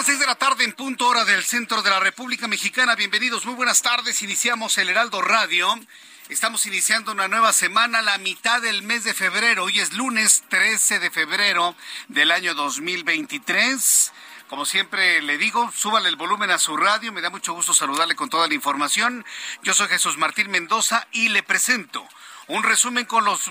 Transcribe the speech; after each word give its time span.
Las 0.00 0.06
seis 0.06 0.18
de 0.18 0.26
la 0.26 0.34
tarde 0.34 0.64
en 0.64 0.72
punto 0.72 1.08
hora 1.08 1.26
del 1.26 1.44
centro 1.44 1.82
de 1.82 1.90
la 1.90 2.00
República 2.00 2.48
Mexicana. 2.48 2.94
Bienvenidos, 2.94 3.44
muy 3.44 3.54
buenas 3.54 3.82
tardes. 3.82 4.22
Iniciamos 4.22 4.78
el 4.78 4.88
Heraldo 4.88 5.20
Radio. 5.20 5.68
Estamos 6.30 6.64
iniciando 6.64 7.12
una 7.12 7.28
nueva 7.28 7.52
semana, 7.52 8.00
la 8.00 8.16
mitad 8.16 8.62
del 8.62 8.82
mes 8.82 9.04
de 9.04 9.12
febrero. 9.12 9.64
Hoy 9.64 9.78
es 9.78 9.92
lunes 9.92 10.44
13 10.48 11.00
de 11.00 11.10
febrero 11.10 11.76
del 12.08 12.30
año 12.30 12.54
2023. 12.54 14.12
Como 14.48 14.64
siempre 14.64 15.20
le 15.20 15.36
digo, 15.36 15.70
súbale 15.70 16.08
el 16.08 16.16
volumen 16.16 16.50
a 16.50 16.58
su 16.58 16.78
radio. 16.78 17.12
Me 17.12 17.20
da 17.20 17.28
mucho 17.28 17.52
gusto 17.52 17.74
saludarle 17.74 18.16
con 18.16 18.30
toda 18.30 18.48
la 18.48 18.54
información. 18.54 19.26
Yo 19.62 19.74
soy 19.74 19.88
Jesús 19.88 20.16
Martín 20.16 20.50
Mendoza 20.50 21.06
y 21.12 21.28
le 21.28 21.42
presento 21.42 22.08
un 22.46 22.62
resumen 22.62 23.04
con 23.04 23.26
los 23.26 23.50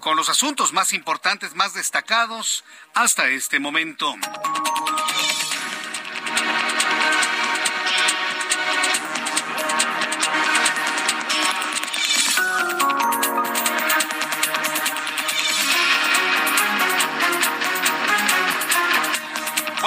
con 0.00 0.16
los 0.16 0.30
asuntos 0.30 0.72
más 0.72 0.92
importantes, 0.94 1.54
más 1.54 1.74
destacados 1.74 2.64
hasta 2.94 3.28
este 3.28 3.60
momento. 3.60 4.16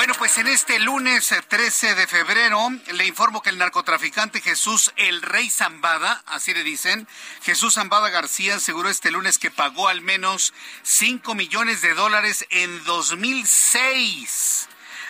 Bueno, 0.04 0.16
pues 0.20 0.38
en 0.38 0.48
este 0.48 0.80
lunes 0.80 1.34
13 1.48 1.96
de 1.96 2.08
febrero 2.08 2.70
le 2.92 3.06
informo 3.06 3.42
que 3.42 3.50
el 3.50 3.58
narcotraficante 3.58 4.42
Jesús 4.42 4.92
el 4.98 5.22
Rey 5.22 5.50
Zambada, 5.50 6.22
así 6.26 6.54
le 6.54 6.62
dicen, 6.64 7.08
Jesús 7.42 7.76
Zambada 7.76 8.10
García 8.10 8.56
aseguró 8.56 8.90
este 8.90 9.12
lunes 9.12 9.40
que 9.40 9.50
pagó 9.50 9.88
al 9.88 10.02
menos 10.02 10.54
5 10.82 11.36
millones 11.36 11.80
de 11.80 11.94
dólares 11.94 12.46
en 12.50 12.84
2006 12.84 14.68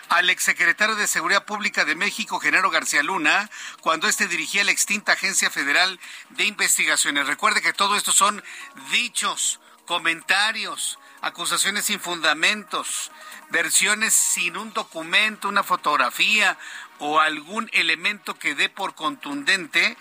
al 0.10 0.30
exsecretario 0.30 0.96
de 0.96 1.08
Seguridad 1.08 1.46
Pública 1.46 1.86
de 1.86 1.96
México, 1.96 2.40
Genaro 2.40 2.70
García 2.70 3.02
Luna, 3.02 3.50
cuando 3.82 4.08
éste 4.08 4.28
dirigía 4.28 4.64
la 4.64 4.74
extinta 4.74 5.14
Agencia 5.14 5.50
Federal 5.50 6.00
de 6.30 6.46
Investigaciones. 6.46 7.26
Recuerde 7.26 7.64
que 7.64 7.74
todo 7.74 7.96
esto 7.96 8.12
son 8.12 8.44
dichos, 8.92 9.60
comentarios, 9.88 11.00
acusaciones 11.24 11.86
sin 11.86 12.00
fundamentos, 12.00 13.12
versiones 13.50 14.14
sin 14.14 14.58
un 14.58 14.74
documento, 14.74 15.48
una 15.48 15.64
fotografía 15.64 16.58
o 17.00 17.20
algún 17.20 17.70
elemento 17.74 18.36
que 18.36 18.56
dé 18.56 18.70
por 18.70 18.94
contundente 18.94 19.98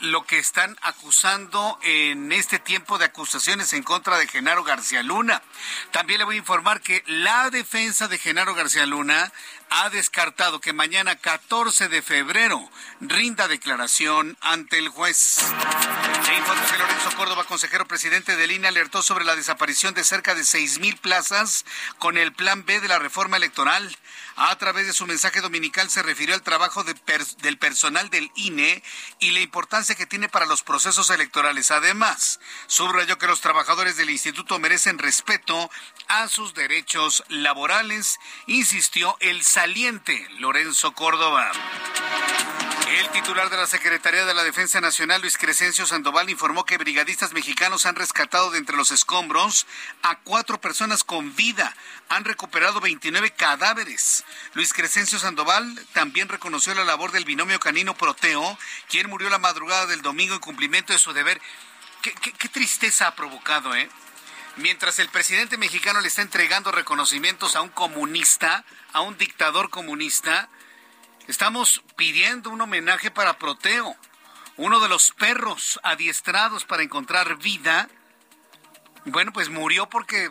lo 0.00 0.24
que 0.26 0.38
están 0.38 0.76
acusando 0.82 1.78
en 1.82 2.30
este 2.30 2.58
tiempo 2.58 2.98
de 2.98 3.06
acusaciones 3.06 3.72
en 3.72 3.82
contra 3.82 4.18
de 4.18 4.28
Genaro 4.28 4.62
García 4.62 5.02
Luna. 5.02 5.42
También 5.90 6.18
le 6.18 6.24
voy 6.24 6.36
a 6.36 6.38
informar 6.38 6.82
que 6.82 7.02
la 7.06 7.48
defensa 7.48 8.06
de 8.06 8.18
Genaro 8.18 8.54
García 8.54 8.84
Luna 8.84 9.32
ha 9.74 9.88
descartado 9.88 10.60
que 10.60 10.74
mañana 10.74 11.16
14 11.16 11.88
de 11.88 12.02
febrero 12.02 12.70
rinda 13.00 13.48
declaración 13.48 14.36
ante 14.42 14.76
el 14.76 14.90
juez. 14.90 15.38
Le 16.28 16.36
informo 16.36 16.62
que 16.70 16.76
Lorenzo 16.76 17.16
Córdoba, 17.16 17.44
consejero 17.44 17.88
presidente 17.88 18.36
de 18.36 18.52
INE, 18.52 18.68
alertó 18.68 19.02
sobre 19.02 19.24
la 19.24 19.34
desaparición 19.34 19.94
de 19.94 20.04
cerca 20.04 20.34
de 20.34 20.44
seis 20.44 20.78
mil 20.78 20.98
plazas 20.98 21.64
con 21.98 22.18
el 22.18 22.34
plan 22.34 22.66
B 22.66 22.80
de 22.80 22.88
la 22.88 22.98
reforma 22.98 23.38
electoral. 23.38 23.96
A 24.36 24.56
través 24.56 24.86
de 24.86 24.92
su 24.92 25.06
mensaje 25.06 25.40
dominical 25.40 25.90
se 25.90 26.02
refirió 26.02 26.34
al 26.34 26.42
trabajo 26.42 26.84
del 26.84 27.58
personal 27.58 28.08
del 28.08 28.30
INE 28.34 28.82
y 29.20 29.30
la 29.30 29.40
importancia 29.40 29.94
que 29.94 30.06
tiene 30.06 30.28
para 30.28 30.46
los 30.46 30.62
procesos 30.62 31.10
electorales. 31.10 31.70
Además, 31.70 32.40
subrayó 32.66 33.18
que 33.18 33.26
los 33.26 33.40
trabajadores 33.40 33.96
del 33.96 34.10
instituto 34.10 34.58
merecen 34.58 34.98
respeto 34.98 35.70
a 36.08 36.28
sus 36.28 36.54
derechos 36.54 37.24
laborales, 37.28 38.18
insistió 38.46 39.16
el 39.20 39.42
saliente 39.62 40.26
Lorenzo 40.40 40.90
Córdoba. 40.90 41.48
El 42.98 43.08
titular 43.10 43.48
de 43.48 43.56
la 43.56 43.68
Secretaría 43.68 44.24
de 44.24 44.34
la 44.34 44.42
Defensa 44.42 44.80
Nacional, 44.80 45.20
Luis 45.20 45.38
Crescencio 45.38 45.86
Sandoval, 45.86 46.30
informó 46.30 46.64
que 46.64 46.78
brigadistas 46.78 47.32
mexicanos 47.32 47.86
han 47.86 47.94
rescatado 47.94 48.50
de 48.50 48.58
entre 48.58 48.76
los 48.76 48.90
escombros 48.90 49.68
a 50.02 50.18
cuatro 50.18 50.60
personas 50.60 51.04
con 51.04 51.36
vida. 51.36 51.72
Han 52.08 52.24
recuperado 52.24 52.80
29 52.80 53.30
cadáveres. 53.30 54.24
Luis 54.54 54.72
Crescencio 54.72 55.20
Sandoval 55.20 55.78
también 55.92 56.28
reconoció 56.28 56.74
la 56.74 56.82
labor 56.82 57.12
del 57.12 57.24
binomio 57.24 57.60
canino 57.60 57.94
Proteo, 57.94 58.58
quien 58.88 59.08
murió 59.08 59.30
la 59.30 59.38
madrugada 59.38 59.86
del 59.86 60.02
domingo 60.02 60.34
en 60.34 60.40
cumplimiento 60.40 60.92
de 60.92 60.98
su 60.98 61.12
deber. 61.12 61.40
Qué, 62.00 62.48
tristeza 62.48 63.06
ha 63.06 63.14
provocado, 63.14 63.76
¿eh? 63.76 63.88
Mientras 64.56 64.98
el 64.98 65.08
presidente 65.08 65.56
mexicano 65.56 66.00
le 66.00 66.08
está 66.08 66.22
entregando 66.22 66.72
reconocimientos 66.72 67.56
a 67.56 67.62
un 67.62 67.70
comunista, 67.70 68.64
a 68.92 69.00
un 69.00 69.16
dictador 69.16 69.70
comunista, 69.70 70.48
Estamos 71.28 71.82
pidiendo 71.96 72.50
un 72.50 72.60
homenaje 72.60 73.10
para 73.10 73.38
Proteo, 73.38 73.96
uno 74.56 74.80
de 74.80 74.88
los 74.88 75.12
perros 75.12 75.78
adiestrados 75.84 76.64
para 76.64 76.82
encontrar 76.82 77.36
vida. 77.36 77.88
Bueno, 79.04 79.32
pues 79.32 79.48
murió 79.48 79.88
porque 79.88 80.30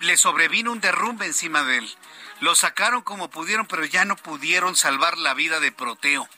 le 0.00 0.16
sobrevino 0.16 0.72
un 0.72 0.80
derrumbe 0.80 1.26
encima 1.26 1.62
de 1.62 1.78
él. 1.78 1.96
Lo 2.40 2.56
sacaron 2.56 3.02
como 3.02 3.30
pudieron, 3.30 3.66
pero 3.66 3.84
ya 3.84 4.04
no 4.04 4.16
pudieron 4.16 4.74
salvar 4.74 5.16
la 5.16 5.32
vida 5.32 5.60
de 5.60 5.70
Proteo. 5.70 6.28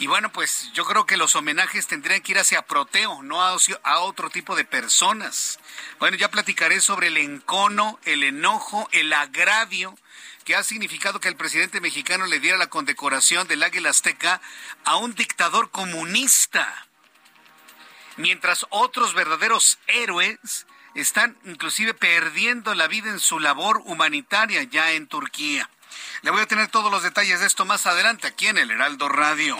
Y 0.00 0.06
bueno, 0.06 0.32
pues 0.32 0.70
yo 0.72 0.86
creo 0.86 1.04
que 1.04 1.18
los 1.18 1.36
homenajes 1.36 1.86
tendrían 1.86 2.22
que 2.22 2.32
ir 2.32 2.38
hacia 2.38 2.62
Proteo, 2.62 3.22
no 3.22 3.42
a, 3.42 3.54
a, 3.82 3.98
otro 3.98 4.30
tipo 4.30 4.56
de 4.56 4.64
personas. 4.64 5.60
Bueno, 5.98 6.16
ya 6.16 6.30
platicaré 6.30 6.80
sobre 6.80 7.08
el 7.08 7.18
encono, 7.18 8.00
el 8.06 8.22
enojo, 8.22 8.88
el 8.92 9.12
agravio 9.12 9.94
que 10.46 10.56
ha 10.56 10.62
significado 10.62 11.20
que 11.20 11.28
el 11.28 11.36
presidente 11.36 11.82
mexicano 11.82 12.24
le 12.24 12.40
diera 12.40 12.56
la 12.56 12.68
condecoración 12.68 13.46
del 13.46 13.62
Águila 13.62 13.90
Azteca 13.90 14.40
a 14.86 14.96
un 14.96 15.14
dictador 15.14 15.70
comunista. 15.70 16.86
Mientras 18.16 18.66
otros 18.70 19.12
verdaderos 19.12 19.78
héroes 19.86 20.66
están 20.94 21.36
inclusive 21.44 21.92
perdiendo 21.92 22.74
la 22.74 22.88
vida 22.88 23.10
en 23.10 23.20
su 23.20 23.38
labor 23.38 23.82
humanitaria 23.84 24.62
ya 24.62 24.92
en 24.92 25.08
Turquía. 25.08 25.68
Le 26.22 26.30
voy 26.30 26.40
a 26.40 26.46
tener 26.46 26.68
todos 26.68 26.90
los 26.90 27.02
detalles 27.02 27.40
de 27.40 27.46
esto 27.46 27.64
más 27.64 27.86
adelante 27.86 28.26
aquí 28.26 28.46
en 28.46 28.58
el 28.58 28.70
Heraldo 28.70 29.08
Radio. 29.08 29.56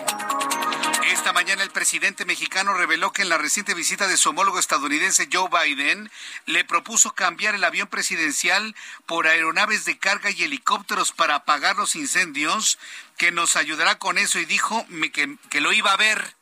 Esta 1.13 1.33
mañana 1.33 1.63
el 1.63 1.71
presidente 1.71 2.25
mexicano 2.25 2.75
reveló 2.75 3.13
que 3.13 3.23
en 3.23 3.29
la 3.29 3.39
reciente 3.39 3.75
visita 3.75 4.07
de 4.07 4.17
su 4.17 4.31
homólogo 4.31 4.59
estadounidense 4.59 5.29
Joe 5.33 5.49
Biden 5.49 6.11
le 6.47 6.65
propuso 6.65 7.15
cambiar 7.15 7.55
el 7.55 7.65
avión 7.65 7.89
presidencial 7.89 8.77
por 9.07 9.27
aeronaves 9.27 9.85
de 9.85 9.99
carga 9.99 10.31
y 10.31 10.45
helicópteros 10.45 11.13
para 11.13 11.35
apagar 11.37 11.77
los 11.77 11.97
incendios, 11.97 12.79
que 13.17 13.33
nos 13.33 13.57
ayudará 13.57 13.99
con 13.99 14.19
eso 14.19 14.39
y 14.39 14.45
dijo 14.45 14.87
que, 15.13 15.37
que 15.49 15.61
lo 15.61 15.73
iba 15.73 15.93
a 15.93 15.97
ver. 15.97 16.37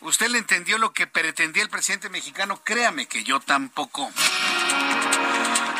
¿Usted 0.00 0.28
le 0.28 0.38
entendió 0.38 0.76
lo 0.78 0.92
que 0.92 1.06
pretendía 1.06 1.62
el 1.62 1.70
presidente 1.70 2.08
mexicano? 2.08 2.60
Créame 2.64 3.06
que 3.06 3.24
yo 3.24 3.40
tampoco. 3.40 4.10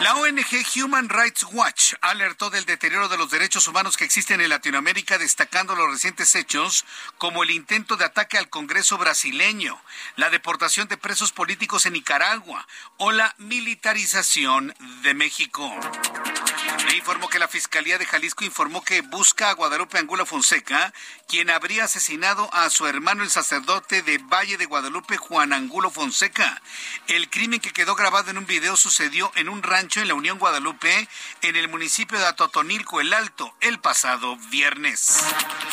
La 0.05 0.17
ONG 0.17 0.83
Human 0.85 1.09
Rights 1.09 1.47
Watch 1.51 1.95
alertó 2.03 2.51
del 2.51 2.67
deterioro 2.67 3.09
de 3.09 3.17
los 3.17 3.31
derechos 3.31 3.67
humanos 3.69 3.97
que 3.97 4.05
existen 4.05 4.43
en 4.43 4.51
Latinoamérica, 4.51 5.17
destacando 5.17 5.75
los 5.75 5.91
recientes 5.91 6.35
hechos 6.35 6.85
como 7.17 7.43
el 7.43 7.51
intento 7.51 7.97
de 7.97 8.05
ataque 8.05 8.37
al 8.37 8.51
Congreso 8.51 8.99
brasileño, 8.99 9.81
la 10.17 10.29
deportación 10.29 10.89
de 10.89 10.99
presos 10.99 11.33
políticos 11.33 11.87
en 11.87 11.95
Nicaragua 11.95 12.69
o 12.99 13.13
la 13.13 13.35
militarización 13.39 14.75
de 15.03 15.15
México. 15.15 15.75
Le 16.89 16.97
informó 16.97 17.29
que 17.29 17.39
la 17.39 17.49
Fiscalía 17.49 17.99
de 17.99 18.05
Jalisco 18.05 18.45
informó 18.45 18.83
que 18.85 19.01
busca 19.01 19.49
a 19.49 19.55
Guadalupe 19.55 19.99
Angulo 19.99 20.27
Fonseca, 20.27 20.93
quien 21.29 21.49
habría 21.49 21.85
asesinado 21.85 22.53
a 22.53 22.69
su 22.69 22.87
hermano 22.87 23.23
el 23.23 23.31
sacerdote 23.31 24.03
de 24.03 24.19
Valle 24.19 24.59
de 24.59 24.67
Guadalupe, 24.67 25.17
Juan 25.17 25.53
Angulo 25.53 25.91
Fonseca. 25.91 26.61
El 27.07 27.31
crimen 27.31 27.61
que 27.61 27.73
quedó 27.73 27.95
grabado 27.95 28.31
en 28.31 28.39
un 28.39 28.47
video 28.47 28.77
sucedió 28.77 29.33
en 29.35 29.49
un 29.49 29.63
rancho 29.63 29.94
en 30.01 30.09
la 30.09 30.15
Unión 30.15 30.39
Guadalupe, 30.39 31.09
en 31.43 31.57
el 31.57 31.69
municipio 31.69 32.19
de 32.19 32.27
Atotonilco 32.27 33.01
el 33.01 33.13
Alto, 33.13 33.55
el 33.61 33.79
pasado 33.81 34.37
viernes. 34.51 35.25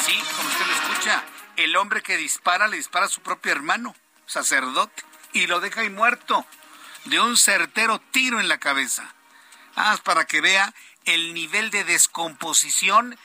Sí, 0.05 0.21
como 0.35 0.49
usted 0.49 0.65
lo 0.65 0.73
escucha, 0.73 1.23
el 1.57 1.75
hombre 1.75 2.01
que 2.01 2.17
dispara 2.17 2.67
le 2.67 2.77
dispara 2.77 3.05
a 3.05 3.09
su 3.09 3.21
propio 3.21 3.51
hermano, 3.51 3.95
sacerdote, 4.25 5.03
y 5.33 5.47
lo 5.47 5.59
deja 5.59 5.81
ahí 5.81 5.89
muerto 5.89 6.45
de 7.05 7.19
un 7.19 7.37
certero 7.37 7.99
tiro 8.11 8.39
en 8.39 8.47
la 8.47 8.59
cabeza. 8.59 9.13
Ah, 9.75 9.97
para 10.03 10.25
que 10.25 10.41
vea 10.41 10.73
el 11.05 11.33
nivel 11.33 11.71
de 11.71 11.83
descomposición 11.83 13.17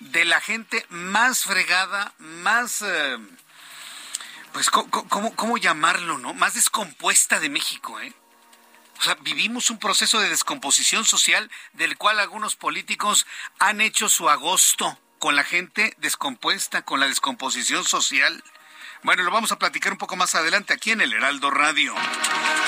de 0.00 0.24
la 0.24 0.40
gente 0.40 0.84
más 0.90 1.44
fregada, 1.44 2.12
más, 2.18 2.82
eh, 2.82 3.18
pues, 4.52 4.70
¿cómo, 4.70 5.34
¿cómo, 5.34 5.56
llamarlo, 5.56 6.18
no? 6.18 6.34
Más 6.34 6.54
descompuesta 6.54 7.40
de 7.40 7.48
México, 7.48 7.98
¿eh? 8.00 8.12
O 8.98 9.02
sea, 9.02 9.14
vivimos 9.20 9.70
un 9.70 9.78
proceso 9.78 10.20
de 10.20 10.28
descomposición 10.28 11.04
social 11.04 11.50
del 11.74 11.96
cual 11.96 12.18
algunos 12.18 12.56
políticos 12.56 13.26
han 13.58 13.80
hecho 13.80 14.08
su 14.08 14.28
agosto 14.28 14.98
con 15.18 15.36
la 15.36 15.44
gente 15.44 15.94
descompuesta, 15.98 16.82
con 16.82 17.00
la 17.00 17.08
descomposición 17.08 17.84
social. 17.84 18.42
Bueno, 19.02 19.22
lo 19.22 19.30
vamos 19.30 19.52
a 19.52 19.58
platicar 19.58 19.92
un 19.92 19.98
poco 19.98 20.16
más 20.16 20.34
adelante 20.34 20.72
aquí 20.72 20.90
en 20.90 21.00
el 21.00 21.12
Heraldo 21.12 21.50
Radio. 21.50 21.94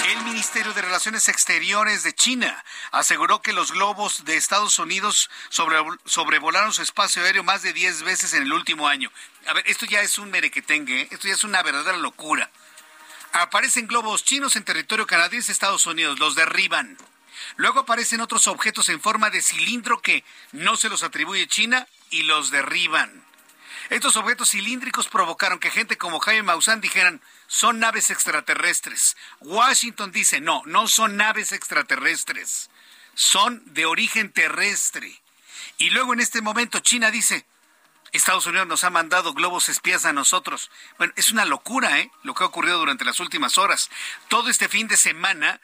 El 0.09 0.23
Ministerio 0.25 0.73
de 0.73 0.83
Relaciones 0.83 1.29
Exteriores 1.29 2.03
de 2.03 2.15
China 2.15 2.65
aseguró 2.93 3.43
que 3.43 3.53
los 3.53 3.73
globos 3.73 4.25
de 4.25 4.37
Estados 4.37 4.79
Unidos 4.79 5.31
sobrevolaron 5.51 6.73
su 6.73 6.83
espacio 6.83 7.23
aéreo 7.25 7.43
más 7.43 7.63
de 7.63 7.73
10 7.73 8.03
veces 8.03 8.35
en 8.35 8.45
el 8.45 8.53
último 8.53 8.89
año. 8.89 9.11
A 9.47 9.53
ver, 9.55 9.65
esto 9.67 9.87
ya 9.87 10.01
es 10.01 10.19
un 10.19 10.31
merequetengue, 10.31 11.03
¿eh? 11.03 11.09
esto 11.11 11.29
ya 11.29 11.35
es 11.35 11.45
una 11.45 11.63
verdadera 11.63 11.99
locura. 11.99 12.51
Aparecen 13.33 13.87
globos 13.87 14.25
chinos 14.25 14.57
en 14.57 14.65
territorio 14.65 15.07
canadiense, 15.07 15.53
Estados 15.53 15.87
Unidos, 15.87 16.19
los 16.19 16.35
derriban. 16.35 16.97
Luego 17.57 17.81
aparecen 17.81 18.21
otros 18.21 18.47
objetos 18.47 18.89
en 18.89 19.01
forma 19.01 19.31
de 19.31 19.43
cilindro 19.43 20.01
que 20.01 20.25
no 20.53 20.77
se 20.77 20.89
los 20.89 21.03
atribuye 21.03 21.47
China 21.47 21.87
y 22.11 22.23
los 22.23 22.51
derriban. 22.51 23.25
Estos 23.91 24.17
objetos 24.17 24.51
cilíndricos 24.51 25.09
provocaron 25.09 25.59
que 25.59 25.71
gente 25.71 25.97
como 25.97 26.21
Jaime 26.21 26.43
Maussan 26.43 26.81
dijeran, 26.81 27.23
son 27.47 27.79
naves 27.79 28.11
extraterrestres. 28.11 29.17
Washington 29.41 30.13
dice, 30.13 30.41
no, 30.41 30.63
no 30.67 30.89
son 30.89 31.17
naves 31.17 31.53
extraterrestres, 31.53 32.69
son 33.15 33.63
de 33.67 33.87
origen 33.87 34.31
terrestre. 34.31 35.23
Y 35.79 35.91
luego 35.91 36.13
en 36.13 36.21
este 36.21 36.43
momento 36.43 36.81
China 36.81 37.11
dice, 37.11 37.47
Estados 38.13 38.47
Unidos 38.47 38.67
nos 38.67 38.85
ha 38.85 38.91
mandado 38.91 39.35
globos 39.35 39.69
espías 39.69 40.05
a 40.05 40.13
nosotros. 40.13 40.71
Bueno, 40.97 41.13
es 41.17 41.31
una 41.31 41.45
locura, 41.45 42.01
¿eh? 42.01 42.11
Lo 42.23 42.35
que 42.35 42.45
ha 42.45 42.47
ocurrido 42.47 42.79
durante 42.79 43.05
las 43.05 43.21
últimas 43.21 43.59
horas. 43.59 43.91
Todo 44.29 44.49
este 44.49 44.69
fin 44.69 44.89
de 44.89 44.97
semana, 44.97 45.61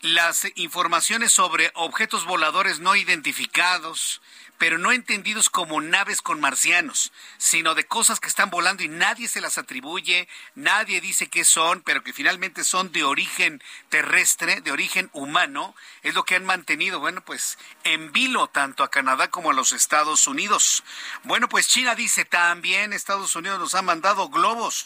las 0.00 0.46
informaciones 0.54 1.32
sobre 1.32 1.70
objetos 1.74 2.24
voladores 2.24 2.80
no 2.80 2.96
identificados, 2.96 4.22
pero 4.60 4.76
no 4.76 4.92
entendidos 4.92 5.48
como 5.48 5.80
naves 5.80 6.20
con 6.20 6.38
marcianos, 6.38 7.12
sino 7.38 7.74
de 7.74 7.86
cosas 7.86 8.20
que 8.20 8.28
están 8.28 8.50
volando 8.50 8.82
y 8.82 8.88
nadie 8.88 9.26
se 9.26 9.40
las 9.40 9.56
atribuye, 9.56 10.28
nadie 10.54 11.00
dice 11.00 11.28
qué 11.28 11.46
son, 11.46 11.80
pero 11.80 12.04
que 12.04 12.12
finalmente 12.12 12.62
son 12.62 12.92
de 12.92 13.02
origen 13.02 13.62
terrestre, 13.88 14.60
de 14.60 14.70
origen 14.70 15.08
humano, 15.14 15.74
es 16.02 16.14
lo 16.14 16.24
que 16.24 16.36
han 16.36 16.44
mantenido, 16.44 17.00
bueno, 17.00 17.22
pues 17.22 17.56
en 17.84 18.12
vilo 18.12 18.48
tanto 18.48 18.84
a 18.84 18.90
Canadá 18.90 19.30
como 19.30 19.48
a 19.48 19.54
los 19.54 19.72
Estados 19.72 20.26
Unidos. 20.26 20.84
Bueno, 21.24 21.48
pues 21.48 21.66
China 21.66 21.94
dice 21.94 22.26
también 22.26 22.92
Estados 22.92 23.34
Unidos 23.36 23.60
nos 23.60 23.74
ha 23.74 23.80
mandado 23.80 24.28
globos. 24.28 24.84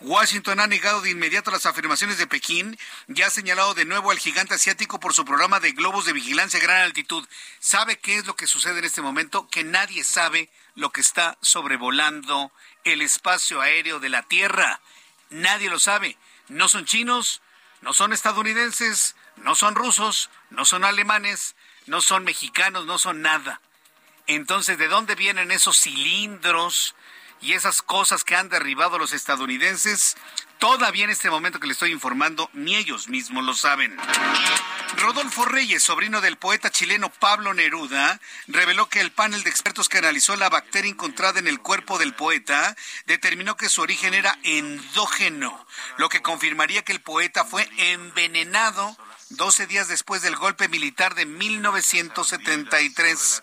Washington 0.00 0.60
ha 0.60 0.66
negado 0.66 1.00
de 1.00 1.10
inmediato 1.10 1.50
las 1.50 1.64
afirmaciones 1.64 2.18
de 2.18 2.26
Pekín 2.26 2.78
y 3.08 3.22
ha 3.22 3.30
señalado 3.30 3.72
de 3.72 3.86
nuevo 3.86 4.10
al 4.10 4.18
gigante 4.18 4.52
asiático 4.52 5.00
por 5.00 5.14
su 5.14 5.24
programa 5.24 5.58
de 5.58 5.72
globos 5.72 6.04
de 6.04 6.12
vigilancia 6.12 6.60
a 6.60 6.62
gran 6.62 6.82
altitud. 6.82 7.26
¿Sabe 7.60 7.98
qué 7.98 8.16
es 8.16 8.26
lo 8.26 8.36
que 8.36 8.46
sucede 8.46 8.80
en 8.80 8.84
este 8.84 9.00
momento? 9.00 9.05
Que 9.50 9.64
nadie 9.64 10.04
sabe 10.04 10.50
lo 10.74 10.90
que 10.90 11.00
está 11.00 11.38
sobrevolando 11.40 12.52
el 12.84 13.02
espacio 13.02 13.60
aéreo 13.60 14.00
de 14.00 14.08
la 14.08 14.22
Tierra. 14.22 14.80
Nadie 15.30 15.70
lo 15.70 15.78
sabe. 15.78 16.16
No 16.48 16.68
son 16.68 16.84
chinos, 16.84 17.42
no 17.80 17.92
son 17.92 18.12
estadounidenses, 18.12 19.16
no 19.36 19.54
son 19.54 19.74
rusos, 19.74 20.30
no 20.50 20.64
son 20.64 20.84
alemanes, 20.84 21.56
no 21.86 22.00
son 22.00 22.24
mexicanos, 22.24 22.86
no 22.86 22.98
son 22.98 23.22
nada. 23.22 23.60
Entonces, 24.26 24.78
¿de 24.78 24.88
dónde 24.88 25.14
vienen 25.14 25.50
esos 25.50 25.78
cilindros? 25.78 26.94
y 27.40 27.52
esas 27.52 27.82
cosas 27.82 28.24
que 28.24 28.34
han 28.34 28.48
derribado 28.48 28.98
los 28.98 29.12
estadounidenses, 29.12 30.16
todavía 30.58 31.04
en 31.04 31.10
este 31.10 31.30
momento 31.30 31.60
que 31.60 31.66
le 31.66 31.72
estoy 31.74 31.92
informando, 31.92 32.50
ni 32.52 32.76
ellos 32.76 33.08
mismos 33.08 33.44
lo 33.44 33.54
saben. 33.54 33.96
Rodolfo 34.96 35.44
Reyes, 35.44 35.82
sobrino 35.82 36.22
del 36.22 36.38
poeta 36.38 36.70
chileno 36.70 37.10
Pablo 37.10 37.52
Neruda, 37.52 38.18
reveló 38.46 38.88
que 38.88 39.00
el 39.00 39.12
panel 39.12 39.42
de 39.42 39.50
expertos 39.50 39.90
que 39.90 39.98
analizó 39.98 40.36
la 40.36 40.48
bacteria 40.48 40.90
encontrada 40.90 41.38
en 41.38 41.48
el 41.48 41.60
cuerpo 41.60 41.98
del 41.98 42.14
poeta 42.14 42.74
determinó 43.06 43.56
que 43.56 43.68
su 43.68 43.82
origen 43.82 44.14
era 44.14 44.38
endógeno, 44.42 45.66
lo 45.98 46.08
que 46.08 46.22
confirmaría 46.22 46.82
que 46.82 46.92
el 46.92 47.02
poeta 47.02 47.44
fue 47.44 47.68
envenenado 47.76 48.96
12 49.30 49.66
días 49.66 49.88
después 49.88 50.20
del 50.22 50.36
golpe 50.36 50.68
militar 50.68 51.14
de 51.14 51.26
1973. 51.26 53.42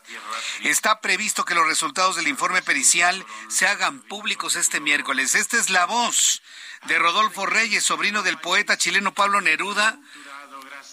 Está 0.64 1.02
previsto 1.02 1.46
que 1.46 1.54
los 1.56 1.68
resultados 1.68 2.16
del 2.16 2.30
informe 2.30 2.62
pericial 2.62 3.26
se 3.50 3.68
hagan 3.68 4.00
públicos 4.02 4.56
este 4.56 4.80
miércoles. 4.80 5.36
Esta 5.36 5.58
es 5.58 5.70
la 5.70 5.86
voz 5.86 6.42
de 6.86 6.98
Rodolfo 6.98 7.46
Reyes, 7.46 7.84
sobrino 7.84 8.24
del 8.24 8.40
poeta 8.40 8.78
chileno 8.78 9.14
Pablo 9.14 9.42
Neruda. 9.42 10.00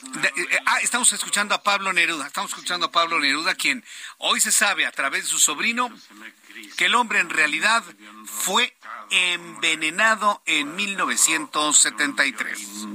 Eh, 0.02 0.32
eh, 0.34 0.58
ah, 0.64 0.78
estamos 0.80 1.12
escuchando 1.12 1.54
a 1.54 1.62
Pablo 1.62 1.92
Neruda, 1.92 2.26
estamos 2.26 2.50
escuchando 2.50 2.86
a 2.86 2.90
Pablo 2.90 3.20
Neruda, 3.20 3.54
quien 3.54 3.84
hoy 4.18 4.40
se 4.40 4.50
sabe 4.50 4.86
a 4.86 4.92
través 4.92 5.24
de 5.24 5.28
su 5.28 5.38
sobrino 5.38 5.90
que 6.78 6.86
el 6.86 6.94
hombre 6.94 7.20
en 7.20 7.28
realidad 7.28 7.84
fue 8.24 8.74
envenenado 9.10 10.42
en 10.46 10.74
1973. 10.74 12.86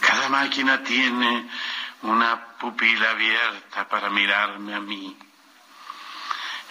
Cada 0.00 0.28
máquina 0.28 0.82
tiene 0.82 1.48
una 2.02 2.58
pupila 2.58 3.12
abierta 3.12 3.88
para 3.88 4.10
mirarme 4.10 4.74
a 4.74 4.80
mí. 4.80 5.16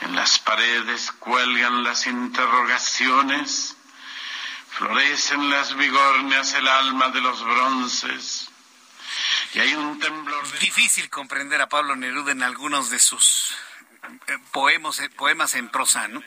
En 0.01 0.15
las 0.15 0.37
paredes 0.37 1.11
cuelgan 1.13 1.83
las 1.83 2.05
interrogaciones, 2.05 3.75
florecen 4.69 5.49
las 5.49 5.75
vigornias, 5.75 6.53
el 6.53 6.67
alma 6.67 7.09
de 7.09 7.21
los 7.21 7.43
bronces. 7.43 8.52
Difícil 10.59 11.09
comprender 11.09 11.61
a 11.61 11.69
Pablo 11.69 11.95
Neruda 11.95 12.31
en 12.31 12.41
algunos 12.41 12.89
de 12.89 12.97
sus 12.97 13.55
eh, 14.27 14.37
poemos, 14.51 14.99
eh, 14.99 15.09
poemas 15.09 15.55
en 15.55 15.69
prosa, 15.69 16.07
¿no? 16.07 16.21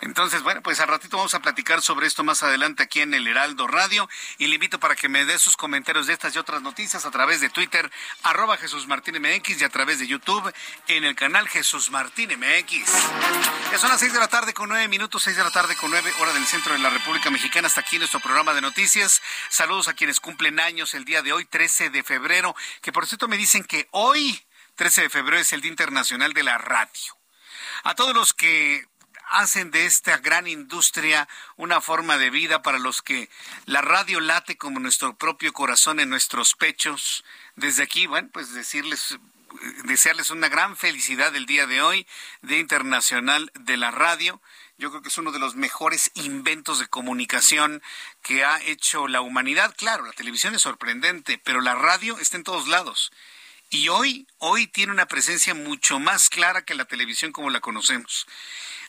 Entonces, 0.00 0.42
bueno, 0.42 0.62
pues 0.62 0.80
al 0.80 0.88
ratito 0.88 1.16
vamos 1.16 1.34
a 1.34 1.40
platicar 1.40 1.80
sobre 1.80 2.06
esto 2.06 2.24
más 2.24 2.42
adelante 2.42 2.82
aquí 2.82 3.00
en 3.00 3.14
el 3.14 3.26
Heraldo 3.26 3.66
Radio 3.66 4.08
y 4.38 4.48
le 4.48 4.56
invito 4.56 4.80
para 4.80 4.96
que 4.96 5.08
me 5.08 5.24
dé 5.24 5.38
sus 5.38 5.56
comentarios 5.56 6.06
de 6.06 6.12
estas 6.12 6.34
y 6.34 6.38
otras 6.38 6.62
noticias 6.62 7.04
a 7.06 7.10
través 7.10 7.40
de 7.40 7.48
Twitter, 7.48 7.90
arroba 8.24 8.56
Jesús 8.56 8.86
Martín 8.86 9.20
MX 9.20 9.60
y 9.60 9.64
a 9.64 9.68
través 9.68 9.98
de 10.00 10.06
YouTube 10.06 10.52
en 10.88 11.04
el 11.04 11.14
canal 11.14 11.48
Jesús 11.48 11.90
Martín 11.90 12.30
MX. 12.30 12.92
Ya 13.70 13.78
son 13.78 13.90
las 13.90 14.00
seis 14.00 14.12
de 14.12 14.18
la 14.18 14.28
tarde 14.28 14.52
con 14.52 14.68
nueve 14.68 14.88
minutos, 14.88 15.22
seis 15.22 15.36
de 15.36 15.44
la 15.44 15.50
tarde 15.50 15.76
con 15.76 15.90
nueve 15.90 16.12
hora 16.20 16.32
del 16.32 16.46
centro 16.46 16.72
de 16.72 16.80
la 16.80 16.90
República 16.90 17.30
Mexicana. 17.30 17.68
Hasta 17.68 17.80
aquí 17.80 17.98
nuestro 17.98 18.20
programa 18.20 18.54
de 18.54 18.60
noticias. 18.60 19.22
Saludos 19.48 19.88
a 19.88 19.94
quienes 19.94 20.18
cumplen 20.18 20.58
años 20.58 20.94
el 20.94 21.04
día 21.04 21.22
de 21.22 21.32
hoy, 21.32 21.44
13 21.44 21.90
de 21.90 22.02
febrero, 22.02 22.56
que 22.82 22.92
por 22.92 23.06
cierto 23.06 23.28
me 23.28 23.36
dicen 23.36 23.64
que 23.64 23.88
hoy, 23.92 24.42
13 24.74 25.02
de 25.02 25.10
febrero, 25.10 25.38
es 25.38 25.52
el 25.52 25.60
Día 25.60 25.70
Internacional 25.70 26.32
de 26.32 26.42
la 26.42 26.58
Radio 26.58 27.19
a 27.84 27.94
todos 27.94 28.14
los 28.14 28.32
que 28.32 28.86
hacen 29.30 29.70
de 29.70 29.86
esta 29.86 30.18
gran 30.18 30.46
industria 30.46 31.28
una 31.56 31.80
forma 31.80 32.18
de 32.18 32.30
vida 32.30 32.62
para 32.62 32.78
los 32.78 33.00
que 33.00 33.30
la 33.64 33.80
radio 33.80 34.20
late 34.20 34.56
como 34.56 34.80
nuestro 34.80 35.14
propio 35.16 35.52
corazón 35.52 36.00
en 36.00 36.10
nuestros 36.10 36.54
pechos. 36.54 37.24
Desde 37.56 37.84
aquí, 37.84 38.06
bueno, 38.06 38.28
pues 38.32 38.52
decirles 38.52 39.18
desearles 39.84 40.30
una 40.30 40.48
gran 40.48 40.76
felicidad 40.76 41.34
el 41.34 41.46
día 41.46 41.66
de 41.66 41.82
hoy, 41.82 42.06
Día 42.42 42.58
Internacional 42.58 43.50
de 43.54 43.76
la 43.76 43.90
Radio. 43.90 44.40
Yo 44.78 44.90
creo 44.90 45.02
que 45.02 45.08
es 45.08 45.18
uno 45.18 45.32
de 45.32 45.38
los 45.38 45.56
mejores 45.56 46.10
inventos 46.14 46.78
de 46.78 46.86
comunicación 46.86 47.82
que 48.22 48.44
ha 48.44 48.62
hecho 48.62 49.08
la 49.08 49.20
humanidad. 49.20 49.74
Claro, 49.76 50.04
la 50.04 50.12
televisión 50.12 50.54
es 50.54 50.62
sorprendente, 50.62 51.40
pero 51.42 51.60
la 51.60 51.74
radio 51.74 52.18
está 52.18 52.36
en 52.36 52.44
todos 52.44 52.68
lados 52.68 53.12
Y 53.72 53.88
hoy, 53.88 54.26
hoy 54.38 54.66
tiene 54.66 54.92
una 54.92 55.06
presencia 55.06 55.54
mucho 55.54 56.00
más 56.00 56.28
clara 56.28 56.64
que 56.64 56.74
la 56.74 56.86
televisión 56.86 57.30
como 57.30 57.50
la 57.50 57.60
conocemos. 57.60 58.26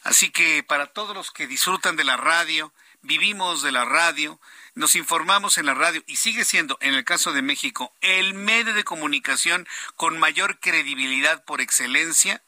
Así 0.02 0.32
que 0.32 0.64
para 0.64 0.88
todos 0.88 1.16
los 1.16 1.30
que 1.30 1.46
disfrutan 1.46 1.96
de 1.96 2.04
la 2.04 2.18
radio, 2.18 2.74
vivimos 3.04 3.62
de 3.62 3.72
la 3.72 3.86
radio, 3.86 4.40
nos 4.74 4.96
informamos 4.96 5.60
en 5.60 5.68
la 5.68 5.76
radio 5.76 6.04
y 6.08 6.16
sigue 6.16 6.46
siendo, 6.46 6.80
en 6.82 6.96
el 6.96 7.06
caso 7.06 7.32
de 7.32 7.44
México, 7.44 7.94
el 8.02 8.34
medio 8.34 8.74
de 8.74 8.84
comunicación 8.84 9.68
con 9.98 10.18
mayor 10.18 10.60
credibilidad 10.60 11.46
por 11.46 11.62
excelencia. 11.62 12.42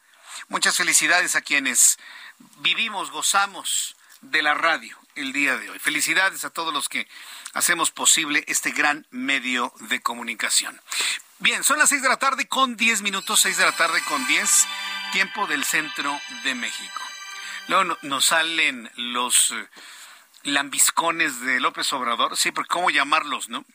Muchas 0.48 0.76
felicidades 0.76 1.36
a 1.36 1.42
quienes 1.42 2.00
vivimos, 2.58 3.12
gozamos 3.12 3.96
de 4.22 4.42
la 4.42 4.56
radio 4.56 4.98
el 5.14 5.34
día 5.34 5.56
de 5.58 5.70
hoy. 5.70 5.78
Felicidades 5.78 6.44
a 6.46 6.50
todos 6.50 6.74
los 6.74 6.90
que 6.90 7.08
hacemos 7.54 7.92
posible 7.92 8.44
este 8.48 8.72
gran 8.72 9.06
medio 9.12 9.74
de 9.80 10.02
comunicación. 10.02 10.80
Bien, 11.40 11.64
son 11.64 11.80
las 11.80 11.90
seis 11.90 12.02
de 12.02 12.10
la 12.10 12.18
tarde 12.18 12.48
con 12.48 12.76
diez 12.76 13.02
minutos, 13.02 13.42
seis 13.42 13.58
de 13.58 13.66
la 13.66 13.76
tarde 13.76 14.02
con 14.08 14.26
diez, 14.28 14.66
tiempo 15.12 15.48
del 15.48 15.64
centro 15.64 16.20
de 16.44 16.56
México. 16.56 17.02
Luego 17.68 17.98
nos 18.02 18.26
salen 18.26 18.92
los 18.96 19.52
eh, 19.52 19.68
lambiscones 20.44 21.42
de 21.42 21.60
López 21.60 21.92
Obrador, 21.94 22.36
sí, 22.38 22.52
porque 22.52 22.70
cómo 22.70 22.90
llamarlos, 22.90 23.50
¿no? 23.50 23.66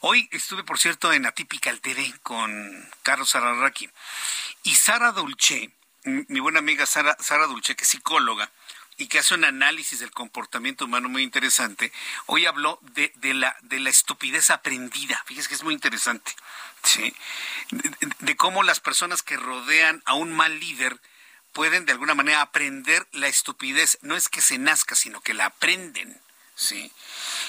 Hoy 0.00 0.28
estuve, 0.32 0.64
por 0.64 0.78
cierto, 0.78 1.12
en 1.12 1.26
Atípica 1.26 1.70
al 1.70 1.80
TV 1.80 2.12
con 2.22 2.90
Carlos 3.02 3.34
Ararraqui 3.34 3.88
y 4.64 4.74
Sara 4.74 5.12
Dulce, 5.12 5.70
mi 6.04 6.40
buena 6.40 6.58
amiga 6.58 6.86
Sara, 6.86 7.16
Sara 7.20 7.46
Dulce, 7.46 7.76
que 7.76 7.84
es 7.84 7.90
psicóloga, 7.90 8.50
y 9.00 9.08
que 9.08 9.18
hace 9.18 9.34
un 9.34 9.44
análisis 9.44 9.98
del 10.00 10.10
comportamiento 10.10 10.84
humano 10.84 11.08
muy 11.08 11.22
interesante, 11.22 11.90
hoy 12.26 12.44
habló 12.44 12.78
de, 12.82 13.10
la, 13.32 13.56
de 13.62 13.80
la 13.80 13.88
estupidez 13.88 14.50
aprendida. 14.50 15.22
Fíjese 15.26 15.48
que 15.48 15.54
es 15.54 15.62
muy 15.62 15.72
interesante. 15.72 16.32
¿sí? 16.82 17.14
De, 18.18 18.36
cómo 18.36 18.62
las 18.62 18.80
personas 18.80 19.22
que 19.22 19.38
rodean 19.38 20.02
a 20.04 20.12
un 20.14 20.32
mal 20.32 20.60
líder 20.60 21.00
pueden 21.54 21.86
de 21.86 21.92
alguna 21.92 22.14
manera 22.14 22.42
aprender 22.42 23.06
la 23.12 23.26
estupidez. 23.28 23.98
No 24.02 24.16
es 24.16 24.28
que 24.28 24.42
se 24.42 24.58
nazca, 24.58 24.94
sino 24.94 25.22
que 25.22 25.32
la 25.32 25.46
aprenden. 25.46 26.20
¿sí? 26.54 26.92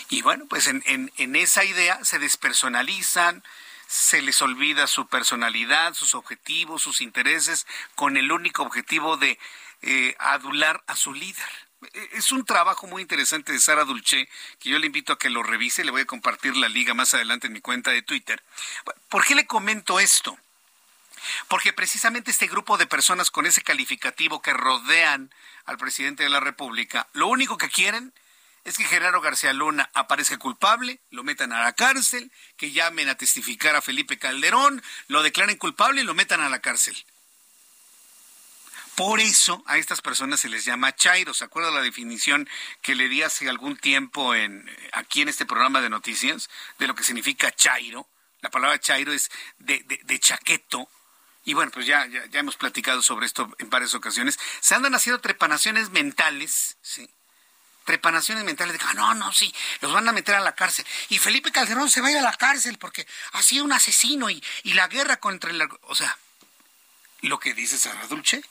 Y 0.10 0.22
bueno, 0.22 0.46
pues 0.50 0.68
en 0.68 1.36
esa 1.36 1.66
idea 1.66 2.00
se 2.06 2.18
despersonalizan, 2.18 3.44
se 3.88 4.22
les 4.22 4.42
olvida 4.42 4.88
su 4.88 5.08
personalidad, 5.08 5.96
sus 5.96 6.16
objetivos, 6.16 6.82
sus 6.82 7.02
intereses, 7.02 7.68
con 7.96 8.16
el 8.16 8.32
único 8.32 8.64
objetivo 8.64 9.18
de 9.18 9.38
eh, 9.82 10.16
adular 10.20 10.84
a 10.88 10.96
su 10.96 11.14
líder. 11.14 11.50
E, 11.94 12.10
es 12.14 12.32
un 12.32 12.46
trabajo 12.46 12.88
muy 12.88 13.02
interesante 13.02 13.52
de 13.52 13.60
Sara 13.60 13.84
Dulce, 13.84 14.30
que 14.60 14.70
yo 14.70 14.80
le 14.80 14.88
invito 14.88 15.14
a 15.14 15.20
que 15.20 15.30
lo 15.30 15.44
revise. 15.44 15.84
Le 15.84 15.92
voy 15.92 16.02
a 16.02 16.06
compartir 16.06 16.56
la 16.56 16.70
liga 16.70 16.94
más 16.94 17.14
adelante 17.14 17.48
en 17.48 17.54
mi 17.54 17.62
cuenta 17.62 17.92
de 17.92 18.02
Twitter. 18.02 18.44
¿Por 19.10 19.26
qué 19.26 19.36
le 19.36 19.48
comento 19.48 20.00
esto? 20.00 20.38
Porque 21.48 21.74
precisamente 21.74 22.32
este 22.32 22.48
grupo 22.48 22.78
de 22.78 22.88
personas 22.88 23.32
con 23.32 23.46
ese 23.46 23.62
calificativo 23.62 24.42
que 24.42 24.54
rodean 24.54 25.32
al 25.66 25.78
presidente 25.78 26.24
de 26.24 26.30
la 26.30 26.40
República, 26.40 27.08
lo 27.14 27.28
único 27.28 27.58
que 27.58 27.70
quieren 27.70 28.14
es 28.64 28.78
que 28.78 28.84
Genaro 28.84 29.22
García 29.22 29.54
Luna 29.54 29.90
aparezca 29.94 30.38
culpable, 30.38 31.00
lo 31.10 31.24
metan 31.24 31.52
a 31.52 31.62
la 31.62 31.74
cárcel, 31.74 32.32
que 32.58 32.72
llamen 32.72 33.10
a 33.10 33.16
testificar 33.16 33.76
a 33.76 33.82
Felipe 33.82 34.20
Calderón, 34.20 34.84
lo 35.08 35.24
declaren 35.24 35.58
culpable 35.58 36.02
y 36.02 36.04
lo 36.04 36.14
metan 36.14 36.42
a 36.42 36.50
la 36.50 36.60
cárcel. 36.60 36.96
Por 38.96 39.20
eso 39.20 39.64
a 39.68 39.78
estas 39.78 40.02
personas 40.02 40.42
se 40.42 40.50
les 40.50 40.66
llama 40.66 40.96
chairo. 40.96 41.34
¿Se 41.34 41.46
acuerda 41.46 41.72
la 41.72 41.82
definición 41.82 42.50
que 42.82 42.96
le 42.96 43.08
di 43.08 43.22
hace 43.22 43.50
algún 43.50 43.78
tiempo 43.78 44.36
en, 44.36 44.70
aquí 44.92 45.22
en 45.22 45.30
este 45.30 45.46
programa 45.46 45.82
de 45.82 45.90
noticias 45.90 46.50
de 46.78 46.88
lo 46.88 46.96
que 46.96 47.04
significa 47.04 47.56
chairo? 47.56 48.08
La 48.42 48.50
palabra 48.50 48.80
chairo 48.80 49.14
es 49.14 49.32
de, 49.60 49.86
de, 50.04 50.20
chaqueto. 50.20 50.90
Y 51.46 51.54
bueno, 51.54 51.72
pues 51.72 51.86
ya, 51.86 52.06
ya, 52.08 52.40
hemos 52.40 52.58
platicado 52.58 53.02
sobre 53.02 53.26
esto 53.26 53.50
en 53.60 53.70
varias 53.70 53.94
ocasiones. 53.94 54.38
Se 54.60 54.76
andan 54.76 54.94
haciendo 54.94 55.22
trepanaciones 55.22 55.90
mentales, 55.92 56.78
¿sí? 56.82 57.10
Trepanaciones 57.86 58.44
mentales 58.44 58.78
de 58.78 58.94
no, 58.94 59.16
no, 59.16 59.32
sí, 59.32 59.54
los 59.80 59.92
van 59.92 60.08
a 60.08 60.12
meter 60.12 60.36
a 60.36 60.40
la 60.40 60.54
cárcel. 60.54 60.86
Y 61.10 61.18
Felipe 61.18 61.52
Calderón 61.52 61.90
se 61.90 62.02
va 62.02 62.10
a 62.10 62.12
ir 62.12 62.18
a 62.18 62.22
la 62.22 62.34
cárcel 62.34 62.78
porque 62.78 63.08
ha 63.32 63.42
sido 63.42 63.64
un 63.64 63.74
asesino 63.74 64.30
y, 64.30 64.44
y 64.64 64.74
la 64.74 64.88
guerra 64.88 65.18
contra 65.18 65.50
el... 65.50 65.68
O 65.84 65.96
sea, 65.96 66.16
lo 67.22 67.40
que 67.40 67.54
dice 67.54 67.78
Sara 67.78 68.06
Dulce 68.08 68.44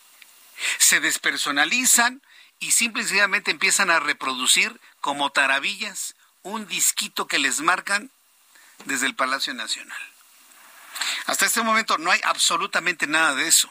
se 0.79 1.01
despersonalizan 1.01 2.23
y 2.59 2.73
simplemente 2.73 3.51
empiezan 3.51 3.91
a 3.91 4.01
reproducir 4.01 4.81
como 5.01 5.31
taravillas 5.31 6.15
un 6.43 6.67
disquito 6.67 7.27
que 7.27 7.39
les 7.39 7.61
marcan 7.61 8.11
desde 8.85 9.07
el 9.07 9.15
Palacio 9.15 9.55
Nacional. 9.55 9.99
Hasta 11.27 11.47
este 11.47 11.63
momento 11.63 11.99
no 11.99 12.11
hay 12.11 12.21
absolutamente 12.25 13.07
nada 13.07 13.35
de 13.35 13.49
eso. 13.49 13.71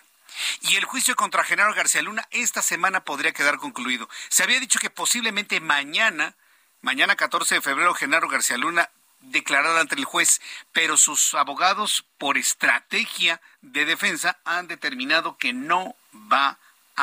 Y 0.62 0.76
el 0.78 0.86
juicio 0.86 1.16
contra 1.16 1.44
Genaro 1.44 1.74
García 1.74 2.02
Luna 2.02 2.28
esta 2.32 2.62
semana 2.62 3.04
podría 3.04 3.34
quedar 3.34 3.58
concluido. 3.58 4.10
Se 4.30 4.44
había 4.44 4.60
dicho 4.60 4.80
que 4.80 4.90
posiblemente 4.90 5.60
mañana, 5.60 6.36
mañana 6.82 7.16
14 7.16 7.56
de 7.56 7.62
febrero, 7.62 7.94
Genaro 7.94 8.30
García 8.30 8.58
Luna 8.58 8.90
declarará 9.22 9.82
ante 9.82 9.96
el 9.96 10.06
juez, 10.06 10.42
pero 10.72 10.96
sus 10.98 11.34
abogados, 11.34 12.06
por 12.18 12.38
estrategia 12.38 13.42
de 13.62 13.86
defensa, 13.86 14.40
han 14.46 14.68
determinado 14.68 15.38
que 15.38 15.52
no 15.52 15.96
va 16.14 16.58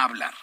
hablar. 0.05 0.35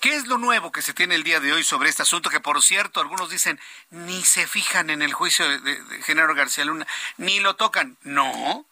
¿Qué 0.00 0.14
es 0.14 0.26
lo 0.26 0.38
nuevo 0.38 0.72
que 0.72 0.82
se 0.82 0.94
tiene 0.94 1.14
el 1.14 1.22
día 1.22 1.40
de 1.40 1.52
hoy 1.52 1.64
sobre 1.64 1.88
este 1.88 2.02
asunto? 2.02 2.30
Que 2.30 2.40
por 2.40 2.62
cierto, 2.62 3.00
algunos 3.00 3.30
dicen, 3.30 3.60
ni 3.90 4.24
se 4.24 4.46
fijan 4.46 4.90
en 4.90 5.02
el 5.02 5.12
juicio 5.12 5.48
de, 5.48 5.82
de, 5.82 6.02
Genaro 6.02 6.34
García 6.34 6.64
Luna, 6.64 6.86
ni 7.16 7.40
lo 7.40 7.56
tocan. 7.56 7.96
No, 8.02 8.66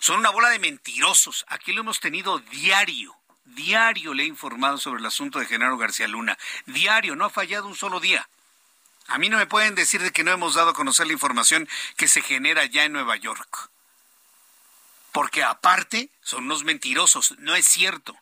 son 0.00 0.18
una 0.18 0.30
bola 0.30 0.50
de 0.50 0.58
mentirosos. 0.58 1.44
Aquí 1.48 1.72
lo 1.72 1.80
hemos 1.80 2.00
tenido 2.00 2.38
diario. 2.38 3.16
Diario 3.44 4.14
le 4.14 4.24
he 4.24 4.26
informado 4.26 4.78
sobre 4.78 5.00
el 5.00 5.06
asunto 5.06 5.38
de 5.38 5.46
Genaro 5.46 5.76
García 5.76 6.08
Luna. 6.08 6.38
Diario, 6.66 7.16
no 7.16 7.24
ha 7.24 7.30
fallado 7.30 7.66
un 7.66 7.76
solo 7.76 8.00
día. 8.00 8.28
A 9.08 9.18
mí 9.18 9.28
no 9.28 9.38
me 9.38 9.46
pueden 9.46 9.76
decir 9.76 10.02
de 10.02 10.10
que 10.10 10.24
no 10.24 10.32
hemos 10.32 10.54
dado 10.54 10.70
a 10.70 10.74
conocer 10.74 11.06
la 11.06 11.12
información 11.12 11.68
que 11.96 12.08
se 12.08 12.22
genera 12.22 12.64
ya 12.64 12.84
en 12.84 12.92
Nueva 12.92 13.16
York. 13.16 13.70
Porque 15.12 15.44
aparte, 15.44 16.10
son 16.22 16.44
unos 16.44 16.64
mentirosos. 16.64 17.36
No 17.38 17.54
es 17.54 17.66
cierto 17.66 18.16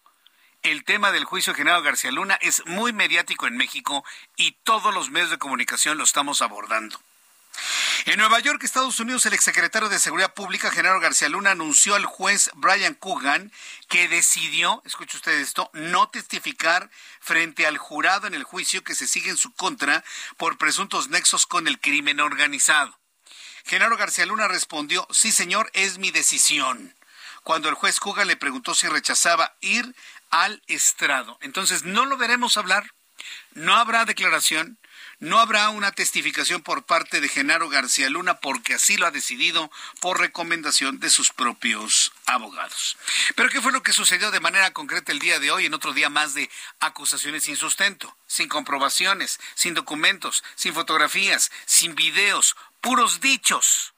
el 0.64 0.82
tema 0.84 1.12
del 1.12 1.24
juicio 1.24 1.52
de 1.52 1.58
Genaro 1.58 1.82
García 1.82 2.10
Luna 2.10 2.38
es 2.40 2.64
muy 2.66 2.92
mediático 2.92 3.46
en 3.46 3.56
México 3.56 4.02
y 4.34 4.52
todos 4.64 4.92
los 4.92 5.10
medios 5.10 5.30
de 5.30 5.38
comunicación 5.38 5.98
lo 5.98 6.04
estamos 6.04 6.40
abordando. 6.42 6.98
En 8.06 8.18
Nueva 8.18 8.40
York, 8.40 8.64
Estados 8.64 8.98
Unidos, 8.98 9.26
el 9.26 9.34
exsecretario 9.34 9.88
de 9.88 9.98
Seguridad 9.98 10.34
Pública, 10.34 10.70
Genaro 10.70 11.00
García 11.00 11.28
Luna, 11.28 11.52
anunció 11.52 11.94
al 11.94 12.06
juez 12.06 12.50
Brian 12.54 12.94
Coogan 12.94 13.52
que 13.88 14.08
decidió, 14.08 14.82
escuche 14.86 15.18
usted 15.18 15.38
esto, 15.38 15.70
no 15.74 16.08
testificar 16.08 16.90
frente 17.20 17.66
al 17.66 17.78
jurado 17.78 18.26
en 18.26 18.34
el 18.34 18.42
juicio 18.42 18.82
que 18.82 18.94
se 18.94 19.06
sigue 19.06 19.30
en 19.30 19.36
su 19.36 19.54
contra 19.54 20.02
por 20.38 20.56
presuntos 20.58 21.08
nexos 21.10 21.46
con 21.46 21.68
el 21.68 21.78
crimen 21.78 22.20
organizado. 22.20 22.98
Genaro 23.66 23.96
García 23.98 24.26
Luna 24.26 24.48
respondió, 24.48 25.06
sí 25.10 25.30
señor, 25.30 25.70
es 25.74 25.98
mi 25.98 26.10
decisión. 26.10 26.94
Cuando 27.42 27.68
el 27.68 27.74
juez 27.74 28.00
Coogan 28.00 28.26
le 28.26 28.36
preguntó 28.36 28.74
si 28.74 28.88
rechazaba 28.88 29.54
ir 29.60 29.94
al 30.34 30.60
estrado. 30.66 31.38
Entonces, 31.42 31.84
no 31.84 32.06
lo 32.06 32.16
veremos 32.16 32.56
hablar, 32.56 32.90
no 33.52 33.76
habrá 33.76 34.04
declaración, 34.04 34.78
no 35.20 35.38
habrá 35.38 35.68
una 35.68 35.92
testificación 35.92 36.60
por 36.60 36.84
parte 36.86 37.20
de 37.20 37.28
Genaro 37.28 37.68
García 37.68 38.10
Luna 38.10 38.40
porque 38.40 38.74
así 38.74 38.96
lo 38.96 39.06
ha 39.06 39.12
decidido 39.12 39.70
por 40.00 40.18
recomendación 40.18 40.98
de 40.98 41.08
sus 41.08 41.30
propios 41.30 42.10
abogados. 42.26 42.96
Pero 43.36 43.48
¿qué 43.48 43.60
fue 43.60 43.70
lo 43.70 43.84
que 43.84 43.92
sucedió 43.92 44.32
de 44.32 44.40
manera 44.40 44.72
concreta 44.72 45.12
el 45.12 45.20
día 45.20 45.38
de 45.38 45.52
hoy 45.52 45.66
en 45.66 45.74
otro 45.74 45.92
día 45.92 46.08
más 46.08 46.34
de 46.34 46.50
acusaciones 46.80 47.44
sin 47.44 47.56
sustento, 47.56 48.16
sin 48.26 48.48
comprobaciones, 48.48 49.38
sin 49.54 49.74
documentos, 49.74 50.42
sin 50.56 50.74
fotografías, 50.74 51.52
sin 51.64 51.94
videos, 51.94 52.56
puros 52.80 53.20
dichos? 53.20 53.94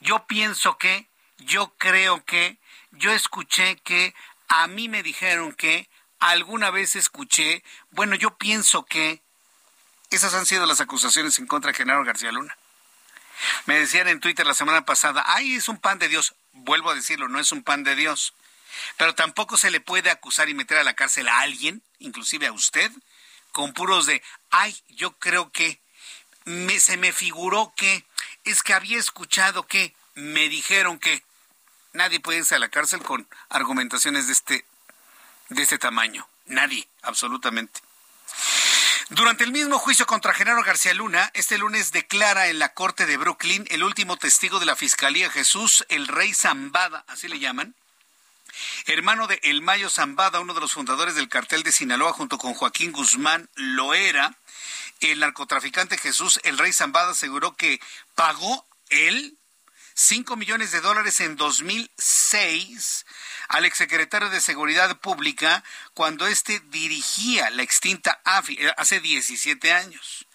Yo 0.00 0.26
pienso 0.26 0.78
que, 0.78 1.06
yo 1.36 1.74
creo 1.76 2.24
que, 2.24 2.56
yo 2.92 3.12
escuché 3.12 3.76
que, 3.84 4.14
a 4.48 4.66
mí 4.66 4.88
me 4.88 5.02
dijeron 5.02 5.52
que, 5.52 5.88
alguna 6.18 6.70
vez 6.70 6.96
escuché, 6.96 7.62
bueno, 7.90 8.16
yo 8.16 8.36
pienso 8.36 8.84
que 8.84 9.22
esas 10.10 10.34
han 10.34 10.46
sido 10.46 10.66
las 10.66 10.80
acusaciones 10.80 11.38
en 11.38 11.46
contra 11.46 11.70
de 11.70 11.76
Genaro 11.76 12.04
García 12.04 12.32
Luna. 12.32 12.56
Me 13.66 13.78
decían 13.78 14.08
en 14.08 14.20
Twitter 14.20 14.46
la 14.46 14.54
semana 14.54 14.84
pasada, 14.84 15.22
ay, 15.26 15.54
es 15.54 15.68
un 15.68 15.78
pan 15.78 15.98
de 15.98 16.08
Dios. 16.08 16.34
Vuelvo 16.52 16.90
a 16.90 16.94
decirlo, 16.94 17.28
no 17.28 17.38
es 17.38 17.52
un 17.52 17.62
pan 17.62 17.84
de 17.84 17.94
Dios. 17.94 18.34
Pero 18.96 19.14
tampoco 19.14 19.56
se 19.56 19.70
le 19.70 19.80
puede 19.80 20.10
acusar 20.10 20.48
y 20.48 20.54
meter 20.54 20.78
a 20.78 20.84
la 20.84 20.94
cárcel 20.94 21.28
a 21.28 21.40
alguien, 21.40 21.82
inclusive 21.98 22.46
a 22.46 22.52
usted, 22.52 22.90
con 23.52 23.72
puros 23.72 24.06
de, 24.06 24.22
ay, 24.50 24.76
yo 24.88 25.12
creo 25.18 25.52
que, 25.52 25.80
me, 26.44 26.80
se 26.80 26.96
me 26.96 27.12
figuró 27.12 27.72
que, 27.76 28.04
es 28.44 28.62
que 28.62 28.74
había 28.74 28.98
escuchado 28.98 29.66
que, 29.66 29.94
me 30.18 30.48
dijeron 30.48 30.98
que. 30.98 31.22
Nadie 31.92 32.20
puede 32.20 32.38
irse 32.38 32.54
a 32.54 32.58
la 32.58 32.68
cárcel 32.68 33.02
con 33.02 33.28
argumentaciones 33.48 34.26
de 34.26 34.32
este, 34.32 34.64
de 35.48 35.62
este 35.62 35.78
tamaño. 35.78 36.28
Nadie, 36.46 36.88
absolutamente. 37.02 37.80
Durante 39.10 39.44
el 39.44 39.52
mismo 39.52 39.78
juicio 39.78 40.06
contra 40.06 40.34
Genaro 40.34 40.62
García 40.62 40.92
Luna, 40.92 41.30
este 41.32 41.56
lunes 41.56 41.92
declara 41.92 42.48
en 42.48 42.58
la 42.58 42.74
corte 42.74 43.06
de 43.06 43.16
Brooklyn 43.16 43.66
el 43.70 43.82
último 43.82 44.18
testigo 44.18 44.60
de 44.60 44.66
la 44.66 44.76
fiscalía, 44.76 45.30
Jesús 45.30 45.86
el 45.88 46.08
Rey 46.08 46.34
Zambada, 46.34 47.04
así 47.08 47.26
le 47.26 47.38
llaman, 47.38 47.74
hermano 48.84 49.26
de 49.26 49.40
El 49.42 49.62
Mayo 49.62 49.88
Zambada, 49.88 50.40
uno 50.40 50.52
de 50.52 50.60
los 50.60 50.74
fundadores 50.74 51.14
del 51.14 51.30
cartel 51.30 51.62
de 51.62 51.72
Sinaloa, 51.72 52.12
junto 52.12 52.36
con 52.36 52.52
Joaquín 52.52 52.92
Guzmán 52.92 53.48
Loera. 53.54 54.36
El 55.00 55.20
narcotraficante 55.20 55.96
Jesús 55.96 56.38
el 56.44 56.58
Rey 56.58 56.74
Zambada 56.74 57.12
aseguró 57.12 57.56
que 57.56 57.80
pagó 58.14 58.66
él 58.90 59.37
5 60.00 60.36
millones 60.36 60.70
de 60.70 60.80
dólares 60.80 61.18
en 61.18 61.34
2006 61.34 63.04
al 63.48 63.64
exsecretario 63.64 64.30
de 64.30 64.40
Seguridad 64.40 64.96
Pública 65.00 65.64
cuando 65.92 66.28
éste 66.28 66.62
dirigía 66.70 67.50
la 67.50 67.64
extinta 67.64 68.20
AFI 68.22 68.58
eh, 68.60 68.72
hace 68.76 69.00
17 69.00 69.72
años. 69.72 70.26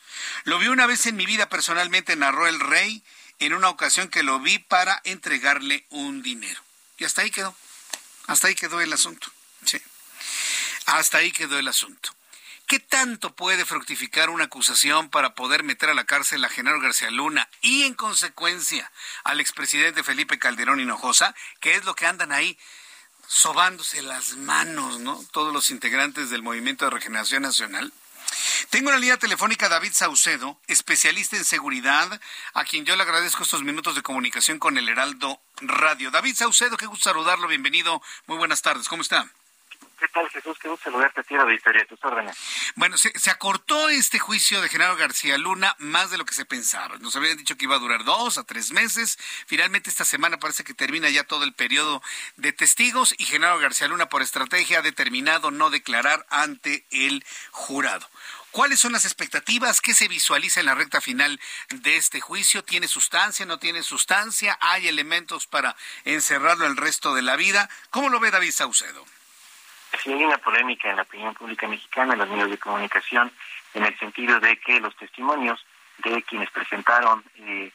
Lo 0.44 0.60
vi 0.60 0.68
una 0.68 0.86
vez 0.86 1.06
en 1.06 1.16
mi 1.16 1.26
vida 1.26 1.48
personalmente, 1.48 2.18
narró 2.18 2.46
el 2.46 2.60
rey, 2.60 3.06
en 3.40 3.54
una 3.54 3.70
ocasión 3.70 4.10
que 4.10 4.22
lo 4.22 4.42
vi 4.42 4.60
para 4.60 5.02
entregarle 5.06 5.86
un 5.90 6.22
dinero. 6.22 6.62
Y 6.98 7.06
hasta 7.06 7.22
ahí 7.22 7.32
quedó. 7.32 7.56
Hasta 8.28 8.50
ahí 8.50 8.56
quedó 8.56 8.82
el 8.82 8.92
asunto. 8.92 9.32
Sí. 9.64 9.82
Hasta 10.88 11.20
ahí 11.20 11.32
quedó 11.32 11.58
el 11.58 11.70
asunto. 11.70 12.14
¿Qué 12.68 12.80
tanto 12.80 13.36
puede 13.36 13.66
fructificar 13.66 14.30
una 14.30 14.46
acusación 14.46 15.10
para 15.10 15.36
poder 15.36 15.64
meter 15.64 15.90
a 15.90 15.94
la 15.94 16.06
cárcel 16.06 16.44
a 16.44 16.50
Genaro 16.50 16.80
García 16.80 17.12
Luna 17.12 17.48
y 17.62 17.84
en 17.84 17.94
consecuencia 17.94 18.92
al 19.24 19.40
expresidente 19.40 20.04
Felipe 20.04 20.40
Calderón 20.40 20.80
Hinojosa? 20.80 21.36
¿Qué 21.60 21.76
es 21.76 21.86
lo 21.86 21.94
que 21.94 22.06
andan 22.06 22.32
ahí 22.32 22.58
sobándose 23.28 24.02
las 24.02 24.38
manos, 24.38 25.00
¿no? 25.00 25.24
Todos 25.32 25.54
los 25.54 25.70
integrantes 25.70 26.30
del 26.30 26.44
Movimiento 26.44 26.86
de 26.86 26.92
Regeneración 26.92 27.44
Nacional. 27.44 27.92
Tengo 28.70 28.90
en 28.90 28.96
la 28.96 29.00
línea 29.00 29.18
telefónica 29.18 29.68
a 29.68 29.70
David 29.70 29.92
Saucedo, 29.94 30.58
especialista 30.68 31.36
en 31.36 31.46
seguridad, 31.46 32.20
a 32.54 32.64
quien 32.64 32.86
yo 32.86 32.96
le 32.96 33.04
agradezco 33.04 33.44
estos 33.44 33.64
minutos 33.64 33.96
de 33.96 34.02
comunicación 34.02 34.60
con 34.60 34.78
el 34.78 34.90
Heraldo 34.90 35.40
Radio. 35.62 36.12
David 36.12 36.36
Saucedo, 36.36 36.78
qué 36.78 36.86
gusto 36.86 37.10
saludarlo, 37.10 37.48
bienvenido, 37.48 38.02
muy 38.26 38.38
buenas 38.38 38.62
tardes, 38.62 38.88
¿cómo 38.88 39.02
está? 39.02 39.30
¿Qué 40.00 40.08
tal, 40.10 40.30
Jesús? 40.30 40.58
Qué 40.60 40.68
gusto 40.68 40.92
saludarte 40.92 41.22
a 41.22 41.24
ti, 41.24 41.36
a 41.36 41.54
historia, 41.54 41.86
tus 41.86 42.04
órdenes. 42.04 42.36
Bueno, 42.76 42.98
se, 42.98 43.12
acortó 43.30 43.90
este 43.90 44.18
juicio 44.18 44.60
de 44.60 44.68
Genaro 44.68 44.96
García 44.96 45.38
Luna 45.38 45.76
más 45.78 46.10
de 46.10 46.18
lo 46.18 46.26
que 46.26 46.34
se 46.34 46.44
pensaba. 46.44 46.98
Nos 46.98 47.16
habían 47.16 47.38
dicho 47.38 47.56
que 47.56 47.66
iba 47.66 47.76
a 47.76 47.80
durar 47.80 48.04
dos 48.04 48.40
a 48.40 48.44
tres 48.44 48.72
meses. 48.72 49.20
Finalmente, 49.46 49.92
esta 49.92 50.06
semana 50.06 50.40
parece 50.40 50.64
que 50.64 50.74
termina 50.74 51.08
ya 51.12 51.24
todo 51.24 51.44
el 51.44 51.54
periodo 51.54 52.02
de 52.36 52.52
testigos 52.52 53.14
y 53.20 53.26
Genaro 53.26 53.60
García 53.60 53.88
Luna, 53.88 54.10
por 54.10 54.24
estrategia, 54.24 54.80
ha 54.80 54.82
determinado 54.82 55.52
no 55.52 55.70
declarar 55.70 56.26
ante 56.32 56.84
el 56.90 57.24
jurado. 57.52 58.10
¿Cuáles 58.50 58.80
son 58.80 58.94
las 58.94 59.06
expectativas? 59.06 59.80
¿Qué 59.80 59.94
se 59.94 60.08
visualiza 60.08 60.60
en 60.60 60.66
la 60.66 60.76
recta 60.76 61.00
final 61.00 61.40
de 61.70 61.98
este 61.98 62.22
juicio? 62.22 62.64
¿Tiene 62.64 62.88
sustancia? 62.88 63.46
¿No 63.46 63.60
tiene 63.60 63.84
sustancia? 63.84 64.58
¿Hay 64.62 64.88
elementos 64.88 65.46
para 65.46 65.76
encerrarlo 66.06 66.66
el 66.66 66.78
resto 66.78 67.14
de 67.14 67.22
la 67.22 67.36
vida? 67.36 67.70
¿Cómo 67.92 68.10
lo 68.10 68.20
ve 68.20 68.32
David 68.32 68.52
Saucedo? 68.52 69.06
Sí, 70.00 70.12
hay 70.12 70.24
una 70.24 70.38
polémica 70.38 70.90
en 70.90 70.98
la 70.98 71.04
opinión 71.04 71.34
pública 71.34 71.68
mexicana, 71.68 72.14
en 72.14 72.20
los 72.20 72.30
medios 72.30 72.50
de 72.50 72.58
comunicación, 72.58 73.32
en 73.74 73.86
el 73.86 73.98
sentido 74.00 74.40
de 74.40 74.58
que 74.58 74.80
los 74.80 74.96
testimonios 74.96 75.66
de 76.00 76.22
quienes 76.24 76.50
presentaron 76.52 77.24
eh, 77.38 77.72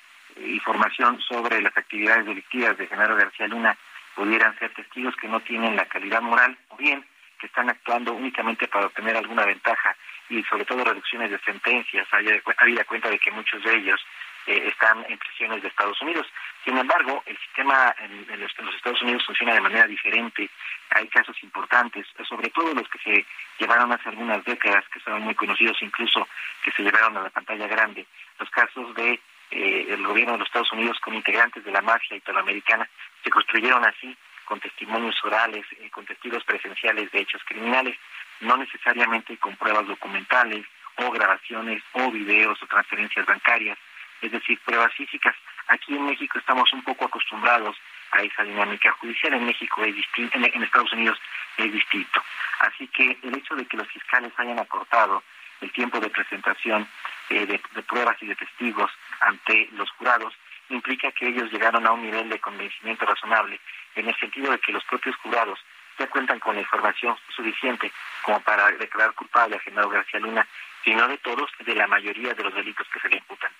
información 0.46 1.20
sobre 1.20 1.60
las 1.62 1.76
actividades 1.76 2.26
delictivas 2.26 2.76
de 2.76 2.86
Genaro 2.86 3.16
García 3.16 3.48
Luna 3.48 3.76
pudieran 4.14 4.58
ser 4.58 4.72
testigos 4.74 5.14
que 5.16 5.28
no 5.28 5.40
tienen 5.40 5.76
la 5.76 5.86
calidad 5.86 6.20
moral 6.20 6.56
o 6.68 6.76
bien 6.76 7.04
que 7.38 7.46
están 7.46 7.70
actuando 7.70 8.12
únicamente 8.12 8.66
para 8.66 8.86
obtener 8.86 9.16
alguna 9.16 9.46
ventaja 9.46 9.96
y 10.28 10.42
sobre 10.44 10.64
todo 10.64 10.84
reducciones 10.84 11.30
de 11.30 11.38
sentencias, 11.38 12.06
habida 12.12 12.84
cuenta 12.84 13.08
de 13.08 13.18
que 13.18 13.30
muchos 13.30 13.62
de 13.62 13.76
ellos 13.76 14.00
están 14.48 15.04
en 15.08 15.18
prisiones 15.18 15.62
de 15.62 15.68
Estados 15.68 16.00
Unidos. 16.00 16.26
Sin 16.64 16.76
embargo, 16.76 17.22
el 17.26 17.36
sistema 17.38 17.94
en, 17.98 18.40
los, 18.40 18.50
Estados 18.74 19.02
Unidos 19.02 19.24
funciona 19.24 19.54
de 19.54 19.60
manera 19.60 19.86
diferente. 19.86 20.48
Hay 20.90 21.06
casos 21.08 21.36
importantes, 21.42 22.06
sobre 22.28 22.50
todo 22.50 22.74
los 22.74 22.88
que 22.88 22.98
se 22.98 23.26
llevaron 23.58 23.92
hace 23.92 24.08
algunas 24.08 24.44
décadas, 24.44 24.84
que 24.92 25.00
son 25.00 25.20
muy 25.22 25.34
conocidos 25.34 25.76
incluso, 25.82 26.26
que 26.62 26.72
se 26.72 26.82
llevaron 26.82 27.16
a 27.16 27.22
la 27.22 27.30
pantalla 27.30 27.66
grande. 27.66 28.06
Los 28.38 28.50
casos 28.50 28.94
de 28.94 29.20
eh, 29.50 29.86
el 29.88 30.06
gobierno 30.06 30.32
de 30.32 30.38
los 30.40 30.48
Estados 30.48 30.72
Unidos 30.72 30.98
con 31.00 31.14
integrantes 31.14 31.64
de 31.64 31.70
la 31.70 31.80
mafia 31.80 32.16
italoamericana 32.16 32.88
se 33.22 33.30
construyeron 33.30 33.84
así 33.84 34.16
con 34.44 34.60
testimonios 34.60 35.16
orales, 35.24 35.64
eh, 35.80 35.90
con 35.90 36.06
testigos 36.06 36.44
presenciales 36.44 37.10
de 37.12 37.20
hechos 37.20 37.42
criminales, 37.44 37.96
no 38.40 38.56
necesariamente 38.56 39.36
con 39.38 39.56
pruebas 39.56 39.86
documentales 39.86 40.66
o 40.96 41.10
grabaciones 41.10 41.82
o 41.92 42.10
videos 42.10 42.62
o 42.62 42.66
transferencias 42.66 43.24
bancarias 43.26 43.78
es 44.20 44.32
decir, 44.32 44.58
pruebas 44.60 44.92
físicas. 44.94 45.34
Aquí 45.68 45.94
en 45.94 46.06
México 46.06 46.38
estamos 46.38 46.72
un 46.72 46.82
poco 46.82 47.04
acostumbrados 47.06 47.76
a 48.12 48.22
esa 48.22 48.42
dinámica 48.42 48.92
judicial. 48.92 49.34
En 49.34 49.46
México 49.46 49.82
es 49.84 49.94
distinto, 49.94 50.38
en, 50.38 50.62
Estados 50.62 50.92
Unidos 50.92 51.18
es 51.56 51.72
distinto. 51.72 52.22
Así 52.60 52.88
que 52.88 53.18
el 53.22 53.36
hecho 53.36 53.54
de 53.54 53.66
que 53.66 53.76
los 53.76 53.88
fiscales 53.88 54.32
hayan 54.36 54.58
acortado 54.58 55.22
el 55.60 55.72
tiempo 55.72 56.00
de 56.00 56.10
presentación 56.10 56.88
eh, 57.30 57.46
de, 57.46 57.82
pruebas 57.82 58.16
y 58.22 58.26
de 58.26 58.36
testigos 58.36 58.90
ante 59.20 59.68
los 59.72 59.90
jurados 59.92 60.34
implica 60.70 61.10
que 61.12 61.28
ellos 61.28 61.50
llegaron 61.52 61.86
a 61.86 61.92
un 61.92 62.02
nivel 62.02 62.28
de 62.28 62.38
convencimiento 62.40 63.06
razonable, 63.06 63.58
en 63.94 64.08
el 64.08 64.16
sentido 64.16 64.50
de 64.50 64.58
que 64.58 64.72
los 64.72 64.84
propios 64.84 65.16
jurados 65.16 65.58
ya 65.98 66.06
cuentan 66.08 66.38
con 66.38 66.54
la 66.54 66.60
información 66.60 67.16
suficiente 67.34 67.90
como 68.22 68.40
para 68.40 68.70
declarar 68.72 69.14
culpable 69.14 69.56
a 69.56 69.60
Genaro 69.60 69.88
García 69.88 70.20
Luna, 70.20 70.46
sino 70.84 71.08
de 71.08 71.18
todos, 71.18 71.50
de 71.58 71.74
la 71.74 71.86
mayoría 71.86 72.34
de 72.34 72.44
los 72.44 72.54
delitos 72.54 72.86
que 72.88 73.00
se 73.00 73.08
le 73.08 73.16
imputan. 73.16 73.50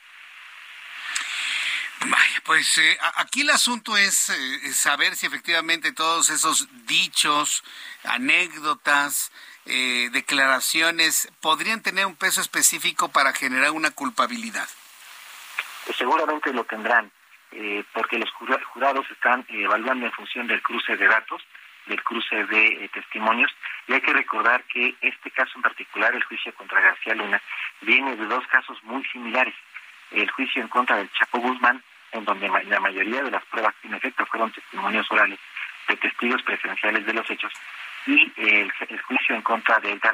Vaya, 2.00 2.40
pues 2.44 2.78
eh, 2.78 2.96
aquí 3.16 3.40
el 3.40 3.50
asunto 3.50 3.96
es 3.96 4.30
eh, 4.30 4.72
saber 4.72 5.16
si 5.16 5.26
efectivamente 5.26 5.92
todos 5.92 6.30
esos 6.30 6.68
dichos, 6.86 7.64
anécdotas, 8.04 9.32
eh, 9.66 10.08
declaraciones 10.12 11.30
podrían 11.40 11.82
tener 11.82 12.06
un 12.06 12.14
peso 12.14 12.40
específico 12.40 13.08
para 13.08 13.32
generar 13.32 13.72
una 13.72 13.90
culpabilidad. 13.90 14.68
Pues 15.84 15.96
seguramente 15.96 16.52
lo 16.52 16.64
tendrán, 16.64 17.10
porque 17.92 18.18
los 18.18 18.30
jurados 18.72 19.06
están 19.10 19.44
evaluando 19.48 20.06
en 20.06 20.12
función 20.12 20.46
del 20.46 20.62
cruce 20.62 20.96
de 20.96 21.06
datos, 21.06 21.42
del 21.86 22.02
cruce 22.02 22.44
de 22.44 22.90
testimonios, 22.92 23.50
y 23.86 23.94
hay 23.94 24.00
que 24.02 24.12
recordar 24.12 24.62
que 24.64 24.94
este 25.00 25.30
caso 25.30 25.52
en 25.56 25.62
particular, 25.62 26.14
el 26.14 26.22
juicio 26.24 26.54
contra 26.54 26.80
García 26.80 27.14
Luna, 27.14 27.42
viene 27.80 28.16
de 28.16 28.26
dos 28.26 28.46
casos 28.48 28.76
muy 28.84 29.02
similares 29.06 29.54
el 30.10 30.30
juicio 30.30 30.62
en 30.62 30.68
contra 30.68 30.96
del 30.96 31.10
Chapo 31.12 31.38
Guzmán, 31.38 31.82
en 32.12 32.24
donde 32.24 32.48
la 32.48 32.80
mayoría 32.80 33.22
de 33.22 33.30
las 33.30 33.44
pruebas 33.46 33.74
en 33.82 33.94
efecto 33.94 34.24
fueron 34.26 34.50
testimonios 34.52 35.10
orales 35.10 35.38
de 35.88 35.96
testigos 35.96 36.42
presenciales 36.42 37.04
de 37.06 37.12
los 37.12 37.28
hechos, 37.30 37.52
y 38.06 38.32
el, 38.36 38.72
juicio 39.02 39.34
en 39.34 39.42
contra 39.42 39.78
de 39.80 39.92
Elta 39.92 40.12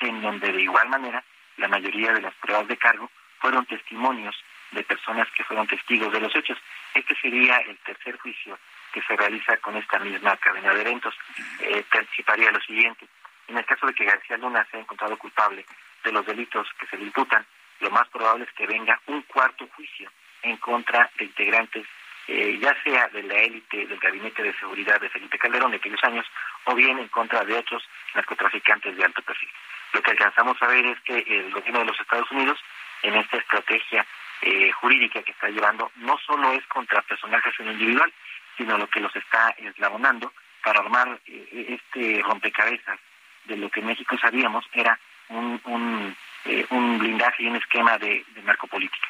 en 0.00 0.22
donde 0.22 0.52
de 0.52 0.62
igual 0.62 0.88
manera 0.88 1.24
la 1.56 1.68
mayoría 1.68 2.12
de 2.12 2.20
las 2.20 2.34
pruebas 2.34 2.68
de 2.68 2.76
cargo 2.76 3.10
fueron 3.38 3.64
testimonios 3.66 4.36
de 4.72 4.82
personas 4.82 5.28
que 5.36 5.44
fueron 5.44 5.66
testigos 5.66 6.12
de 6.12 6.20
los 6.20 6.34
hechos. 6.34 6.58
Este 6.94 7.14
sería 7.16 7.56
el 7.58 7.76
tercer 7.78 8.18
juicio 8.18 8.58
que 8.92 9.02
se 9.02 9.16
realiza 9.16 9.56
con 9.58 9.76
esta 9.76 9.98
misma 9.98 10.36
cadena 10.36 10.74
de 10.74 10.80
eventos. 10.80 11.14
Eh, 11.60 11.84
participaría 11.90 12.50
lo 12.50 12.60
siguiente. 12.60 13.06
En 13.48 13.56
el 13.56 13.64
caso 13.64 13.86
de 13.86 13.94
que 13.94 14.04
García 14.04 14.36
Luna 14.36 14.66
sea 14.70 14.80
encontrado 14.80 15.16
culpable 15.16 15.64
de 16.04 16.12
los 16.12 16.26
delitos 16.26 16.66
que 16.78 16.86
se 16.86 16.96
le 16.96 17.04
imputan, 17.04 17.46
lo 17.80 17.90
más 17.90 18.08
probable 18.08 18.44
es 18.44 18.52
que 18.52 18.66
venga 18.66 19.00
un 19.06 19.22
cuarto 19.22 19.68
juicio 19.74 20.10
en 20.42 20.56
contra 20.58 21.10
de 21.18 21.24
integrantes, 21.24 21.86
eh, 22.28 22.58
ya 22.60 22.74
sea 22.82 23.08
de 23.08 23.22
la 23.22 23.38
élite 23.40 23.86
del 23.86 23.98
gabinete 23.98 24.42
de 24.42 24.58
seguridad 24.58 25.00
de 25.00 25.08
Felipe 25.08 25.38
Calderón 25.38 25.70
de 25.70 25.76
aquellos 25.76 26.02
años, 26.04 26.26
o 26.64 26.74
bien 26.74 26.98
en 26.98 27.08
contra 27.08 27.44
de 27.44 27.54
otros 27.54 27.82
narcotraficantes 28.14 28.96
de 28.96 29.04
alto 29.04 29.22
perfil. 29.22 29.50
Lo 29.92 30.02
que 30.02 30.10
alcanzamos 30.10 30.60
a 30.60 30.66
ver 30.66 30.86
es 30.86 31.00
que 31.00 31.18
el 31.18 31.50
gobierno 31.52 31.80
de 31.80 31.86
los 31.86 32.00
Estados 32.00 32.30
Unidos, 32.30 32.58
en 33.02 33.14
esta 33.14 33.36
estrategia 33.36 34.06
eh, 34.42 34.70
jurídica 34.72 35.22
que 35.22 35.32
está 35.32 35.48
llevando, 35.48 35.90
no 35.96 36.18
solo 36.18 36.52
es 36.52 36.66
contra 36.66 37.02
personajes 37.02 37.54
en 37.60 37.68
individual, 37.72 38.12
sino 38.56 38.78
lo 38.78 38.88
que 38.88 39.00
los 39.00 39.14
está 39.14 39.54
eslabonando 39.58 40.32
para 40.62 40.80
armar 40.80 41.20
eh, 41.26 41.78
este 41.78 42.22
rompecabezas 42.22 42.98
de 43.44 43.56
lo 43.56 43.70
que 43.70 43.80
en 43.80 43.86
México 43.86 44.16
sabíamos 44.18 44.64
era 44.72 44.98
un, 45.28 45.60
un 45.64 46.16
eh, 46.48 46.66
un 46.70 46.98
blindaje 46.98 47.42
y 47.42 47.46
un 47.48 47.56
esquema 47.56 47.98
de, 47.98 48.24
narcopolítica. 48.44 49.08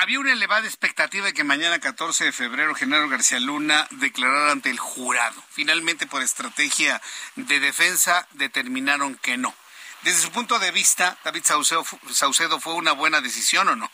Había 0.00 0.20
una 0.20 0.32
elevada 0.32 0.66
expectativa 0.66 1.26
de 1.26 1.32
que 1.32 1.44
mañana 1.44 1.78
14 1.78 2.24
de 2.24 2.32
febrero 2.32 2.74
Genaro 2.74 3.08
García 3.08 3.40
Luna 3.40 3.86
declarara 3.90 4.52
ante 4.52 4.70
el 4.70 4.78
jurado. 4.78 5.42
Finalmente, 5.50 6.06
por 6.06 6.22
estrategia 6.22 7.00
de 7.36 7.60
defensa, 7.60 8.26
determinaron 8.32 9.16
que 9.16 9.36
no. 9.36 9.54
Desde 10.02 10.22
su 10.22 10.32
punto 10.32 10.58
de 10.58 10.70
vista, 10.70 11.18
David 11.24 11.42
Saucedo, 11.44 11.84
Saucedo 12.10 12.60
¿fue 12.60 12.74
una 12.74 12.92
buena 12.92 13.20
decisión 13.20 13.68
o 13.68 13.76
no? 13.76 13.90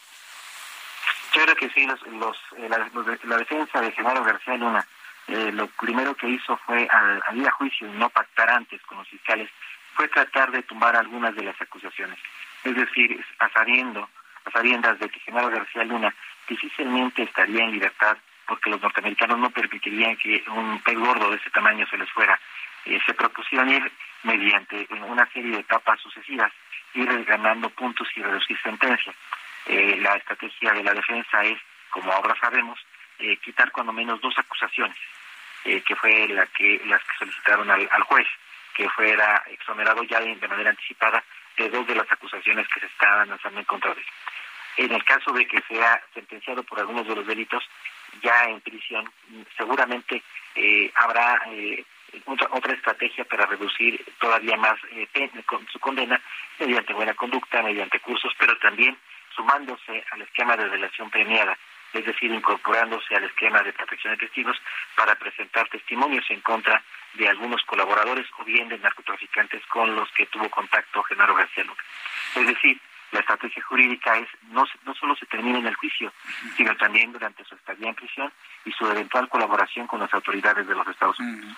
Yo 1.35 1.43
creo 1.43 1.57
que 1.57 1.69
sí, 1.71 1.87
los, 1.87 2.39
eh, 2.57 2.69
la, 2.69 3.37
defensa 3.37 3.81
de 3.81 3.93
Genaro 3.93 4.23
García 4.23 4.57
Luna, 4.57 4.87
eh, 5.27 5.51
lo 5.53 5.67
primero 5.67 6.15
que 6.15 6.29
hizo 6.29 6.57
fue 6.59 6.89
al, 6.89 7.37
ir 7.37 7.49
a 7.49 7.53
juicio 7.53 7.89
y 7.89 7.91
no 7.91 8.09
pactar 8.11 8.49
antes 8.51 8.81
con 8.83 8.99
los 8.99 9.09
fiscales 9.09 9.51
fue 9.97 10.09
tratar 10.09 10.53
de 10.53 10.63
tumbar 10.63 10.95
algunas 10.95 11.35
de 11.35 11.43
las 11.43 11.61
acusaciones. 11.61 12.19
Es 12.65 12.75
decir, 12.77 13.25
a, 13.39 13.49
sabiendo, 13.51 14.09
a 14.45 14.51
sabiendas 14.51 14.99
de 14.99 15.09
que 15.09 15.21
Genaro 15.21 15.51
García 15.51 15.85
Luna 15.85 16.15
difícilmente 16.49 17.23
estaría 17.23 17.65
en 17.65 17.73
libertad 17.73 18.17
porque 18.47 18.71
los 18.71 18.81
norteamericanos 18.81 19.39
no 19.39 19.51
permitirían 19.51 20.17
que 20.17 20.45
un 20.49 20.81
pez 20.83 20.97
gordo 20.97 21.31
de 21.31 21.37
ese 21.37 21.51
tamaño 21.51 21.87
se 21.89 21.99
les 21.99 22.11
fuera. 22.11 22.39
Eh, 22.85 23.01
se 23.05 23.15
propusieron 23.15 23.69
ir 23.69 23.93
mediante 24.23 24.87
una 25.09 25.27
serie 25.33 25.51
de 25.51 25.61
etapas 25.61 26.01
sucesivas, 26.01 26.53
ir 26.95 27.25
ganando 27.25 27.69
puntos 27.71 28.09
y 28.15 28.23
reducir 28.23 28.57
sentencia. 28.63 29.13
Eh, 29.67 29.97
la 30.01 30.15
estrategia 30.15 30.73
de 30.73 30.85
la 30.85 30.95
defensa 30.95 31.43
es, 31.43 31.59
como 31.91 32.13
ahora 32.13 32.37
sabemos, 32.41 32.79
eh, 33.19 33.37
quitar 33.39 33.73
cuando 33.73 33.93
menos 33.93 34.21
dos 34.21 34.39
acusaciones, 34.39 34.97
que 35.65 35.97
fue 35.97 36.29
la 36.29 36.47
que 36.47 36.81
las 36.87 37.03
que 37.03 37.17
solicitaron 37.19 37.69
al, 37.69 38.03
juez, 38.03 38.29
que 38.77 38.89
fuera 38.91 39.43
exonerado 39.49 40.03
ya 40.05 40.21
de, 40.21 40.49
manera 40.49 40.71
anticipada 40.71 41.25
de 41.57 41.71
dos 41.71 41.87
de 41.87 41.95
las 41.95 42.11
acusaciones 42.13 42.69
que 42.69 42.81
se 42.81 42.87
estaban 42.87 43.31
lanzando 43.31 43.59
en 43.59 43.65
contra 43.65 43.95
de 43.95 44.01
él. 44.01 44.07
En 44.77 44.93
el 44.93 45.03
caso 45.05 45.33
de 45.33 45.47
que 45.47 45.63
sea 45.63 46.03
sentenciado 46.13 46.63
por 46.63 46.79
algunos 46.79 47.09
de 47.09 47.17
los 47.17 47.27
delitos, 47.27 47.65
ya 48.23 48.45
en 48.45 48.61
prisión, 48.61 49.11
seguramente 49.57 50.23
eh, 50.55 50.93
habrá 50.95 51.41
eh, 51.49 51.85
otra, 52.27 52.49
otra 52.51 52.75
estrategia 52.75 53.25
para 53.25 53.47
reducir 53.47 54.05
todavía 54.21 54.57
más 54.59 54.79
eh, 54.93 55.09
su 55.73 55.81
condena 55.81 56.21
mediante 56.59 56.93
buena 56.93 57.15
conducta, 57.15 57.63
mediante 57.63 58.01
cursos, 58.01 58.33
pero 58.39 58.59
también 58.59 58.99
sumándose 59.35 60.05
al 60.11 60.23
esquema 60.23 60.57
de 60.57 60.69
relación 60.69 61.11
premiada, 61.11 61.57
es 61.95 62.05
decir, 62.05 62.31
incorporándose 62.31 63.15
al 63.15 63.25
esquema 63.25 63.63
de 63.63 63.73
protección 63.73 64.13
de 64.13 64.27
testigos 64.27 64.61
para 64.95 65.15
presentar 65.15 65.69
testimonios 65.69 66.25
en 66.31 66.41
contra 66.41 66.83
de 67.17 67.29
algunos 67.29 67.63
colaboradores 67.63 68.27
o 68.39 68.45
bien 68.45 68.69
de 68.69 68.79
narcotraficantes 68.79 69.65
con 69.67 69.95
los 69.95 70.11
que 70.13 70.27
tuvo 70.27 70.49
contacto 70.51 71.03
Genaro 71.05 71.35
García 71.35 71.65
Luna. 71.65 71.83
Es 72.35 72.47
decir, 72.47 72.81
la 73.13 73.21
estrategia 73.21 73.63
jurídica 73.63 74.19
es 74.19 74.29
no, 74.51 74.65
no 74.85 74.95
solo 74.95 75.15
se 75.17 75.27
termina 75.27 75.59
en 75.59 75.67
el 75.67 75.75
juicio, 75.77 76.13
sino 76.57 76.77
también 76.77 77.13
durante 77.13 77.45
su 77.45 77.55
estadía 77.55 77.89
en 77.89 77.95
prisión 77.95 78.33
y 78.65 78.73
su 78.73 78.87
eventual 78.87 79.29
colaboración 79.29 79.87
con 79.87 80.01
las 80.01 80.13
autoridades 80.13 80.67
de 80.67 80.75
los 80.75 80.87
Estados 80.89 81.19
Unidos. 81.21 81.57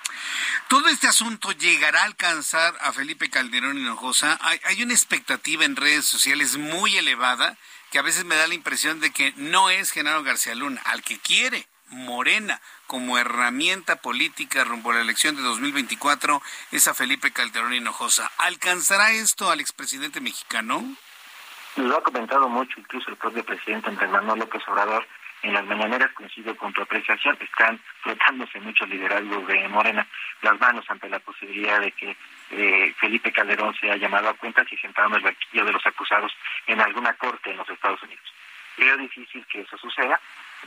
Todo 0.69 0.89
este 0.89 1.09
asunto 1.09 1.51
llegará 1.53 2.03
a 2.03 2.05
alcanzar 2.05 2.75
a 2.81 2.93
Felipe 2.93 3.31
Calderón 3.31 3.79
Hinojosa. 3.79 4.39
Hay, 4.43 4.61
hay 4.65 4.83
una 4.83 4.93
expectativa 4.93 5.65
en 5.65 5.77
redes 5.77 6.05
sociales 6.05 6.59
muy 6.59 6.97
elevada 6.97 7.57
que 7.91 7.99
a 7.99 8.03
veces 8.03 8.25
me 8.25 8.37
da 8.37 8.47
la 8.47 8.55
impresión 8.55 9.01
de 9.01 9.11
que 9.11 9.33
no 9.37 9.71
es 9.71 9.91
Genaro 9.91 10.23
García 10.23 10.55
Luna, 10.55 10.83
al 10.85 11.03
que 11.03 11.19
quiere 11.19 11.67
Morena 11.91 12.61
como 12.87 13.19
herramienta 13.19 13.97
política 13.97 14.65
rumbo 14.65 14.91
a 14.91 14.95
la 14.95 15.01
elección 15.01 15.37
de 15.37 15.43
2024 15.43 16.43
es 16.73 16.89
a 16.89 16.95
Felipe 16.95 17.33
Calderón 17.33 17.75
Hinojosa. 17.75 18.31
¿Alcanzará 18.39 19.13
esto 19.13 19.51
al 19.51 19.61
expresidente 19.61 20.21
mexicano? 20.21 20.85
Lo 21.77 21.97
ha 21.97 22.03
comentado 22.03 22.49
mucho 22.49 22.81
incluso 22.81 23.11
el 23.11 23.17
propio 23.17 23.45
presidente 23.45 23.89
Andrés 23.89 24.11
Manuel 24.11 24.41
López 24.41 24.63
Obrador 24.69 25.07
en 25.43 25.55
las 25.55 25.65
mañaneras 25.65 26.13
coincido 26.13 26.57
con 26.57 26.73
tu 26.73 26.83
apreciación, 26.83 27.37
están 27.41 27.79
frotándose 28.03 28.59
muchos 28.61 28.89
liderazgos 28.89 29.47
de 29.47 29.69
Morena 29.69 30.07
las 30.43 30.59
manos 30.59 30.85
ante 30.89 31.09
la 31.09 31.21
posibilidad 31.21 31.81
de 31.81 31.93
que 31.93 32.17
eh, 32.51 32.95
Felipe 32.99 33.33
Calderón 33.33 33.75
sea 33.79 33.97
llamado 33.97 34.29
a 34.29 34.35
cuentas 34.35 34.67
y 34.73 34.77
sentado 34.77 35.09
en 35.09 35.15
el 35.17 35.23
banquillo 35.23 35.65
de 35.65 35.73
los 35.73 35.87
acusados 35.87 36.33
en 36.67 36.81
alguna 36.81 37.13
corte 37.15 37.51
en 37.51 37.57
los 37.57 37.69
Estados 37.69 38.03
Unidos. 38.03 38.25
Creo 38.77 38.97
difícil 38.97 39.45
que 39.47 39.61
eso 39.61 39.77
suceda, 39.79 40.21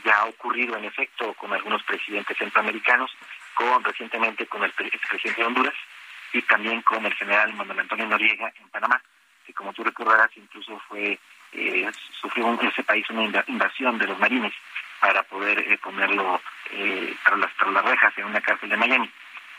ya 0.04 0.18
ha 0.18 0.24
ocurrido 0.26 0.76
en 0.76 0.84
efecto 0.84 1.34
con 1.34 1.52
algunos 1.52 1.82
presidentes 1.82 2.36
centroamericanos, 2.36 3.10
con 3.54 3.82
recientemente 3.84 4.46
con 4.46 4.62
el 4.62 4.70
expresidente 4.70 5.40
de 5.40 5.46
Honduras 5.46 5.74
y 6.32 6.42
también 6.42 6.82
con 6.82 7.04
el 7.04 7.14
general 7.14 7.52
Manuel 7.54 7.80
Antonio 7.80 8.06
Noriega 8.06 8.52
en 8.60 8.68
Panamá 8.68 9.00
que 9.46 9.52
como 9.52 9.72
tú 9.72 9.82
recordarás 9.82 10.30
incluso 10.36 10.78
fue 10.88 11.18
eh, 11.52 11.90
sufrió 12.20 12.48
en 12.48 12.66
ese 12.66 12.82
país 12.82 13.08
una 13.10 13.44
invasión 13.46 13.98
de 13.98 14.06
los 14.06 14.18
marines 14.18 14.52
para 15.00 15.22
poder 15.24 15.58
eh, 15.58 15.78
ponerlo 15.78 16.40
eh, 16.70 17.14
tras, 17.24 17.38
las, 17.38 17.54
tras 17.56 17.72
las 17.72 17.84
rejas 17.84 18.16
en 18.16 18.24
una 18.24 18.40
cárcel 18.40 18.70
de 18.70 18.76
Miami. 18.76 19.10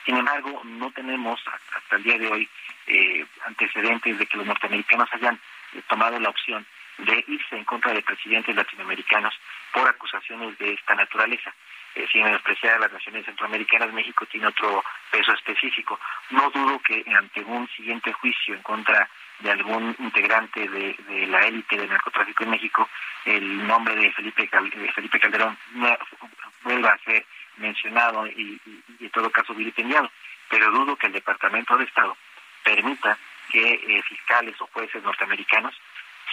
Sin 0.05 0.17
embargo, 0.17 0.61
no 0.63 0.89
tenemos 0.91 1.39
hasta 1.75 1.95
el 1.97 2.03
día 2.03 2.17
de 2.17 2.27
hoy 2.27 2.49
eh, 2.87 3.25
antecedentes 3.45 4.17
de 4.17 4.25
que 4.25 4.37
los 4.37 4.47
norteamericanos 4.47 5.09
hayan 5.13 5.39
tomado 5.87 6.19
la 6.19 6.29
opción 6.29 6.65
de 6.97 7.23
irse 7.27 7.57
en 7.57 7.65
contra 7.65 7.93
de 7.93 8.01
presidentes 8.01 8.55
latinoamericanos 8.55 9.33
por 9.71 9.87
acusaciones 9.87 10.57
de 10.57 10.73
esta 10.73 10.95
naturaleza. 10.95 11.53
Eh, 11.95 12.07
sin 12.11 12.23
menospreciar 12.23 12.75
a 12.75 12.79
las 12.79 12.91
naciones 12.91 13.25
centroamericanas, 13.25 13.93
México 13.93 14.25
tiene 14.25 14.47
otro 14.47 14.83
peso 15.11 15.31
específico. 15.33 15.99
No 16.31 16.49
dudo 16.49 16.79
que 16.79 17.03
ante 17.15 17.43
un 17.43 17.67
siguiente 17.69 18.11
juicio 18.13 18.55
en 18.55 18.63
contra 18.63 19.07
de 19.39 19.51
algún 19.51 19.95
integrante 19.99 20.67
de, 20.67 21.27
la 21.27 21.41
élite 21.45 21.77
del 21.77 21.89
narcotráfico 21.89 22.43
en 22.43 22.51
México, 22.51 22.89
el 23.25 23.67
nombre 23.67 23.95
de 23.95 24.11
Felipe, 24.11 24.49
Felipe 24.95 25.19
Calderón 25.19 25.57
vuelva 26.63 26.93
a 26.93 26.97
ser 26.99 27.25
mencionado 27.57 28.25
y, 28.27 28.59
en 28.99 29.09
todo 29.11 29.29
caso 29.29 29.53
vilipendiado. 29.53 30.09
Pero 30.49 30.71
dudo 30.71 30.95
que 30.95 31.07
el 31.07 31.13
Departamento 31.13 31.77
de 31.77 31.85
Estado 31.85 32.17
permita 32.63 33.17
que 33.51 33.73
eh, 33.73 34.01
fiscales 34.03 34.59
o 34.61 34.67
jueces 34.67 35.03
norteamericanos 35.03 35.75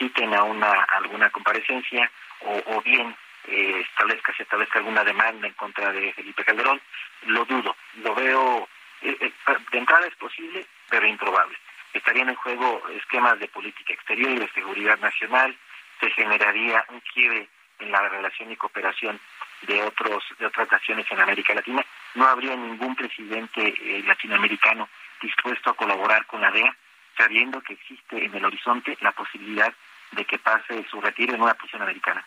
citen 0.00 0.34
a 0.34 0.42
una 0.42 0.72
alguna 0.84 1.28
comparecencia 1.30 2.10
o, 2.40 2.62
o 2.74 2.82
bien 2.82 3.14
eh, 3.48 3.84
establezca 3.86 4.32
si 4.34 4.42
establezca 4.42 4.78
alguna 4.78 5.04
demanda 5.04 5.46
en 5.46 5.54
contra 5.54 5.92
de 5.92 6.12
Felipe 6.14 6.44
Calderón. 6.44 6.80
Lo 7.26 7.44
dudo, 7.44 7.76
lo 8.02 8.14
veo, 8.14 8.68
eh, 9.02 9.16
eh, 9.20 9.32
de 9.70 9.78
entrada 9.78 10.06
es 10.06 10.14
posible, 10.16 10.66
pero 10.88 11.06
improbable. 11.06 11.56
Estarían 11.92 12.30
en 12.30 12.36
juego 12.36 12.82
esquemas 12.96 13.38
de 13.38 13.48
política 13.48 13.92
exterior 13.92 14.30
y 14.30 14.38
de 14.38 14.50
seguridad 14.52 14.98
nacional, 15.00 15.56
se 16.00 16.10
generaría 16.10 16.84
un 16.88 17.00
quiebre 17.00 17.48
en 17.78 17.92
la 17.92 18.08
relación 18.08 18.50
y 18.50 18.56
cooperación 18.56 19.20
de 19.62 19.82
otros 19.82 20.24
de 20.38 20.46
otras 20.46 20.70
naciones 20.72 21.06
en 21.10 21.20
América 21.20 21.54
Latina. 21.54 21.84
No 22.14 22.26
habría 22.26 22.56
ningún 22.56 22.96
presidente 22.96 23.74
eh, 23.76 24.02
latinoamericano 24.06 24.88
dispuesto 25.20 25.70
a 25.70 25.76
colaborar 25.76 26.24
con 26.26 26.40
la 26.40 26.50
DEA, 26.50 26.74
sabiendo 27.16 27.60
que 27.60 27.74
existe 27.74 28.24
en 28.24 28.34
el 28.34 28.44
horizonte 28.44 28.96
la 29.00 29.12
posibilidad 29.12 29.74
de 30.12 30.24
que 30.24 30.38
pase 30.38 30.84
su 30.90 31.00
retiro 31.00 31.34
en 31.34 31.42
una 31.42 31.54
prisión 31.54 31.82
americana. 31.82 32.24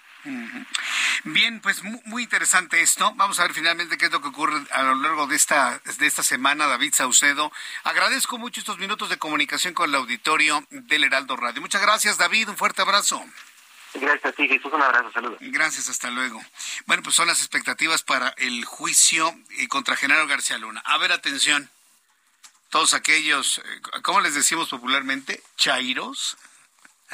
Bien, 1.25 1.59
pues 1.59 1.83
muy, 1.83 2.23
interesante 2.23 2.81
esto. 2.81 3.13
Vamos 3.15 3.39
a 3.39 3.43
ver 3.43 3.53
finalmente 3.53 3.97
qué 3.97 4.05
es 4.05 4.11
lo 4.11 4.21
que 4.21 4.29
ocurre 4.29 4.61
a 4.71 4.83
lo 4.83 4.95
largo 4.95 5.27
de 5.27 5.35
esta, 5.35 5.81
de 5.97 6.07
esta 6.07 6.23
semana, 6.23 6.67
David 6.67 6.93
Saucedo. 6.93 7.51
Agradezco 7.83 8.37
mucho 8.37 8.61
estos 8.61 8.77
minutos 8.77 9.09
de 9.09 9.17
comunicación 9.17 9.73
con 9.73 9.89
el 9.89 9.95
auditorio 9.95 10.65
del 10.69 11.03
Heraldo 11.03 11.35
Radio. 11.35 11.61
Muchas 11.61 11.81
gracias, 11.81 12.17
David. 12.17 12.49
Un 12.49 12.57
fuerte 12.57 12.81
abrazo. 12.81 13.23
Gracias 13.95 14.25
a 14.25 14.31
ti, 14.31 14.47
Jesús. 14.47 14.71
Un 14.73 14.81
abrazo, 14.81 15.11
saludos. 15.11 15.37
Gracias, 15.41 15.89
hasta 15.89 16.09
luego. 16.09 16.41
Bueno, 16.85 17.03
pues 17.03 17.15
son 17.15 17.27
las 17.27 17.39
expectativas 17.39 18.01
para 18.01 18.29
el 18.37 18.63
juicio 18.65 19.33
eh, 19.57 19.67
contra 19.67 19.97
Genaro 19.97 20.25
García 20.27 20.57
Luna. 20.57 20.81
A 20.85 20.97
ver, 20.97 21.11
atención. 21.11 21.69
Todos 22.69 22.93
aquellos, 22.93 23.59
eh, 23.59 23.81
¿cómo 24.01 24.21
les 24.21 24.33
decimos 24.33 24.69
popularmente? 24.69 25.43
Chairos 25.57 26.37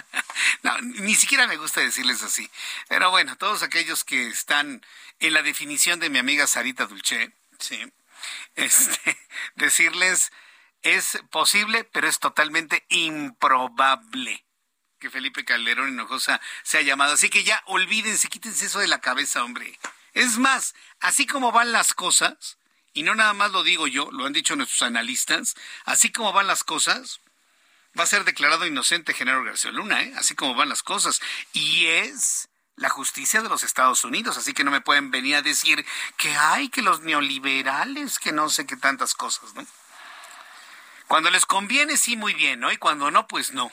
no, 0.63 0.77
ni 0.81 1.15
siquiera 1.15 1.47
me 1.47 1.57
gusta 1.57 1.81
decirles 1.81 2.23
así. 2.23 2.49
Pero 2.88 3.12
bueno, 3.12 3.38
todos 3.38 3.63
aquellos 3.63 4.03
que 4.03 4.27
están 4.27 4.85
en 5.19 5.33
la 5.33 5.41
definición 5.41 5.99
de 5.99 6.09
mi 6.09 6.19
amiga 6.19 6.47
Sarita 6.47 6.85
Dulce, 6.85 7.31
sí, 7.59 7.91
este, 8.55 9.17
decirles 9.55 10.31
es 10.81 11.19
posible, 11.29 11.83
pero 11.83 12.07
es 12.07 12.19
totalmente 12.19 12.85
improbable 12.89 14.45
que 14.99 15.09
Felipe 15.09 15.45
Calderón 15.45 15.89
Hinojosa 15.89 16.41
sea 16.63 16.81
llamado. 16.81 17.13
Así 17.13 17.29
que 17.29 17.43
ya 17.43 17.63
olvídense, 17.67 18.27
quítense 18.27 18.65
eso 18.65 18.79
de 18.79 18.88
la 18.88 19.01
cabeza, 19.01 19.43
hombre. 19.43 19.79
Es 20.13 20.38
más, 20.38 20.75
así 20.99 21.25
como 21.25 21.51
van 21.51 21.71
las 21.71 21.93
cosas, 21.93 22.57
y 22.93 23.03
no 23.03 23.15
nada 23.15 23.33
más 23.33 23.51
lo 23.51 23.63
digo 23.63 23.88
yo, 23.88 24.09
lo 24.12 24.25
han 24.25 24.33
dicho 24.33 24.55
nuestros 24.55 24.81
analistas, 24.81 25.55
así 25.85 26.12
como 26.12 26.33
van 26.33 26.47
las 26.47 26.63
cosas, 26.63 27.21
va 27.97 28.04
a 28.04 28.08
ser 28.08 28.23
declarado 28.23 28.65
inocente 28.65 29.13
Genaro 29.13 29.43
García 29.43 29.71
Luna, 29.71 30.04
¿eh? 30.04 30.13
así 30.17 30.36
como 30.36 30.56
van 30.56 30.69
las 30.69 30.84
cosas. 30.84 31.21
Y 31.54 31.88
es 31.88 32.49
la 32.75 32.89
justicia 32.89 33.41
de 33.41 33.49
los 33.49 33.63
Estados 33.63 34.04
Unidos, 34.04 34.38
así 34.38 34.54
que 34.54 34.63
no 34.63 34.71
me 34.71 34.82
pueden 34.82 35.12
venir 35.12 35.36
a 35.36 35.41
decir 35.41 35.86
que 36.17 36.36
hay 36.36 36.69
que 36.69 36.82
los 36.82 37.02
neoliberales, 37.02 38.19
que 38.19 38.32
no 38.32 38.49
sé 38.49 38.65
qué 38.65 38.78
tantas 38.78 39.13
cosas, 39.13 39.54
¿no? 39.54 39.65
Cuando 41.08 41.30
les 41.32 41.45
conviene, 41.45 41.97
sí, 41.97 42.15
muy 42.15 42.34
bien, 42.34 42.60
¿no? 42.60 42.71
Y 42.71 42.78
cuando 42.78 43.12
no, 43.12 43.28
pues 43.28 43.52
no. 43.52 43.71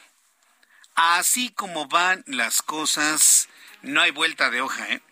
Así 0.94 1.50
como 1.50 1.86
van 1.86 2.24
las 2.26 2.62
cosas, 2.62 3.48
no 3.82 4.00
hay 4.00 4.10
vuelta 4.10 4.50
de 4.50 4.62
hoja, 4.62 4.88
¿eh? 4.88 5.02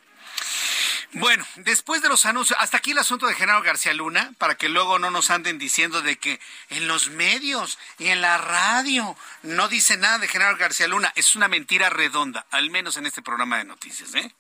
Bueno, 1.15 1.47
después 1.57 2.03
de 2.03 2.09
los 2.09 2.27
anuncios, 2.27 2.59
hasta 2.61 2.79
aquí 2.79 2.91
el 2.91 2.99
asunto 2.99 3.29
de 3.29 3.35
Genaro 3.35 3.63
García 3.63 3.95
Luna, 3.95 4.33
para 4.37 4.57
que 4.57 4.69
luego 4.69 4.99
no 4.99 5.13
nos 5.13 5.31
anden 5.31 5.59
diciendo 5.59 6.03
de 6.03 6.17
que 6.17 6.41
en 6.71 6.89
los 6.89 7.11
medios 7.11 7.79
y 7.99 8.09
en 8.09 8.21
la 8.21 8.37
radio 8.37 9.17
no 9.43 9.69
dice 9.69 9.97
nada 9.97 10.19
de 10.19 10.27
Genaro 10.27 10.57
García 10.57 10.89
Luna. 10.89 11.13
Es 11.15 11.37
una 11.37 11.47
mentira 11.47 11.89
redonda, 11.89 12.47
al 12.51 12.69
menos 12.71 12.97
en 12.97 13.07
este 13.07 13.23
programa 13.23 13.59
de 13.59 13.65
noticias, 13.65 14.13
¿eh? 14.17 14.35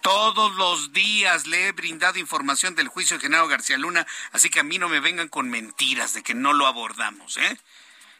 Todos 0.00 0.54
los 0.54 0.92
días 0.92 1.48
le 1.48 1.66
he 1.66 1.72
brindado 1.72 2.20
información 2.20 2.76
del 2.76 2.86
juicio 2.86 3.16
de 3.16 3.22
Genaro 3.22 3.48
García 3.48 3.76
Luna, 3.76 4.06
así 4.30 4.50
que 4.50 4.60
a 4.60 4.64
mí 4.64 4.78
no 4.78 4.88
me 4.88 5.00
vengan 5.00 5.28
con 5.28 5.50
mentiras 5.50 6.14
de 6.14 6.22
que 6.22 6.34
no 6.34 6.52
lo 6.52 6.68
abordamos, 6.68 7.36
¿eh? 7.38 7.58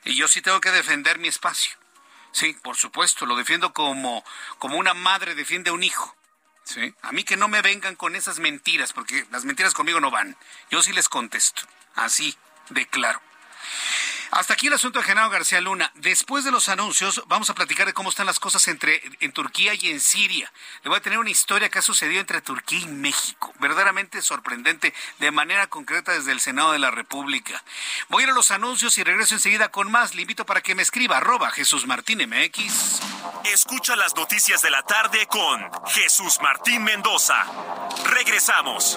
Y 0.05 0.17
yo 0.17 0.27
sí 0.27 0.43
tengo 0.43 0.61
que 0.61 0.73
defender 0.73 1.21
mi 1.21 1.29
espacio. 1.29 1.77
Sí, 2.33 2.57
por 2.65 2.77
supuesto, 2.77 3.27
lo 3.27 3.37
defiendo 3.37 3.73
como, 3.73 4.25
como 4.59 4.77
una 4.77 4.93
madre 4.93 5.37
defiende 5.37 5.71
a 5.71 5.75
un 5.75 5.85
hijo. 5.85 6.17
Sí. 6.65 6.95
A 7.03 7.13
mí 7.13 7.25
que 7.25 7.37
no 7.37 7.49
me 7.49 7.63
vengan 7.63 7.95
con 7.95 8.17
esas 8.17 8.39
mentiras, 8.39 8.93
porque 8.93 9.27
las 9.31 9.45
mentiras 9.45 9.75
conmigo 9.75 10.01
no 10.01 10.11
van. 10.11 10.37
Yo 10.71 10.83
sí 10.83 10.93
les 10.93 11.09
contesto. 11.09 11.63
Así, 11.95 12.37
de 12.71 12.87
claro. 12.87 13.21
Hasta 14.35 14.55
aquí 14.55 14.67
el 14.67 14.73
asunto 14.73 14.99
de 14.99 15.05
Genaro 15.05 15.31
García 15.31 15.61
Luna. 15.61 15.93
Después 15.95 16.43
de 16.43 16.51
los 16.51 16.69
anuncios, 16.69 17.23
vamos 17.29 17.51
a 17.51 17.55
platicar 17.55 17.87
de 17.87 17.93
cómo 17.93 18.09
están 18.09 18.27
las 18.27 18.41
cosas 18.41 18.67
entre 18.67 19.01
en 19.21 19.31
Turquía 19.31 19.75
y 19.75 19.91
en 19.91 20.01
Siria. 20.01 20.53
Le 20.83 20.89
voy 20.89 20.99
a 20.99 21.01
tener 21.01 21.21
una 21.21 21.31
historia 21.31 21.69
que 21.69 21.79
ha 21.79 21.83
sucedido 21.83 22.21
entre 22.21 22.41
Turquía 22.41 22.81
y 22.81 22.87
México, 22.87 23.55
verdaderamente 23.61 24.21
sorprendente, 24.23 24.93
de 25.21 25.31
manera 25.31 25.69
concreta 25.69 26.11
desde 26.11 26.33
el 26.33 26.41
Senado 26.41 26.73
de 26.73 26.81
la 26.81 26.91
República. 26.91 27.63
Voy 28.09 28.23
a 28.23 28.27
ir 28.27 28.33
a 28.33 28.35
los 28.35 28.51
anuncios 28.51 28.99
y 28.99 29.05
regreso 29.05 29.35
enseguida 29.35 29.69
con 29.69 29.89
más. 29.89 30.17
Le 30.17 30.23
invito 30.23 30.45
para 30.45 30.63
que 30.63 30.75
me 30.75 30.83
escriba 30.83 31.19
arroba 31.19 31.53
Jesús 31.53 31.87
Martín 31.87 32.19
MX. 32.29 33.03
Escucha 33.45 33.95
las 33.95 34.17
noticias 34.17 34.63
de 34.63 34.71
la 34.71 34.83
tarde 34.83 35.29
con 35.29 35.71
Jesús 35.87 36.41
Martín 36.43 36.83
Mendoza. 36.83 37.37
Regresamos. 38.07 38.97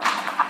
Ya 0.00 0.10
son 0.10 0.43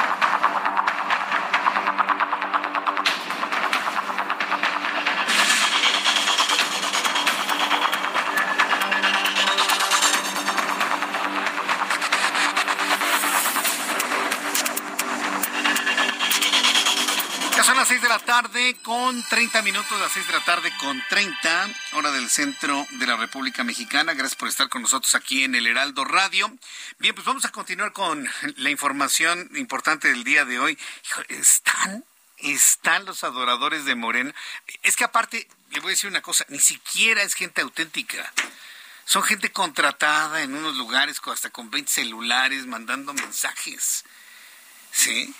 las 17.84 17.90
6 17.90 18.00
de 18.00 18.08
la 18.08 18.18
tarde 18.18 18.76
con 18.82 19.22
30 19.28 19.60
minutos, 19.60 20.00
las 20.00 20.10
6 20.12 20.26
de 20.28 20.32
la 20.32 20.44
tarde 20.46 20.72
con 20.80 21.02
30, 21.06 21.68
hora 21.92 22.10
del 22.12 22.30
centro 22.30 22.86
de 22.92 23.06
la 23.06 23.14
República 23.16 23.62
Mexicana. 23.62 24.14
Gracias 24.14 24.36
por 24.36 24.48
estar 24.48 24.70
con 24.70 24.80
nosotros 24.80 25.14
aquí 25.14 25.44
en 25.44 25.54
el 25.54 25.66
Heraldo 25.66 26.02
Radio. 26.06 26.50
Bien, 26.98 27.14
pues 27.14 27.26
vamos 27.26 27.44
a 27.44 27.50
continuar 27.50 27.92
con 27.92 28.26
la 28.56 28.70
información 28.70 29.50
importante 29.56 30.08
del 30.08 30.24
día 30.24 30.46
de 30.46 30.58
hoy. 30.58 30.78
Están, 31.28 32.06
están 32.38 33.04
los 33.04 33.22
adoradores 33.22 33.84
de 33.84 33.94
Morena. 33.94 34.34
Es 34.82 34.96
que 34.96 35.04
aparte, 35.04 35.46
le 35.70 35.80
voy 35.80 35.88
a 35.88 35.90
decir 35.90 36.08
una 36.08 36.22
cosa, 36.22 36.46
ni 36.48 36.60
siquiera 36.60 37.22
es 37.22 37.34
gente 37.34 37.60
auténtica. 37.60 38.32
Son 39.04 39.22
gente 39.22 39.52
contratada 39.52 40.40
en 40.40 40.54
unos 40.54 40.76
lugares 40.76 41.20
hasta 41.26 41.50
con 41.50 41.70
20 41.70 41.92
celulares 41.92 42.64
mandando 42.64 43.12
mensajes. 43.12 44.06
¿Sí? 44.90 45.34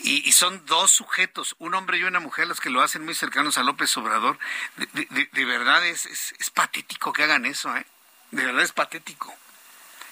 Y, 0.00 0.28
y 0.28 0.32
son 0.32 0.64
dos 0.66 0.92
sujetos, 0.92 1.56
un 1.58 1.74
hombre 1.74 1.98
y 1.98 2.04
una 2.04 2.20
mujer, 2.20 2.46
los 2.46 2.60
que 2.60 2.70
lo 2.70 2.82
hacen 2.82 3.04
muy 3.04 3.14
cercanos 3.14 3.58
a 3.58 3.64
López 3.64 3.96
Obrador. 3.96 4.38
De, 4.76 5.44
verdad 5.44 5.84
es, 5.86 6.06
es, 6.06 6.50
patético 6.50 7.12
que 7.12 7.24
hagan 7.24 7.46
eso, 7.46 7.76
¿eh? 7.76 7.84
De 8.30 8.44
verdad 8.44 8.62
es 8.62 8.72
patético. 8.72 9.34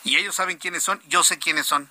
Y 0.03 0.17
ellos 0.17 0.35
saben 0.35 0.59
quiénes 0.59 0.83
son, 0.83 1.01
yo 1.07 1.23
sé 1.23 1.39
quiénes 1.39 1.67
son. 1.67 1.91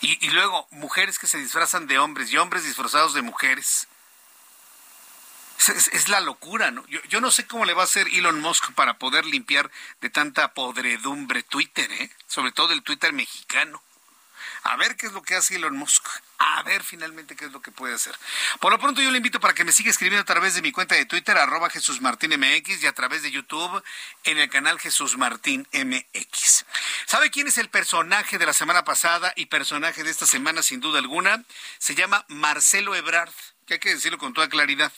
Y, 0.00 0.30
luego, 0.30 0.66
mujeres 0.72 1.20
que 1.20 1.28
se 1.28 1.38
disfrazan 1.38 1.86
de 1.86 1.98
hombres 2.00 2.32
y 2.32 2.36
hombres 2.36 2.64
disfrazados 2.64 3.14
de 3.14 3.22
mujeres. 3.22 3.86
Es, 5.58 5.68
es- 5.68 5.88
es 5.88 6.08
la 6.08 6.18
locura, 6.20 6.72
¿no? 6.72 6.84
Yo, 6.88 7.00
yo 7.04 7.20
no 7.20 7.30
sé 7.30 7.46
cómo 7.46 7.64
le 7.64 7.72
va 7.72 7.82
a 7.82 7.84
hacer 7.84 8.08
Elon 8.08 8.40
Musk 8.40 8.72
para 8.72 8.98
poder 8.98 9.24
limpiar 9.24 9.70
de 10.00 10.10
tanta 10.10 10.54
podredumbre 10.54 11.44
Twitter, 11.44 11.90
¿eh? 11.92 12.10
Sobre 12.26 12.50
todo 12.50 12.72
el 12.72 12.82
Twitter 12.82 13.12
mexicano. 13.12 13.80
A 14.64 14.76
ver 14.76 14.96
qué 14.96 15.06
es 15.06 15.12
lo 15.12 15.22
que 15.22 15.34
hace 15.34 15.56
Elon 15.56 15.76
Musk. 15.76 16.06
A 16.38 16.62
ver 16.62 16.82
finalmente 16.82 17.36
qué 17.36 17.46
es 17.46 17.52
lo 17.52 17.62
que 17.62 17.70
puede 17.70 17.94
hacer. 17.94 18.14
Por 18.60 18.72
lo 18.72 18.78
pronto 18.78 19.00
yo 19.00 19.10
le 19.10 19.18
invito 19.18 19.40
para 19.40 19.54
que 19.54 19.64
me 19.64 19.72
siga 19.72 19.90
escribiendo 19.90 20.22
a 20.22 20.24
través 20.24 20.54
de 20.54 20.62
mi 20.62 20.72
cuenta 20.72 20.94
de 20.94 21.06
Twitter, 21.06 21.36
arroba 21.38 21.70
Jesús 21.70 22.00
Martín 22.00 22.32
MX, 22.38 22.82
y 22.82 22.86
a 22.86 22.92
través 22.92 23.22
de 23.22 23.30
YouTube 23.30 23.82
en 24.24 24.38
el 24.38 24.50
canal 24.50 24.80
Jesús 24.80 25.16
Martín 25.16 25.68
MX. 25.72 26.64
¿Sabe 27.06 27.30
quién 27.30 27.46
es 27.46 27.58
el 27.58 27.68
personaje 27.68 28.38
de 28.38 28.46
la 28.46 28.52
semana 28.52 28.84
pasada 28.84 29.32
y 29.36 29.46
personaje 29.46 30.02
de 30.02 30.10
esta 30.10 30.26
semana 30.26 30.62
sin 30.62 30.80
duda 30.80 30.98
alguna? 30.98 31.44
Se 31.78 31.94
llama 31.94 32.24
Marcelo 32.28 32.94
Ebrard, 32.94 33.32
que 33.66 33.74
hay 33.74 33.80
que 33.80 33.94
decirlo 33.94 34.18
con 34.18 34.34
toda 34.34 34.48
claridad. 34.48 34.92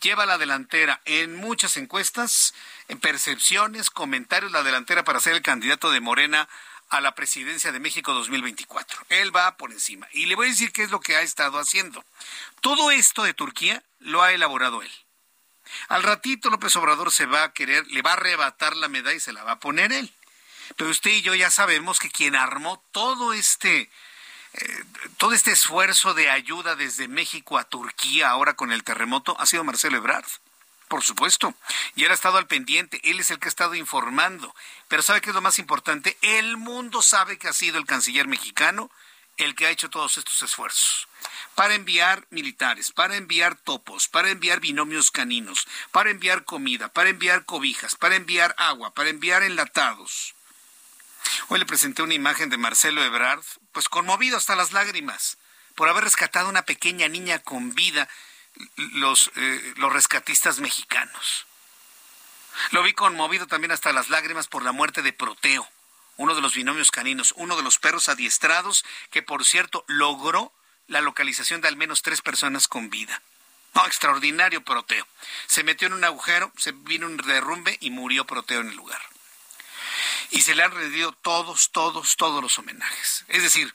Lleva 0.00 0.26
la 0.26 0.36
delantera 0.36 1.00
en 1.04 1.36
muchas 1.36 1.76
encuestas, 1.76 2.54
en 2.88 2.98
percepciones, 2.98 3.88
comentarios, 3.88 4.50
la 4.50 4.64
delantera 4.64 5.04
para 5.04 5.20
ser 5.20 5.34
el 5.34 5.42
candidato 5.42 5.90
de 5.92 6.00
Morena 6.00 6.48
a 6.92 7.00
la 7.00 7.14
presidencia 7.14 7.72
de 7.72 7.80
México 7.80 8.12
2024. 8.12 9.06
Él 9.08 9.34
va 9.34 9.56
por 9.56 9.72
encima. 9.72 10.06
Y 10.12 10.26
le 10.26 10.34
voy 10.34 10.46
a 10.46 10.50
decir 10.50 10.72
qué 10.72 10.82
es 10.82 10.90
lo 10.90 11.00
que 11.00 11.16
ha 11.16 11.22
estado 11.22 11.58
haciendo. 11.58 12.04
Todo 12.60 12.90
esto 12.90 13.22
de 13.22 13.32
Turquía 13.32 13.82
lo 13.98 14.22
ha 14.22 14.32
elaborado 14.32 14.82
él. 14.82 14.92
Al 15.88 16.02
ratito 16.02 16.50
López 16.50 16.76
Obrador 16.76 17.10
se 17.10 17.24
va 17.24 17.44
a 17.44 17.52
querer, 17.54 17.86
le 17.86 18.02
va 18.02 18.10
a 18.10 18.14
arrebatar 18.14 18.76
la 18.76 18.88
medalla 18.88 19.16
y 19.16 19.20
se 19.20 19.32
la 19.32 19.42
va 19.42 19.52
a 19.52 19.58
poner 19.58 19.90
él. 19.90 20.12
Pero 20.76 20.90
usted 20.90 21.12
y 21.12 21.22
yo 21.22 21.34
ya 21.34 21.50
sabemos 21.50 21.98
que 21.98 22.10
quien 22.10 22.36
armó 22.36 22.84
todo 22.92 23.32
este 23.32 23.90
eh, 24.52 24.84
todo 25.16 25.32
este 25.32 25.52
esfuerzo 25.52 26.12
de 26.12 26.28
ayuda 26.28 26.76
desde 26.76 27.08
México 27.08 27.56
a 27.56 27.64
Turquía 27.64 28.28
ahora 28.28 28.52
con 28.52 28.70
el 28.70 28.84
terremoto 28.84 29.34
ha 29.40 29.46
sido 29.46 29.64
Marcelo 29.64 29.96
Ebrard. 29.96 30.26
Por 30.92 31.02
supuesto. 31.02 31.54
Y 31.94 32.04
él 32.04 32.10
ha 32.10 32.14
estado 32.14 32.36
al 32.36 32.46
pendiente, 32.46 33.00
él 33.04 33.18
es 33.18 33.30
el 33.30 33.38
que 33.38 33.46
ha 33.46 33.48
estado 33.48 33.74
informando. 33.74 34.54
Pero 34.88 35.00
¿sabe 35.00 35.22
qué 35.22 35.30
es 35.30 35.34
lo 35.34 35.40
más 35.40 35.58
importante? 35.58 36.18
El 36.20 36.58
mundo 36.58 37.00
sabe 37.00 37.38
que 37.38 37.48
ha 37.48 37.54
sido 37.54 37.78
el 37.78 37.86
canciller 37.86 38.28
mexicano 38.28 38.90
el 39.38 39.54
que 39.54 39.64
ha 39.64 39.70
hecho 39.70 39.88
todos 39.88 40.18
estos 40.18 40.42
esfuerzos. 40.42 41.08
Para 41.54 41.76
enviar 41.76 42.26
militares, 42.28 42.92
para 42.92 43.16
enviar 43.16 43.56
topos, 43.56 44.06
para 44.08 44.28
enviar 44.28 44.60
binomios 44.60 45.10
caninos, 45.10 45.66
para 45.92 46.10
enviar 46.10 46.44
comida, 46.44 46.92
para 46.92 47.08
enviar 47.08 47.46
cobijas, 47.46 47.96
para 47.96 48.16
enviar 48.16 48.54
agua, 48.58 48.92
para 48.92 49.08
enviar 49.08 49.42
enlatados. 49.44 50.34
Hoy 51.48 51.58
le 51.58 51.64
presenté 51.64 52.02
una 52.02 52.12
imagen 52.12 52.50
de 52.50 52.58
Marcelo 52.58 53.02
Ebrard, 53.02 53.42
pues 53.72 53.88
conmovido 53.88 54.36
hasta 54.36 54.56
las 54.56 54.72
lágrimas, 54.72 55.38
por 55.74 55.88
haber 55.88 56.04
rescatado 56.04 56.48
a 56.48 56.50
una 56.50 56.66
pequeña 56.66 57.08
niña 57.08 57.38
con 57.38 57.74
vida 57.74 58.10
los, 58.76 59.30
eh, 59.36 59.74
los 59.76 59.92
rescatistas 59.92 60.60
mexicanos. 60.60 61.46
Lo 62.70 62.82
vi 62.82 62.92
conmovido 62.92 63.46
también 63.46 63.72
hasta 63.72 63.92
las 63.92 64.10
lágrimas 64.10 64.48
por 64.48 64.62
la 64.62 64.72
muerte 64.72 65.02
de 65.02 65.12
Proteo, 65.12 65.68
uno 66.16 66.34
de 66.34 66.42
los 66.42 66.54
binomios 66.54 66.90
caninos, 66.90 67.32
uno 67.36 67.56
de 67.56 67.62
los 67.62 67.78
perros 67.78 68.08
adiestrados 68.08 68.84
que, 69.10 69.22
por 69.22 69.44
cierto, 69.44 69.84
logró 69.88 70.52
la 70.86 71.00
localización 71.00 71.60
de 71.60 71.68
al 71.68 71.76
menos 71.76 72.02
tres 72.02 72.20
personas 72.20 72.68
con 72.68 72.90
vida. 72.90 73.22
No, 73.74 73.86
extraordinario 73.86 74.62
Proteo. 74.62 75.06
Se 75.46 75.64
metió 75.64 75.86
en 75.86 75.94
un 75.94 76.04
agujero, 76.04 76.52
se 76.58 76.72
vino 76.72 77.06
un 77.06 77.16
derrumbe 77.16 77.78
y 77.80 77.90
murió 77.90 78.26
Proteo 78.26 78.60
en 78.60 78.68
el 78.68 78.76
lugar. 78.76 79.00
Y 80.30 80.42
se 80.42 80.54
le 80.54 80.62
han 80.62 80.72
rendido 80.72 81.12
todos, 81.12 81.70
todos, 81.72 82.16
todos 82.16 82.42
los 82.42 82.58
homenajes. 82.58 83.24
Es 83.28 83.42
decir, 83.42 83.74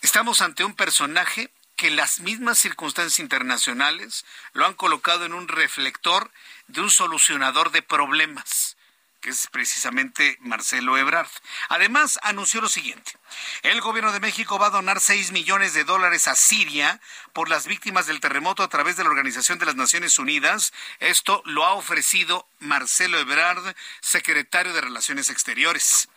estamos 0.00 0.40
ante 0.40 0.64
un 0.64 0.74
personaje 0.74 1.50
que 1.82 1.90
las 1.90 2.20
mismas 2.20 2.60
circunstancias 2.60 3.18
internacionales 3.18 4.24
lo 4.52 4.66
han 4.66 4.74
colocado 4.74 5.24
en 5.24 5.34
un 5.34 5.48
reflector 5.48 6.30
de 6.68 6.80
un 6.80 6.90
solucionador 6.90 7.72
de 7.72 7.82
problemas, 7.82 8.76
que 9.20 9.30
es 9.30 9.48
precisamente 9.48 10.38
Marcelo 10.42 10.96
Ebrard. 10.96 11.26
Además, 11.70 12.20
anunció 12.22 12.60
lo 12.60 12.68
siguiente. 12.68 13.18
El 13.62 13.80
gobierno 13.80 14.12
de 14.12 14.20
México 14.20 14.60
va 14.60 14.68
a 14.68 14.70
donar 14.70 15.00
6 15.00 15.32
millones 15.32 15.74
de 15.74 15.82
dólares 15.82 16.28
a 16.28 16.36
Siria 16.36 17.00
por 17.32 17.48
las 17.48 17.66
víctimas 17.66 18.06
del 18.06 18.20
terremoto 18.20 18.62
a 18.62 18.68
través 18.68 18.94
de 18.94 19.02
la 19.02 19.10
Organización 19.10 19.58
de 19.58 19.66
las 19.66 19.74
Naciones 19.74 20.20
Unidas. 20.20 20.72
Esto 21.00 21.42
lo 21.46 21.64
ha 21.64 21.74
ofrecido 21.74 22.46
Marcelo 22.60 23.18
Ebrard, 23.18 23.74
secretario 24.00 24.72
de 24.72 24.82
Relaciones 24.82 25.30
Exteriores. 25.30 26.08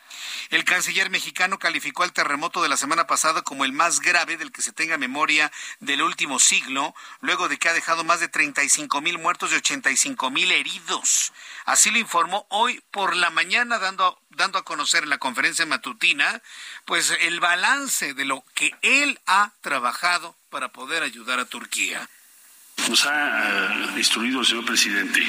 El 0.49 0.63
canciller 0.63 1.09
mexicano 1.09 1.59
calificó 1.59 2.03
al 2.03 2.13
terremoto 2.13 2.61
de 2.61 2.69
la 2.69 2.77
semana 2.77 3.07
pasada 3.07 3.41
como 3.41 3.65
el 3.65 3.71
más 3.71 3.99
grave 3.99 4.37
del 4.37 4.51
que 4.51 4.61
se 4.61 4.71
tenga 4.71 4.97
memoria 4.97 5.51
del 5.79 6.01
último 6.01 6.39
siglo, 6.39 6.93
luego 7.21 7.47
de 7.47 7.57
que 7.57 7.69
ha 7.69 7.73
dejado 7.73 8.03
más 8.03 8.19
de 8.19 8.27
35 8.27 9.01
mil 9.01 9.17
muertos 9.17 9.51
y 9.51 9.55
85 9.55 10.29
mil 10.29 10.51
heridos. 10.51 11.33
Así 11.65 11.91
lo 11.91 11.97
informó 11.97 12.45
hoy 12.49 12.83
por 12.91 13.15
la 13.15 13.29
mañana 13.29 13.79
dando, 13.79 14.19
dando 14.29 14.59
a 14.59 14.65
conocer 14.65 15.03
en 15.03 15.09
la 15.09 15.17
conferencia 15.17 15.65
matutina, 15.65 16.41
pues 16.85 17.11
el 17.21 17.39
balance 17.39 18.13
de 18.13 18.25
lo 18.25 18.43
que 18.53 18.73
él 18.81 19.19
ha 19.25 19.51
trabajado 19.61 20.35
para 20.49 20.69
poder 20.69 21.03
ayudar 21.03 21.39
a 21.39 21.45
Turquía. 21.45 22.09
Nos 22.89 23.05
ha 23.07 23.49
eh, 23.49 23.93
instruido 23.97 24.41
el 24.41 24.45
señor 24.45 24.65
presidente 24.65 25.19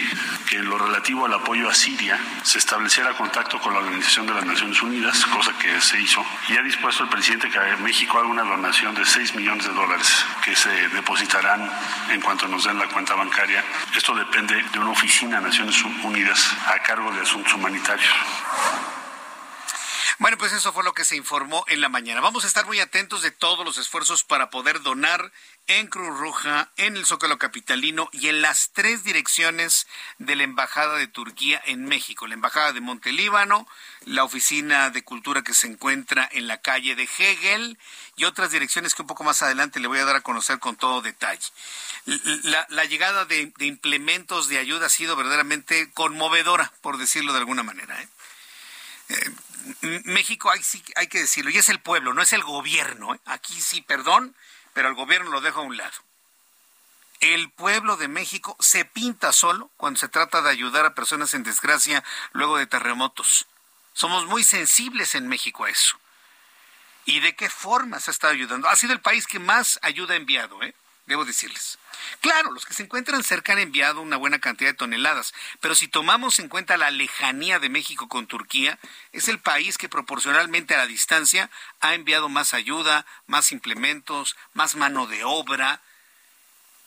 que 0.48 0.56
en 0.56 0.68
lo 0.68 0.76
relativo 0.76 1.24
al 1.24 1.32
apoyo 1.32 1.70
a 1.70 1.74
Siria 1.74 2.18
se 2.42 2.58
estableciera 2.58 3.16
contacto 3.16 3.58
con 3.60 3.72
la 3.72 3.78
Organización 3.80 4.26
de 4.26 4.34
las 4.34 4.44
Naciones 4.44 4.82
Unidas, 4.82 5.24
cosa 5.26 5.56
que 5.58 5.80
se 5.80 5.98
hizo, 5.98 6.24
y 6.48 6.56
ha 6.56 6.62
dispuesto 6.62 7.04
el 7.04 7.08
presidente 7.08 7.48
que 7.48 7.58
México 7.78 8.18
haga 8.18 8.28
una 8.28 8.42
donación 8.42 8.94
de 8.94 9.06
6 9.06 9.36
millones 9.36 9.66
de 9.66 9.72
dólares 9.72 10.06
que 10.44 10.54
se 10.54 10.68
depositarán 10.88 11.70
en 12.10 12.20
cuanto 12.20 12.46
nos 12.46 12.64
den 12.64 12.78
la 12.78 12.88
cuenta 12.88 13.14
bancaria. 13.14 13.64
Esto 13.96 14.14
depende 14.14 14.62
de 14.72 14.78
una 14.78 14.90
oficina 14.90 15.38
de 15.40 15.46
Naciones 15.46 15.82
Unidas 16.04 16.52
a 16.66 16.82
cargo 16.82 17.10
de 17.12 17.22
asuntos 17.22 17.54
humanitarios. 17.54 18.12
Bueno, 20.18 20.38
pues 20.38 20.52
eso 20.52 20.72
fue 20.72 20.82
lo 20.82 20.94
que 20.94 21.04
se 21.04 21.14
informó 21.14 21.64
en 21.68 21.82
la 21.82 21.90
mañana. 21.90 22.22
Vamos 22.22 22.44
a 22.44 22.46
estar 22.46 22.64
muy 22.64 22.80
atentos 22.80 23.20
de 23.20 23.30
todos 23.30 23.66
los 23.66 23.76
esfuerzos 23.76 24.24
para 24.24 24.48
poder 24.48 24.80
donar 24.80 25.30
en 25.68 25.88
Cruz 25.88 26.18
Roja, 26.18 26.70
en 26.76 26.96
el 26.96 27.06
Zócalo 27.06 27.38
Capitalino 27.38 28.08
y 28.12 28.28
en 28.28 28.40
las 28.40 28.70
tres 28.72 29.02
direcciones 29.04 29.86
de 30.18 30.36
la 30.36 30.44
Embajada 30.44 30.96
de 30.96 31.08
Turquía 31.08 31.60
en 31.66 31.84
México. 31.84 32.26
La 32.26 32.34
Embajada 32.34 32.72
de 32.72 32.80
Montelíbano, 32.80 33.66
la 34.04 34.24
Oficina 34.24 34.90
de 34.90 35.02
Cultura 35.02 35.42
que 35.42 35.54
se 35.54 35.66
encuentra 35.66 36.28
en 36.32 36.46
la 36.46 36.60
calle 36.60 36.94
de 36.94 37.08
Hegel 37.18 37.78
y 38.16 38.24
otras 38.24 38.50
direcciones 38.50 38.94
que 38.94 39.02
un 39.02 39.08
poco 39.08 39.24
más 39.24 39.42
adelante 39.42 39.80
le 39.80 39.88
voy 39.88 39.98
a 39.98 40.04
dar 40.04 40.16
a 40.16 40.20
conocer 40.20 40.58
con 40.58 40.76
todo 40.76 41.02
detalle. 41.02 41.46
La, 42.44 42.84
llegada 42.84 43.24
de, 43.24 43.52
implementos 43.58 44.48
de 44.48 44.58
ayuda 44.58 44.86
ha 44.86 44.90
sido 44.90 45.16
verdaderamente 45.16 45.90
conmovedora, 45.90 46.72
por 46.80 46.98
decirlo 46.98 47.32
de 47.32 47.40
alguna 47.40 47.64
manera. 47.64 48.00
¿eh? 48.00 48.08
Eh, 49.08 50.02
México 50.04 50.50
hay, 50.50 50.62
sí, 50.62 50.82
hay 50.94 51.08
que 51.08 51.20
decirlo, 51.20 51.50
y 51.50 51.58
es 51.58 51.68
el 51.68 51.80
pueblo, 51.80 52.14
no 52.14 52.22
es 52.22 52.32
el 52.32 52.44
gobierno. 52.44 53.14
¿eh? 53.14 53.20
Aquí 53.24 53.60
sí, 53.60 53.80
perdón, 53.80 54.36
pero 54.76 54.90
el 54.90 54.94
gobierno 54.94 55.30
lo 55.30 55.40
deja 55.40 55.60
a 55.60 55.62
un 55.62 55.78
lado. 55.78 55.96
El 57.20 57.50
pueblo 57.50 57.96
de 57.96 58.08
México 58.08 58.58
se 58.60 58.84
pinta 58.84 59.32
solo 59.32 59.70
cuando 59.78 59.98
se 59.98 60.06
trata 60.06 60.42
de 60.42 60.50
ayudar 60.50 60.84
a 60.84 60.94
personas 60.94 61.32
en 61.32 61.44
desgracia 61.44 62.04
luego 62.32 62.58
de 62.58 62.66
terremotos. 62.66 63.46
Somos 63.94 64.26
muy 64.26 64.44
sensibles 64.44 65.14
en 65.14 65.28
México 65.28 65.64
a 65.64 65.70
eso. 65.70 65.96
¿Y 67.06 67.20
de 67.20 67.34
qué 67.34 67.48
forma 67.48 68.00
se 68.00 68.10
ha 68.10 68.12
estado 68.12 68.34
ayudando? 68.34 68.68
Ha 68.68 68.76
sido 68.76 68.92
el 68.92 69.00
país 69.00 69.26
que 69.26 69.38
más 69.38 69.78
ayuda 69.80 70.12
ha 70.12 70.18
enviado, 70.18 70.62
¿eh? 70.62 70.74
Debo 71.06 71.24
decirles. 71.24 71.78
Claro, 72.20 72.52
los 72.52 72.66
que 72.66 72.74
se 72.74 72.82
encuentran 72.82 73.22
cerca 73.22 73.52
han 73.52 73.58
enviado 73.58 74.00
una 74.00 74.16
buena 74.16 74.38
cantidad 74.38 74.70
de 74.70 74.76
toneladas, 74.76 75.34
pero 75.60 75.74
si 75.74 75.88
tomamos 75.88 76.38
en 76.38 76.48
cuenta 76.48 76.76
la 76.76 76.90
lejanía 76.90 77.58
de 77.58 77.68
México 77.68 78.08
con 78.08 78.26
Turquía, 78.26 78.78
es 79.12 79.28
el 79.28 79.38
país 79.38 79.78
que 79.78 79.88
proporcionalmente 79.88 80.74
a 80.74 80.78
la 80.78 80.86
distancia 80.86 81.50
ha 81.80 81.94
enviado 81.94 82.28
más 82.28 82.54
ayuda, 82.54 83.06
más 83.26 83.52
implementos, 83.52 84.36
más 84.52 84.76
mano 84.76 85.06
de 85.06 85.24
obra, 85.24 85.80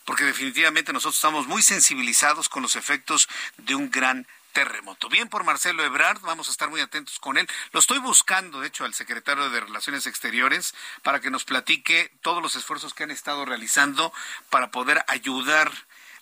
porque 0.06 0.26
definitivamente 0.26 0.94
nosotros 0.94 1.16
estamos 1.16 1.48
muy 1.48 1.62
sensibilizados 1.62 2.50
con 2.50 2.64
los 2.64 2.76
efectos 2.76 3.30
de 3.58 3.76
un 3.76 3.92
gran 3.92 4.28
terremoto. 4.54 5.10
Bien 5.10 5.30
por 5.30 5.44
Marcelo 5.44 5.84
Ebrard, 5.84 6.22
vamos 6.22 6.48
a 6.48 6.52
estar 6.52 6.70
muy 6.70 6.82
atentos 6.82 7.20
con 7.20 7.38
él. 7.38 7.48
Lo 7.72 7.80
estoy 7.80 8.00
buscando, 8.00 8.62
de 8.62 8.68
hecho, 8.68 8.86
al 8.86 8.94
secretario 8.94 9.50
de 9.50 9.60
Relaciones 9.60 10.08
Exteriores 10.08 10.74
para 11.04 11.20
que 11.20 11.32
nos 11.32 11.46
platique 11.46 12.12
todos 12.22 12.42
los 12.42 12.56
esfuerzos 12.56 12.94
que 12.94 13.04
han 13.04 13.12
estado 13.12 13.46
realizando 13.46 14.14
para 14.50 14.72
poder 14.72 15.04
ayudar 15.08 15.72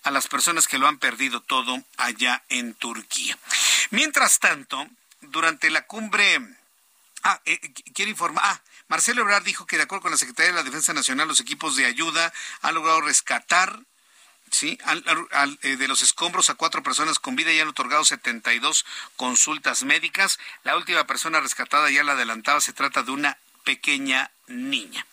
a 0.04 0.12
las 0.12 0.28
personas 0.28 0.68
que 0.68 0.78
lo 0.78 0.88
han 0.88 1.00
perdido 1.00 1.42
todo 1.42 1.84
allá 1.98 2.44
en 2.50 2.74
Turquía. 2.74 3.38
Mientras 3.90 4.40
tanto, 4.40 4.88
durante 5.22 5.70
la 5.70 5.86
cumbre... 5.86 6.40
Ah, 7.24 7.42
eh, 7.46 7.60
quiero 7.94 8.12
informar... 8.12 8.44
Ah, 8.46 8.62
Marcelo 8.88 9.22
Ebrard 9.22 9.44
dijo 9.44 9.66
que 9.66 9.76
de 9.76 9.84
acuerdo 9.84 10.04
con 10.04 10.12
la 10.12 10.18
Secretaría 10.18 10.52
de 10.52 10.58
la 10.58 10.64
Defensa 10.64 10.94
Nacional, 10.94 11.28
los 11.28 11.42
equipos 11.42 11.76
de 11.76 11.86
ayuda 11.86 12.32
han 12.62 12.76
logrado 12.76 13.02
rescatar 13.02 13.82
Sí, 14.52 14.78
eh, 15.62 15.76
de 15.76 15.88
los 15.88 16.02
escombros 16.02 16.50
a 16.50 16.56
cuatro 16.56 16.82
personas 16.82 17.20
con 17.20 17.36
vida 17.36 17.52
y 17.52 17.60
han 17.60 17.68
otorgado 17.68 18.06
72 18.06 18.86
consultas 19.16 19.84
médicas. 19.84 20.40
La 20.64 20.78
última 20.78 21.06
persona 21.06 21.40
rescatada 21.40 21.90
ya 21.92 22.04
la 22.04 22.14
adelantaba, 22.14 22.62
se 22.62 22.74
trata 22.74 23.04
de 23.04 23.12
una 23.12 23.38
pequeña 23.64 24.32
niña. 24.48 25.06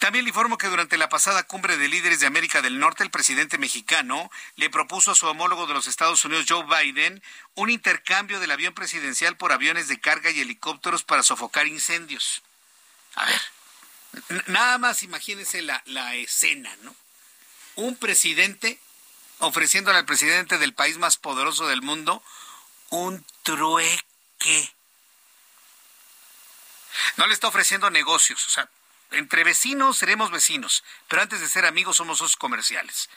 También 0.00 0.24
le 0.24 0.30
informo 0.30 0.58
que 0.58 0.66
durante 0.66 0.98
la 0.98 1.08
pasada 1.08 1.44
cumbre 1.44 1.76
de 1.76 1.88
líderes 1.88 2.20
de 2.20 2.26
América 2.26 2.60
del 2.60 2.78
Norte, 2.78 3.04
el 3.04 3.10
presidente 3.10 3.58
mexicano 3.58 4.30
le 4.56 4.68
propuso 4.68 5.12
a 5.12 5.14
su 5.14 5.26
homólogo 5.26 5.66
de 5.66 5.74
los 5.74 5.86
Estados 5.86 6.24
Unidos, 6.24 6.46
Joe 6.48 6.64
Biden, 6.64 7.22
un 7.54 7.70
intercambio 7.70 8.40
del 8.40 8.50
avión 8.50 8.74
presidencial 8.74 9.36
por 9.36 9.52
aviones 9.52 9.88
de 9.88 10.00
carga 10.00 10.30
y 10.30 10.40
helicópteros 10.40 11.04
para 11.04 11.22
sofocar 11.22 11.66
incendios. 11.66 12.42
A 13.14 13.24
ver, 13.24 13.40
nada 14.48 14.78
más 14.78 15.02
imagínense 15.02 15.62
la, 15.62 15.82
la 15.86 16.14
escena, 16.16 16.74
¿no? 16.82 16.94
Un 17.76 17.96
presidente 17.96 18.80
ofreciéndole 19.38 19.98
al 19.98 20.06
presidente 20.06 20.58
del 20.58 20.74
país 20.74 20.98
más 20.98 21.16
poderoso 21.16 21.66
del 21.66 21.82
mundo 21.82 22.22
un 22.90 23.24
trueque. 23.42 24.74
No 27.16 27.26
le 27.26 27.34
está 27.34 27.48
ofreciendo 27.48 27.90
negocios, 27.90 28.44
o 28.46 28.48
sea, 28.48 28.68
entre 29.10 29.44
vecinos 29.44 29.98
seremos 29.98 30.30
vecinos, 30.30 30.84
pero 31.08 31.22
antes 31.22 31.40
de 31.40 31.48
ser 31.48 31.66
amigos 31.66 31.96
somos 31.96 32.18
socios 32.18 32.36
comerciales. 32.36 33.08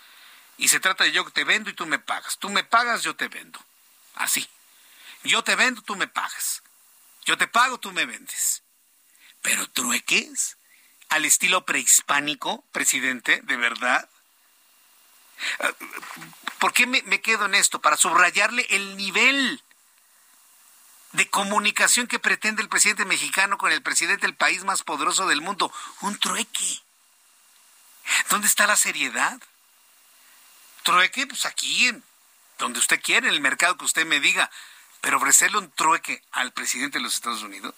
Y 0.58 0.67
se 0.67 0.80
trata 0.80 1.06
de 1.06 1.13
yo 1.13 1.24
te 1.32 1.45
vendo 1.45 1.69
y 1.69 1.74
tú 1.74 1.86
me 1.86 2.00
pagas. 2.00 2.38
Tú 2.38 2.50
me 2.50 2.65
pagas, 2.65 3.02
yo 3.02 3.15
te 3.15 3.30
vendo. 3.30 3.60
Así. 4.15 4.48
Yo 5.24 5.41
te 5.43 5.56
vendo, 5.56 5.82
tú 5.82 5.95
me 5.95 6.08
pagas. 6.08 6.62
Yo 7.26 7.38
te 7.38 7.48
pago, 7.48 7.80
tú 7.80 7.93
me 7.93 8.06
vendes. 8.06 8.62
Pero 9.41 9.69
trueques 9.69 10.58
al 11.08 11.24
estilo 11.24 11.65
prehispánico, 11.65 12.65
presidente, 12.74 13.39
de 13.43 13.56
verdad. 13.56 14.10
¿Por 16.60 16.73
qué 16.73 16.88
me, 16.88 17.21
quedo 17.21 17.45
en 17.45 17.56
esto? 17.56 17.80
Para 17.80 17.97
subrayarle 17.97 18.65
el 18.69 18.97
nivel 18.97 19.63
de 21.13 21.30
comunicación 21.30 22.08
que 22.08 22.19
pretende 22.19 22.62
el 22.62 22.69
presidente 22.69 23.06
mexicano 23.06 23.58
con 23.58 23.71
el 23.71 23.82
presidente 23.82 24.28
del 24.28 24.36
país 24.36 24.63
más 24.63 24.84
poderoso 24.84 25.28
del 25.28 25.41
mundo. 25.41 25.71
Un 26.02 26.17
trueque. 26.19 26.82
¿Dónde 28.30 28.47
está 28.47 28.67
la 28.67 28.75
seriedad? 28.75 29.39
Trueque, 30.84 31.28
pues 31.28 31.45
aquí, 31.45 31.91
donde 32.58 32.80
usted 32.80 33.02
quiere, 33.02 33.28
en 33.28 33.34
el 33.34 33.41
mercado 33.41 33.78
que 33.78 33.86
usted 33.86 34.06
me 34.06 34.19
diga. 34.19 34.49
Pero 35.02 35.17
ofrecerle 35.17 35.60
un 35.60 35.71
trueque 35.71 36.21
al 36.32 36.52
presidente 36.52 36.97
de 36.97 37.04
los 37.04 37.13
Estados 37.13 37.41
Unidos, 37.41 37.73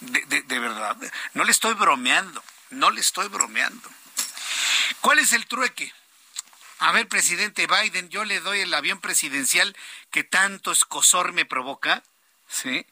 de 0.00 0.58
verdad, 0.58 0.96
no 1.34 1.44
le 1.44 1.52
estoy 1.52 1.74
bromeando, 1.74 2.42
no 2.70 2.90
le 2.90 3.00
estoy 3.00 3.28
bromeando. 3.28 3.90
¿Cuál 5.00 5.18
es 5.18 5.34
el 5.34 5.46
trueque? 5.46 5.92
A 6.78 6.92
ver, 6.92 7.08
presidente 7.08 7.66
Biden, 7.66 8.08
yo 8.08 8.24
le 8.24 8.40
doy 8.40 8.60
el 8.60 8.74
avión 8.74 9.00
presidencial 9.00 9.76
que 10.10 10.24
tanto 10.24 10.72
escosor 10.72 11.32
me 11.32 11.44
provoca, 11.44 12.02
¿sí? 12.48 12.86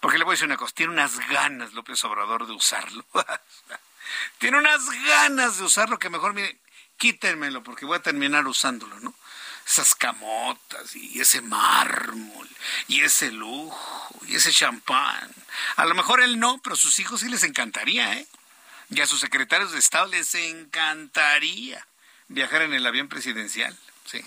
Porque 0.00 0.18
le 0.18 0.24
voy 0.24 0.32
a 0.32 0.34
decir 0.34 0.46
una 0.46 0.56
cosa, 0.56 0.74
tiene 0.74 0.92
unas 0.92 1.18
ganas 1.28 1.72
López 1.74 2.02
Obrador 2.04 2.46
de 2.46 2.52
usarlo. 2.52 3.06
tiene 4.38 4.58
unas 4.58 4.84
ganas 5.06 5.58
de 5.58 5.64
usarlo 5.64 5.98
que 5.98 6.10
mejor, 6.10 6.34
mire, 6.34 6.58
quítenmelo 6.98 7.62
porque 7.62 7.86
voy 7.86 7.98
a 7.98 8.02
terminar 8.02 8.46
usándolo, 8.46 8.98
¿no? 9.00 9.14
Esas 9.66 9.94
camotas 9.94 10.96
y 10.96 11.20
ese 11.20 11.40
mármol 11.40 12.48
y 12.88 13.02
ese 13.02 13.30
lujo 13.30 14.08
y 14.26 14.34
ese 14.34 14.50
champán. 14.50 15.32
A 15.76 15.84
lo 15.84 15.94
mejor 15.94 16.20
él 16.20 16.40
no, 16.40 16.60
pero 16.62 16.74
a 16.74 16.76
sus 16.76 16.98
hijos 16.98 17.20
sí 17.20 17.28
les 17.28 17.44
encantaría, 17.44 18.14
¿eh? 18.14 18.26
Y 18.90 19.00
a 19.00 19.06
sus 19.06 19.20
secretarios 19.20 19.70
de 19.70 19.78
Estado 19.78 20.06
les 20.06 20.34
encantaría 20.34 21.86
viajar 22.32 22.62
en 22.62 22.74
el 22.74 22.86
avión 22.86 23.08
presidencial, 23.08 23.76
sí. 24.04 24.24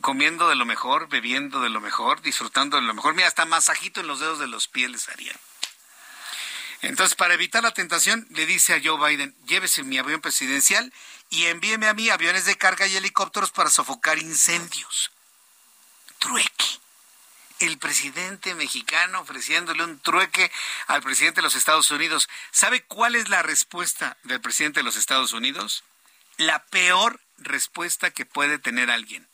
comiendo 0.00 0.48
de 0.48 0.56
lo 0.56 0.64
mejor, 0.64 1.08
bebiendo 1.08 1.60
de 1.60 1.68
lo 1.68 1.80
mejor, 1.80 2.22
disfrutando 2.22 2.76
de 2.76 2.82
lo 2.82 2.94
mejor. 2.94 3.14
Mira, 3.14 3.28
hasta 3.28 3.44
masajito 3.44 4.00
en 4.00 4.06
los 4.06 4.20
dedos 4.20 4.38
de 4.38 4.48
los 4.48 4.68
pies 4.68 4.90
les 4.90 5.08
haría. 5.08 5.34
Entonces, 6.80 7.16
para 7.16 7.34
evitar 7.34 7.62
la 7.62 7.72
tentación, 7.72 8.26
le 8.30 8.46
dice 8.46 8.74
a 8.74 8.80
Joe 8.82 9.08
Biden, 9.08 9.34
llévese 9.46 9.82
mi 9.82 9.98
avión 9.98 10.20
presidencial 10.20 10.92
y 11.28 11.46
envíeme 11.46 11.88
a 11.88 11.94
mí 11.94 12.08
aviones 12.08 12.44
de 12.44 12.56
carga 12.56 12.86
y 12.86 12.96
helicópteros 12.96 13.50
para 13.50 13.70
sofocar 13.70 14.18
incendios. 14.18 15.10
Trueque. 16.18 16.64
El 17.58 17.78
presidente 17.78 18.54
mexicano 18.54 19.20
ofreciéndole 19.20 19.82
un 19.82 19.98
trueque 19.98 20.52
al 20.86 21.02
presidente 21.02 21.40
de 21.40 21.42
los 21.42 21.56
Estados 21.56 21.90
Unidos. 21.90 22.28
¿Sabe 22.52 22.84
cuál 22.84 23.16
es 23.16 23.28
la 23.28 23.42
respuesta 23.42 24.16
del 24.22 24.40
presidente 24.40 24.78
de 24.78 24.84
los 24.84 24.94
Estados 24.94 25.32
Unidos? 25.32 25.82
La 26.38 26.64
peor 26.66 27.20
respuesta 27.38 28.10
que 28.10 28.24
puede 28.24 28.58
tener 28.58 28.90
alguien, 28.90 29.28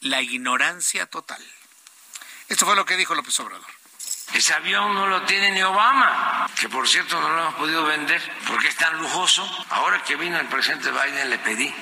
la 0.00 0.20
ignorancia 0.22 1.06
total. 1.06 1.42
Esto 2.48 2.66
fue 2.66 2.76
lo 2.76 2.84
que 2.84 2.96
dijo 2.96 3.14
López 3.14 3.38
Obrador. 3.40 3.66
Ese 4.34 4.52
avión 4.52 4.94
no 4.94 5.06
lo 5.06 5.22
tiene 5.22 5.50
ni 5.52 5.62
Obama, 5.62 6.48
que 6.60 6.68
por 6.68 6.86
cierto 6.86 7.18
no 7.18 7.30
lo 7.30 7.40
hemos 7.40 7.54
podido 7.54 7.84
vender 7.84 8.20
porque 8.46 8.68
es 8.68 8.76
tan 8.76 8.98
lujoso. 8.98 9.42
Ahora 9.70 10.04
que 10.04 10.16
vino 10.16 10.38
el 10.38 10.46
presidente 10.46 10.90
Biden 10.90 11.30
le 11.30 11.38
pedí 11.38 11.74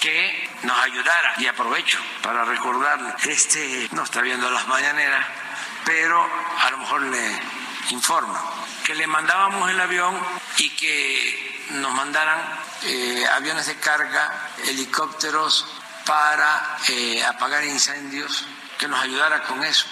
que 0.00 0.50
nos 0.64 0.76
ayudara 0.78 1.34
y 1.38 1.46
aprovecho 1.46 2.00
para 2.22 2.44
recordarle, 2.44 3.14
este 3.24 3.88
no 3.92 4.02
está 4.02 4.20
viendo 4.20 4.50
las 4.50 4.66
mañaneras, 4.66 5.24
pero 5.84 6.28
a 6.58 6.70
lo 6.72 6.78
mejor 6.78 7.02
le 7.02 7.40
informa 7.90 8.42
que 8.84 8.94
le 8.94 9.06
mandábamos 9.06 9.70
el 9.70 9.80
avión 9.80 10.18
y 10.58 10.70
que 10.70 11.66
nos 11.70 11.92
mandaran 11.92 12.40
eh, 12.82 13.24
aviones 13.34 13.66
de 13.66 13.76
carga, 13.76 14.50
helicópteros 14.64 15.66
para 16.04 16.78
eh, 16.88 17.22
apagar 17.24 17.64
incendios, 17.64 18.44
que 18.78 18.88
nos 18.88 19.00
ayudara 19.00 19.42
con 19.44 19.62
eso. 19.62 19.86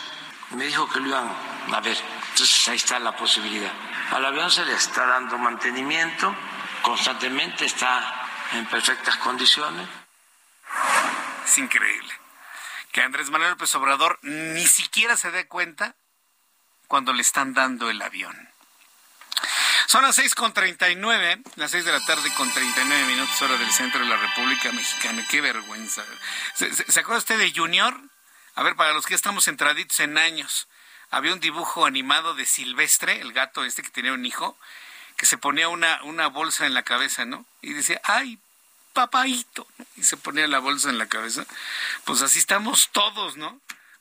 Me 0.50 0.66
dijo 0.66 0.88
que 0.88 1.00
lo 1.00 1.08
iban 1.08 1.32
a 1.72 1.80
ver. 1.80 1.96
Entonces 2.30 2.68
ahí 2.68 2.76
está 2.76 2.98
la 2.98 3.16
posibilidad. 3.16 3.72
Al 4.10 4.24
avión 4.24 4.50
se 4.50 4.64
le 4.64 4.74
está 4.74 5.06
dando 5.06 5.38
mantenimiento, 5.38 6.34
constantemente 6.82 7.64
está 7.64 8.26
en 8.52 8.66
perfectas 8.66 9.16
condiciones. 9.18 9.88
Es 11.44 11.58
increíble 11.58 12.12
que 12.92 13.02
Andrés 13.02 13.30
Manuel 13.30 13.50
López 13.50 13.72
Obrador 13.76 14.18
ni 14.22 14.66
siquiera 14.66 15.16
se 15.16 15.30
dé 15.30 15.46
cuenta 15.46 15.94
cuando 16.90 17.12
le 17.12 17.22
están 17.22 17.54
dando 17.54 17.88
el 17.88 18.02
avión. 18.02 18.36
Son 19.86 20.02
las 20.02 20.16
seis 20.16 20.34
con 20.34 20.52
treinta 20.52 20.90
y 20.90 20.96
nueve, 20.96 21.40
las 21.54 21.70
seis 21.70 21.84
de 21.84 21.92
la 21.92 22.04
tarde 22.04 22.34
con 22.34 22.52
treinta 22.52 22.82
y 22.82 22.84
nueve 22.84 23.04
minutos 23.06 23.40
hora 23.42 23.56
del 23.56 23.70
centro 23.70 24.00
de 24.00 24.06
la 24.06 24.16
República 24.16 24.72
Mexicana. 24.72 25.24
Qué 25.30 25.40
vergüenza. 25.40 26.04
¿Se, 26.56 26.66
acuerda 26.98 27.18
usted 27.18 27.38
de 27.38 27.52
Junior? 27.54 27.96
A 28.56 28.64
ver, 28.64 28.74
para 28.74 28.92
los 28.92 29.06
que 29.06 29.14
estamos 29.14 29.46
entraditos 29.46 30.00
en 30.00 30.18
años, 30.18 30.66
había 31.12 31.32
un 31.32 31.38
dibujo 31.38 31.86
animado 31.86 32.34
de 32.34 32.44
Silvestre, 32.44 33.20
el 33.20 33.32
gato 33.32 33.64
este 33.64 33.84
que 33.84 33.90
tenía 33.90 34.12
un 34.12 34.26
hijo, 34.26 34.58
que 35.16 35.26
se 35.26 35.38
ponía 35.38 35.68
una, 35.68 36.02
una 36.02 36.26
bolsa 36.26 36.66
en 36.66 36.74
la 36.74 36.82
cabeza, 36.82 37.24
¿no? 37.24 37.46
Y 37.62 37.72
decía, 37.72 38.00
ay, 38.02 38.40
papaito, 38.94 39.64
y 39.94 40.02
se 40.02 40.16
ponía 40.16 40.48
la 40.48 40.58
bolsa 40.58 40.90
en 40.90 40.98
la 40.98 41.06
cabeza. 41.06 41.46
Pues 42.04 42.20
así 42.22 42.40
estamos 42.40 42.88
todos, 42.90 43.36
¿no? 43.36 43.60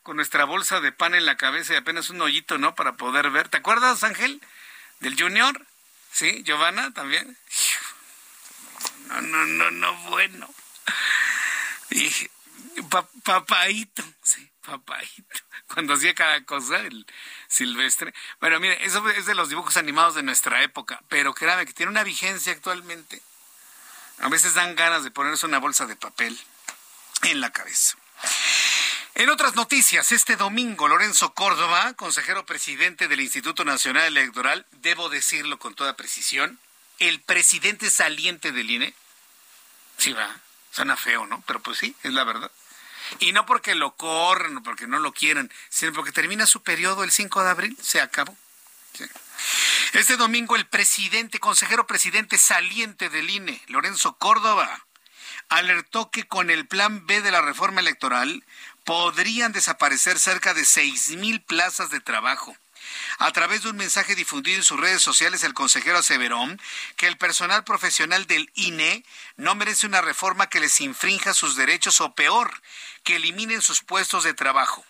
Con 0.09 0.15
nuestra 0.15 0.43
bolsa 0.45 0.81
de 0.81 0.91
pan 0.91 1.13
en 1.13 1.27
la 1.27 1.37
cabeza 1.37 1.73
y 1.73 1.75
apenas 1.75 2.09
un 2.09 2.19
hoyito, 2.19 2.57
¿no? 2.57 2.73
Para 2.73 2.93
poder 2.93 3.29
ver. 3.29 3.47
¿Te 3.47 3.57
acuerdas, 3.57 4.03
Ángel? 4.03 4.41
Del 5.01 5.15
Junior. 5.15 5.67
¿Sí? 6.11 6.41
Giovanna 6.45 6.91
también. 6.95 7.37
No, 9.05 9.21
no, 9.21 9.45
no, 9.45 9.69
no, 9.69 9.93
bueno. 10.09 10.51
Dije, 11.91 12.31
papaito, 13.23 14.03
sí, 14.23 14.49
papaito. 14.65 15.41
Cuando 15.71 15.93
hacía 15.93 16.15
cada 16.15 16.43
cosa, 16.43 16.79
el 16.79 17.05
silvestre. 17.47 18.11
Bueno, 18.39 18.59
mire, 18.59 18.83
eso 18.83 19.07
es 19.09 19.27
de 19.27 19.35
los 19.35 19.49
dibujos 19.49 19.77
animados 19.77 20.15
de 20.15 20.23
nuestra 20.23 20.63
época, 20.63 21.03
pero 21.07 21.35
créame 21.35 21.67
que 21.67 21.73
tiene 21.73 21.91
una 21.91 22.03
vigencia 22.03 22.51
actualmente. 22.51 23.21
A 24.17 24.29
veces 24.29 24.55
dan 24.55 24.75
ganas 24.75 25.03
de 25.03 25.11
ponerse 25.11 25.45
una 25.45 25.59
bolsa 25.59 25.85
de 25.85 25.95
papel 25.95 26.35
en 27.25 27.41
la 27.41 27.51
cabeza. 27.51 27.95
En 29.15 29.29
otras 29.29 29.55
noticias, 29.55 30.11
este 30.11 30.35
domingo 30.35 30.87
Lorenzo 30.87 31.33
Córdoba, 31.33 31.93
consejero 31.93 32.45
presidente 32.45 33.07
del 33.07 33.21
Instituto 33.21 33.65
Nacional 33.65 34.05
Electoral, 34.05 34.65
debo 34.71 35.09
decirlo 35.09 35.59
con 35.59 35.73
toda 35.75 35.97
precisión, 35.97 36.59
el 36.99 37.19
presidente 37.21 37.89
saliente 37.89 38.51
del 38.51 38.69
INE, 38.69 38.93
sí 39.97 40.13
va, 40.13 40.39
suena 40.71 40.95
feo, 40.95 41.25
¿no? 41.25 41.43
Pero 41.47 41.59
pues 41.59 41.79
sí, 41.79 41.95
es 42.03 42.13
la 42.13 42.23
verdad. 42.23 42.51
Y 43.19 43.31
no 43.31 43.45
porque 43.45 43.75
lo 43.75 43.95
corran 43.95 44.57
o 44.57 44.63
porque 44.63 44.87
no 44.87 44.99
lo 44.99 45.11
quieran, 45.11 45.51
sino 45.69 45.91
porque 45.93 46.11
termina 46.11 46.45
su 46.45 46.61
periodo 46.61 47.03
el 47.03 47.11
5 47.11 47.43
de 47.43 47.49
abril, 47.49 47.77
se 47.81 48.01
acabó. 48.01 48.37
Este 49.93 50.17
domingo 50.17 50.55
el 50.55 50.67
presidente, 50.67 51.39
consejero 51.39 51.87
presidente 51.87 52.37
saliente 52.37 53.09
del 53.09 53.29
INE, 53.29 53.61
Lorenzo 53.67 54.17
Córdoba, 54.17 54.85
alertó 55.49 56.11
que 56.11 56.27
con 56.27 56.51
el 56.51 56.67
plan 56.67 57.05
B 57.07 57.21
de 57.21 57.31
la 57.31 57.41
reforma 57.41 57.81
electoral 57.81 58.43
podrían 58.89 59.51
desaparecer 59.51 60.17
cerca 60.17 60.55
de 60.55 60.65
seis 60.65 61.11
mil 61.11 61.43
plazas 61.43 61.91
de 61.91 61.99
trabajo. 61.99 62.57
A 63.19 63.31
través 63.31 63.61
de 63.61 63.69
un 63.69 63.75
mensaje 63.75 64.15
difundido 64.15 64.57
en 64.57 64.63
sus 64.63 64.79
redes 64.79 65.03
sociales, 65.03 65.43
el 65.43 65.53
consejero 65.53 65.99
aseveró 65.99 66.43
que 66.95 67.05
el 67.05 67.15
personal 67.15 67.63
profesional 67.63 68.25
del 68.25 68.49
INE 68.55 69.05
no 69.37 69.53
merece 69.53 69.85
una 69.85 70.01
reforma 70.01 70.49
que 70.49 70.59
les 70.59 70.81
infrinja 70.81 71.35
sus 71.35 71.55
derechos 71.55 72.01
o 72.01 72.15
peor, 72.15 72.63
que 73.03 73.17
eliminen 73.17 73.61
sus 73.61 73.83
puestos 73.83 74.23
de 74.23 74.33
trabajo. 74.33 74.83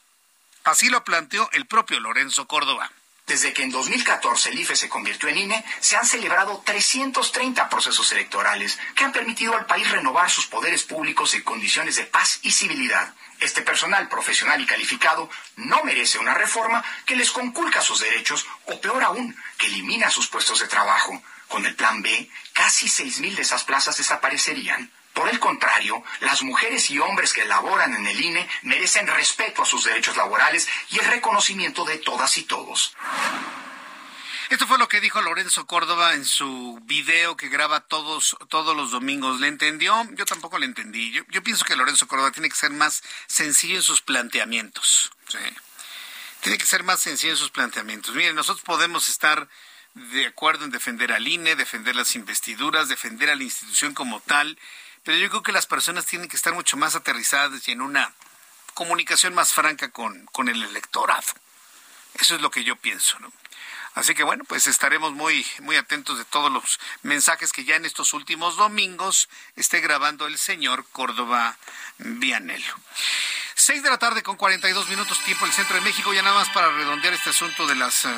Así 0.64 0.88
lo 0.88 1.04
planteó 1.04 1.50
el 1.52 1.66
propio 1.66 2.00
Lorenzo 2.00 2.48
Córdoba. 2.48 2.90
Desde 3.30 3.54
que 3.54 3.62
en 3.62 3.70
2014 3.70 4.50
el 4.50 4.58
IFE 4.58 4.76
se 4.76 4.90
convirtió 4.90 5.30
en 5.30 5.38
INE, 5.38 5.64
se 5.80 5.96
han 5.96 6.06
celebrado 6.08 6.64
330 6.66 7.70
procesos 7.70 8.12
electorales 8.12 8.80
que 8.96 9.04
han 9.04 9.12
permitido 9.12 9.56
al 9.56 9.68
país 9.68 9.88
renovar 9.92 10.32
sus 10.32 10.48
poderes 10.48 10.82
públicos 10.82 11.36
en 11.36 11.44
condiciones 11.44 11.96
de 11.98 12.06
paz 12.06 12.40
y 12.42 12.50
civilidad. 12.50 13.14
Este 13.40 13.62
personal 13.62 14.10
profesional 14.10 14.60
y 14.60 14.66
calificado 14.66 15.30
no 15.58 15.84
merece 15.84 16.18
una 16.18 16.34
reforma 16.34 16.84
que 17.06 17.16
les 17.16 17.30
conculca 17.30 17.84
sus 17.84 18.00
derechos 18.00 18.48
o 18.66 18.82
peor 18.82 19.04
aún, 19.04 19.38
que 19.60 19.68
elimina 19.68 20.10
sus 20.10 20.28
puestos 20.28 20.62
de 20.62 20.68
trabajo. 20.68 21.22
Con 21.48 21.68
el 21.68 21.76
plan 21.76 22.02
B, 22.02 22.32
casi 22.54 22.88
6.000 22.88 23.36
de 23.36 23.44
esas 23.44 23.64
plazas 23.64 23.96
desaparecerían. 23.98 24.92
Por 25.20 25.28
el 25.28 25.40
contrario, 25.42 26.02
las 26.22 26.44
mujeres 26.44 26.90
y 26.90 26.98
hombres 26.98 27.34
que 27.34 27.44
laboran 27.44 27.94
en 27.94 28.08
el 28.08 28.22
INE 28.22 28.50
merecen 28.62 29.06
respeto 29.06 29.64
a 29.64 29.66
sus 29.66 29.84
derechos 29.84 30.16
laborales 30.16 30.66
y 30.92 31.00
el 31.00 31.08
reconocimiento 31.08 31.84
de 31.84 31.98
todas 31.98 32.38
y 32.38 32.44
todos. 32.44 32.96
Esto 34.50 34.66
fue 34.66 34.78
lo 34.78 34.88
que 34.88 35.02
dijo 35.02 35.22
Lorenzo 35.22 35.68
Córdoba 35.68 36.14
en 36.14 36.24
su 36.24 36.80
video 36.84 37.36
que 37.36 37.50
graba 37.50 37.82
todos, 37.82 38.38
todos 38.48 38.78
los 38.78 38.92
domingos. 38.92 39.42
¿Le 39.42 39.50
entendió? 39.50 40.08
Yo 40.14 40.24
tampoco 40.24 40.58
le 40.58 40.68
entendí. 40.68 41.12
Yo, 41.12 41.44
pienso 41.44 41.66
que 41.66 41.76
Lorenzo 41.76 42.08
Córdoba 42.08 42.32
tiene 42.32 42.48
que 42.48 42.56
ser 42.56 42.72
más 42.72 43.04
sencillo 43.28 43.76
en 43.76 43.84
sus 43.84 44.00
planteamientos. 44.00 45.12
Tiene 46.40 46.58
que 46.58 46.66
ser 46.66 46.84
más 46.84 47.02
sencillo 47.02 47.34
en 47.34 47.40
sus 47.40 47.52
planteamientos. 47.52 48.16
Miren, 48.16 48.38
nosotros 48.38 48.64
podemos 48.64 49.10
estar 49.10 49.50
de 49.96 50.28
acuerdo 50.28 50.64
en 50.64 50.72
defender 50.72 51.12
al 51.12 51.28
INE, 51.28 51.58
defender 51.58 51.98
las 51.98 52.16
investiduras, 52.16 52.88
defender 52.88 53.30
a 53.30 53.36
la 53.36 53.44
institución 53.44 53.94
como 53.94 54.22
tal, 54.22 54.58
pero 55.04 55.18
yo 55.18 55.30
creo 55.30 55.44
que 55.44 55.52
las 55.52 55.66
personas 55.66 56.06
tienen 56.06 56.30
que 56.30 56.36
estar 56.36 56.54
mucho 56.54 56.78
más 56.78 56.96
aterrizadas 56.96 57.68
y 57.68 57.72
en 57.72 57.82
una 57.82 58.14
comunicación 58.74 59.34
más 59.34 59.54
franca 59.54 59.92
con, 59.92 60.26
con 60.28 60.50
el 60.50 60.64
electorado. 60.64 61.34
Eso 62.16 62.36
es 62.36 62.42
lo 62.42 62.52
que 62.52 62.64
yo 62.64 62.76
pienso, 62.76 63.20
¿no? 63.20 63.32
Así 63.96 64.14
que 64.14 64.24
bueno, 64.24 64.44
pues 64.46 64.68
estaremos 64.68 65.14
muy, 65.14 65.46
muy 65.62 65.76
atentos 65.76 66.18
de 66.18 66.26
todos 66.26 66.52
los 66.52 66.80
mensajes 67.02 67.52
que 67.52 67.66
ya 67.66 67.76
en 67.76 67.86
estos 67.86 68.14
últimos 68.14 68.56
domingos 68.56 69.30
esté 69.56 69.82
grabando 69.82 70.28
el 70.28 70.38
señor 70.38 70.86
Córdoba 70.92 71.58
Vianelo. 71.98 72.76
Seis 73.56 73.84
de 73.84 73.90
la 73.90 73.98
tarde 73.98 74.24
con 74.24 74.38
42 74.38 74.88
minutos 74.88 75.20
tiempo 75.26 75.46
el 75.46 75.52
centro 75.52 75.76
de 75.76 75.82
México, 75.82 76.14
ya 76.14 76.22
nada 76.22 76.36
más 76.36 76.50
para 76.50 76.70
redondear 76.70 77.14
este 77.14 77.32
asunto 77.32 77.68
de 77.68 77.76
las, 77.76 78.06
eh, 78.06 78.10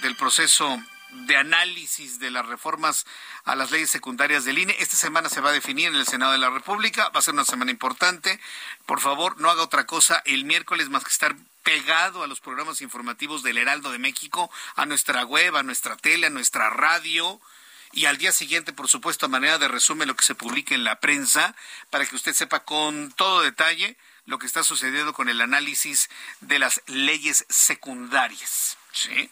del, 0.00 0.16
proceso 0.16 0.82
de 1.12 1.36
análisis 1.36 2.18
de 2.18 2.30
las 2.30 2.46
reformas 2.46 3.06
a 3.44 3.54
las 3.54 3.70
leyes 3.70 3.90
secundarias 3.90 4.44
del 4.44 4.58
INE. 4.58 4.76
Esta 4.78 4.96
semana 4.96 5.28
se 5.28 5.40
va 5.40 5.50
a 5.50 5.52
definir 5.52 5.88
en 5.88 5.96
el 5.96 6.06
Senado 6.06 6.32
de 6.32 6.38
la 6.38 6.50
República. 6.50 7.08
Va 7.10 7.20
a 7.20 7.22
ser 7.22 7.34
una 7.34 7.44
semana 7.44 7.70
importante. 7.70 8.40
Por 8.86 9.00
favor, 9.00 9.40
no 9.40 9.50
haga 9.50 9.62
otra 9.62 9.86
cosa 9.86 10.22
el 10.24 10.44
miércoles 10.44 10.88
más 10.88 11.04
que 11.04 11.10
estar 11.10 11.36
pegado 11.62 12.22
a 12.22 12.26
los 12.26 12.40
programas 12.40 12.80
informativos 12.80 13.42
del 13.42 13.58
Heraldo 13.58 13.92
de 13.92 13.98
México, 13.98 14.50
a 14.76 14.86
nuestra 14.86 15.24
web, 15.24 15.56
a 15.56 15.62
nuestra 15.62 15.96
tele, 15.96 16.26
a 16.26 16.30
nuestra 16.30 16.70
radio 16.70 17.40
y 17.92 18.06
al 18.06 18.18
día 18.18 18.32
siguiente, 18.32 18.72
por 18.72 18.88
supuesto, 18.88 19.26
a 19.26 19.28
manera 19.28 19.58
de 19.58 19.68
resumen 19.68 20.08
lo 20.08 20.14
que 20.14 20.24
se 20.24 20.34
publique 20.34 20.74
en 20.74 20.84
la 20.84 21.00
prensa, 21.00 21.56
para 21.90 22.06
que 22.06 22.14
usted 22.14 22.34
sepa 22.34 22.60
con 22.60 23.12
todo 23.12 23.42
detalle 23.42 23.96
lo 24.26 24.38
que 24.38 24.46
está 24.46 24.62
sucediendo 24.62 25.12
con 25.12 25.28
el 25.28 25.40
análisis 25.40 26.08
de 26.40 26.60
las 26.60 26.82
leyes 26.86 27.44
secundarias. 27.48 28.78
¿sí? 28.92 29.30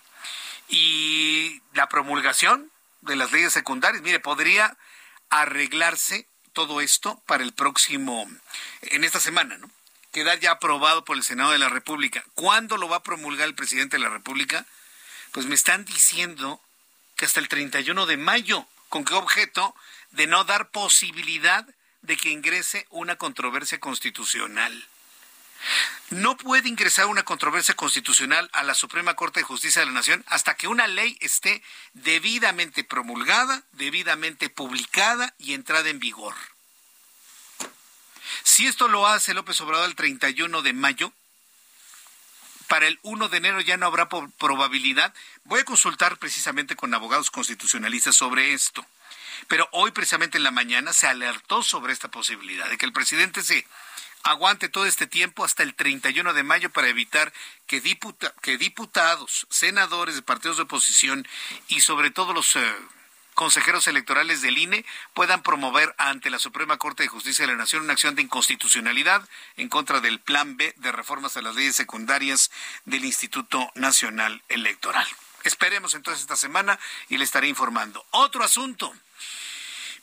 Y 0.69 1.63
la 1.73 1.89
promulgación 1.89 2.71
de 3.01 3.17
las 3.17 3.33
leyes 3.33 3.53
secundarias, 3.53 4.03
mire, 4.03 4.21
podría 4.21 4.77
arreglarse 5.31 6.27
todo 6.53 6.81
esto 6.81 7.23
para 7.27 7.45
el 7.45 7.53
próximo, 7.53 8.29
en 8.83 9.05
esta 9.05 9.21
semana, 9.21 9.57
¿no? 9.59 9.71
quedar 10.13 10.41
ya 10.41 10.53
aprobado 10.53 11.05
por 11.05 11.17
el 11.17 11.23
Senado 11.23 11.53
de 11.53 11.59
la 11.59 11.69
República. 11.69 12.25
¿Cuándo 12.35 12.77
lo 12.77 12.89
va 12.89 12.97
a 12.97 13.03
promulgar 13.03 13.47
el 13.47 13.55
presidente 13.55 13.97
de 13.97 14.03
la 14.03 14.09
República? 14.09 14.67
Pues 15.33 15.47
me 15.47 15.55
están 15.55 15.85
diciendo 15.85 16.61
que 17.17 17.25
hasta 17.25 17.41
el 17.41 17.49
31 17.49 18.07
de 18.07 18.17
mayo. 18.17 18.67
¿Con 18.89 19.05
qué 19.05 19.15
objeto? 19.15 19.75
De 20.11 20.27
no 20.27 20.45
dar 20.45 20.71
posibilidad 20.71 21.67
de 22.03 22.17
que 22.17 22.31
ingrese 22.31 22.87
una 22.91 23.17
controversia 23.17 23.79
constitucional. 23.81 24.89
No 26.11 26.37
puede 26.37 26.69
ingresar 26.69 27.07
una 27.07 27.25
controversia 27.25 27.75
constitucional 27.75 28.49
a 28.53 28.63
la 28.63 28.75
Suprema 28.75 29.15
Corte 29.15 29.41
de 29.41 29.45
Justicia 29.45 29.81
de 29.81 29.87
la 29.87 29.93
Nación 29.93 30.25
hasta 30.29 30.55
que 30.55 30.69
una 30.69 30.87
ley 30.87 31.19
esté 31.21 31.63
debidamente 31.93 32.85
promulgada, 32.85 33.63
debidamente 33.73 34.49
publicada 34.49 35.35
y 35.39 35.53
entrada 35.53 35.89
en 35.91 35.99
vigor. 35.99 36.35
Si 38.43 38.67
esto 38.67 38.89
lo 38.89 39.07
hace 39.07 39.35
López 39.35 39.61
Obrador 39.61 39.89
el 39.89 39.97
31 39.97 40.63
de 40.63 40.73
mayo, 40.73 41.13
para 42.69 42.87
el 42.87 42.99
1 43.03 43.29
de 43.29 43.37
enero 43.39 43.61
ya 43.61 43.77
no 43.77 43.87
habrá 43.87 44.09
probabilidad. 44.09 45.15
Voy 45.45 45.61
a 45.61 45.65
consultar 45.65 46.19
precisamente 46.19 46.77
con 46.77 46.93
abogados 46.95 47.31
constitucionalistas 47.31 48.15
sobre 48.15 48.53
esto. 48.53 48.87
Pero 49.49 49.69
hoy 49.73 49.91
precisamente 49.91 50.37
en 50.37 50.45
la 50.45 50.51
mañana 50.51 50.93
se 50.93 51.07
alertó 51.07 51.63
sobre 51.63 51.93
esta 51.93 52.09
posibilidad 52.09 52.69
de 52.69 52.77
que 52.77 52.85
el 52.85 52.93
presidente 52.93 53.43
se 53.43 53.67
aguante 54.23 54.69
todo 54.69 54.87
este 54.87 55.07
tiempo 55.07 55.45
hasta 55.45 55.63
el 55.63 55.75
31 55.75 56.35
de 56.35 56.43
mayo 56.43 56.71
para 56.71 56.89
evitar 56.89 57.33
que, 57.67 57.83
que 58.43 58.59
diputados, 58.59 59.47
senadores 59.51 60.15
de 60.15 60.23
partidos 60.23 60.57
de 60.57 60.65
oposición 60.65 61.27
y 61.69 61.81
sobre 61.81 62.11
todo 62.11 62.33
los 62.33 62.57
eh, 62.57 62.75
consejeros 63.39 63.87
electorales 63.87 64.43
del 64.43 64.59
INE 64.59 64.85
puedan 65.15 65.45
promover 65.45 65.95
ante 65.97 66.29
la 66.29 66.41
Suprema 66.41 66.77
Corte 66.77 67.05
de 67.05 67.09
Justicia 67.09 67.47
de 67.47 67.53
la 67.53 67.59
Nación 67.59 67.85
una 67.85 67.93
acción 67.93 68.17
de 68.17 68.23
inconstitucionalidad 68.23 69.29
en 69.57 69.69
contra 69.69 70.01
del 70.01 70.19
Plan 70.19 70.57
B 70.57 70.75
de 70.77 70.91
reformas 70.91 71.37
a 71.37 71.43
las 71.43 71.55
leyes 71.55 71.77
secundarias 71.77 72.51
del 72.85 73.05
Instituto 73.05 73.71
Nacional 73.77 74.43
Electoral. 74.49 75.07
Esperemos 75.45 75.95
entonces 75.95 76.23
esta 76.23 76.37
semana 76.37 76.81
y 77.09 77.17
le 77.17 77.23
estaré 77.23 77.47
informando. 77.47 78.05
Otro 78.11 78.43
asunto. 78.43 78.93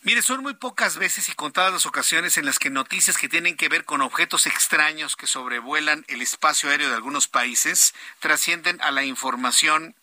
Mire, 0.06 0.22
son 0.22 0.44
muy 0.44 0.54
pocas 0.54 0.98
veces 0.98 1.30
y 1.30 1.34
contadas 1.34 1.74
las 1.74 1.88
ocasiones 1.88 2.38
en 2.38 2.46
las 2.46 2.60
que 2.60 2.70
noticias 2.70 3.18
que 3.18 3.28
tienen 3.28 3.58
que 3.58 3.70
ver 3.70 3.86
con 3.86 4.02
objetos 4.02 4.46
extraños 4.46 5.16
que 5.16 5.26
sobrevuelan 5.26 6.06
el 6.08 6.22
espacio 6.22 6.70
aéreo 6.70 6.90
de 6.90 6.96
algunos 6.96 7.28
países 7.28 7.96
trascienden 8.20 8.80
a 8.84 8.92
la 8.92 9.04
información 9.04 9.96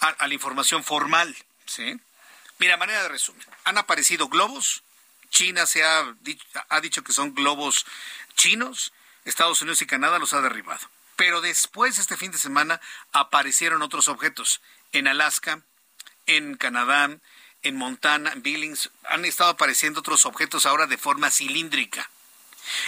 a, 0.00 0.28
la 0.28 0.34
información 0.34 0.84
formal. 0.84 1.34
¿sí? 1.64 1.98
Mira, 2.58 2.76
manera 2.76 3.02
de 3.02 3.08
resumen. 3.08 3.46
Han 3.64 3.78
aparecido 3.78 4.28
globos. 4.28 4.82
China 5.30 5.64
se 5.64 5.82
ha 5.82 6.14
dicho, 6.20 6.44
ha 6.68 6.80
dicho 6.82 7.02
que 7.02 7.14
son 7.14 7.34
globos 7.34 7.86
chinos. 8.36 8.92
Estados 9.24 9.62
Unidos 9.62 9.80
y 9.80 9.86
Canadá 9.86 10.18
los 10.18 10.34
ha 10.34 10.42
derribado. 10.42 10.86
Pero 11.16 11.40
después, 11.40 11.98
este 11.98 12.18
fin 12.18 12.32
de 12.32 12.38
semana, 12.38 12.82
aparecieron 13.12 13.80
otros 13.80 14.08
objetos. 14.08 14.60
En 14.92 15.08
Alaska, 15.08 15.62
en 16.26 16.58
Canadá, 16.58 17.18
en 17.64 17.76
Montana, 17.76 18.32
en 18.32 18.42
Billings, 18.42 18.90
han 19.08 19.24
estado 19.24 19.50
apareciendo 19.50 20.00
otros 20.00 20.26
objetos 20.26 20.66
ahora 20.66 20.86
de 20.86 20.98
forma 20.98 21.30
cilíndrica. 21.30 22.08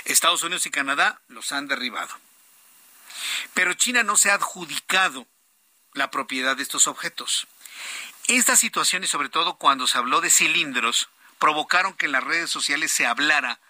Estados 0.05 0.43
Unidos 0.43 0.67
y 0.67 0.71
Canadá 0.71 1.21
los 1.29 1.51
han 1.53 1.67
derribado. 1.67 2.15
Pero 3.55 3.75
China 3.75 4.03
no 4.03 4.17
se 4.17 4.31
ha 4.31 4.35
adjudicado 4.35 5.27
la 5.95 6.11
propiedad 6.11 6.57
de 6.57 6.63
estos 6.63 6.87
objetos. 6.87 7.49
Estas 8.29 8.61
situaciones, 8.61 9.11
sobre 9.11 9.29
todo 9.29 9.57
cuando 9.57 9.87
se 9.87 9.99
habló 9.99 10.21
de 10.21 10.31
cilindros, 10.31 11.09
provocaron 11.39 11.95
que 11.95 12.07
en 12.07 12.13
las 12.13 12.25
redes 12.25 12.51
sociales 12.51 12.93
se 12.93 13.07
hablara, 13.07 13.61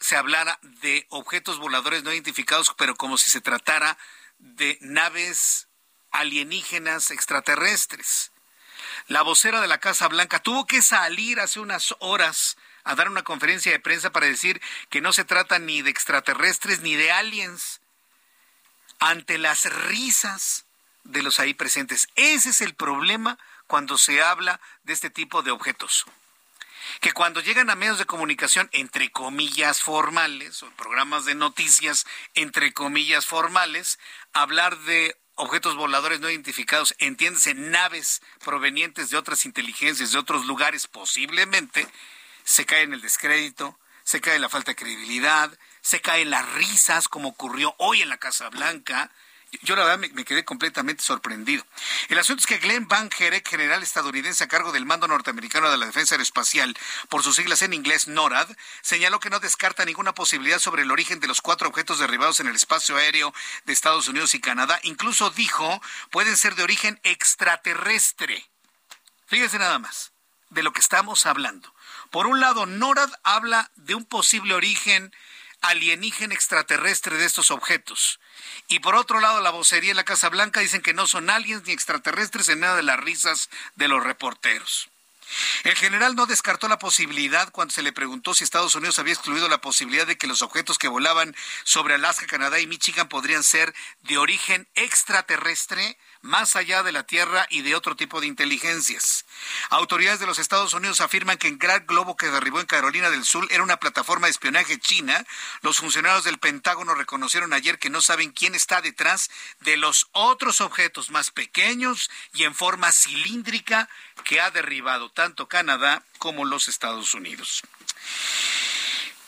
se 0.00 0.16
hablara 0.16 0.58
de 0.62 1.06
objetos 1.10 1.58
voladores 1.58 2.02
no 2.02 2.12
identificados, 2.12 2.74
pero 2.76 2.96
como 2.96 3.18
si 3.18 3.30
se 3.30 3.40
tratara 3.40 3.98
de 4.38 4.78
naves 4.80 5.68
alienígenas 6.10 7.10
extraterrestres. 7.10 8.32
La 9.08 9.22
vocera 9.22 9.60
de 9.60 9.68
la 9.68 9.78
Casa 9.78 10.08
Blanca 10.08 10.40
tuvo 10.40 10.66
que 10.66 10.82
salir 10.82 11.40
hace 11.40 11.60
unas 11.60 11.94
horas 12.00 12.56
a 12.84 12.94
dar 12.94 13.08
una 13.08 13.22
conferencia 13.22 13.72
de 13.72 13.80
prensa 13.80 14.10
para 14.10 14.26
decir 14.26 14.60
que 14.88 15.00
no 15.00 15.12
se 15.12 15.24
trata 15.24 15.58
ni 15.58 15.82
de 15.82 15.90
extraterrestres 15.90 16.80
ni 16.80 16.96
de 16.96 17.12
aliens 17.12 17.80
ante 18.98 19.38
las 19.38 19.64
risas 19.64 20.66
de 21.04 21.22
los 21.22 21.40
ahí 21.40 21.54
presentes. 21.54 22.08
Ese 22.16 22.50
es 22.50 22.60
el 22.60 22.74
problema 22.74 23.38
cuando 23.66 23.98
se 23.98 24.22
habla 24.22 24.60
de 24.84 24.92
este 24.92 25.10
tipo 25.10 25.42
de 25.42 25.50
objetos. 25.50 26.04
Que 27.00 27.12
cuando 27.12 27.40
llegan 27.40 27.70
a 27.70 27.76
medios 27.76 27.98
de 27.98 28.06
comunicación, 28.06 28.68
entre 28.72 29.10
comillas, 29.10 29.82
formales, 29.82 30.62
o 30.62 30.70
programas 30.72 31.24
de 31.24 31.34
noticias, 31.34 32.06
entre 32.34 32.72
comillas, 32.72 33.26
formales, 33.26 33.98
hablar 34.32 34.76
de 34.80 35.16
objetos 35.40 35.74
voladores 35.74 36.20
no 36.20 36.30
identificados, 36.30 36.94
entiéndese, 36.98 37.54
naves 37.54 38.22
provenientes 38.44 39.10
de 39.10 39.16
otras 39.16 39.44
inteligencias, 39.46 40.12
de 40.12 40.18
otros 40.18 40.46
lugares, 40.46 40.86
posiblemente, 40.86 41.86
se 42.44 42.66
cae 42.66 42.82
en 42.82 42.92
el 42.92 43.00
descrédito, 43.00 43.78
se 44.04 44.20
cae 44.20 44.36
en 44.36 44.42
la 44.42 44.48
falta 44.48 44.72
de 44.72 44.76
credibilidad, 44.76 45.50
se 45.80 46.00
caen 46.00 46.30
las 46.30 46.52
risas, 46.52 47.08
como 47.08 47.30
ocurrió 47.30 47.74
hoy 47.78 48.02
en 48.02 48.08
la 48.08 48.18
Casa 48.18 48.48
Blanca, 48.50 49.10
yo 49.62 49.76
la 49.76 49.84
verdad 49.84 49.98
me, 49.98 50.24
quedé 50.24 50.44
completamente 50.44 51.02
sorprendido. 51.02 51.64
El 52.08 52.18
asunto 52.18 52.40
es 52.40 52.46
que 52.46 52.58
Glenn 52.58 52.86
Van 52.86 53.10
Gerek, 53.10 53.48
general 53.48 53.82
estadounidense 53.82 54.44
a 54.44 54.48
cargo 54.48 54.72
del 54.72 54.86
mando 54.86 55.08
norteamericano 55.08 55.70
de 55.70 55.78
la 55.78 55.86
defensa 55.86 56.14
aeroespacial, 56.14 56.76
por 57.08 57.22
sus 57.22 57.36
siglas 57.36 57.62
en 57.62 57.72
inglés 57.72 58.06
NORAD, 58.08 58.48
señaló 58.82 59.18
que 59.20 59.30
no 59.30 59.40
descarta 59.40 59.84
ninguna 59.84 60.14
posibilidad 60.14 60.58
sobre 60.58 60.82
el 60.82 60.90
origen 60.90 61.20
de 61.20 61.28
los 61.28 61.40
cuatro 61.40 61.68
objetos 61.68 61.98
derribados 61.98 62.40
en 62.40 62.46
el 62.46 62.56
espacio 62.56 62.96
aéreo 62.96 63.34
de 63.64 63.72
Estados 63.72 64.08
Unidos 64.08 64.34
y 64.34 64.40
Canadá. 64.40 64.78
Incluso 64.84 65.30
dijo, 65.30 65.82
pueden 66.10 66.36
ser 66.36 66.54
de 66.54 66.62
origen 66.62 67.00
extraterrestre. 67.02 68.48
Fíjese 69.26 69.58
nada 69.58 69.78
más 69.78 70.12
de 70.50 70.62
lo 70.62 70.72
que 70.72 70.80
estamos 70.80 71.26
hablando. 71.26 71.72
Por 72.10 72.26
un 72.26 72.40
lado, 72.40 72.66
NORAD 72.66 73.10
habla 73.22 73.70
de 73.76 73.94
un 73.94 74.04
posible 74.04 74.54
origen 74.54 75.12
alienígena 75.60 76.34
extraterrestre 76.34 77.16
de 77.16 77.26
estos 77.26 77.50
objetos. 77.50 78.20
Y 78.68 78.80
por 78.80 78.94
otro 78.94 79.20
lado, 79.20 79.40
la 79.40 79.50
vocería 79.50 79.90
en 79.90 79.96
la 79.96 80.04
Casa 80.04 80.28
Blanca 80.28 80.60
dicen 80.60 80.82
que 80.82 80.94
no 80.94 81.06
son 81.06 81.30
aliens 81.30 81.64
ni 81.66 81.72
extraterrestres 81.72 82.48
en 82.48 82.60
nada 82.60 82.76
de 82.76 82.82
las 82.82 83.00
risas 83.00 83.50
de 83.76 83.88
los 83.88 84.02
reporteros. 84.02 84.88
El 85.62 85.76
general 85.76 86.16
no 86.16 86.26
descartó 86.26 86.68
la 86.68 86.78
posibilidad 86.78 87.50
cuando 87.52 87.72
se 87.72 87.82
le 87.82 87.92
preguntó 87.92 88.34
si 88.34 88.42
Estados 88.42 88.74
Unidos 88.74 88.98
había 88.98 89.14
excluido 89.14 89.48
la 89.48 89.60
posibilidad 89.60 90.06
de 90.06 90.18
que 90.18 90.26
los 90.26 90.42
objetos 90.42 90.78
que 90.78 90.88
volaban 90.88 91.36
sobre 91.64 91.94
Alaska, 91.94 92.26
Canadá 92.26 92.58
y 92.58 92.66
Michigan 92.66 93.08
podrían 93.08 93.44
ser 93.44 93.72
de 94.02 94.18
origen 94.18 94.68
extraterrestre 94.74 95.98
más 96.22 96.56
allá 96.56 96.82
de 96.82 96.92
la 96.92 97.04
Tierra 97.04 97.46
y 97.50 97.62
de 97.62 97.74
otro 97.74 97.96
tipo 97.96 98.20
de 98.20 98.26
inteligencias. 98.26 99.24
Autoridades 99.70 100.20
de 100.20 100.26
los 100.26 100.38
Estados 100.38 100.74
Unidos 100.74 101.00
afirman 101.00 101.38
que 101.38 101.48
el 101.48 101.56
gran 101.56 101.86
globo 101.86 102.16
que 102.16 102.30
derribó 102.30 102.60
en 102.60 102.66
Carolina 102.66 103.10
del 103.10 103.24
Sur 103.24 103.46
era 103.50 103.62
una 103.62 103.78
plataforma 103.78 104.26
de 104.26 104.32
espionaje 104.32 104.78
china. 104.78 105.24
Los 105.62 105.78
funcionarios 105.78 106.24
del 106.24 106.38
Pentágono 106.38 106.94
reconocieron 106.94 107.52
ayer 107.52 107.78
que 107.78 107.90
no 107.90 108.02
saben 108.02 108.32
quién 108.32 108.54
está 108.54 108.80
detrás 108.80 109.30
de 109.60 109.76
los 109.76 110.08
otros 110.12 110.60
objetos 110.60 111.10
más 111.10 111.30
pequeños 111.30 112.10
y 112.34 112.44
en 112.44 112.54
forma 112.54 112.92
cilíndrica 112.92 113.88
que 114.24 114.40
ha 114.40 114.50
derribado 114.50 115.10
tanto 115.10 115.48
Canadá 115.48 116.02
como 116.18 116.44
los 116.44 116.68
Estados 116.68 117.14
Unidos. 117.14 117.62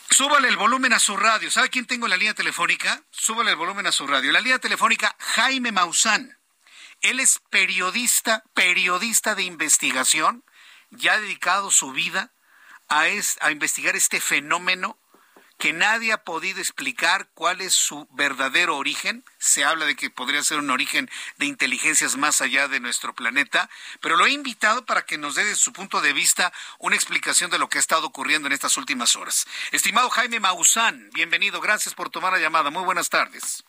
Súbale 0.09 0.47
el 0.47 0.57
volumen 0.57 0.93
a 0.93 0.99
su 0.99 1.17
radio. 1.17 1.49
¿Sabe 1.49 1.71
quién 1.71 1.87
tengo 1.87 2.05
en 2.05 2.11
la 2.11 2.17
línea 2.17 2.35
telefónica? 2.35 3.01
Súbale 3.09 3.49
el 3.49 3.57
volumen 3.57 3.87
a 3.87 3.91
su 3.91 4.05
radio. 4.05 4.31
La 4.31 4.41
línea 4.41 4.59
telefónica, 4.59 5.15
Jaime 5.17 5.71
Maussan. 5.71 6.37
Él 7.03 7.19
es 7.19 7.39
periodista, 7.49 8.43
periodista 8.53 9.35
de 9.35 9.43
investigación, 9.43 10.43
ya 10.89 11.13
ha 11.13 11.19
dedicado 11.19 11.69
su 11.69 11.91
vida 11.91 12.33
a, 12.87 13.03
a 13.41 13.51
investigar 13.51 13.95
este 13.95 14.21
fenómeno 14.21 14.97
que 15.57 15.73
nadie 15.73 16.13
ha 16.13 16.23
podido 16.23 16.59
explicar 16.59 17.29
cuál 17.33 17.61
es 17.61 17.73
su 17.73 18.07
verdadero 18.11 18.77
origen. 18.77 19.23
Se 19.37 19.63
habla 19.63 19.85
de 19.85 19.95
que 19.95 20.09
podría 20.09 20.43
ser 20.43 20.59
un 20.59 20.69
origen 20.69 21.09
de 21.37 21.45
inteligencias 21.45 22.15
más 22.17 22.41
allá 22.41 22.67
de 22.67 22.79
nuestro 22.79 23.13
planeta, 23.13 23.69
pero 24.01 24.17
lo 24.17 24.25
he 24.25 24.31
invitado 24.31 24.85
para 24.85 25.05
que 25.05 25.17
nos 25.17 25.35
dé 25.35 25.43
desde 25.43 25.57
su 25.57 25.73
punto 25.73 26.01
de 26.01 26.13
vista 26.13 26.51
una 26.79 26.95
explicación 26.95 27.51
de 27.51 27.59
lo 27.59 27.69
que 27.69 27.77
ha 27.77 27.81
estado 27.81 28.07
ocurriendo 28.07 28.47
en 28.47 28.53
estas 28.53 28.77
últimas 28.77 29.15
horas. 29.15 29.45
Estimado 29.71 30.09
Jaime 30.09 30.39
Maussan, 30.39 31.09
bienvenido, 31.13 31.61
gracias 31.61 31.93
por 31.95 32.09
tomar 32.09 32.33
la 32.33 32.39
llamada. 32.39 32.69
Muy 32.69 32.83
buenas 32.83 33.09
tardes. 33.09 33.63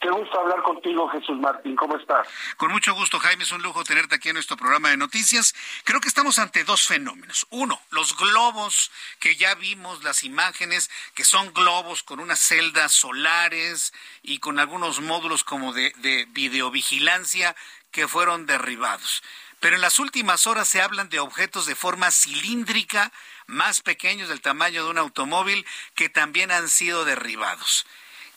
Qué 0.00 0.10
gusto 0.10 0.40
hablar 0.40 0.62
contigo, 0.62 1.08
Jesús 1.10 1.38
Martín. 1.38 1.76
¿Cómo 1.76 1.96
estás? 1.96 2.26
Con 2.56 2.72
mucho 2.72 2.94
gusto, 2.94 3.18
Jaime. 3.18 3.44
Es 3.44 3.52
un 3.52 3.62
lujo 3.62 3.84
tenerte 3.84 4.14
aquí 4.14 4.30
en 4.30 4.34
nuestro 4.34 4.56
programa 4.56 4.88
de 4.88 4.96
noticias. 4.96 5.54
Creo 5.84 6.00
que 6.00 6.08
estamos 6.08 6.38
ante 6.38 6.64
dos 6.64 6.86
fenómenos. 6.86 7.46
Uno, 7.50 7.80
los 7.90 8.16
globos, 8.16 8.90
que 9.18 9.36
ya 9.36 9.54
vimos 9.56 10.02
las 10.02 10.24
imágenes, 10.24 10.90
que 11.14 11.24
son 11.24 11.52
globos 11.52 12.02
con 12.02 12.20
unas 12.20 12.40
celdas 12.40 12.92
solares 12.92 13.92
y 14.22 14.38
con 14.38 14.58
algunos 14.58 15.00
módulos 15.00 15.44
como 15.44 15.72
de, 15.72 15.92
de 15.98 16.26
videovigilancia 16.30 17.54
que 17.90 18.08
fueron 18.08 18.46
derribados. 18.46 19.22
Pero 19.60 19.76
en 19.76 19.82
las 19.82 19.98
últimas 19.98 20.46
horas 20.46 20.68
se 20.68 20.80
hablan 20.80 21.10
de 21.10 21.20
objetos 21.20 21.66
de 21.66 21.74
forma 21.74 22.10
cilíndrica, 22.10 23.12
más 23.46 23.82
pequeños 23.82 24.30
del 24.30 24.40
tamaño 24.40 24.84
de 24.84 24.90
un 24.90 24.98
automóvil, 24.98 25.66
que 25.94 26.08
también 26.08 26.50
han 26.50 26.70
sido 26.70 27.04
derribados. 27.04 27.84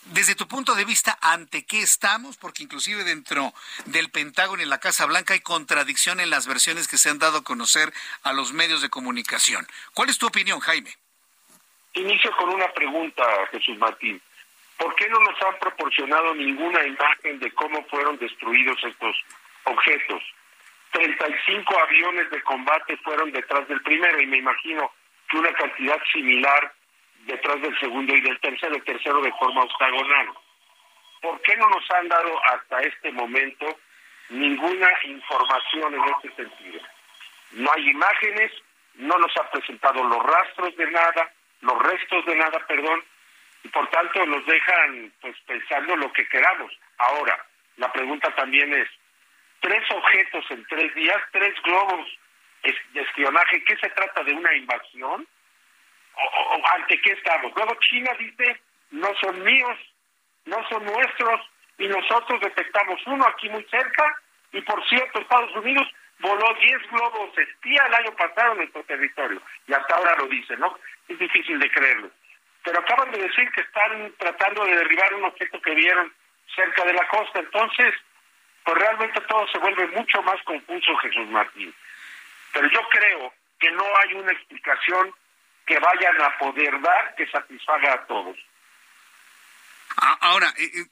Desde 0.07 0.35
tu 0.35 0.47
punto 0.47 0.75
de 0.75 0.83
vista, 0.83 1.17
¿ante 1.21 1.65
qué 1.65 1.79
estamos? 1.79 2.35
Porque 2.35 2.63
inclusive 2.63 3.05
dentro 3.05 3.53
del 3.85 4.11
Pentágono 4.11 4.61
y 4.61 4.65
la 4.65 4.79
Casa 4.79 5.05
Blanca 5.05 5.33
hay 5.33 5.39
contradicción 5.39 6.19
en 6.19 6.29
las 6.29 6.45
versiones 6.45 6.89
que 6.89 6.97
se 6.97 7.09
han 7.09 7.19
dado 7.19 7.37
a 7.37 7.43
conocer 7.43 7.93
a 8.23 8.33
los 8.33 8.51
medios 8.51 8.81
de 8.81 8.89
comunicación. 8.89 9.65
¿Cuál 9.93 10.09
es 10.09 10.19
tu 10.19 10.27
opinión, 10.27 10.59
Jaime? 10.59 10.91
Inicio 11.93 12.35
con 12.35 12.49
una 12.49 12.67
pregunta, 12.73 13.23
Jesús 13.51 13.77
Martín. 13.77 14.21
¿Por 14.77 14.93
qué 14.95 15.07
no 15.07 15.19
nos 15.19 15.41
han 15.41 15.57
proporcionado 15.59 16.35
ninguna 16.35 16.85
imagen 16.85 17.39
de 17.39 17.51
cómo 17.51 17.85
fueron 17.85 18.17
destruidos 18.17 18.77
estos 18.83 19.15
objetos? 19.63 20.21
35 20.91 21.79
aviones 21.79 22.29
de 22.29 22.41
combate 22.43 22.97
fueron 22.97 23.31
detrás 23.31 23.67
del 23.69 23.81
primero 23.81 24.19
y 24.19 24.27
me 24.27 24.37
imagino 24.37 24.91
que 25.29 25.37
una 25.37 25.53
cantidad 25.53 25.97
similar 26.11 26.73
detrás 27.25 27.61
del 27.61 27.77
segundo 27.79 28.15
y 28.15 28.21
del 28.21 28.39
tercero, 28.39 28.75
el 28.75 28.83
tercero 28.83 29.21
de 29.21 29.31
forma 29.33 29.63
octagonal. 29.63 30.29
¿por 31.23 31.41
qué 31.41 31.55
no 31.55 31.69
nos 31.69 31.89
han 31.91 32.09
dado 32.09 32.39
hasta 32.51 32.81
este 32.81 33.11
momento 33.13 33.79
ninguna 34.29 34.89
información 35.05 35.95
en 35.95 36.03
este 36.03 36.35
sentido? 36.35 36.81
No 37.53 37.71
hay 37.73 37.89
imágenes, 37.89 38.51
no 38.95 39.17
nos 39.17 39.35
han 39.37 39.49
presentado 39.51 40.03
los 40.03 40.21
rastros 40.21 40.75
de 40.75 40.91
nada, 40.91 41.31
los 41.61 41.81
restos 41.81 42.25
de 42.25 42.35
nada, 42.35 42.59
perdón, 42.67 43.01
y 43.63 43.69
por 43.69 43.89
tanto 43.89 44.25
nos 44.25 44.45
dejan 44.45 45.13
pues 45.21 45.35
pensando 45.47 45.95
lo 45.95 46.11
que 46.11 46.27
queramos. 46.27 46.77
Ahora, 46.97 47.45
la 47.77 47.89
pregunta 47.91 48.29
también 48.35 48.73
es, 48.73 48.89
tres 49.61 49.83
objetos 49.91 50.43
en 50.49 50.65
tres 50.65 50.93
días, 50.93 51.21
tres 51.31 51.53
globos 51.63 52.05
de 52.63 53.01
espionaje, 53.01 53.63
¿qué 53.63 53.77
se 53.77 53.89
trata 53.91 54.23
de 54.23 54.33
una 54.33 54.53
invasión? 54.55 55.25
¿O, 56.15 56.61
ante 56.75 56.99
qué 57.01 57.11
estamos? 57.13 57.51
Luego 57.55 57.75
China 57.89 58.11
dice, 58.19 58.61
no 58.91 59.09
son 59.21 59.43
míos, 59.43 59.77
no 60.45 60.57
son 60.69 60.85
nuestros, 60.85 61.41
y 61.77 61.87
nosotros 61.87 62.39
detectamos 62.41 63.01
uno 63.07 63.25
aquí 63.27 63.49
muy 63.49 63.63
cerca, 63.65 64.15
y 64.51 64.61
por 64.61 64.87
cierto, 64.87 65.19
Estados 65.19 65.55
Unidos 65.55 65.87
voló 66.19 66.53
10 66.53 66.91
globos 66.91 67.37
espía 67.37 67.83
el 67.87 67.93
año 67.95 68.15
pasado 68.15 68.51
en 68.51 68.57
nuestro 68.59 68.83
territorio, 68.83 69.41
y 69.67 69.73
hasta 69.73 69.95
ahora 69.95 70.15
lo 70.17 70.27
dice, 70.27 70.55
¿no? 70.57 70.77
Es 71.07 71.17
difícil 71.17 71.59
de 71.59 71.71
creerlo. 71.71 72.11
Pero 72.63 72.79
acaban 72.79 73.11
de 73.11 73.17
decir 73.19 73.49
que 73.51 73.61
están 73.61 74.13
tratando 74.17 74.65
de 74.65 74.77
derribar 74.77 75.13
un 75.15 75.25
objeto 75.25 75.61
que 75.61 75.75
vieron 75.75 76.13
cerca 76.55 76.85
de 76.85 76.93
la 76.93 77.07
costa, 77.07 77.39
entonces, 77.39 77.93
pues 78.63 78.77
realmente 78.77 79.19
todo 79.21 79.47
se 79.47 79.57
vuelve 79.57 79.87
mucho 79.87 80.21
más 80.21 80.41
confuso, 80.43 80.95
Jesús 80.97 81.27
Martín. 81.29 81.73
Pero 82.53 82.69
yo 82.69 82.81
creo 82.89 83.33
que 83.59 83.71
no 83.71 83.83
hay 83.83 84.13
una 84.13 84.31
explicación 84.31 85.13
que 85.65 85.79
vayan 85.79 86.21
a 86.21 86.37
poder 86.37 86.81
dar 86.81 87.15
que 87.15 87.27
satisfaga 87.27 87.93
a 87.93 88.05
todos. 88.07 88.37
Ahora, 89.95 90.53
eh, 90.57 90.71
eh, 90.73 90.85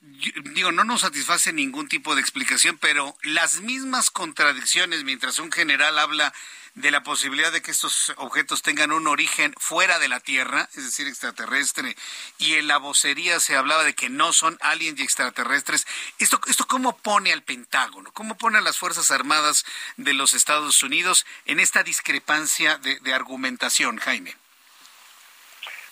digo, 0.53 0.71
no 0.71 0.83
nos 0.83 1.01
satisface 1.01 1.51
ningún 1.51 1.87
tipo 1.87 2.13
de 2.13 2.21
explicación, 2.21 2.77
pero 2.77 3.15
las 3.23 3.61
mismas 3.61 4.11
contradicciones 4.11 5.03
mientras 5.03 5.39
un 5.39 5.51
general 5.51 5.97
habla 5.97 6.31
de 6.75 6.91
la 6.91 7.03
posibilidad 7.03 7.51
de 7.51 7.61
que 7.61 7.71
estos 7.71 8.13
objetos 8.17 8.61
tengan 8.61 8.91
un 8.91 9.07
origen 9.07 9.53
fuera 9.57 9.99
de 9.99 10.07
la 10.07 10.19
Tierra, 10.19 10.69
es 10.75 10.85
decir, 10.85 11.07
extraterrestre, 11.07 11.97
y 12.37 12.53
en 12.53 12.67
la 12.67 12.77
vocería 12.77 13.39
se 13.39 13.57
hablaba 13.57 13.83
de 13.83 13.95
que 13.95 14.09
no 14.09 14.31
son 14.33 14.57
aliens 14.61 14.99
y 14.99 15.03
extraterrestres. 15.03 15.85
¿Esto, 16.19 16.39
esto 16.47 16.67
cómo 16.67 16.95
pone 16.95 17.33
al 17.33 17.43
Pentágono? 17.43 18.11
¿Cómo 18.13 18.37
pone 18.37 18.59
a 18.59 18.61
las 18.61 18.77
Fuerzas 18.77 19.11
Armadas 19.11 19.65
de 19.97 20.13
los 20.13 20.33
Estados 20.33 20.81
Unidos 20.83 21.25
en 21.45 21.59
esta 21.59 21.83
discrepancia 21.83 22.77
de, 22.77 22.99
de 22.99 23.13
argumentación, 23.13 23.97
Jaime? 23.97 24.35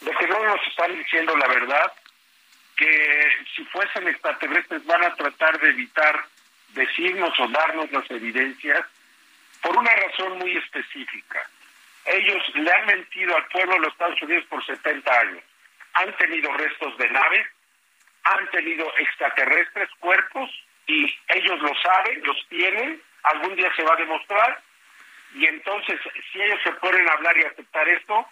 De 0.01 0.11
que 0.11 0.27
no 0.27 0.43
nos 0.43 0.67
están 0.67 0.95
diciendo 0.97 1.35
la 1.35 1.47
verdad, 1.47 1.93
que 2.77 3.29
si 3.55 3.63
fuesen 3.65 4.07
extraterrestres 4.07 4.85
van 4.85 5.03
a 5.03 5.13
tratar 5.15 5.59
de 5.59 5.69
evitar 5.69 6.25
decirnos 6.69 7.37
o 7.39 7.47
darnos 7.49 7.91
las 7.91 8.09
evidencias 8.09 8.85
por 9.61 9.75
una 9.77 9.93
razón 9.93 10.37
muy 10.37 10.55
específica. 10.57 11.49
Ellos 12.05 12.41
le 12.55 12.71
han 12.71 12.85
mentido 12.85 13.35
al 13.35 13.45
pueblo 13.47 13.73
de 13.73 13.79
los 13.81 13.93
Estados 13.93 14.21
Unidos 14.21 14.45
por 14.49 14.65
70 14.65 15.19
años. 15.19 15.43
Han 15.93 16.15
tenido 16.17 16.53
restos 16.53 16.97
de 16.97 17.09
naves, 17.09 17.47
han 18.23 18.49
tenido 18.51 18.85
extraterrestres, 18.97 19.89
cuerpos, 19.99 20.49
y 20.87 21.13
ellos 21.27 21.59
lo 21.59 21.73
saben, 21.81 22.21
los 22.23 22.47
tienen, 22.47 23.01
algún 23.23 23.55
día 23.55 23.71
se 23.75 23.83
va 23.83 23.93
a 23.93 23.97
demostrar, 23.97 24.61
y 25.35 25.45
entonces 25.45 25.99
si 26.31 26.41
ellos 26.41 26.59
se 26.63 26.71
pueden 26.73 27.07
hablar 27.09 27.37
y 27.37 27.43
aceptar 27.43 27.87
esto, 27.89 28.25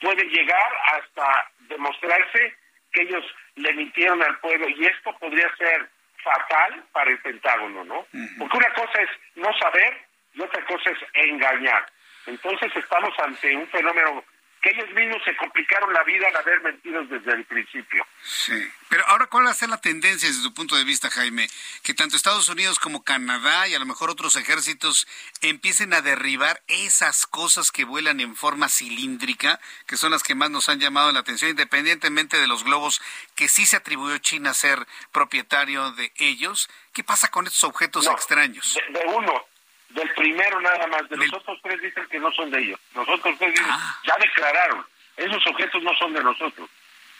puede 0.00 0.24
llegar 0.24 0.72
hasta 0.94 1.50
demostrarse 1.68 2.54
que 2.92 3.02
ellos 3.02 3.24
le 3.56 3.72
mintieron 3.74 4.22
al 4.22 4.38
pueblo 4.38 4.68
y 4.68 4.86
esto 4.86 5.16
podría 5.18 5.54
ser 5.56 5.88
fatal 6.22 6.84
para 6.92 7.10
el 7.10 7.18
Pentágono, 7.20 7.84
¿no? 7.84 8.06
Porque 8.38 8.56
una 8.56 8.72
cosa 8.74 9.02
es 9.02 9.10
no 9.36 9.52
saber 9.58 9.98
y 10.34 10.40
otra 10.40 10.64
cosa 10.66 10.90
es 10.90 10.98
engañar. 11.12 11.86
Entonces 12.26 12.74
estamos 12.76 13.12
ante 13.18 13.56
un 13.56 13.66
fenómeno 13.68 14.24
que 14.62 14.70
ellos 14.70 14.90
mismos 14.92 15.22
se 15.24 15.36
complicaron 15.36 15.92
la 15.92 16.02
vida 16.04 16.28
al 16.28 16.36
haber 16.36 16.60
mentido 16.62 17.04
desde 17.04 17.32
el 17.32 17.44
principio. 17.44 18.06
Sí, 18.22 18.70
pero 18.88 19.06
ahora 19.06 19.26
cuál 19.26 19.46
va 19.46 19.50
a 19.50 19.54
ser 19.54 19.68
la 19.68 19.80
tendencia 19.80 20.28
desde 20.28 20.42
tu 20.42 20.52
punto 20.52 20.76
de 20.76 20.84
vista, 20.84 21.10
Jaime, 21.10 21.48
que 21.82 21.94
tanto 21.94 22.16
Estados 22.16 22.48
Unidos 22.48 22.78
como 22.78 23.04
Canadá 23.04 23.68
y 23.68 23.74
a 23.74 23.78
lo 23.78 23.86
mejor 23.86 24.10
otros 24.10 24.36
ejércitos 24.36 25.06
empiecen 25.40 25.92
a 25.94 26.00
derribar 26.00 26.62
esas 26.66 27.26
cosas 27.26 27.70
que 27.70 27.84
vuelan 27.84 28.20
en 28.20 28.36
forma 28.36 28.68
cilíndrica, 28.68 29.60
que 29.86 29.96
son 29.96 30.10
las 30.10 30.22
que 30.22 30.34
más 30.34 30.50
nos 30.50 30.68
han 30.68 30.80
llamado 30.80 31.12
la 31.12 31.20
atención, 31.20 31.50
independientemente 31.50 32.38
de 32.38 32.46
los 32.46 32.64
globos 32.64 33.00
que 33.34 33.48
sí 33.48 33.66
se 33.66 33.76
atribuyó 33.76 34.18
China 34.18 34.50
a 34.50 34.54
ser 34.54 34.86
propietario 35.12 35.92
de 35.92 36.12
ellos. 36.16 36.68
¿Qué 36.92 37.04
pasa 37.04 37.30
con 37.30 37.46
estos 37.46 37.64
objetos 37.64 38.06
extraños? 38.06 38.78
de 38.90 39.04
uno, 39.06 39.46
del 39.90 40.10
primero 40.14 40.60
nada 40.60 40.86
más, 40.88 41.08
de 41.08 41.16
los 41.16 41.32
otros 41.32 41.58
tres 41.62 41.80
dicen 41.80 42.06
que 42.08 42.18
no 42.18 42.30
son 42.32 42.50
de 42.50 42.58
ellos. 42.60 42.80
Los 42.94 43.08
otros 43.08 43.38
tres 43.38 43.52
dicen, 43.52 43.66
ah. 43.70 44.00
ya 44.04 44.16
declararon, 44.18 44.86
esos 45.16 45.46
objetos 45.46 45.82
no 45.82 45.94
son 45.94 46.12
de 46.12 46.22
nosotros. 46.22 46.68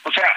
O 0.04 0.12
sea, 0.12 0.30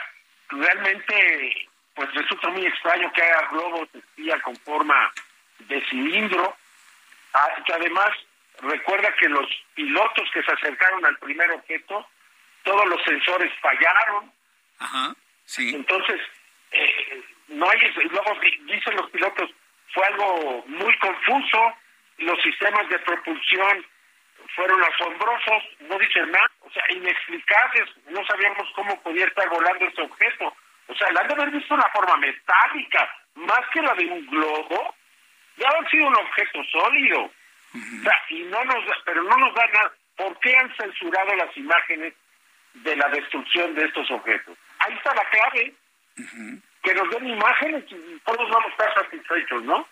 realmente, 0.49 1.67
pues 1.93 2.13
resulta 2.13 2.49
muy 2.49 2.65
extraño 2.65 3.11
que 3.13 3.21
haya 3.21 3.47
globos 3.51 3.89
espía 3.93 4.39
con 4.41 4.55
forma 4.57 5.11
de 5.59 5.85
cilindro, 5.89 6.55
ah, 7.33 7.49
que 7.65 7.73
además 7.73 8.09
recuerda 8.61 9.13
que 9.15 9.29
los 9.29 9.47
pilotos 9.75 10.29
que 10.33 10.43
se 10.43 10.51
acercaron 10.51 11.05
al 11.05 11.17
primer 11.17 11.51
objeto, 11.51 12.07
todos 12.63 12.87
los 12.87 13.01
sensores 13.03 13.51
fallaron. 13.61 14.31
Ajá, 14.79 15.15
sí. 15.45 15.73
Entonces, 15.75 16.19
eh, 16.71 17.23
no 17.49 17.69
hay, 17.69 17.79
luego 18.09 18.39
dicen 18.65 18.95
los 18.95 19.09
pilotos, 19.11 19.49
fue 19.93 20.05
algo 20.05 20.63
muy 20.67 20.97
confuso, 20.99 21.73
los 22.21 22.41
sistemas 22.41 22.87
de 22.89 22.99
propulsión 22.99 23.85
fueron 24.55 24.83
asombrosos, 24.83 25.63
no 25.81 25.97
dicen 25.97 26.29
nada, 26.31 26.51
o 26.61 26.71
sea, 26.71 26.83
inexplicables, 26.89 27.89
no 28.09 28.25
sabíamos 28.25 28.67
cómo 28.75 28.99
podía 29.01 29.25
estar 29.25 29.47
volando 29.49 29.85
este 29.85 30.01
objeto. 30.01 30.53
O 30.87 30.95
sea, 30.95 31.11
la 31.11 31.21
han 31.21 31.27
de 31.27 31.33
haber 31.33 31.51
visto 31.51 31.73
una 31.73 31.89
forma 31.93 32.17
metálica, 32.17 33.09
más 33.35 33.61
que 33.73 33.81
la 33.81 33.93
de 33.93 34.05
un 34.05 34.25
globo, 34.27 34.95
ya 35.57 35.69
han 35.69 35.89
sido 35.89 36.07
un 36.07 36.15
objeto 36.15 36.63
sólido. 36.65 37.19
o 37.21 38.03
sea, 38.03 38.17
y 38.29 38.43
no 38.43 38.63
nos, 38.65 38.83
pero 39.05 39.23
no 39.23 39.37
nos 39.37 39.53
da 39.53 39.67
nada. 39.67 39.93
¿Por 40.17 40.37
qué 40.39 40.55
han 40.55 40.75
censurado 40.75 41.35
las 41.35 41.55
imágenes 41.55 42.13
de 42.73 42.95
la 42.95 43.07
destrucción 43.09 43.73
de 43.75 43.85
estos 43.85 44.09
objetos? 44.11 44.57
Ahí 44.79 44.93
está 44.93 45.13
la 45.15 45.29
clave. 45.29 45.73
Que 46.83 46.93
nos 46.93 47.09
den 47.11 47.27
imágenes 47.27 47.85
y 47.89 48.19
todos 48.25 48.49
vamos 48.49 48.65
a 48.65 48.71
estar 48.71 48.93
satisfechos, 48.95 49.63
¿no? 49.63 49.87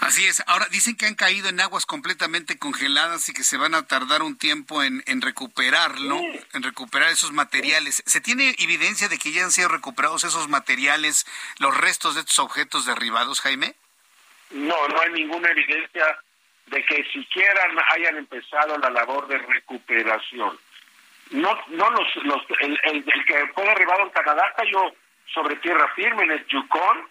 Así 0.00 0.26
es. 0.26 0.42
Ahora 0.46 0.66
dicen 0.70 0.96
que 0.96 1.06
han 1.06 1.14
caído 1.14 1.48
en 1.48 1.60
aguas 1.60 1.86
completamente 1.86 2.58
congeladas 2.58 3.28
y 3.28 3.32
que 3.32 3.42
se 3.42 3.56
van 3.56 3.74
a 3.74 3.86
tardar 3.86 4.22
un 4.22 4.36
tiempo 4.36 4.82
en, 4.82 5.02
en 5.06 5.22
recuperarlo, 5.22 6.20
en 6.52 6.62
recuperar 6.62 7.10
esos 7.10 7.32
materiales. 7.32 8.02
¿Se 8.06 8.20
tiene 8.20 8.54
evidencia 8.58 9.08
de 9.08 9.18
que 9.18 9.32
ya 9.32 9.44
han 9.44 9.52
sido 9.52 9.68
recuperados 9.68 10.24
esos 10.24 10.48
materiales, 10.48 11.26
los 11.58 11.76
restos 11.76 12.14
de 12.14 12.20
estos 12.20 12.38
objetos 12.38 12.84
derribados, 12.84 13.40
Jaime? 13.40 13.74
No, 14.50 14.88
no 14.88 15.00
hay 15.00 15.12
ninguna 15.12 15.50
evidencia 15.50 16.18
de 16.66 16.84
que 16.84 17.04
siquiera 17.12 17.62
hayan 17.94 18.16
empezado 18.16 18.76
la 18.78 18.90
labor 18.90 19.26
de 19.28 19.38
recuperación. 19.38 20.58
No, 21.30 21.58
no 21.68 21.90
los, 21.90 22.16
los 22.16 22.42
el, 22.60 22.78
el, 22.84 23.04
que 23.04 23.46
fue 23.54 23.64
derribado 23.64 24.02
en 24.02 24.10
Canadá 24.10 24.52
cayó 24.56 24.94
sobre 25.32 25.56
tierra 25.56 25.92
firme 25.94 26.24
en 26.24 26.32
el 26.32 26.46
Yukon. 26.46 27.08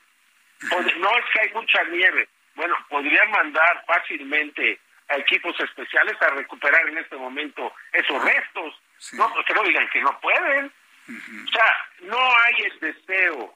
No 1.00 1.18
es 1.18 1.26
que 1.34 1.42
hay 1.42 1.54
mucha 1.54 1.84
nieve, 1.86 2.30
bueno, 2.56 2.76
podrían 2.90 3.30
mandar 3.32 3.84
fácilmente 3.86 4.80
a 5.10 5.18
equipos 5.18 5.60
especiales 5.60 6.20
a 6.22 6.30
recuperar 6.30 6.88
en 6.88 6.98
este 6.98 7.16
momento 7.16 7.74
esos 7.94 8.24
restos. 8.24 8.82
No, 9.14 9.32
que 9.46 9.54
no 9.54 9.64
digan 9.64 9.88
que 9.90 10.02
no 10.02 10.20
pueden. 10.20 10.72
O 11.08 11.52
sea, 11.52 11.88
no 12.02 12.18
hay 12.18 12.64
el 12.64 12.80
deseo, 12.80 13.54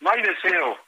no 0.00 0.10
hay 0.10 0.22
deseo 0.22 0.84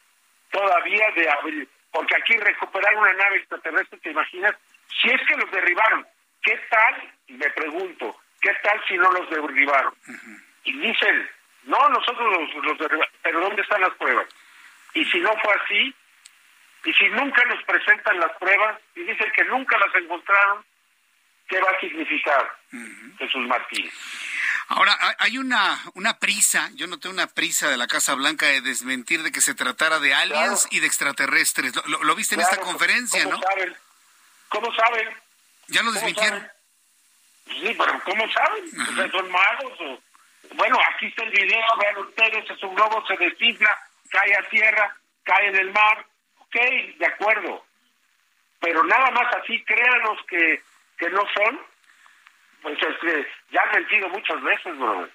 todavía 0.50 1.10
de 1.14 1.30
abrir, 1.30 1.68
porque 1.92 2.16
aquí 2.16 2.36
recuperar 2.38 2.96
una 2.96 3.12
nave 3.12 3.36
extraterrestre, 3.36 3.98
¿te 4.00 4.10
imaginas? 4.10 4.54
Si 5.00 5.08
es 5.08 5.20
que 5.28 5.36
los 5.36 5.50
derribaron, 5.52 6.04
¿qué 6.42 6.58
tal? 6.68 7.12
Me 7.28 7.48
pregunto, 7.50 8.16
¿qué 8.40 8.52
tal 8.62 8.82
si 8.88 8.96
no 8.96 9.12
los 9.12 9.30
derribaron? 9.30 9.94
Y 10.64 10.78
dicen, 10.78 11.30
no, 11.64 11.88
nosotros 11.90 12.32
los, 12.32 12.64
los 12.64 12.78
derribamos, 12.78 13.14
pero 13.22 13.40
¿dónde 13.40 13.62
están 13.62 13.80
las 13.82 13.94
pruebas? 13.94 14.26
Y 14.94 15.04
si 15.04 15.20
no 15.20 15.32
fue 15.36 15.54
así, 15.54 15.94
y 16.84 16.92
si 16.94 17.08
nunca 17.08 17.44
nos 17.44 17.62
presentan 17.64 18.18
las 18.18 18.32
pruebas 18.38 18.80
y 18.94 19.02
dicen 19.02 19.30
que 19.34 19.44
nunca 19.44 19.78
las 19.78 19.94
encontraron, 19.94 20.64
¿qué 21.48 21.60
va 21.60 21.70
a 21.70 21.80
significar 21.80 22.58
Jesús 23.18 23.46
Martín? 23.46 23.90
Ahora, 24.68 24.96
hay 25.18 25.36
una, 25.36 25.82
una 25.94 26.18
prisa, 26.18 26.70
yo 26.74 26.86
noté 26.86 27.08
una 27.08 27.26
prisa 27.26 27.68
de 27.68 27.76
la 27.76 27.88
Casa 27.88 28.14
Blanca 28.14 28.46
de 28.46 28.60
desmentir 28.60 29.22
de 29.22 29.32
que 29.32 29.40
se 29.40 29.54
tratara 29.54 29.98
de 29.98 30.14
aliens 30.14 30.68
y 30.70 30.78
de 30.78 30.86
extraterrestres. 30.86 31.74
Lo, 31.86 32.14
viste 32.14 32.36
en 32.36 32.42
esta 32.42 32.58
conferencia, 32.58 33.24
¿cómo 33.24 33.42
Saben? 33.42 33.76
¿Cómo 34.48 34.74
saben? 34.74 35.08
¿Ya 35.66 35.82
lo 35.82 35.92
desmintieron? 35.92 36.48
Sí, 37.46 37.76
pero 37.76 38.00
¿cómo 38.04 38.32
saben? 38.32 38.64
O 38.80 38.94
sea, 38.94 39.10
¿Son 39.10 39.30
magos? 39.30 39.80
O... 39.80 40.02
Bueno, 40.54 40.78
aquí 40.94 41.06
está 41.06 41.24
el 41.24 41.30
video, 41.30 41.66
vean 41.80 41.98
ustedes, 41.98 42.48
es 42.48 42.62
un 42.62 42.74
globo, 42.74 43.04
se 43.06 43.16
desinfla 43.16 43.76
cae 44.10 44.36
a 44.36 44.48
tierra, 44.48 44.96
cae 45.22 45.48
en 45.48 45.56
el 45.56 45.72
mar, 45.72 46.04
ok, 46.50 46.98
de 46.98 47.06
acuerdo. 47.06 47.64
Pero 48.60 48.82
nada 48.84 49.10
más 49.10 49.34
así, 49.36 49.62
créanos 49.64 50.18
que, 50.28 50.62
que 50.98 51.08
no 51.10 51.22
son, 51.34 51.60
pues 52.62 52.78
este, 52.82 53.26
ya 53.50 53.62
han 53.62 53.80
mentido 53.80 54.08
muchas 54.10 54.42
veces, 54.42 54.76
bro. 54.76 55.08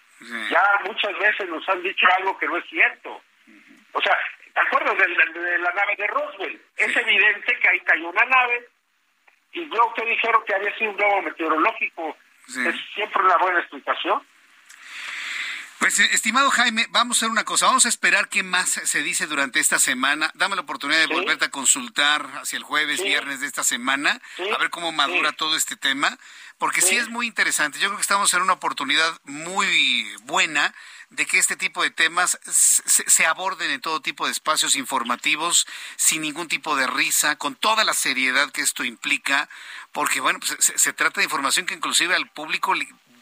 Ya 0.50 0.64
muchas 0.86 1.18
veces 1.20 1.50
nos 1.50 1.68
han 1.70 1.84
dicho 1.84 2.08
algo 2.18 2.38
que 2.38 2.48
no 2.48 2.58
es 2.58 2.66
cierto. 2.70 3.22
O 3.92 4.02
sea, 4.02 4.18
¿te 4.54 4.62
acuerdas 4.62 4.98
de 4.98 5.60
la, 5.60 5.72
nave 5.72 5.96
de 5.98 6.08
Roswell? 6.08 6.62
Es 6.78 6.96
evidente 6.96 7.60
que 7.60 7.70
ahí 7.70 7.80
cayó 7.82 8.10
una 8.10 8.26
nave 8.26 8.68
y 9.52 9.70
yo 9.70 9.94
que 9.94 10.06
dijeron 10.06 10.44
que 10.46 10.56
había 10.56 10.76
sido 10.78 10.92
un 10.92 10.98
globo 10.98 11.22
meteorológico. 11.22 12.18
Es 12.48 12.76
siempre 12.94 13.24
una 13.24 13.38
buena 13.38 13.60
explicación. 13.60 14.26
Pues, 15.80 16.00
estimado 16.00 16.50
Jaime, 16.52 16.88
vamos 16.90 17.18
a 17.18 17.20
hacer 17.20 17.30
una 17.30 17.44
cosa. 17.44 17.68
Vamos 17.68 17.86
a 17.86 17.90
esperar 17.90 18.30
qué 18.30 18.44
más 18.44 18.70
se 18.70 19.04
dice 19.04 19.28
durante 19.28 19.60
esta 19.60 19.78
semana. 19.78 20.32
Dame 20.34 20.56
la 20.56 20.62
oportunidad 20.62 21.00
de 21.00 21.14
volverte 21.14 21.46
a 21.46 21.52
consultar 21.52 22.30
hacia 22.42 22.58
el 22.58 22.64
jueves, 22.64 23.04
viernes 23.04 23.42
de 23.42 23.48
esta 23.48 23.64
semana, 23.64 24.22
a 24.54 24.58
ver 24.58 24.70
cómo 24.70 24.92
madura 24.92 25.34
todo 25.34 25.56
este 25.58 25.76
tema, 25.76 26.18
porque 26.58 26.82
sí. 26.82 26.96
es 26.96 27.10
muy 27.10 27.28
interesante. 27.28 27.78
Yo 27.80 27.88
creo 27.90 27.98
que 27.98 28.04
estamos 28.04 28.34
en 28.34 28.42
una 28.42 28.54
oportunidad 28.54 29.20
muy 29.26 30.08
buena 30.24 30.74
de 31.10 31.26
que 31.26 31.38
este 31.38 31.56
tipo 31.56 31.84
de 31.84 31.92
temas 31.92 32.40
se, 32.46 33.26
aborden 33.26 33.70
en 33.70 33.82
todo 33.82 34.02
tipo 34.02 34.26
de 34.26 34.32
espacios 34.32 34.76
informativos, 34.76 35.68
sin 35.98 36.22
ningún 36.22 36.48
tipo 36.48 36.76
de 36.76 36.88
risa, 36.88 37.36
con 37.36 37.56
toda 37.56 37.84
la 37.84 37.94
seriedad 37.94 38.52
que 38.52 38.62
esto 38.62 38.84
implica, 38.84 39.50
porque 39.92 40.20
bueno, 40.20 40.40
pues 40.40 40.56
se, 40.60 40.78
se 40.80 40.94
trata 40.94 41.20
de 41.20 41.26
información 41.26 41.66
que 41.66 41.74
inclusive 41.74 42.16
al 42.16 42.30
público 42.30 42.74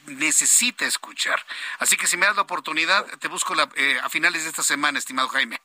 necesita 0.05 0.85
escuchar. 0.85 1.39
Así 1.79 1.97
que 1.97 2.07
si 2.07 2.17
me 2.17 2.25
das 2.25 2.35
la 2.35 2.43
oportunidad, 2.43 3.05
te 3.19 3.27
busco 3.27 3.53
eh, 3.75 3.99
a 4.01 4.09
finales 4.09 4.43
de 4.43 4.49
esta 4.49 4.63
semana, 4.63 4.99
estimado 4.99 5.27
Jaime. 5.29 5.59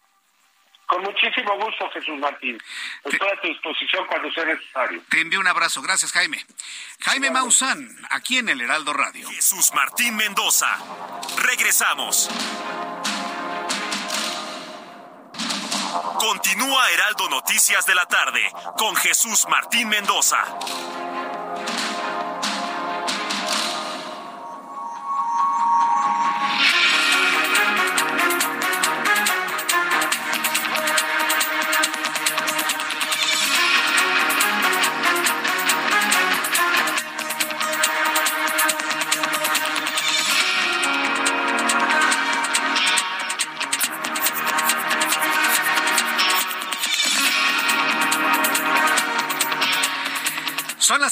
Con 0.89 1.03
muchísimo 1.03 1.55
gusto, 1.59 1.91
Jesús 1.91 2.19
Martín. 2.19 2.59
Estoy 3.05 3.29
a 3.29 3.41
tu 3.43 3.49
disposición 3.49 4.07
cuando 4.07 4.33
sea 4.33 4.47
necesario. 4.47 5.03
Te 5.11 5.21
envío 5.21 5.39
un 5.39 5.47
abrazo. 5.47 5.83
Gracias, 5.83 6.13
Jaime. 6.13 6.43
Jaime 7.01 7.31
Maussan, 7.31 7.87
aquí 8.09 8.39
en 8.39 8.49
el 8.49 8.63
Heraldo 8.63 8.95
Radio. 8.95 9.29
Jesús 9.29 9.71
Martín 9.75 10.17
Mendoza. 10.17 10.79
Regresamos. 11.43 12.31
Continúa 16.19 16.91
Heraldo 16.91 17.29
Noticias 17.29 17.85
de 17.85 17.95
la 17.95 18.07
tarde 18.07 18.51
con 18.79 18.97
Jesús 18.97 19.47
Martín 19.49 19.91
Mendoza. 19.91 20.43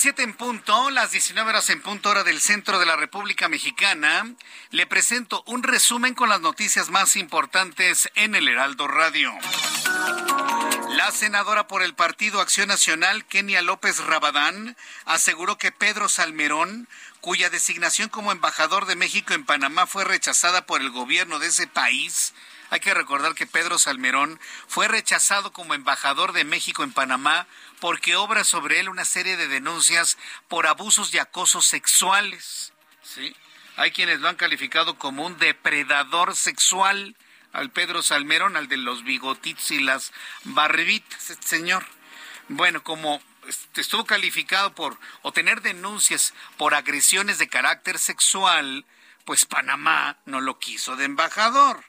Son 0.07 0.13
las 0.13 0.19
7 0.19 0.31
en 0.31 0.37
punto, 0.37 0.91
las 0.91 1.11
19 1.11 1.51
horas 1.51 1.69
en 1.69 1.83
punto 1.83 2.11
hora 2.11 2.23
del 2.23 2.41
centro 2.41 2.79
de 2.79 2.87
la 2.87 2.95
República 2.95 3.49
Mexicana. 3.49 4.33
Le 4.71 4.87
presento 4.87 5.43
un 5.49 5.65
resumen 5.65 6.15
con 6.15 6.29
las 6.29 6.41
noticias 6.41 6.91
más 6.91 7.17
importantes 7.17 8.09
en 8.15 8.37
el 8.37 8.47
Heraldo 8.47 8.87
Radio. 8.87 9.33
La 10.91 11.11
senadora 11.11 11.67
por 11.67 11.83
el 11.83 11.97
Partido 11.97 12.41
Acción 12.41 12.69
Nacional, 12.69 13.25
Kenia 13.25 13.63
López 13.63 13.99
Rabadán, 13.99 14.77
aseguró 15.07 15.59
que 15.59 15.73
Pedro 15.73 16.09
Salmerón, 16.09 16.89
cuya 17.21 17.51
designación 17.51 18.09
como 18.09 18.31
embajador 18.31 18.87
de 18.87 18.95
México 18.95 19.35
en 19.35 19.45
Panamá 19.45 19.89
fue 19.89 20.05
rechazada 20.05 20.67
por 20.67 20.83
el 20.83 20.91
gobierno 20.91 21.41
de 21.41 21.49
ese 21.49 21.67
país, 21.67 22.33
hay 22.71 22.81
que 22.81 22.95
recordar 22.95 23.35
que 23.35 23.47
Pedro 23.47 23.79
Salmerón 23.79 24.41
fue 24.67 24.89
rechazado 24.89 25.53
como 25.53 25.75
embajador 25.75 26.33
de 26.33 26.45
México 26.45 26.83
en 26.83 26.93
Panamá 26.93 27.47
porque 27.81 28.17
obra 28.17 28.45
sobre 28.45 28.81
él 28.81 28.89
una 28.89 29.05
serie 29.05 29.37
de 29.37 29.49
denuncias 29.49 30.19
por 30.49 30.67
abusos 30.67 31.13
y 31.15 31.19
acosos 31.19 31.67
sexuales. 31.67 32.73
¿sí? 33.03 33.35
Hay 33.77 33.91
quienes 33.91 34.21
lo 34.21 34.29
han 34.29 34.37
calificado 34.37 34.99
como 34.99 35.27
un 35.27 35.39
depredador 35.39 36.35
sexual 36.35 37.17
al 37.53 37.71
Pedro 37.71 38.03
Salmerón, 38.03 38.57
al 38.57 38.69
de 38.69 38.77
los 38.77 39.05
bigotitos 39.05 39.71
y 39.71 39.81
las 39.81 40.13
barribitas, 40.45 41.31
este 41.31 41.47
señor. 41.47 41.87
Bueno, 42.49 42.83
como 42.83 43.21
este, 43.47 43.81
estuvo 43.81 44.05
calificado 44.05 44.75
por 44.75 44.99
o 45.23 45.33
tener 45.33 45.63
denuncias 45.63 46.35
por 46.57 46.75
agresiones 46.75 47.39
de 47.39 47.49
carácter 47.49 47.99
sexual, 47.99 48.85
pues 49.25 49.45
Panamá 49.45 50.19
no 50.25 50.41
lo 50.41 50.59
quiso 50.59 50.97
de 50.97 51.05
embajador. 51.05 51.85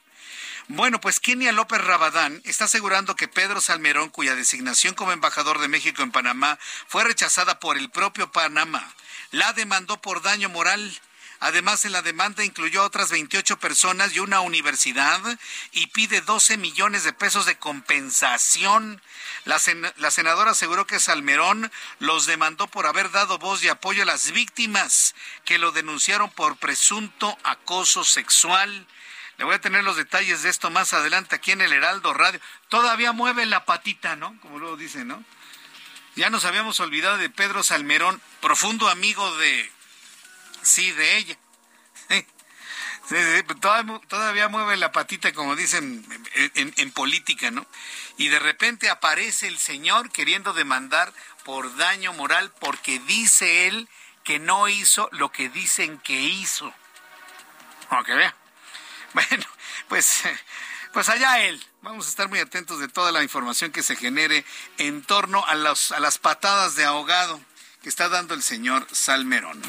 Bueno, 0.70 1.00
pues 1.00 1.18
Kenia 1.18 1.50
López 1.50 1.82
Rabadán 1.82 2.42
está 2.44 2.66
asegurando 2.66 3.16
que 3.16 3.26
Pedro 3.26 3.58
Salmerón, 3.58 4.10
cuya 4.10 4.34
designación 4.34 4.94
como 4.94 5.12
embajador 5.12 5.60
de 5.60 5.68
México 5.68 6.02
en 6.02 6.12
Panamá 6.12 6.58
fue 6.88 7.04
rechazada 7.04 7.58
por 7.58 7.78
el 7.78 7.88
propio 7.88 8.30
Panamá, 8.30 8.86
la 9.30 9.54
demandó 9.54 9.98
por 10.02 10.20
daño 10.20 10.50
moral. 10.50 11.00
Además, 11.40 11.86
en 11.86 11.92
la 11.92 12.02
demanda 12.02 12.44
incluyó 12.44 12.82
a 12.82 12.86
otras 12.86 13.10
28 13.10 13.58
personas 13.58 14.14
y 14.14 14.18
una 14.18 14.40
universidad 14.40 15.18
y 15.72 15.86
pide 15.86 16.20
12 16.20 16.58
millones 16.58 17.02
de 17.02 17.14
pesos 17.14 17.46
de 17.46 17.56
compensación. 17.56 19.00
La, 19.46 19.58
la, 19.96 20.10
senadora 20.10 20.50
aseguró 20.50 20.86
que 20.86 21.00
Salmerón 21.00 21.72
los 21.98 22.26
demandó 22.26 22.66
por 22.66 22.86
haber 22.86 23.10
dado 23.10 23.38
voz 23.38 23.64
y 23.64 23.70
apoyo 23.70 24.02
a 24.02 24.06
las 24.06 24.32
víctimas 24.32 25.14
que 25.46 25.56
lo 25.56 25.72
denunciaron 25.72 26.30
por 26.30 26.58
presunto 26.58 27.38
acoso 27.42 28.04
sexual. 28.04 28.86
Le 29.38 29.44
voy 29.44 29.54
a 29.54 29.60
tener 29.60 29.84
los 29.84 29.96
detalles 29.96 30.42
de 30.42 30.50
esto 30.50 30.68
más 30.68 30.92
adelante 30.92 31.36
aquí 31.36 31.52
en 31.52 31.60
el 31.60 31.72
Heraldo 31.72 32.12
Radio. 32.12 32.40
Todavía 32.68 33.12
mueve 33.12 33.46
la 33.46 33.64
patita, 33.64 34.16
¿no? 34.16 34.38
Como 34.40 34.58
luego 34.58 34.76
dicen, 34.76 35.06
¿no? 35.06 35.24
Ya 36.16 36.28
nos 36.28 36.44
habíamos 36.44 36.80
olvidado 36.80 37.16
de 37.18 37.30
Pedro 37.30 37.62
Salmerón, 37.62 38.20
profundo 38.40 38.88
amigo 38.88 39.36
de... 39.36 39.70
Sí, 40.62 40.90
de 40.92 41.16
ella. 41.16 41.38
Sí, 43.08 43.16
sí, 43.16 43.54
todavía, 44.08 44.48
mueve 44.48 44.76
la 44.76 44.92
patita, 44.92 45.32
como 45.32 45.56
dicen 45.56 46.06
en, 46.54 46.74
en 46.76 46.90
política, 46.90 47.50
¿no? 47.50 47.66
Y 48.18 48.28
de 48.28 48.38
repente 48.38 48.90
aparece 48.90 49.48
el 49.48 49.56
señor 49.56 50.12
queriendo 50.12 50.52
demandar 50.52 51.14
por 51.42 51.74
daño 51.78 52.12
moral 52.12 52.52
porque 52.60 52.98
dice 52.98 53.66
él 53.66 53.88
que 54.24 54.38
no 54.38 54.68
hizo 54.68 55.08
lo 55.12 55.32
que 55.32 55.48
dicen 55.48 55.96
que 56.00 56.20
hizo. 56.20 56.70
Aunque 57.88 58.12
vea. 58.12 58.36
Bueno, 59.14 59.44
pues, 59.88 60.22
pues 60.92 61.08
allá 61.08 61.40
él. 61.40 61.64
Vamos 61.82 62.06
a 62.06 62.10
estar 62.10 62.28
muy 62.28 62.38
atentos 62.40 62.80
de 62.80 62.88
toda 62.88 63.12
la 63.12 63.22
información 63.22 63.72
que 63.72 63.82
se 63.82 63.96
genere 63.96 64.44
en 64.78 65.02
torno 65.02 65.44
a, 65.46 65.54
los, 65.54 65.92
a 65.92 66.00
las 66.00 66.18
patadas 66.18 66.74
de 66.74 66.84
ahogado 66.84 67.40
que 67.82 67.88
está 67.88 68.08
dando 68.08 68.34
el 68.34 68.42
señor 68.42 68.86
Salmerón. 68.92 69.62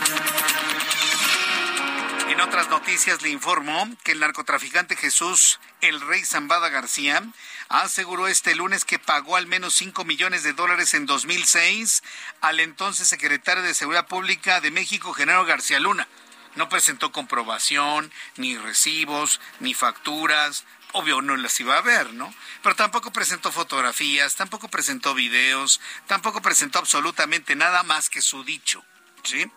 En 2.27 2.41
otras 2.41 2.69
noticias 2.69 3.21
le 3.21 3.29
informó 3.29 3.87
que 4.03 4.11
el 4.11 4.19
narcotraficante 4.19 4.95
Jesús 4.95 5.59
El 5.81 5.99
Rey 6.01 6.23
Zambada 6.23 6.69
García 6.69 7.23
aseguró 7.69 8.27
este 8.27 8.55
lunes 8.55 8.85
que 8.85 8.99
pagó 8.99 9.35
al 9.35 9.47
menos 9.47 9.75
5 9.75 10.05
millones 10.05 10.43
de 10.43 10.53
dólares 10.53 10.93
en 10.93 11.05
2006 11.05 12.03
al 12.41 12.59
entonces 12.59 13.07
secretario 13.07 13.63
de 13.63 13.73
Seguridad 13.73 14.07
Pública 14.07 14.61
de 14.61 14.71
México, 14.71 15.13
Genaro 15.13 15.45
García 15.45 15.79
Luna 15.79 16.07
no 16.55 16.69
presentó 16.69 17.11
comprobación, 17.11 18.11
ni 18.37 18.57
recibos, 18.57 19.39
ni 19.59 19.73
facturas. 19.73 20.65
Obvio 20.91 21.21
no 21.21 21.37
las 21.37 21.59
iba 21.59 21.77
a 21.77 21.81
ver, 21.81 22.13
¿no? 22.13 22.33
Pero 22.63 22.75
tampoco 22.75 23.11
presentó 23.11 23.51
fotografías, 23.51 24.35
tampoco 24.35 24.69
presentó 24.69 25.13
videos, 25.13 25.79
tampoco 26.07 26.41
presentó 26.41 26.79
absolutamente 26.79 27.55
nada 27.55 27.83
más 27.83 28.09
que 28.09 28.21
su 28.21 28.43
dicho. 28.43 28.83
¿Sí? 29.21 29.51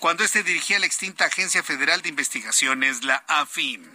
Cuando 0.00 0.24
este 0.24 0.42
dirigía 0.42 0.80
la 0.80 0.86
extinta 0.86 1.26
Agencia 1.26 1.62
Federal 1.62 2.02
de 2.02 2.08
Investigaciones, 2.08 3.04
la 3.04 3.22
AFIM. 3.28 3.88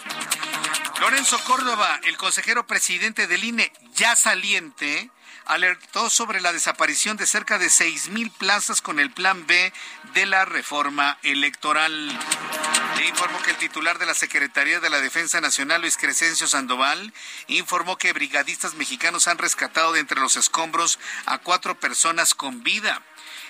Lorenzo 1.01 1.37
Córdoba, 1.43 1.99
el 2.03 2.15
consejero 2.15 2.65
presidente 2.65 3.27
del 3.27 3.43
INE, 3.43 3.71
ya 3.93 4.15
saliente, 4.15 5.11
alertó 5.49 6.11
sobre 6.11 6.41
la 6.41 6.53
desaparición 6.53 7.17
de 7.17 7.25
cerca 7.25 7.57
de 7.57 7.71
seis 7.71 8.07
mil 8.09 8.29
plazas 8.29 8.81
con 8.81 8.99
el 8.99 9.11
plan 9.11 9.47
B 9.47 9.73
de 10.13 10.25
la 10.27 10.45
reforma 10.45 11.17
electoral. 11.23 12.17
informó 13.07 13.41
que 13.41 13.51
el 13.51 13.57
titular 13.57 13.97
de 13.97 14.05
la 14.05 14.13
Secretaría 14.13 14.79
de 14.79 14.89
la 14.91 15.01
Defensa 15.01 15.41
Nacional, 15.41 15.81
Luis 15.81 15.97
Crescencio 15.97 16.47
Sandoval, 16.47 17.13
informó 17.47 17.97
que 17.97 18.13
brigadistas 18.13 18.75
mexicanos 18.75 19.27
han 19.27 19.39
rescatado 19.39 19.93
de 19.93 19.99
entre 19.99 20.19
los 20.19 20.37
escombros 20.37 20.99
a 21.25 21.39
cuatro 21.39 21.79
personas 21.79 22.35
con 22.35 22.61
vida. 22.61 23.01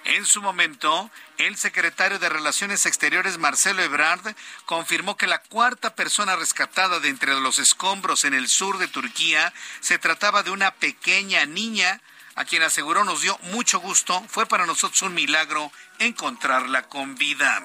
En 0.05 0.25
su 0.25 0.41
momento, 0.41 1.11
el 1.37 1.57
secretario 1.57 2.19
de 2.19 2.29
Relaciones 2.29 2.85
Exteriores, 2.85 3.37
Marcelo 3.37 3.81
Ebrard, 3.83 4.35
confirmó 4.65 5.17
que 5.17 5.27
la 5.27 5.41
cuarta 5.41 5.95
persona 5.95 6.35
rescatada 6.35 6.99
de 6.99 7.09
entre 7.09 7.39
los 7.39 7.59
escombros 7.59 8.23
en 8.25 8.33
el 8.33 8.47
sur 8.47 8.77
de 8.77 8.87
Turquía 8.87 9.53
se 9.81 9.99
trataba 9.99 10.43
de 10.43 10.51
una 10.51 10.71
pequeña 10.71 11.45
niña, 11.45 12.01
a 12.35 12.45
quien 12.45 12.63
aseguró 12.63 13.03
nos 13.03 13.21
dio 13.21 13.37
mucho 13.43 13.79
gusto. 13.79 14.23
Fue 14.29 14.45
para 14.45 14.65
nosotros 14.65 15.01
un 15.01 15.13
milagro 15.13 15.71
encontrarla 15.99 16.83
con 16.83 17.15
vida. 17.15 17.61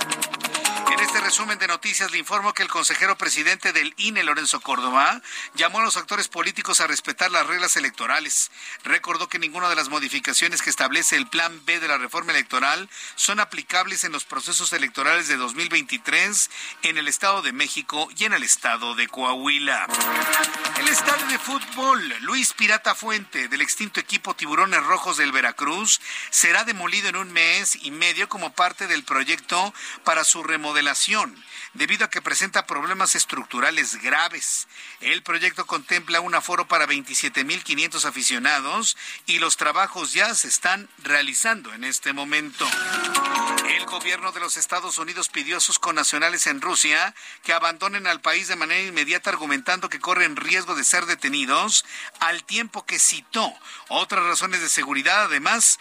En 0.92 1.00
este 1.00 1.20
resumen 1.20 1.58
de 1.58 1.66
noticias 1.66 2.12
le 2.12 2.18
informo 2.18 2.52
que 2.52 2.62
el 2.62 2.68
consejero 2.68 3.16
presidente 3.16 3.72
del 3.72 3.94
INE, 3.96 4.22
Lorenzo 4.22 4.60
Córdoba, 4.60 5.20
llamó 5.54 5.80
a 5.80 5.82
los 5.82 5.96
actores 5.96 6.28
políticos 6.28 6.80
a 6.80 6.86
respetar 6.86 7.32
las 7.32 7.46
reglas 7.46 7.76
electorales. 7.76 8.52
Recordó 8.84 9.28
que 9.28 9.38
ninguna 9.38 9.68
de 9.68 9.74
las 9.74 9.88
modificaciones 9.88 10.62
que 10.62 10.70
establece 10.70 11.16
el 11.16 11.26
Plan 11.26 11.60
B 11.64 11.80
de 11.80 11.88
la 11.88 11.98
reforma 11.98 12.32
electoral 12.32 12.88
son 13.16 13.40
aplicables 13.40 14.04
en 14.04 14.12
los 14.12 14.24
procesos 14.24 14.72
electorales 14.72 15.26
de 15.26 15.36
2023 15.36 16.50
en 16.82 16.98
el 16.98 17.08
Estado 17.08 17.42
de 17.42 17.52
México 17.52 18.08
y 18.16 18.24
en 18.24 18.34
el 18.34 18.42
Estado 18.42 18.94
de 18.94 19.08
Coahuila. 19.08 19.86
El 20.78 20.88
estadio 20.88 21.26
de 21.26 21.38
fútbol 21.38 22.14
Luis 22.20 22.52
Pirata 22.52 22.94
Fuente 22.94 23.48
del 23.48 23.62
extinto 23.62 24.00
equipo 24.00 24.34
Tiburones 24.34 24.84
Rojos 24.84 25.16
del 25.16 25.32
Veracruz 25.32 26.00
será 26.30 26.64
demolido 26.64 27.08
en 27.08 27.16
un 27.16 27.32
mes 27.32 27.76
y 27.82 27.90
medio 27.90 28.23
como 28.28 28.52
parte 28.52 28.86
del 28.86 29.04
proyecto 29.04 29.72
para 30.04 30.24
su 30.24 30.42
remodelación, 30.42 31.42
debido 31.74 32.04
a 32.04 32.10
que 32.10 32.22
presenta 32.22 32.66
problemas 32.66 33.14
estructurales 33.14 34.00
graves. 34.02 34.68
El 35.00 35.22
proyecto 35.22 35.66
contempla 35.66 36.20
un 36.20 36.34
aforo 36.34 36.68
para 36.68 36.86
27.500 36.86 38.04
aficionados 38.04 38.96
y 39.26 39.38
los 39.38 39.56
trabajos 39.56 40.12
ya 40.12 40.34
se 40.34 40.48
están 40.48 40.88
realizando 41.02 41.72
en 41.72 41.84
este 41.84 42.12
momento. 42.12 42.66
El 43.68 43.86
gobierno 43.86 44.32
de 44.32 44.40
los 44.40 44.56
Estados 44.56 44.98
Unidos 44.98 45.28
pidió 45.28 45.56
a 45.56 45.60
sus 45.60 45.78
connacionales 45.78 46.46
en 46.46 46.60
Rusia 46.60 47.14
que 47.42 47.52
abandonen 47.52 48.06
al 48.06 48.20
país 48.20 48.48
de 48.48 48.56
manera 48.56 48.82
inmediata 48.82 49.30
argumentando 49.30 49.88
que 49.88 50.00
corren 50.00 50.36
riesgo 50.36 50.74
de 50.74 50.84
ser 50.84 51.06
detenidos, 51.06 51.84
al 52.20 52.44
tiempo 52.44 52.84
que 52.84 52.98
citó 52.98 53.52
otras 53.88 54.24
razones 54.24 54.60
de 54.60 54.68
seguridad. 54.68 55.24
Además, 55.24 55.78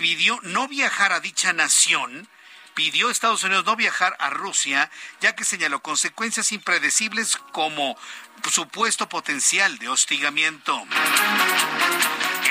pidió 0.00 0.40
no 0.44 0.66
viajar 0.66 1.12
a 1.12 1.20
dicha 1.20 1.52
nación 1.52 2.26
pidió 2.74 3.08
a 3.08 3.12
Estados 3.12 3.44
Unidos 3.44 3.66
no 3.66 3.76
viajar 3.76 4.16
a 4.18 4.30
Rusia, 4.30 4.90
ya 5.20 5.34
que 5.34 5.44
señaló 5.44 5.82
consecuencias 5.82 6.52
impredecibles 6.52 7.36
como 7.52 7.98
supuesto 8.50 9.10
potencial 9.10 9.76
de 9.78 9.90
hostigamiento. 9.90 10.82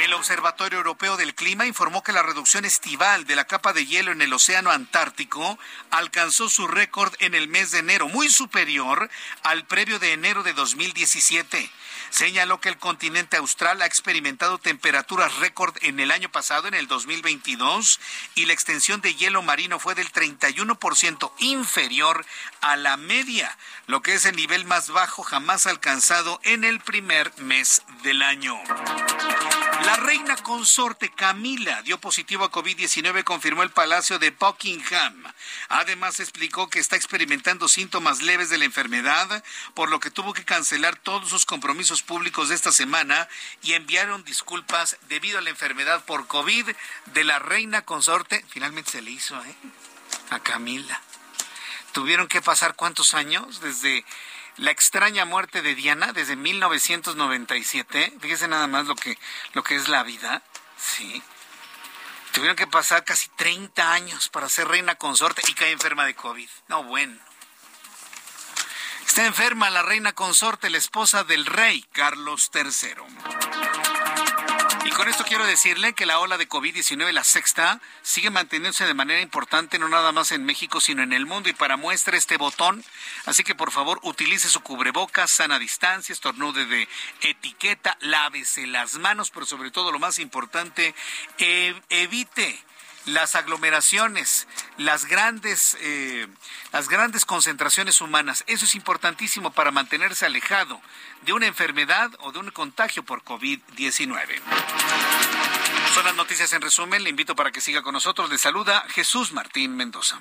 El 0.03 0.13
Observatorio 0.13 0.77
Europeo 0.77 1.17
del 1.17 1.33
Clima 1.33 1.65
informó 1.65 2.03
que 2.03 2.11
la 2.13 2.21
reducción 2.21 2.65
estival 2.65 3.25
de 3.25 3.35
la 3.35 3.45
capa 3.45 3.73
de 3.73 3.87
hielo 3.87 4.11
en 4.11 4.21
el 4.21 4.31
Océano 4.31 4.69
Antártico 4.69 5.57
alcanzó 5.89 6.49
su 6.49 6.67
récord 6.67 7.15
en 7.17 7.33
el 7.33 7.47
mes 7.47 7.71
de 7.71 7.79
enero, 7.79 8.07
muy 8.07 8.29
superior 8.29 9.09
al 9.41 9.65
previo 9.65 9.97
de 9.97 10.13
enero 10.13 10.43
de 10.43 10.53
2017 10.53 11.71
señaló 12.09 12.59
que 12.59 12.69
el 12.69 12.77
continente 12.77 13.37
austral 13.37 13.81
ha 13.81 13.85
experimentado 13.85 14.57
temperaturas 14.57 15.35
récord 15.37 15.75
en 15.81 15.99
el 15.99 16.11
año 16.11 16.29
pasado, 16.29 16.67
en 16.67 16.73
el 16.73 16.87
2022, 16.87 17.99
y 18.35 18.45
la 18.45 18.53
extensión 18.53 19.01
de 19.01 19.15
hielo 19.15 19.41
marino 19.41 19.79
fue 19.79 19.95
del 19.95 20.11
31% 20.11 21.31
inferior 21.39 22.25
a 22.61 22.75
la 22.75 22.97
media, 22.97 23.57
lo 23.87 24.01
que 24.01 24.13
es 24.13 24.25
el 24.25 24.35
nivel 24.35 24.65
más 24.65 24.89
bajo 24.89 25.23
jamás 25.23 25.67
alcanzado 25.67 26.39
en 26.43 26.63
el 26.63 26.79
primer 26.79 27.31
mes 27.37 27.81
del 28.03 28.21
año. 28.21 28.59
La 29.89 29.95
reina 29.95 30.37
consorte 30.37 31.09
Camila 31.09 31.81
dio 31.81 31.99
positivo 31.99 32.43
a 32.43 32.51
COVID-19, 32.51 33.23
confirmó 33.23 33.63
el 33.63 33.71
Palacio 33.71 34.19
de 34.19 34.29
Buckingham. 34.29 35.23
Además 35.67 36.19
explicó 36.19 36.69
que 36.69 36.77
está 36.77 36.95
experimentando 36.95 37.67
síntomas 37.67 38.21
leves 38.21 38.49
de 38.49 38.59
la 38.59 38.65
enfermedad, 38.65 39.43
por 39.73 39.89
lo 39.89 39.99
que 39.99 40.11
tuvo 40.11 40.33
que 40.33 40.45
cancelar 40.45 40.95
todos 40.97 41.29
sus 41.29 41.43
compromisos 41.47 42.03
públicos 42.03 42.49
de 42.49 42.55
esta 42.55 42.71
semana 42.71 43.27
y 43.63 43.73
enviaron 43.73 44.23
disculpas 44.23 44.95
debido 45.07 45.39
a 45.39 45.41
la 45.41 45.49
enfermedad 45.49 46.05
por 46.05 46.27
COVID 46.27 46.69
de 47.07 47.23
la 47.23 47.39
reina 47.39 47.81
consorte. 47.81 48.45
Finalmente 48.47 48.91
se 48.91 49.01
le 49.01 49.09
hizo 49.09 49.43
¿eh? 49.43 49.55
a 50.29 50.39
Camila. 50.39 51.01
Tuvieron 51.93 52.27
que 52.27 52.43
pasar 52.43 52.75
cuántos 52.75 53.15
años 53.15 53.59
desde 53.59 54.05
la 54.59 54.71
extraña 54.71 55.25
muerte 55.25 55.61
de 55.61 55.73
Diana 55.73 56.11
desde 56.13 56.35
1997. 56.35 58.13
Fíjese 58.19 58.47
nada 58.47 58.67
más 58.67 58.85
lo 58.85 58.95
que, 58.95 59.17
lo 59.53 59.63
que 59.63 59.75
es 59.75 59.87
la 59.87 60.03
vida. 60.03 60.43
Sí. 60.77 61.23
Tuvieron 62.33 62.55
que 62.55 62.67
pasar 62.67 63.03
casi 63.03 63.29
30 63.29 63.91
años 63.91 64.29
para 64.29 64.49
ser 64.49 64.67
reina 64.67 64.95
consorte 64.95 65.41
y 65.47 65.53
cae 65.53 65.71
enferma 65.71 66.05
de 66.05 66.13
COVID. 66.13 66.49
No, 66.67 66.83
bueno. 66.83 67.17
Está 69.07 69.25
enferma 69.25 69.69
la 69.69 69.81
reina 69.81 70.13
consorte, 70.13 70.69
la 70.69 70.77
esposa 70.77 71.23
del 71.23 71.45
rey 71.45 71.83
Carlos 71.91 72.51
III. 72.53 73.03
Y 74.89 74.91
con 74.91 75.07
esto 75.07 75.23
quiero 75.23 75.45
decirle 75.45 75.93
que 75.93 76.07
la 76.07 76.17
ola 76.17 76.39
de 76.39 76.49
COVID-19, 76.49 77.11
la 77.11 77.23
sexta, 77.23 77.79
sigue 78.01 78.31
manteniéndose 78.31 78.87
de 78.87 78.95
manera 78.95 79.21
importante, 79.21 79.77
no 79.77 79.87
nada 79.87 80.11
más 80.11 80.31
en 80.31 80.43
México, 80.43 80.81
sino 80.81 81.03
en 81.03 81.13
el 81.13 81.27
mundo. 81.27 81.47
Y 81.47 81.53
para 81.53 81.77
muestra 81.77 82.17
este 82.17 82.37
botón, 82.37 82.83
así 83.25 83.43
que 83.43 83.53
por 83.53 83.69
favor 83.69 83.99
utilice 84.01 84.49
su 84.49 84.61
cubrebocas, 84.61 85.29
sana 85.29 85.59
distancia, 85.59 86.11
estornude 86.11 86.65
de 86.65 86.87
etiqueta, 87.21 87.99
lávese 88.01 88.65
las 88.65 88.95
manos, 88.95 89.29
pero 89.29 89.45
sobre 89.45 89.69
todo 89.69 89.91
lo 89.91 89.99
más 89.99 90.17
importante, 90.17 90.95
evite 91.37 92.59
las 93.05 93.35
aglomeraciones, 93.35 94.47
las 94.77 95.05
grandes, 95.05 95.77
eh, 95.81 96.27
las 96.71 96.89
grandes 96.89 97.25
concentraciones 97.25 98.01
humanas. 98.01 98.43
Eso 98.47 98.65
es 98.65 98.75
importantísimo 98.75 99.51
para 99.51 99.71
mantenerse 99.71 100.25
alejado 100.25 100.81
de 101.21 101.33
una 101.33 101.47
enfermedad 101.47 102.11
o 102.19 102.31
de 102.31 102.39
un 102.39 102.51
contagio 102.51 103.03
por 103.03 103.23
COVID-19. 103.23 104.41
Son 105.93 106.05
las 106.05 106.15
noticias 106.15 106.53
en 106.53 106.61
resumen. 106.61 107.03
Le 107.03 107.09
invito 107.09 107.35
para 107.35 107.51
que 107.51 107.61
siga 107.61 107.81
con 107.81 107.93
nosotros. 107.93 108.29
Le 108.29 108.37
saluda 108.37 108.85
Jesús 108.89 109.31
Martín 109.33 109.75
Mendoza. 109.75 110.19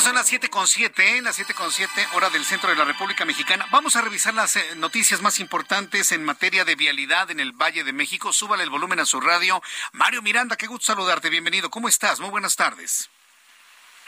Son 0.00 0.14
las 0.14 0.28
siete 0.28 0.48
con 0.48 0.66
siete, 0.66 1.20
las 1.20 1.36
siete 1.36 1.52
con 1.52 1.70
siete, 1.70 2.06
hora 2.14 2.30
del 2.30 2.42
centro 2.46 2.70
de 2.70 2.76
la 2.76 2.86
República 2.86 3.26
Mexicana. 3.26 3.66
Vamos 3.70 3.96
a 3.96 4.00
revisar 4.00 4.32
las 4.32 4.56
eh, 4.56 4.74
noticias 4.76 5.20
más 5.20 5.38
importantes 5.40 6.10
en 6.12 6.24
materia 6.24 6.64
de 6.64 6.74
vialidad 6.74 7.30
en 7.30 7.38
el 7.38 7.52
Valle 7.52 7.84
de 7.84 7.92
México. 7.92 8.32
Súbale 8.32 8.62
el 8.62 8.70
volumen 8.70 8.98
a 8.98 9.04
su 9.04 9.20
radio. 9.20 9.60
Mario 9.92 10.22
Miranda, 10.22 10.56
qué 10.56 10.66
gusto 10.66 10.86
saludarte. 10.86 11.28
Bienvenido. 11.28 11.68
¿Cómo 11.68 11.86
estás? 11.86 12.18
Muy 12.18 12.30
buenas 12.30 12.56
tardes. 12.56 13.10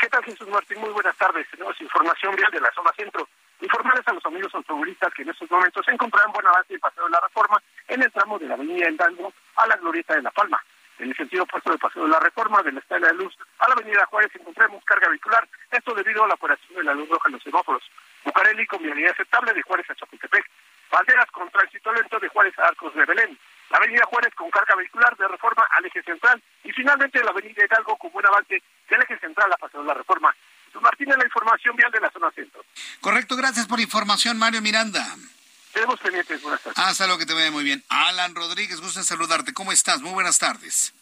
¿Qué 0.01 0.09
tal, 0.09 0.25
Jesús 0.25 0.49
Martín? 0.49 0.81
Muy 0.81 0.91
buenas 0.91 1.15
tardes. 1.19 1.47
Tenemos 1.51 1.79
información 1.79 2.35
vial 2.37 2.51
de 2.51 2.61
la 2.63 2.73
zona 2.75 2.91
centro. 2.97 3.29
Informarles 3.61 4.09
a 4.09 4.15
los 4.15 4.25
amigos 4.25 4.55
automovilistas 4.55 5.13
que 5.13 5.23
en 5.23 5.29
estos 5.29 5.51
momentos 5.51 5.85
se 5.85 5.93
encontrarán 5.93 6.33
buen 6.33 6.47
avance 6.47 6.73
el 6.73 6.81
Paseo 6.81 7.05
de 7.05 7.11
la 7.11 7.21
Reforma 7.21 7.63
en 7.89 8.03
el 8.03 8.11
tramo 8.13 8.39
de 8.39 8.47
la 8.47 8.55
Avenida 8.55 8.89
Hidalgo 8.89 9.31
a 9.57 9.67
la 9.67 9.77
Glorieta 9.77 10.15
de 10.15 10.23
La 10.23 10.31
Palma. 10.31 10.59
En 10.99 11.09
el 11.09 11.17
sentido 11.17 11.43
opuesto 11.45 11.71
del 11.71 11.79
Paseo 11.79 12.05
de 12.05 12.11
la 12.11 12.21
Reforma, 12.21 12.63
de 12.63 12.73
la 12.73 12.81
Estela 12.81 13.09
de 13.09 13.15
Luz 13.15 13.37
a 13.59 13.69
la 13.69 13.75
Avenida 13.75 14.07
Juárez 14.07 14.31
encontramos 14.35 14.85
carga 14.85 15.09
vehicular, 15.09 15.49
esto 15.71 15.95
debido 15.95 16.25
a 16.25 16.29
la 16.29 16.35
operación 16.35 16.75
de 16.75 16.85
la 16.85 16.95
luz 16.95 17.09
roja 17.09 17.29
en 17.29 17.35
los 17.35 17.43
semáforos. 17.43 17.83
Bucareli 18.25 18.67
con 18.67 18.83
vialidad 18.83 19.13
aceptable 19.13 19.53
de 19.53 19.63
Juárez 19.63 19.91
a 19.91 19.95
Chapultepec. 19.95 20.45
Banderas 20.91 21.31
con 21.31 21.51
tránsito 21.51 21.93
lento 21.93 22.19
de 22.21 22.29
Juárez 22.29 22.59
a 22.59 22.69
Arcos 22.69 22.95
de 22.95 23.05
Belén. 23.05 23.39
La 23.71 23.79
Avenida 23.79 24.05
Juárez 24.05 24.35
con 24.35 24.51
carga 24.51 24.77
vehicular 24.77 25.17
de 25.17 25.27
Reforma 25.27 25.67
al 25.71 25.87
eje 25.87 26.03
central. 26.03 26.43
Y 26.63 26.73
finalmente 26.73 27.23
la 27.25 27.31
Avenida 27.31 27.65
Hidalgo 27.65 27.97
con 27.97 28.13
buen 28.13 28.27
avance 28.27 28.63
del 28.89 29.03
eje 29.03 29.19
central 29.19 29.51
a 29.53 29.57
Paseo 29.57 29.81
de 29.81 29.87
la 29.87 29.95
Reforma. 29.95 30.35
Martín, 30.81 31.09
la 31.09 31.25
información 31.25 31.77
vial 31.77 31.91
de 31.93 32.01
la 32.01 32.11
zona 32.11 32.31
centro. 32.33 32.65
Correcto, 33.01 33.37
gracias 33.37 33.67
por 33.67 33.81
información, 33.81 34.39
Mario 34.39 34.61
Miranda. 34.61 35.05
Tenemos 35.73 35.99
pendientes, 36.01 36.43
buenas 36.43 36.61
tardes. 36.61 36.79
Hasta 36.79 37.07
luego, 37.07 37.19
que 37.19 37.27
te 37.27 37.35
vaya 37.35 37.51
muy 37.51 37.65
bien. 37.65 37.83
Alan 37.89 38.35
Rodríguez, 38.35 38.81
gusto 38.81 39.01
en 39.01 39.05
saludarte. 39.05 39.55
¿Cómo 39.55 39.73
estás? 39.73 40.01
Muy 40.01 40.13
buenas 40.13 40.39
tardes. 40.39 40.95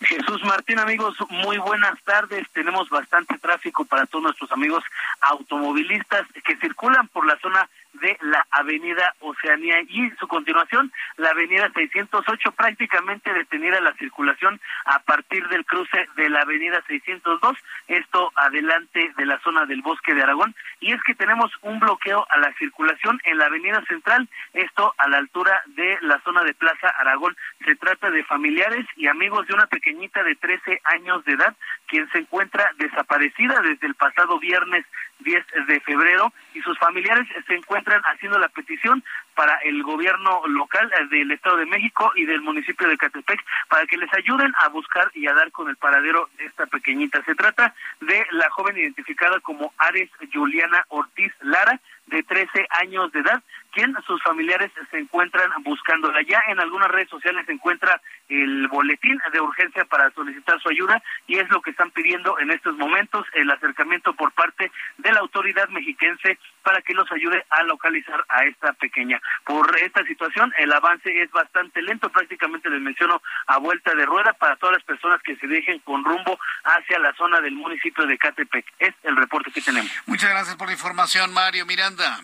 Jesús 0.00 0.42
Martín, 0.44 0.78
amigos, 0.78 1.16
muy 1.30 1.58
buenas 1.58 1.94
tardes. 2.04 2.46
Tenemos 2.52 2.88
bastante 2.88 3.38
tráfico 3.38 3.84
para 3.84 4.06
todos 4.06 4.24
nuestros 4.24 4.50
amigos 4.52 4.82
automovilistas 5.20 6.26
que 6.44 6.56
circulan 6.56 7.06
por 7.08 7.24
la 7.26 7.38
zona 7.38 7.68
de 7.94 8.16
la 8.20 8.46
Avenida 8.50 9.14
Oceanía. 9.20 9.80
Y 9.88 10.10
su 10.18 10.26
continuación 10.28 10.92
la 11.16 11.30
Avenida 11.30 11.70
608 11.74 12.52
prácticamente 12.52 13.32
detenida 13.32 13.80
la 13.80 13.94
circulación 13.94 14.60
a 14.84 14.98
partir 15.00 15.46
del 15.48 15.64
cruce 15.64 16.08
de 16.16 16.28
la 16.28 16.42
Avenida 16.42 16.82
602, 16.86 17.56
esto 17.88 18.32
adelante 18.36 19.12
de 19.16 19.26
la 19.26 19.38
zona 19.40 19.66
del 19.66 19.82
Bosque 19.82 20.14
de 20.14 20.22
Aragón. 20.22 20.54
Y 20.80 20.92
es 20.92 21.02
que 21.02 21.14
tenemos 21.14 21.50
un 21.62 21.78
bloqueo 21.78 22.26
a 22.30 22.38
la 22.38 22.52
circulación 22.54 23.20
en 23.24 23.38
la 23.38 23.46
Avenida 23.46 23.82
Central, 23.86 24.28
esto 24.52 24.94
a 24.98 25.08
la 25.08 25.18
altura 25.18 25.62
de 25.66 25.98
la 26.02 26.20
zona 26.20 26.42
de 26.44 26.54
Plaza 26.54 26.88
Aragón. 26.98 27.36
Se 27.64 27.76
trata 27.76 28.10
de 28.10 28.24
familiares 28.24 28.86
y 28.96 29.06
amigos 29.06 29.46
de 29.46 29.54
una 29.54 29.66
pequeñita 29.66 30.22
de 30.22 30.34
13 30.34 30.80
años 30.84 31.24
de 31.24 31.32
edad 31.32 31.54
quien 31.86 32.08
se 32.10 32.18
encuentra 32.18 32.70
desaparecida 32.78 33.60
desde 33.60 33.86
el 33.86 33.94
pasado 33.94 34.38
viernes 34.38 34.86
10 35.22 35.46
de 35.66 35.80
febrero 35.80 36.32
y 36.54 36.60
sus 36.60 36.78
familiares 36.78 37.26
se 37.46 37.54
encuentran 37.54 38.02
haciendo 38.02 38.38
la 38.38 38.48
petición 38.48 39.02
para 39.34 39.56
el 39.64 39.82
gobierno 39.82 40.42
local 40.46 40.90
eh, 40.92 41.06
del 41.10 41.30
Estado 41.32 41.56
de 41.56 41.66
México 41.66 42.12
y 42.16 42.24
del 42.24 42.40
municipio 42.40 42.88
de 42.88 42.96
Catepec 42.96 43.44
para 43.68 43.86
que 43.86 43.96
les 43.96 44.12
ayuden 44.14 44.52
a 44.58 44.68
buscar 44.68 45.10
y 45.14 45.26
a 45.26 45.34
dar 45.34 45.50
con 45.52 45.68
el 45.68 45.76
paradero 45.76 46.28
de 46.38 46.46
esta 46.46 46.66
pequeñita. 46.66 47.22
Se 47.24 47.34
trata 47.34 47.74
de 48.00 48.26
la 48.32 48.50
joven 48.50 48.76
identificada 48.76 49.40
como 49.40 49.72
Ares 49.78 50.10
Juliana 50.32 50.84
Ortiz 50.88 51.32
Lara, 51.40 51.80
de 52.06 52.22
13 52.22 52.66
años 52.82 53.10
de 53.12 53.20
edad, 53.20 53.42
quien 53.72 53.94
sus 54.06 54.22
familiares 54.22 54.70
se 54.90 54.98
encuentran 54.98 55.50
buscándola. 55.62 56.20
Ya 56.22 56.42
en 56.48 56.60
algunas 56.60 56.90
redes 56.90 57.08
sociales 57.08 57.46
se 57.46 57.52
encuentra 57.52 58.00
el 58.28 58.68
boletín 58.68 59.18
de 59.32 59.40
urgencia 59.40 59.84
para 59.86 60.10
solicitar 60.10 60.60
su 60.60 60.68
ayuda 60.68 61.02
y 61.26 61.38
es 61.38 61.48
lo 61.50 61.62
que 61.62 61.70
están 61.70 61.90
pidiendo 61.90 62.38
en 62.38 62.50
estos 62.50 62.76
momentos 62.76 63.26
el 63.32 63.50
acercamiento 63.50 64.12
por 64.12 64.32
parte 64.32 64.70
de 64.98 65.12
la 65.12 65.20
autoridad 65.20 65.68
mexiquense 65.68 66.38
para 66.62 66.82
que 66.82 66.92
los 66.92 67.10
ayude 67.12 67.44
a 67.48 67.62
localizar 67.62 68.22
a 68.28 68.44
esta 68.44 68.72
pequeña. 68.74 69.20
Por 69.44 69.76
esta 69.78 70.04
situación, 70.04 70.52
el 70.58 70.72
avance 70.72 71.10
es 71.22 71.30
bastante 71.30 71.82
lento, 71.82 72.10
prácticamente 72.10 72.70
les 72.70 72.80
menciono 72.80 73.22
a 73.46 73.58
vuelta 73.58 73.94
de 73.94 74.06
rueda 74.06 74.32
para 74.34 74.56
todas 74.56 74.76
las 74.76 74.84
personas 74.84 75.20
que 75.22 75.36
se 75.36 75.46
dejen 75.46 75.80
con 75.80 76.04
rumbo 76.04 76.38
hacia 76.64 76.98
la 76.98 77.12
zona 77.14 77.40
del 77.40 77.54
municipio 77.54 78.06
de 78.06 78.18
Catepec. 78.18 78.66
Es 78.78 78.94
el 79.02 79.16
reporte 79.16 79.50
que 79.50 79.60
tenemos. 79.60 79.90
Muchas 80.06 80.30
gracias 80.30 80.56
por 80.56 80.68
la 80.68 80.74
información, 80.74 81.32
Mario 81.32 81.66
Miranda. 81.66 82.20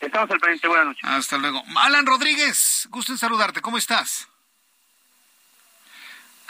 Estamos 0.00 0.30
al 0.30 0.40
pendiente. 0.40 0.66
Buenas 0.66 0.86
noches. 0.86 1.04
Hasta 1.04 1.38
luego. 1.38 1.62
Alan 1.76 2.06
Rodríguez, 2.06 2.88
gusto 2.90 3.12
en 3.12 3.18
saludarte. 3.18 3.60
¿Cómo 3.60 3.76
estás? 3.76 4.28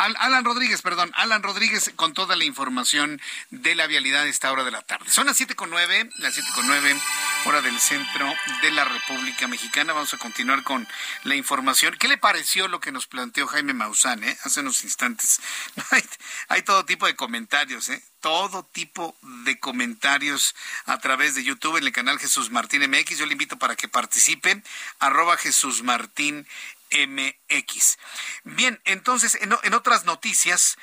Alan 0.00 0.44
Rodríguez, 0.44 0.80
perdón, 0.80 1.12
Alan 1.14 1.42
Rodríguez 1.42 1.92
con 1.94 2.14
toda 2.14 2.34
la 2.34 2.44
información 2.44 3.20
de 3.50 3.74
la 3.74 3.86
vialidad 3.86 4.22
a 4.22 4.28
esta 4.28 4.50
hora 4.50 4.64
de 4.64 4.70
la 4.70 4.80
tarde. 4.80 5.10
Son 5.10 5.26
las 5.26 5.36
siete 5.36 5.54
con 5.54 5.68
nueve, 5.68 6.08
las 6.18 6.32
siete 6.32 6.48
con 6.54 6.66
nueve, 6.66 6.98
hora 7.44 7.60
del 7.60 7.78
centro 7.78 8.32
de 8.62 8.70
la 8.70 8.84
República 8.84 9.46
Mexicana. 9.46 9.92
Vamos 9.92 10.14
a 10.14 10.18
continuar 10.18 10.62
con 10.62 10.88
la 11.24 11.34
información. 11.34 11.96
¿Qué 11.98 12.08
le 12.08 12.16
pareció 12.16 12.66
lo 12.66 12.80
que 12.80 12.92
nos 12.92 13.06
planteó 13.06 13.46
Jaime 13.46 13.74
Maussan 13.74 14.24
eh? 14.24 14.38
hace 14.44 14.60
unos 14.60 14.84
instantes? 14.84 15.40
Hay, 15.90 16.04
hay 16.48 16.62
todo 16.62 16.84
tipo 16.84 17.06
de 17.06 17.16
comentarios, 17.16 17.88
¿eh? 17.88 18.02
todo 18.20 18.64
tipo 18.64 19.16
de 19.44 19.58
comentarios 19.58 20.54
a 20.86 20.98
través 20.98 21.34
de 21.34 21.42
YouTube 21.42 21.76
en 21.76 21.84
el 21.84 21.92
canal 21.92 22.18
Jesús 22.18 22.50
Martín 22.50 22.88
MX. 22.88 23.18
Yo 23.18 23.26
le 23.26 23.32
invito 23.32 23.58
para 23.58 23.76
que 23.76 23.88
participe, 23.88 24.62
arroba 24.98 25.36
Jesús 25.36 25.82
Martín 25.82 26.46
MX. 26.92 27.98
Bien, 28.44 28.80
entonces, 28.84 29.38
en, 29.40 29.74
otras 29.74 30.04
noticias, 30.04 30.76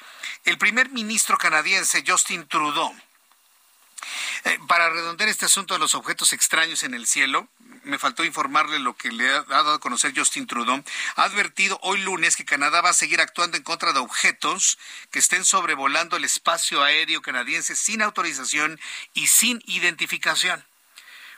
el 0.46 0.58
primer 0.58 0.90
ministro 0.90 1.38
canadiense, 1.38 2.04
Justin 2.06 2.48
Trudeau, 2.48 2.96
eh, 4.46 4.60
para 4.68 4.90
redondear 4.90 5.30
este 5.30 5.46
asunto 5.46 5.74
de 5.74 5.80
los 5.80 5.96
objetos 5.96 6.34
extraños 6.34 6.84
en 6.84 6.94
el 6.94 7.08
cielo, 7.08 7.50
me 7.84 8.00
faltó 8.00 8.24
informarle 8.24 8.80
lo 8.80 8.96
que 8.96 9.12
le 9.12 9.30
ha 9.30 9.44
dado 9.44 9.74
a 9.74 9.80
conocer 9.80 10.14
Justin 10.16 10.46
Trudeau, 10.46 10.84
ha 11.16 11.24
advertido 11.24 11.80
hoy 11.82 12.02
lunes 12.02 12.36
que 12.36 12.46
Canadá 12.46 12.82
va 12.82 12.90
a 12.90 12.94
seguir 12.94 13.22
actuando 13.22 13.58
en 13.58 13.64
contra 13.64 13.94
de 13.94 14.00
objetos 14.00 14.78
que 15.12 15.20
estén 15.20 15.46
sobrevolando 15.46 16.18
el 16.18 16.26
espacio 16.26 16.84
aéreo 16.84 17.22
canadiense 17.22 17.76
sin 17.76 18.02
autorización 18.02 18.80
y 19.14 19.28
sin 19.28 19.62
identificación. 19.66 20.66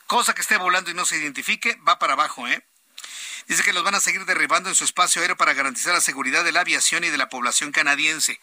Cosa 0.07 0.33
que 0.33 0.41
esté 0.41 0.57
volando 0.57 0.89
y 0.89 0.95
no 0.95 1.05
se 1.05 1.17
identifique, 1.17 1.75
va 1.87 1.99
para 1.99 2.13
abajo, 2.13 2.47
¿eh? 2.47 2.65
Dice 3.49 3.63
que 3.63 3.73
los 3.73 3.83
van 3.83 3.95
a 3.95 3.99
seguir 3.99 4.25
derribando 4.25 4.69
en 4.69 4.75
su 4.75 4.83
espacio 4.83 5.21
aéreo 5.21 5.35
para 5.35 5.55
garantizar 5.55 5.91
la 5.91 6.01
seguridad 6.01 6.43
de 6.43 6.51
la 6.51 6.59
aviación 6.61 7.03
y 7.03 7.09
de 7.09 7.17
la 7.17 7.29
población 7.29 7.71
canadiense. 7.71 8.33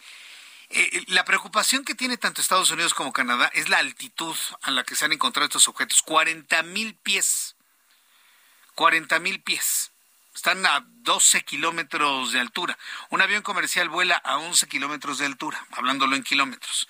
Eh, 0.69 0.89
eh, 0.91 1.03
la 1.07 1.23
preocupación 1.23 1.85
que 1.85 1.95
tiene 1.95 2.17
tanto 2.17 2.41
Estados 2.41 2.71
Unidos 2.71 2.93
como 2.93 3.13
Canadá 3.13 3.49
es 3.53 3.69
la 3.69 3.77
altitud 3.77 4.35
a 4.63 4.69
la 4.71 4.83
que 4.83 4.97
se 4.97 5.05
han 5.05 5.13
encontrado 5.13 5.45
estos 5.45 5.69
objetos. 5.69 6.01
40 6.01 6.61
mil 6.63 6.93
pies. 6.95 7.55
40 8.75 9.17
mil 9.19 9.41
pies. 9.41 9.91
Están 10.35 10.65
a 10.65 10.85
12 10.85 11.41
kilómetros 11.45 12.33
de 12.33 12.41
altura. 12.41 12.77
Un 13.09 13.21
avión 13.21 13.43
comercial 13.43 13.87
vuela 13.87 14.17
a 14.17 14.37
11 14.39 14.67
kilómetros 14.67 15.19
de 15.19 15.25
altura, 15.25 15.65
hablándolo 15.71 16.17
en 16.17 16.23
kilómetros. 16.23 16.89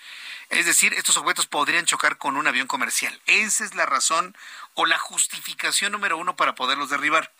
Es 0.50 0.66
decir, 0.66 0.94
estos 0.96 1.18
objetos 1.18 1.46
podrían 1.46 1.86
chocar 1.86 2.18
con 2.18 2.36
un 2.36 2.48
avión 2.48 2.68
comercial. 2.68 3.22
Esa 3.28 3.64
es 3.64 3.76
la 3.76 3.86
razón 3.86 4.36
o 4.74 4.88
la 4.88 4.98
justificación 4.98 5.92
número 5.92 6.18
uno 6.18 6.36
para 6.36 6.56
poderlos 6.56 6.90
derribar. 6.90 7.32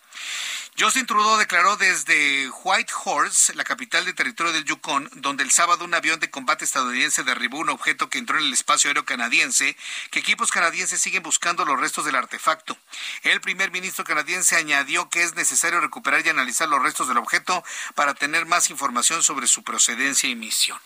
Justin 0.80 1.06
Trudeau 1.06 1.36
declaró 1.38 1.76
desde 1.76 2.48
Whitehorse, 2.62 3.52
la 3.56 3.64
capital 3.64 4.04
del 4.04 4.14
territorio 4.14 4.52
del 4.52 4.64
Yukon, 4.64 5.10
donde 5.14 5.42
el 5.42 5.50
sábado 5.50 5.84
un 5.84 5.92
avión 5.92 6.20
de 6.20 6.30
combate 6.30 6.64
estadounidense 6.64 7.24
derribó 7.24 7.58
un 7.58 7.70
objeto 7.70 8.08
que 8.08 8.18
entró 8.18 8.38
en 8.38 8.44
el 8.44 8.52
espacio 8.52 8.88
aéreo 8.88 9.04
canadiense, 9.04 9.76
que 10.12 10.20
equipos 10.20 10.52
canadienses 10.52 11.00
siguen 11.00 11.24
buscando 11.24 11.64
los 11.64 11.80
restos 11.80 12.04
del 12.04 12.14
artefacto. 12.14 12.78
El 13.24 13.40
primer 13.40 13.72
ministro 13.72 14.04
canadiense 14.04 14.54
añadió 14.54 15.08
que 15.08 15.24
es 15.24 15.34
necesario 15.34 15.80
recuperar 15.80 16.24
y 16.24 16.28
analizar 16.28 16.68
los 16.68 16.80
restos 16.80 17.08
del 17.08 17.18
objeto 17.18 17.64
para 17.96 18.14
tener 18.14 18.46
más 18.46 18.70
información 18.70 19.24
sobre 19.24 19.48
su 19.48 19.64
procedencia 19.64 20.28
y 20.28 20.36
misión. 20.36 20.78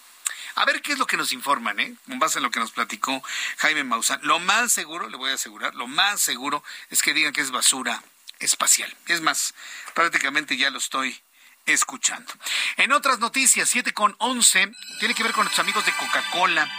A 0.55 0.65
ver 0.65 0.81
qué 0.81 0.93
es 0.93 0.99
lo 0.99 1.07
que 1.07 1.19
nos 1.19 1.35
informan, 1.35 1.79
¿eh? 1.81 1.95
Con 2.09 2.19
base 2.19 2.39
en 2.39 2.45
lo 2.45 2.51
que 2.51 2.61
nos 2.61 2.71
platicó 2.71 3.23
Jaime 3.59 3.85
Maussan. 3.85 4.21
Lo 4.23 4.39
más 4.39 4.73
seguro, 4.73 5.11
le 5.11 5.19
voy 5.19 5.33
a 5.33 5.35
asegurar, 5.35 5.75
lo 5.75 5.87
más 5.87 6.23
seguro 6.23 6.65
es 6.89 7.03
que 7.03 7.13
digan 7.13 7.35
que 7.35 7.43
es 7.43 7.51
basura 7.51 8.03
espacial. 8.39 8.95
Es 9.07 9.21
más, 9.21 9.55
prácticamente 9.95 10.57
ya 10.57 10.71
lo 10.71 10.79
estoy 10.79 11.23
escuchando. 11.67 12.33
En 12.77 12.93
otras 12.93 13.19
noticias, 13.19 13.69
7 13.69 13.93
con 13.93 14.15
11, 14.19 14.73
tiene 14.99 15.15
que 15.15 15.23
ver 15.23 15.33
con 15.33 15.45
nuestros 15.45 15.65
amigos 15.65 15.87
de 15.87 15.93
Coca-Cola. 15.93 16.71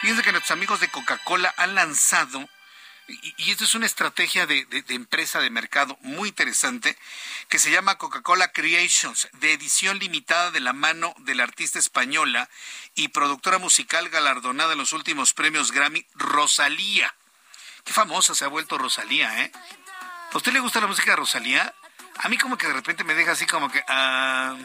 Fíjense 0.00 0.22
que 0.22 0.32
nuestros 0.32 0.52
amigos 0.52 0.80
de 0.80 0.88
Coca-Cola 0.88 1.52
han 1.56 1.74
lanzado, 1.74 2.48
y, 3.08 3.50
esto 3.50 3.64
es 3.64 3.74
una 3.74 3.86
estrategia 3.86 4.46
de, 4.46 4.64
de, 4.66 4.94
empresa 4.94 5.40
de 5.40 5.50
mercado 5.50 5.98
muy 6.02 6.28
interesante, 6.28 6.96
que 7.48 7.58
se 7.58 7.70
llama 7.70 7.98
Coca-Cola 7.98 8.52
Creations, 8.52 9.28
de 9.32 9.54
edición 9.54 9.98
limitada 9.98 10.50
de 10.50 10.60
la 10.60 10.72
mano 10.72 11.14
de 11.18 11.34
la 11.34 11.42
artista 11.44 11.78
española 11.78 12.48
y 12.94 13.08
productora 13.08 13.58
musical 13.58 14.08
galardonada 14.10 14.72
en 14.72 14.78
los 14.78 14.92
últimos 14.92 15.32
premios 15.32 15.72
Grammy, 15.72 16.06
Rosalía. 16.14 17.14
Qué 17.84 17.92
famosa 17.92 18.34
se 18.34 18.44
ha 18.44 18.48
vuelto 18.48 18.76
Rosalía, 18.76 19.42
¿eh? 19.42 19.52
¿A 20.32 20.36
usted 20.36 20.52
le 20.52 20.60
gusta 20.60 20.80
la 20.80 20.86
música 20.86 21.12
de 21.12 21.16
Rosalía? 21.16 21.74
A 22.18 22.28
mí 22.28 22.36
como 22.36 22.58
que 22.58 22.66
de 22.66 22.72
repente 22.72 23.04
me 23.04 23.14
deja 23.14 23.32
así 23.32 23.46
como 23.46 23.70
que... 23.70 23.82
Ah, 23.88 24.56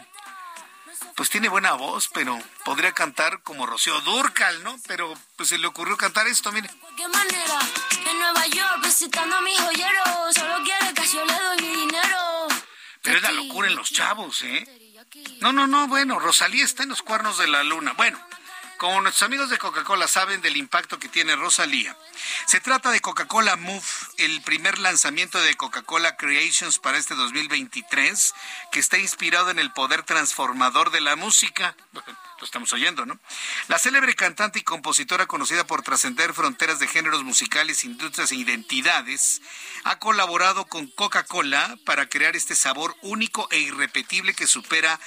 pues 1.15 1.29
tiene 1.29 1.47
buena 1.47 1.73
voz, 1.73 2.09
pero 2.13 2.39
podría 2.65 2.91
cantar 2.91 3.41
como 3.43 3.65
Rocío 3.65 3.99
Durcal, 4.01 4.63
¿no? 4.63 4.77
Pero 4.87 5.13
pues 5.35 5.49
se 5.49 5.57
le 5.57 5.67
ocurrió 5.67 5.95
cantar 5.95 6.27
esto, 6.27 6.51
mire. 6.51 6.69
De 6.97 7.07
manera, 7.07 7.59
en 8.09 8.19
Nueva 8.19 8.47
York 8.47 8.79
visitando 8.83 9.35
a 9.35 9.41
mi 9.41 9.55
joyero, 9.55 10.03
solo 10.33 10.63
quiere 10.63 10.93
que 10.93 11.07
yo 11.07 11.25
le 11.25 11.33
doy 11.33 11.61
mi 11.61 11.75
dinero. 11.81 12.47
Pero 13.01 13.17
es 13.17 13.23
la 13.23 13.31
locura 13.31 13.67
en 13.67 13.75
los 13.75 13.91
chavos, 13.91 14.41
¿eh? 14.43 14.65
No, 15.41 15.53
no, 15.53 15.67
no, 15.67 15.87
bueno, 15.87 16.19
Rosalía 16.19 16.63
está 16.63 16.83
en 16.83 16.89
los 16.89 17.01
cuernos 17.01 17.37
de 17.37 17.47
la 17.47 17.63
luna. 17.63 17.93
Bueno, 17.93 18.19
como 18.83 18.99
nuestros 18.99 19.23
amigos 19.23 19.49
de 19.49 19.57
Coca-Cola 19.57 20.09
saben 20.09 20.41
del 20.41 20.57
impacto 20.57 20.99
que 20.99 21.07
tiene 21.07 21.37
Rosalía, 21.37 21.95
se 22.45 22.59
trata 22.59 22.91
de 22.91 22.99
Coca-Cola 22.99 23.55
Move, 23.55 23.85
el 24.17 24.41
primer 24.41 24.77
lanzamiento 24.77 25.39
de 25.39 25.55
Coca-Cola 25.55 26.17
Creations 26.17 26.79
para 26.79 26.97
este 26.97 27.15
2023, 27.15 28.33
que 28.73 28.81
está 28.81 28.97
inspirado 28.97 29.51
en 29.51 29.59
el 29.59 29.71
poder 29.71 30.03
transformador 30.03 30.91
de 30.91 30.99
la 30.99 31.15
música. 31.15 31.77
Lo 31.93 32.45
estamos 32.45 32.73
oyendo, 32.73 33.05
¿no? 33.05 33.17
La 33.69 33.79
célebre 33.79 34.15
cantante 34.15 34.59
y 34.59 34.63
compositora 34.63 35.27
conocida 35.27 35.65
por 35.65 35.81
trascender 35.81 36.33
fronteras 36.33 36.79
de 36.79 36.87
géneros 36.87 37.23
musicales, 37.23 37.85
industrias 37.85 38.33
e 38.33 38.35
identidades, 38.35 39.41
ha 39.85 39.97
colaborado 39.99 40.65
con 40.65 40.87
Coca-Cola 40.87 41.77
para 41.85 42.09
crear 42.09 42.35
este 42.35 42.53
sabor 42.53 42.97
único 43.01 43.47
e 43.49 43.59
irrepetible 43.59 44.33
que 44.33 44.45
supera 44.45 44.99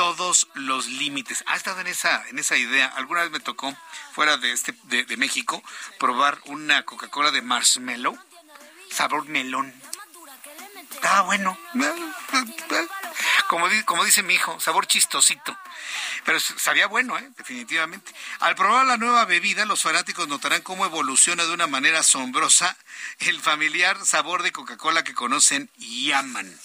todos 0.00 0.48
los 0.54 0.86
límites. 0.86 1.44
Ha 1.46 1.56
estado 1.56 1.82
en 1.82 1.86
esa, 1.86 2.26
en 2.28 2.38
esa 2.38 2.56
idea. 2.56 2.86
Alguna 2.86 3.20
vez 3.20 3.30
me 3.30 3.38
tocó, 3.38 3.76
fuera 4.14 4.38
de, 4.38 4.50
este, 4.50 4.74
de, 4.84 5.16
México, 5.18 5.62
probar 5.98 6.40
una 6.46 6.86
Coca-Cola 6.86 7.30
de 7.30 7.42
marshmallow, 7.42 8.18
sabor 8.90 9.26
melón. 9.26 9.74
Estaba 10.90 11.20
bueno. 11.20 11.58
Como, 13.48 13.66
como 13.84 14.02
dice 14.06 14.22
mi 14.22 14.36
hijo, 14.36 14.58
sabor 14.58 14.86
chistosito. 14.86 15.54
Pero 16.24 16.40
sabía 16.40 16.86
bueno, 16.86 17.18
¿eh? 17.18 17.30
definitivamente. 17.36 18.10
Al 18.38 18.54
probar 18.54 18.86
la 18.86 18.96
nueva 18.96 19.26
bebida, 19.26 19.66
los 19.66 19.82
fanáticos 19.82 20.26
notarán 20.28 20.62
cómo 20.62 20.86
evoluciona 20.86 21.44
de 21.44 21.52
una 21.52 21.66
manera 21.66 21.98
asombrosa 21.98 22.74
el 23.18 23.38
familiar 23.38 24.02
sabor 24.06 24.42
de 24.44 24.52
Coca-Cola 24.52 25.04
que 25.04 25.12
conocen 25.12 25.68
y 25.76 26.12
aman. 26.12 26.58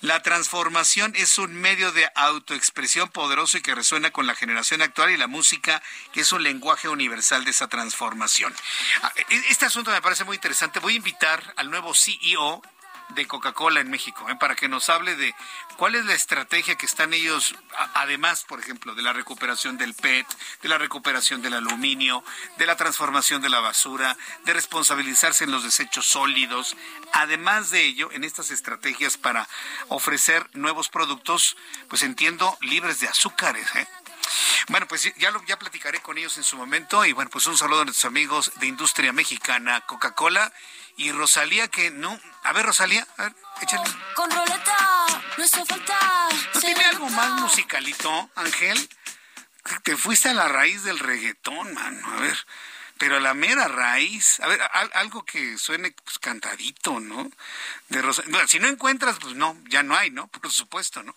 La 0.00 0.22
transformación 0.22 1.12
es 1.16 1.38
un 1.38 1.54
medio 1.54 1.92
de 1.92 2.08
autoexpresión 2.14 3.08
poderoso 3.10 3.58
y 3.58 3.62
que 3.62 3.74
resuena 3.74 4.10
con 4.10 4.26
la 4.26 4.34
generación 4.34 4.82
actual 4.82 5.10
y 5.10 5.16
la 5.16 5.26
música, 5.26 5.82
que 6.12 6.20
es 6.20 6.32
un 6.32 6.42
lenguaje 6.42 6.88
universal 6.88 7.44
de 7.44 7.50
esa 7.50 7.68
transformación. 7.68 8.54
Ah, 9.02 9.12
e-, 9.16 9.42
este 9.50 9.66
asunto 9.66 9.90
me 9.90 10.02
parece 10.02 10.24
muy 10.24 10.36
interesante. 10.36 10.80
Voy 10.80 10.94
a 10.94 10.96
invitar 10.96 11.54
al 11.56 11.70
nuevo 11.70 11.94
CEO 11.94 12.62
de 13.14 13.26
Coca-Cola 13.26 13.80
en 13.80 13.90
México, 13.90 14.28
¿eh? 14.28 14.36
para 14.36 14.54
que 14.54 14.68
nos 14.68 14.88
hable 14.88 15.16
de 15.16 15.34
cuál 15.76 15.94
es 15.94 16.04
la 16.04 16.14
estrategia 16.14 16.76
que 16.76 16.86
están 16.86 17.12
ellos, 17.12 17.54
además, 17.94 18.44
por 18.44 18.60
ejemplo, 18.60 18.94
de 18.94 19.02
la 19.02 19.12
recuperación 19.12 19.78
del 19.78 19.94
PET, 19.94 20.26
de 20.62 20.68
la 20.68 20.78
recuperación 20.78 21.42
del 21.42 21.54
aluminio, 21.54 22.24
de 22.58 22.66
la 22.66 22.76
transformación 22.76 23.42
de 23.42 23.48
la 23.48 23.60
basura, 23.60 24.16
de 24.44 24.52
responsabilizarse 24.52 25.44
en 25.44 25.50
los 25.50 25.64
desechos 25.64 26.06
sólidos, 26.06 26.76
además 27.12 27.70
de 27.70 27.84
ello, 27.84 28.10
en 28.12 28.24
estas 28.24 28.50
estrategias 28.50 29.16
para 29.16 29.48
ofrecer 29.88 30.48
nuevos 30.54 30.88
productos, 30.88 31.56
pues 31.88 32.02
entiendo, 32.02 32.56
libres 32.60 33.00
de 33.00 33.08
azúcares, 33.08 33.74
¿eh? 33.74 33.86
Bueno, 34.68 34.86
pues 34.86 35.12
ya, 35.16 35.30
lo, 35.30 35.44
ya 35.44 35.58
platicaré 35.58 36.00
con 36.00 36.18
ellos 36.18 36.36
en 36.36 36.44
su 36.44 36.56
momento 36.56 37.04
y 37.04 37.12
bueno, 37.12 37.30
pues 37.30 37.46
un 37.46 37.58
saludo 37.58 37.82
a 37.82 37.84
nuestros 37.84 38.04
amigos 38.04 38.52
de 38.60 38.66
Industria 38.66 39.12
Mexicana, 39.12 39.80
Coca-Cola 39.82 40.52
y 40.96 41.12
Rosalía 41.12 41.68
que 41.68 41.90
no... 41.90 42.18
A 42.44 42.52
ver, 42.52 42.66
Rosalía, 42.66 43.06
a 43.16 43.24
ver, 43.24 43.34
échale. 43.60 43.84
Con 44.14 44.30
roleta, 44.30 45.06
no 45.36 45.44
hace 45.44 45.64
falta. 45.64 46.28
¿No 46.54 46.60
tiene 46.60 46.84
algo 46.84 47.08
más 47.10 47.40
musicalito, 47.40 48.30
Ángel? 48.34 48.88
Te 49.84 49.96
fuiste 49.96 50.28
a 50.28 50.34
la 50.34 50.48
raíz 50.48 50.82
del 50.82 50.98
reggaetón, 50.98 51.72
mano. 51.74 52.06
A 52.14 52.20
ver, 52.20 52.46
pero 52.98 53.16
a 53.16 53.20
la 53.20 53.34
mera 53.34 53.68
raíz. 53.68 54.40
A 54.40 54.48
ver, 54.48 54.60
algo 54.94 55.24
que 55.24 55.56
suene 55.56 55.92
pues, 56.04 56.18
cantadito, 56.18 57.00
¿no? 57.00 57.30
De 57.88 58.02
Rosalía. 58.02 58.32
Bueno, 58.32 58.48
si 58.48 58.58
no 58.58 58.68
encuentras, 58.68 59.18
pues 59.20 59.34
no, 59.34 59.56
ya 59.68 59.82
no 59.82 59.96
hay, 59.96 60.10
¿no? 60.10 60.26
Por 60.28 60.50
supuesto, 60.50 61.02
¿no? 61.02 61.16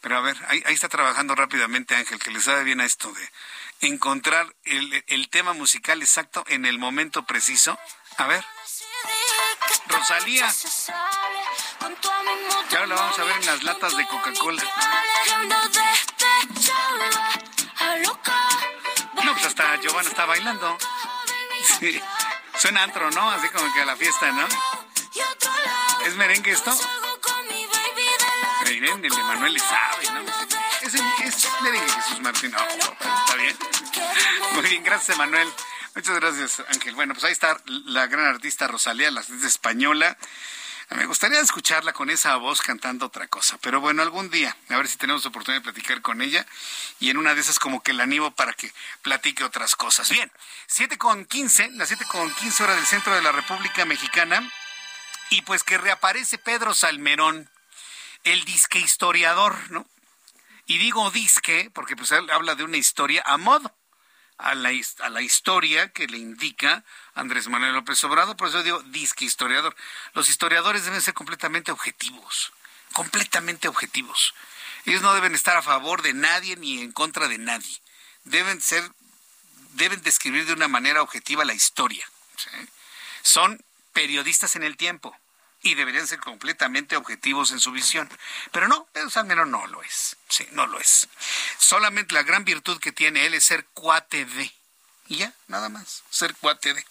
Pero 0.00 0.18
a 0.18 0.20
ver, 0.20 0.36
ahí, 0.48 0.62
está 0.66 0.88
trabajando 0.88 1.36
rápidamente 1.36 1.94
Ángel, 1.94 2.18
que 2.18 2.32
le 2.32 2.40
sabe 2.40 2.64
bien 2.64 2.80
a 2.80 2.84
esto 2.84 3.12
de 3.12 3.32
encontrar 3.88 4.52
el, 4.64 5.04
el 5.06 5.28
tema 5.28 5.52
musical 5.52 6.02
exacto 6.02 6.44
en 6.48 6.66
el 6.66 6.78
momento 6.78 7.24
preciso. 7.24 7.78
A 8.16 8.26
ver. 8.26 8.44
Rosalía. 9.86 10.52
Ya 12.70 12.86
lo 12.86 12.94
vamos 12.94 13.18
a 13.18 13.24
ver 13.24 13.36
en 13.36 13.46
las 13.46 13.62
latas 13.62 13.96
de 13.96 14.06
Coca-Cola. 14.06 14.62
No, 19.24 19.32
pues 19.32 19.46
hasta 19.46 19.76
Giovanna 19.76 20.08
está 20.08 20.24
bailando. 20.26 20.78
Sí. 21.78 22.00
Suena 22.58 22.82
antro, 22.82 23.10
¿no? 23.10 23.30
Así 23.30 23.48
como 23.48 23.72
que 23.72 23.80
a 23.82 23.84
la 23.84 23.96
fiesta, 23.96 24.30
¿no? 24.32 24.46
¿Es 26.06 26.14
merengue 26.16 26.52
esto? 26.52 26.72
Miren, 28.64 29.04
el 29.04 29.12
Emanuel 29.12 29.52
le 29.52 29.60
sabe, 29.60 30.10
¿no? 30.12 30.20
Es, 30.80 30.94
es 30.94 31.48
merengue 31.60 31.92
Jesús 31.92 32.20
Martín. 32.20 32.50
No, 32.50 32.58
está 32.58 33.34
bien. 33.36 33.56
Muy 34.52 34.62
bien, 34.62 34.82
gracias, 34.82 35.16
Emanuel. 35.16 35.52
Muchas 35.94 36.20
gracias, 36.20 36.62
Ángel. 36.68 36.94
Bueno, 36.94 37.12
pues 37.12 37.24
ahí 37.24 37.32
está 37.32 37.60
la 37.66 38.06
gran 38.06 38.24
artista 38.24 38.66
Rosalía, 38.66 39.10
la 39.10 39.20
artista 39.20 39.46
española. 39.46 40.16
Me 40.88 41.04
gustaría 41.04 41.38
escucharla 41.40 41.92
con 41.92 42.08
esa 42.08 42.36
voz 42.36 42.62
cantando 42.62 43.06
otra 43.06 43.28
cosa, 43.28 43.58
pero 43.60 43.80
bueno, 43.80 44.02
algún 44.02 44.30
día, 44.30 44.56
a 44.68 44.76
ver 44.76 44.88
si 44.88 44.96
tenemos 44.96 45.24
oportunidad 45.26 45.60
de 45.60 45.64
platicar 45.64 46.00
con 46.02 46.20
ella 46.20 46.46
y 46.98 47.10
en 47.10 47.16
una 47.18 47.34
de 47.34 47.40
esas 47.40 47.58
como 47.58 47.82
que 47.82 47.92
la 47.92 48.02
animo 48.02 48.30
para 48.34 48.52
que 48.54 48.72
platique 49.02 49.44
otras 49.44 49.74
cosas. 49.76 50.10
Bien, 50.10 50.30
siete 50.66 50.96
con 50.98 51.24
quince, 51.26 51.70
las 51.72 51.88
siete 51.88 52.04
con 52.06 52.32
quince 52.34 52.64
horas 52.64 52.76
del 52.76 52.86
centro 52.86 53.14
de 53.14 53.22
la 53.22 53.32
República 53.32 53.84
Mexicana 53.84 54.50
y 55.30 55.42
pues 55.42 55.62
que 55.62 55.78
reaparece 55.78 56.38
Pedro 56.38 56.74
Salmerón, 56.74 57.50
el 58.24 58.44
disque 58.44 58.78
historiador, 58.78 59.70
¿no? 59.70 59.86
Y 60.66 60.78
digo 60.78 61.10
disque 61.10 61.70
porque 61.72 61.96
pues 61.96 62.12
él 62.12 62.28
habla 62.30 62.54
de 62.54 62.64
una 62.64 62.76
historia 62.76 63.22
a 63.24 63.36
modo 63.36 63.74
a 64.42 64.54
la, 64.54 64.70
a 65.00 65.08
la 65.08 65.22
historia 65.22 65.92
que 65.92 66.06
le 66.08 66.18
indica 66.18 66.84
Andrés 67.14 67.48
Manuel 67.48 67.74
López 67.74 68.02
Obrador, 68.04 68.36
por 68.36 68.48
eso 68.48 68.62
digo 68.62 68.82
disque 68.82 69.24
historiador. 69.24 69.74
Los 70.14 70.28
historiadores 70.28 70.84
deben 70.84 71.00
ser 71.00 71.14
completamente 71.14 71.70
objetivos, 71.70 72.52
completamente 72.92 73.68
objetivos. 73.68 74.34
Ellos 74.84 75.02
no 75.02 75.14
deben 75.14 75.34
estar 75.34 75.56
a 75.56 75.62
favor 75.62 76.02
de 76.02 76.12
nadie 76.12 76.56
ni 76.56 76.82
en 76.82 76.90
contra 76.90 77.28
de 77.28 77.38
nadie. 77.38 77.80
Deben 78.24 78.60
ser, 78.60 78.90
deben 79.74 80.02
describir 80.02 80.44
de 80.44 80.54
una 80.54 80.68
manera 80.68 81.02
objetiva 81.02 81.44
la 81.44 81.54
historia. 81.54 82.04
Son 83.22 83.64
periodistas 83.92 84.56
en 84.56 84.64
el 84.64 84.76
tiempo 84.76 85.16
y 85.62 85.74
deberían 85.74 86.06
ser 86.06 86.18
completamente 86.20 86.96
objetivos 86.96 87.52
en 87.52 87.60
su 87.60 87.70
visión. 87.70 88.08
Pero 88.50 88.68
no, 88.68 88.86
Pedro 88.92 89.10
Salmerón 89.10 89.50
no 89.50 89.66
lo 89.68 89.82
es. 89.82 90.16
Sí, 90.28 90.46
no 90.52 90.66
lo 90.66 90.78
es. 90.78 91.08
Solamente 91.58 92.14
la 92.14 92.24
gran 92.24 92.44
virtud 92.44 92.78
que 92.80 92.92
tiene 92.92 93.26
él 93.26 93.34
es 93.34 93.44
ser 93.44 93.64
cuate 93.66 94.24
de. 94.24 94.52
Y 95.08 95.16
ya, 95.16 95.32
nada 95.46 95.68
más, 95.68 96.02
ser 96.10 96.34
cuate 96.34 96.74
de. 96.74 96.84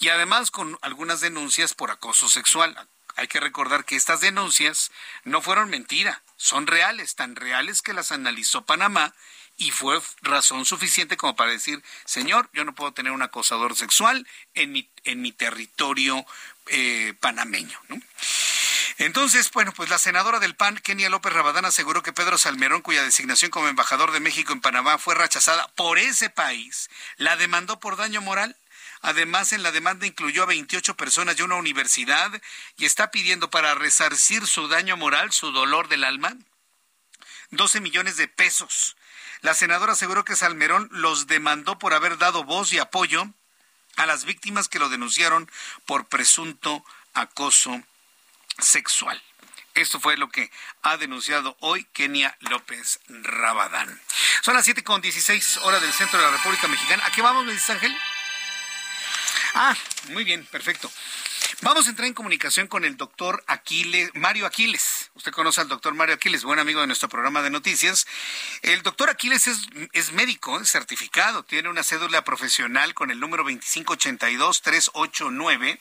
Y 0.00 0.08
además 0.08 0.50
con 0.50 0.78
algunas 0.82 1.20
denuncias 1.20 1.74
por 1.74 1.90
acoso 1.90 2.28
sexual. 2.28 2.76
Hay 3.16 3.28
que 3.28 3.40
recordar 3.40 3.84
que 3.84 3.96
estas 3.96 4.20
denuncias 4.20 4.90
no 5.24 5.42
fueron 5.42 5.68
mentira, 5.68 6.22
son 6.36 6.66
reales, 6.66 7.16
tan 7.16 7.36
reales 7.36 7.82
que 7.82 7.92
las 7.92 8.12
analizó 8.12 8.64
Panamá 8.64 9.14
y 9.60 9.72
fue 9.72 10.00
razón 10.22 10.64
suficiente 10.64 11.18
como 11.18 11.36
para 11.36 11.50
decir, 11.50 11.82
señor, 12.06 12.48
yo 12.54 12.64
no 12.64 12.74
puedo 12.74 12.92
tener 12.92 13.12
un 13.12 13.20
acosador 13.20 13.76
sexual 13.76 14.26
en 14.54 14.72
mi, 14.72 14.90
en 15.04 15.20
mi 15.20 15.32
territorio 15.32 16.24
eh, 16.68 17.12
panameño. 17.20 17.78
¿no? 17.88 18.00
Entonces, 18.96 19.50
bueno, 19.52 19.74
pues 19.76 19.90
la 19.90 19.98
senadora 19.98 20.38
del 20.38 20.56
PAN, 20.56 20.78
Kenia 20.78 21.10
López 21.10 21.34
Rabadán, 21.34 21.66
aseguró 21.66 22.02
que 22.02 22.14
Pedro 22.14 22.38
Salmerón, 22.38 22.80
cuya 22.80 23.02
designación 23.02 23.50
como 23.50 23.68
embajador 23.68 24.12
de 24.12 24.20
México 24.20 24.54
en 24.54 24.62
Panamá 24.62 24.96
fue 24.96 25.14
rechazada 25.14 25.68
por 25.74 25.98
ese 25.98 26.30
país, 26.30 26.88
la 27.18 27.36
demandó 27.36 27.80
por 27.80 27.98
daño 27.98 28.22
moral. 28.22 28.56
Además, 29.02 29.52
en 29.52 29.62
la 29.62 29.72
demanda 29.72 30.06
incluyó 30.06 30.44
a 30.44 30.46
28 30.46 30.96
personas 30.96 31.38
y 31.38 31.42
una 31.42 31.56
universidad 31.56 32.30
y 32.78 32.86
está 32.86 33.10
pidiendo 33.10 33.50
para 33.50 33.74
resarcir 33.74 34.46
su 34.46 34.68
daño 34.68 34.96
moral, 34.96 35.32
su 35.32 35.52
dolor 35.52 35.88
del 35.88 36.04
alma, 36.04 36.34
12 37.50 37.82
millones 37.82 38.16
de 38.16 38.26
pesos. 38.26 38.96
La 39.42 39.54
senadora 39.54 39.92
aseguró 39.92 40.24
que 40.24 40.36
Salmerón 40.36 40.88
los 40.92 41.26
demandó 41.26 41.78
por 41.78 41.94
haber 41.94 42.18
dado 42.18 42.44
voz 42.44 42.72
y 42.72 42.78
apoyo 42.78 43.26
a 43.96 44.06
las 44.06 44.24
víctimas 44.24 44.68
que 44.68 44.78
lo 44.78 44.88
denunciaron 44.88 45.50
por 45.86 46.06
presunto 46.06 46.84
acoso 47.14 47.82
sexual. 48.58 49.20
Esto 49.74 50.00
fue 50.00 50.16
lo 50.16 50.28
que 50.28 50.50
ha 50.82 50.96
denunciado 50.96 51.56
hoy 51.60 51.84
Kenia 51.92 52.36
López 52.40 53.00
Rabadán. 53.08 54.00
Son 54.42 54.54
las 54.54 54.64
siete 54.64 54.84
con 54.84 55.00
dieciséis 55.00 55.56
horas 55.58 55.80
del 55.80 55.92
centro 55.92 56.18
de 56.18 56.26
la 56.26 56.32
República 56.32 56.68
Mexicana. 56.68 57.04
¿A 57.06 57.10
qué 57.10 57.22
vamos, 57.22 57.46
dice 57.46 57.72
Ángel? 57.72 57.96
Ah, 59.54 59.74
muy 60.08 60.24
bien, 60.24 60.44
perfecto. 60.46 60.90
Vamos 61.62 61.86
a 61.86 61.90
entrar 61.90 62.06
en 62.06 62.14
comunicación 62.14 62.68
con 62.68 62.86
el 62.86 62.96
doctor 62.96 63.44
Aquiles, 63.46 64.10
Mario 64.14 64.46
Aquiles. 64.46 65.10
Usted 65.14 65.32
conoce 65.32 65.60
al 65.60 65.68
doctor 65.68 65.92
Mario 65.94 66.14
Aquiles, 66.14 66.44
buen 66.44 66.58
amigo 66.58 66.80
de 66.80 66.86
nuestro 66.86 67.10
programa 67.10 67.42
de 67.42 67.50
noticias. 67.50 68.06
El 68.62 68.80
doctor 68.82 69.10
Aquiles 69.10 69.46
es, 69.46 70.12
médico, 70.12 70.58
es 70.60 70.70
certificado, 70.70 71.42
tiene 71.42 71.68
una 71.68 71.82
cédula 71.82 72.24
profesional 72.24 72.94
con 72.94 73.10
el 73.10 73.20
número 73.20 73.44
2582389. 73.44 75.78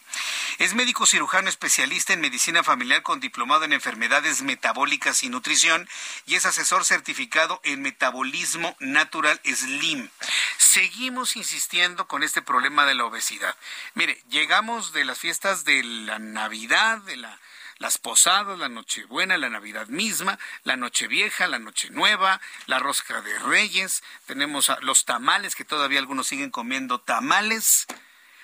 Es 0.57 0.73
médico 0.73 1.05
cirujano 1.05 1.47
especialista 1.47 2.11
en 2.13 2.19
medicina 2.21 2.63
familiar 2.63 3.03
con 3.03 3.21
diplomado 3.21 3.63
en 3.63 3.71
enfermedades 3.71 4.41
metabólicas 4.41 5.23
y 5.23 5.29
nutrición 5.29 5.87
y 6.25 6.35
es 6.35 6.45
asesor 6.45 6.83
certificado 6.83 7.61
en 7.63 7.81
metabolismo 7.81 8.75
natural 8.79 9.39
SLIM. 9.45 10.09
Seguimos 10.57 11.35
insistiendo 11.35 12.07
con 12.07 12.23
este 12.23 12.41
problema 12.41 12.85
de 12.85 12.95
la 12.95 13.05
obesidad. 13.05 13.55
Mire, 13.93 14.21
llegamos 14.29 14.93
de 14.93 15.05
las 15.05 15.17
fiestas 15.17 15.58
de 15.65 15.83
la 15.83 16.19
Navidad, 16.19 16.99
de 16.99 17.17
la 17.17 17.39
las 17.79 17.97
posadas, 17.97 18.59
la 18.59 18.67
Nochebuena, 18.67 19.37
la 19.37 19.49
Navidad 19.49 19.87
misma, 19.87 20.37
la 20.63 20.75
Nochevieja, 20.75 21.47
la 21.47 21.59
Noche 21.59 21.89
Nueva, 21.89 22.39
la 22.67 22.77
rosca 22.77 23.21
de 23.21 23.39
Reyes, 23.39 24.03
tenemos 24.27 24.69
los 24.81 25.05
tamales, 25.05 25.55
que 25.55 25.63
todavía 25.63 25.99
algunos 25.99 26.27
siguen 26.27 26.51
comiendo 26.51 26.99
tamales. 26.99 27.87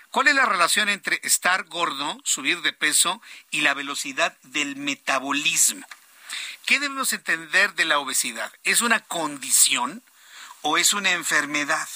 ¿Cuál 0.09 0.29
es 0.29 0.35
la 0.35 0.45
relación 0.45 0.87
entre 0.87 1.19
estar 1.23 1.65
gordo, 1.65 2.17
subir 2.23 2.61
de 2.61 2.71
peso 2.71 3.21
y 3.51 3.59
la 3.59 3.73
velocidad 3.73 4.37
del 4.43 4.77
metabolismo? 4.77 5.85
¿Qué 6.65 6.79
debemos 6.79 7.11
entender 7.11 7.73
de 7.73 7.85
la 7.85 7.99
obesidad? 7.99 8.51
¿Es 8.63 8.81
una 8.81 9.01
condición 9.01 10.01
o 10.61 10.77
es 10.77 10.93
una 10.93 11.11
enfermedad? 11.11 11.89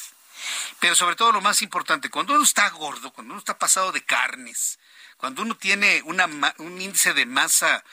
Pero 0.80 0.96
sobre 0.96 1.16
todo 1.16 1.32
lo 1.32 1.42
más 1.42 1.62
importante, 1.62 2.10
cuando 2.10 2.34
uno 2.34 2.44
está 2.44 2.70
gordo, 2.70 3.12
cuando 3.12 3.34
uno 3.34 3.40
está 3.40 3.58
pasado 3.58 3.94
de 3.94 4.04
carnes, 4.04 4.79
cuando 5.20 5.42
uno 5.42 5.54
tiene 5.56 6.02
un 6.06 6.82
índice 6.82 7.14
de 7.14 7.26
masa, 7.26 7.84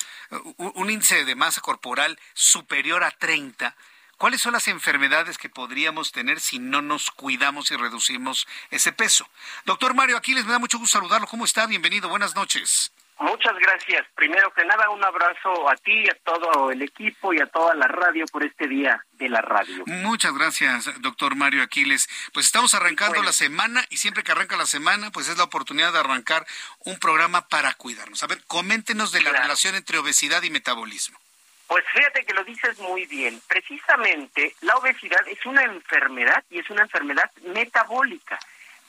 un 0.56 0.90
índice 0.90 1.24
de 1.24 1.34
masa 1.34 1.60
corporal 1.60 2.16
superior 2.34 3.02
a 3.02 3.10
30, 3.10 3.74
¿cuáles 4.16 4.40
son 4.40 4.52
las 4.52 4.68
enfermedades 4.68 5.36
que 5.36 5.48
podríamos 5.48 6.12
tener 6.12 6.38
si 6.38 6.60
no 6.60 6.82
nos 6.82 7.10
cuidamos 7.10 7.72
y 7.72 7.76
reducimos 7.76 8.46
ese 8.70 8.92
peso? 8.92 9.28
Doctor 9.64 9.92
Mario 9.94 10.16
Aquiles, 10.16 10.44
me 10.44 10.52
da 10.52 10.60
mucho 10.60 10.78
gusto 10.78 10.98
saludarlo. 10.98 11.26
¿Cómo 11.26 11.44
está? 11.44 11.66
Bienvenido. 11.66 12.08
Buenas 12.08 12.36
noches. 12.36 12.92
Muchas 13.18 13.54
gracias. 13.58 14.06
Primero 14.14 14.52
que 14.52 14.64
nada, 14.64 14.90
un 14.90 15.02
abrazo 15.02 15.70
a 15.70 15.76
ti, 15.76 16.06
a 16.08 16.14
todo 16.22 16.70
el 16.70 16.82
equipo 16.82 17.32
y 17.32 17.40
a 17.40 17.46
toda 17.46 17.74
la 17.74 17.88
radio 17.88 18.26
por 18.26 18.44
este 18.44 18.68
día 18.68 19.02
de 19.12 19.30
la 19.30 19.40
radio. 19.40 19.84
Muchas 19.86 20.34
gracias, 20.34 20.90
doctor 21.00 21.34
Mario 21.34 21.62
Aquiles. 21.62 22.08
Pues 22.34 22.46
estamos 22.46 22.74
arrancando 22.74 23.22
la 23.22 23.32
semana 23.32 23.86
y 23.88 23.96
siempre 23.96 24.22
que 24.22 24.32
arranca 24.32 24.56
la 24.58 24.66
semana, 24.66 25.10
pues 25.12 25.28
es 25.28 25.38
la 25.38 25.44
oportunidad 25.44 25.94
de 25.94 26.00
arrancar 26.00 26.46
un 26.80 26.98
programa 26.98 27.48
para 27.48 27.72
cuidarnos. 27.74 28.22
A 28.22 28.26
ver, 28.26 28.44
coméntenos 28.46 29.12
de 29.12 29.22
la 29.22 29.32
relación 29.32 29.74
entre 29.76 29.96
obesidad 29.96 30.42
y 30.42 30.50
metabolismo. 30.50 31.18
Pues 31.68 31.84
fíjate 31.92 32.24
que 32.24 32.34
lo 32.34 32.44
dices 32.44 32.78
muy 32.78 33.06
bien. 33.06 33.40
Precisamente 33.48 34.54
la 34.60 34.76
obesidad 34.76 35.26
es 35.26 35.44
una 35.46 35.62
enfermedad 35.62 36.44
y 36.50 36.58
es 36.58 36.70
una 36.70 36.82
enfermedad 36.82 37.30
metabólica. 37.42 38.38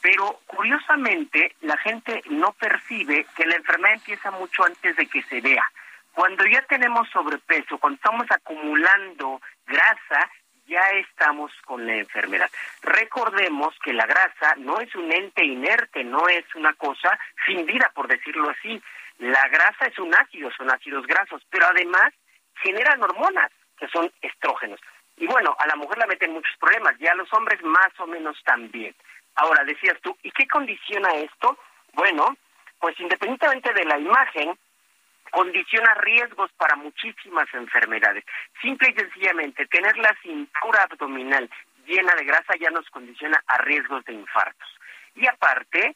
Pero 0.08 0.40
curiosamente 0.46 1.54
la 1.60 1.76
gente 1.80 2.22
no 2.30 2.54
percibe 2.54 3.26
que 3.36 3.46
la 3.46 3.58
enfermedad 3.58 3.96
empieza 3.96 4.32
mucho 4.32 4.64
antes 4.64 4.96
de 4.96 5.06
que 5.06 5.22
se 5.24 5.42
vea. 5.42 5.70
Cuando 6.14 6.46
ya 6.46 6.62
tenemos 6.62 7.10
sobrepeso, 7.10 7.78
cuando 7.78 7.98
estamos 7.98 8.26
acumulando 8.32 9.42
grasa, 9.66 10.32
ya 10.66 10.80
estamos 10.92 11.52
con 11.66 11.86
la 11.86 11.98
enfermedad. 11.98 12.50
Recordemos 12.84 13.76
que 13.84 13.92
la 13.92 14.06
grasa 14.06 14.56
no 14.56 14.80
es 14.80 14.96
un 14.96 15.12
ente 15.12 15.44
inerte, 15.44 16.06
no 16.06 16.30
es 16.30 16.46
una 16.56 16.72
cosa 16.76 17.20
sin 17.46 17.66
vida, 17.66 17.92
por 17.94 18.08
decirlo 18.08 18.50
así. 18.50 18.82
La 19.18 19.46
grasa 19.50 19.88
es 19.88 20.00
un 20.00 20.16
ácido, 20.16 20.50
son 20.52 20.72
ácidos 20.72 21.06
grasos, 21.06 21.46
pero 21.50 21.66
además 21.66 22.14
generan 22.64 23.04
hormonas, 23.04 23.52
que 23.78 23.90
son 23.90 24.10
estrógenos. 24.22 24.80
Y 25.18 25.28
bueno, 25.28 25.54
a 25.60 25.68
la 25.68 25.76
mujer 25.76 25.98
la 25.98 26.08
meten 26.08 26.32
muchos 26.32 26.56
problemas, 26.62 26.96
y 26.98 27.08
a 27.08 27.16
los 27.16 27.32
hombres 27.34 27.62
más 27.62 27.92
o 28.00 28.08
menos 28.08 28.42
también. 28.46 28.96
Ahora, 29.38 29.64
decías 29.64 30.00
tú, 30.02 30.18
¿y 30.24 30.32
qué 30.32 30.48
condiciona 30.48 31.14
esto? 31.16 31.58
Bueno, 31.94 32.36
pues 32.80 33.00
independientemente 33.00 33.74
de 33.74 33.86
la 33.86 34.00
imagen, 34.00 34.58
condiciona 35.32 35.94
riesgos 35.96 36.52
para 36.58 36.76
muchísimas 36.76 37.48
enfermedades. 37.54 38.24
Simple 38.62 38.90
y 38.90 39.00
sencillamente, 39.00 39.68
tener 39.68 39.96
la 39.98 40.16
cintura 40.22 40.84
abdominal 40.84 41.50
llena 41.86 42.14
de 42.16 42.26
grasa 42.26 42.54
ya 42.60 42.70
nos 42.72 42.90
condiciona 42.90 43.42
a 43.48 43.60
riesgos 43.60 44.04
de 44.06 44.14
infartos. 44.14 44.70
Y 45.16 45.28
aparte, 45.28 45.96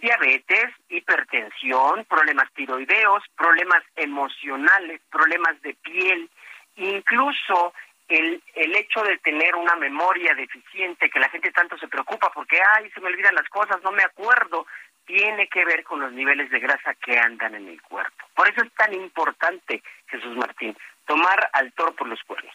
diabetes, 0.00 0.70
hipertensión, 0.88 2.04
problemas 2.06 2.52
tiroideos, 2.54 3.22
problemas 3.36 3.82
emocionales, 3.96 5.00
problemas 5.10 5.60
de 5.62 5.74
piel, 5.74 6.30
incluso 6.76 7.72
el, 8.10 8.42
el 8.54 8.76
hecho 8.76 9.02
de 9.02 9.16
tener 9.18 9.54
una 9.54 9.76
memoria 9.76 10.34
deficiente, 10.34 11.08
que 11.08 11.20
la 11.20 11.30
gente 11.30 11.50
tanto 11.52 11.78
se 11.78 11.88
preocupa 11.88 12.30
porque, 12.34 12.58
ay, 12.76 12.90
se 12.90 13.00
me 13.00 13.06
olvidan 13.06 13.34
las 13.34 13.48
cosas, 13.48 13.82
no 13.82 13.92
me 13.92 14.02
acuerdo, 14.02 14.66
tiene 15.06 15.48
que 15.48 15.64
ver 15.64 15.82
con 15.84 16.00
los 16.00 16.12
niveles 16.12 16.50
de 16.50 16.60
grasa 16.60 16.94
que 16.94 17.18
andan 17.18 17.54
en 17.54 17.68
el 17.68 17.80
cuerpo. 17.82 18.26
Por 18.34 18.48
eso 18.48 18.62
es 18.62 18.72
tan 18.74 18.92
importante, 18.92 19.82
Jesús 20.08 20.36
Martín, 20.36 20.76
tomar 21.06 21.50
al 21.52 21.72
toro 21.72 21.94
por 21.94 22.08
los 22.08 22.22
cuernos. 22.24 22.54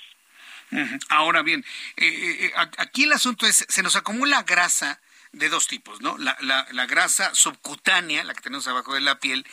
Ahora 1.10 1.42
bien, 1.42 1.64
eh, 1.96 2.48
eh, 2.48 2.52
aquí 2.56 3.04
el 3.04 3.14
asunto 3.14 3.46
es, 3.46 3.66
se 3.68 3.84
nos 3.84 3.96
acumula 3.96 4.44
grasa 4.44 5.00
de 5.32 5.50
dos 5.50 5.68
tipos, 5.68 6.02
¿no? 6.02 6.18
La, 6.18 6.36
la, 6.42 6.66
la 6.72 6.86
grasa 6.86 7.34
subcutánea, 7.36 8.24
la 8.24 8.34
que 8.34 8.42
tenemos 8.42 8.68
abajo 8.68 8.94
de 8.94 9.02
la 9.02 9.20
piel, 9.20 9.46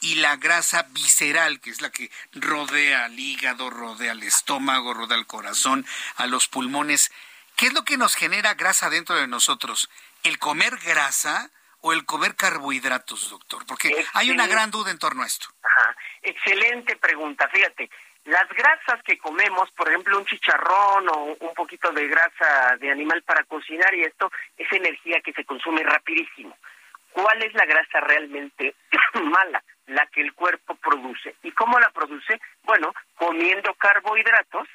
y 0.00 0.16
la 0.16 0.36
grasa 0.36 0.86
visceral, 0.90 1.60
que 1.60 1.70
es 1.70 1.80
la 1.80 1.90
que 1.90 2.10
rodea 2.32 3.06
al 3.06 3.18
hígado, 3.18 3.70
rodea 3.70 4.12
al 4.12 4.22
estómago, 4.22 4.94
rodea 4.94 5.16
al 5.16 5.26
corazón, 5.26 5.86
a 6.16 6.26
los 6.26 6.48
pulmones. 6.48 7.10
¿Qué 7.56 7.66
es 7.66 7.72
lo 7.72 7.84
que 7.84 7.96
nos 7.96 8.14
genera 8.14 8.54
grasa 8.54 8.90
dentro 8.90 9.16
de 9.16 9.26
nosotros? 9.26 9.88
¿El 10.22 10.38
comer 10.38 10.76
grasa 10.84 11.50
o 11.80 11.92
el 11.92 12.04
comer 12.04 12.36
carbohidratos, 12.36 13.30
doctor? 13.30 13.64
Porque 13.66 13.94
hay 14.12 14.30
una 14.30 14.46
gran 14.46 14.70
duda 14.70 14.90
en 14.90 14.98
torno 14.98 15.22
a 15.22 15.26
esto. 15.26 15.48
Ajá. 15.62 15.96
Excelente 16.22 16.96
pregunta. 16.96 17.48
Fíjate, 17.48 17.88
las 18.24 18.48
grasas 18.48 19.00
que 19.04 19.16
comemos, 19.16 19.70
por 19.70 19.88
ejemplo, 19.88 20.18
un 20.18 20.26
chicharrón 20.26 21.08
o 21.08 21.36
un 21.38 21.54
poquito 21.54 21.92
de 21.92 22.08
grasa 22.08 22.76
de 22.80 22.90
animal 22.90 23.22
para 23.22 23.44
cocinar 23.44 23.94
y 23.94 24.02
esto 24.02 24.30
es 24.56 24.70
energía 24.72 25.20
que 25.20 25.32
se 25.32 25.44
consume 25.44 25.84
rapidísimo. 25.84 26.56
¿Cuál 27.16 27.42
es 27.42 27.54
la 27.54 27.64
grasa 27.64 28.00
realmente 28.00 28.74
mala? 29.14 29.64
La 29.86 30.06
que 30.08 30.20
el 30.20 30.34
cuerpo 30.34 30.74
produce. 30.74 31.34
¿Y 31.42 31.50
cómo 31.52 31.80
la 31.80 31.88
produce? 31.88 32.38
Bueno, 32.62 32.92
comiendo 33.14 33.72
carbohidratos 33.72 34.68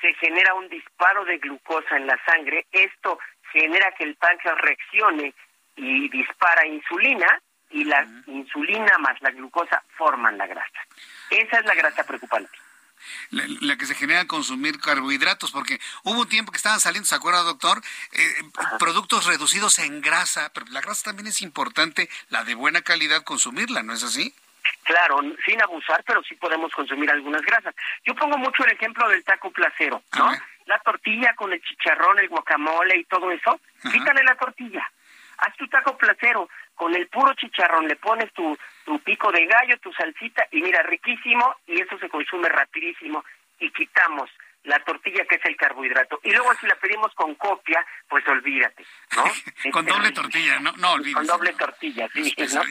se 0.00 0.14
genera 0.14 0.54
un 0.54 0.70
disparo 0.70 1.22
de 1.26 1.36
glucosa 1.36 1.98
en 1.98 2.06
la 2.06 2.18
sangre. 2.24 2.64
Esto 2.72 3.18
genera 3.52 3.92
que 3.92 4.04
el 4.04 4.16
páncreas 4.16 4.56
reaccione 4.62 5.34
y 5.76 6.08
dispara 6.08 6.66
insulina 6.66 7.42
y 7.68 7.84
la 7.84 8.06
insulina 8.26 8.96
más 8.96 9.20
la 9.20 9.30
glucosa 9.30 9.82
forman 9.98 10.38
la 10.38 10.46
grasa. 10.46 10.80
Esa 11.28 11.58
es 11.58 11.64
la 11.66 11.74
grasa 11.74 12.04
preocupante 12.04 12.61
la, 13.30 13.76
que 13.76 13.86
se 13.86 13.94
genera 13.94 14.20
al 14.20 14.26
consumir 14.26 14.78
carbohidratos, 14.80 15.50
porque 15.50 15.80
hubo 16.04 16.20
un 16.20 16.28
tiempo 16.28 16.52
que 16.52 16.56
estaban 16.56 16.80
saliendo, 16.80 17.06
¿se 17.06 17.14
acuerda, 17.14 17.42
doctor? 17.42 17.80
Eh, 18.12 18.34
productos 18.78 19.26
reducidos 19.26 19.78
en 19.78 20.00
grasa, 20.00 20.50
pero 20.52 20.66
la 20.70 20.80
grasa 20.80 21.04
también 21.04 21.28
es 21.28 21.42
importante, 21.42 22.08
la 22.30 22.44
de 22.44 22.54
buena 22.54 22.82
calidad, 22.82 23.22
consumirla, 23.24 23.82
¿no 23.82 23.94
es 23.94 24.02
así? 24.02 24.34
Claro, 24.84 25.20
sin 25.46 25.62
abusar, 25.62 26.02
pero 26.06 26.22
sí 26.22 26.34
podemos 26.36 26.72
consumir 26.72 27.10
algunas 27.10 27.42
grasas. 27.42 27.74
Yo 28.04 28.14
pongo 28.14 28.38
mucho 28.38 28.64
el 28.64 28.72
ejemplo 28.72 29.08
del 29.08 29.24
taco 29.24 29.50
placero, 29.50 30.02
¿no? 30.16 30.32
La 30.66 30.78
tortilla 30.80 31.34
con 31.34 31.52
el 31.52 31.62
chicharrón, 31.62 32.18
el 32.18 32.28
guacamole 32.28 32.96
y 32.96 33.04
todo 33.04 33.30
eso, 33.30 33.60
quítale 33.90 34.22
la 34.22 34.36
tortilla. 34.36 34.88
Haz 35.38 35.56
tu 35.56 35.66
taco 35.68 35.96
placero 35.96 36.48
con 36.74 36.94
el 36.94 37.08
puro 37.08 37.34
chicharrón, 37.34 37.86
le 37.88 37.96
pones 37.96 38.32
tu, 38.32 38.56
tu 38.84 38.98
pico 39.00 39.30
de 39.30 39.46
gallo, 39.46 39.78
tu 39.78 39.92
salsita 39.92 40.46
y 40.50 40.62
mira, 40.62 40.82
riquísimo 40.82 41.56
y 41.66 41.80
eso 41.80 41.98
se 41.98 42.08
consume 42.08 42.48
rapidísimo 42.48 43.24
y 43.58 43.70
quitamos 43.70 44.30
la 44.64 44.78
tortilla 44.84 45.24
que 45.28 45.36
es 45.36 45.44
el 45.44 45.56
carbohidrato. 45.56 46.20
Y 46.22 46.30
luego 46.30 46.52
si 46.60 46.66
la 46.66 46.76
pedimos 46.76 47.12
con 47.14 47.34
copia, 47.34 47.84
pues 48.08 48.26
olvídate, 48.28 48.84
¿no? 49.16 49.24
con 49.72 49.84
doble 49.86 50.12
tortilla, 50.12 50.60
no, 50.60 50.72
no 50.72 50.92
olvídate. 50.92 51.26
Con 51.26 51.38
doble 51.38 51.52
tortilla, 51.54 52.08
sí. 52.12 52.32
Es, 52.36 52.54
¿no? 52.54 52.62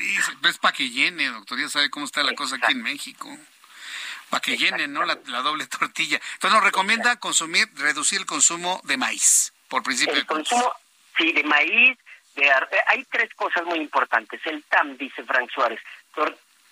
es, 0.50 0.58
para 0.58 0.74
que 0.74 0.90
llene, 0.90 1.28
doctor, 1.28 1.60
ya 1.60 1.70
sabe 1.70 1.90
cómo 1.90 2.06
está 2.06 2.24
la 2.24 2.34
cosa 2.34 2.56
aquí 2.56 2.72
en 2.72 2.82
México. 2.82 3.30
Para 4.30 4.42
que 4.42 4.56
llene, 4.56 4.88
¿no? 4.88 5.04
La, 5.04 5.16
doble 5.16 5.68
tortilla. 5.68 6.22
Entonces 6.34 6.56
nos 6.56 6.64
recomienda 6.64 7.18
consumir, 7.18 7.68
reducir 7.76 8.20
el 8.20 8.26
consumo 8.26 8.80
de 8.86 8.96
maíz, 8.96 9.54
por 9.68 9.84
principio. 9.84 10.16
El 10.16 10.26
consumo, 10.26 10.74
sí, 11.18 11.34
de 11.34 11.44
maíz, 11.44 11.98
eh, 12.42 12.78
hay 12.88 13.04
tres 13.06 13.34
cosas 13.36 13.66
muy 13.66 13.80
importantes. 13.80 14.40
El 14.46 14.64
TAM, 14.64 14.98
dice 14.98 15.24
Frank 15.24 15.50
Suárez, 15.52 15.80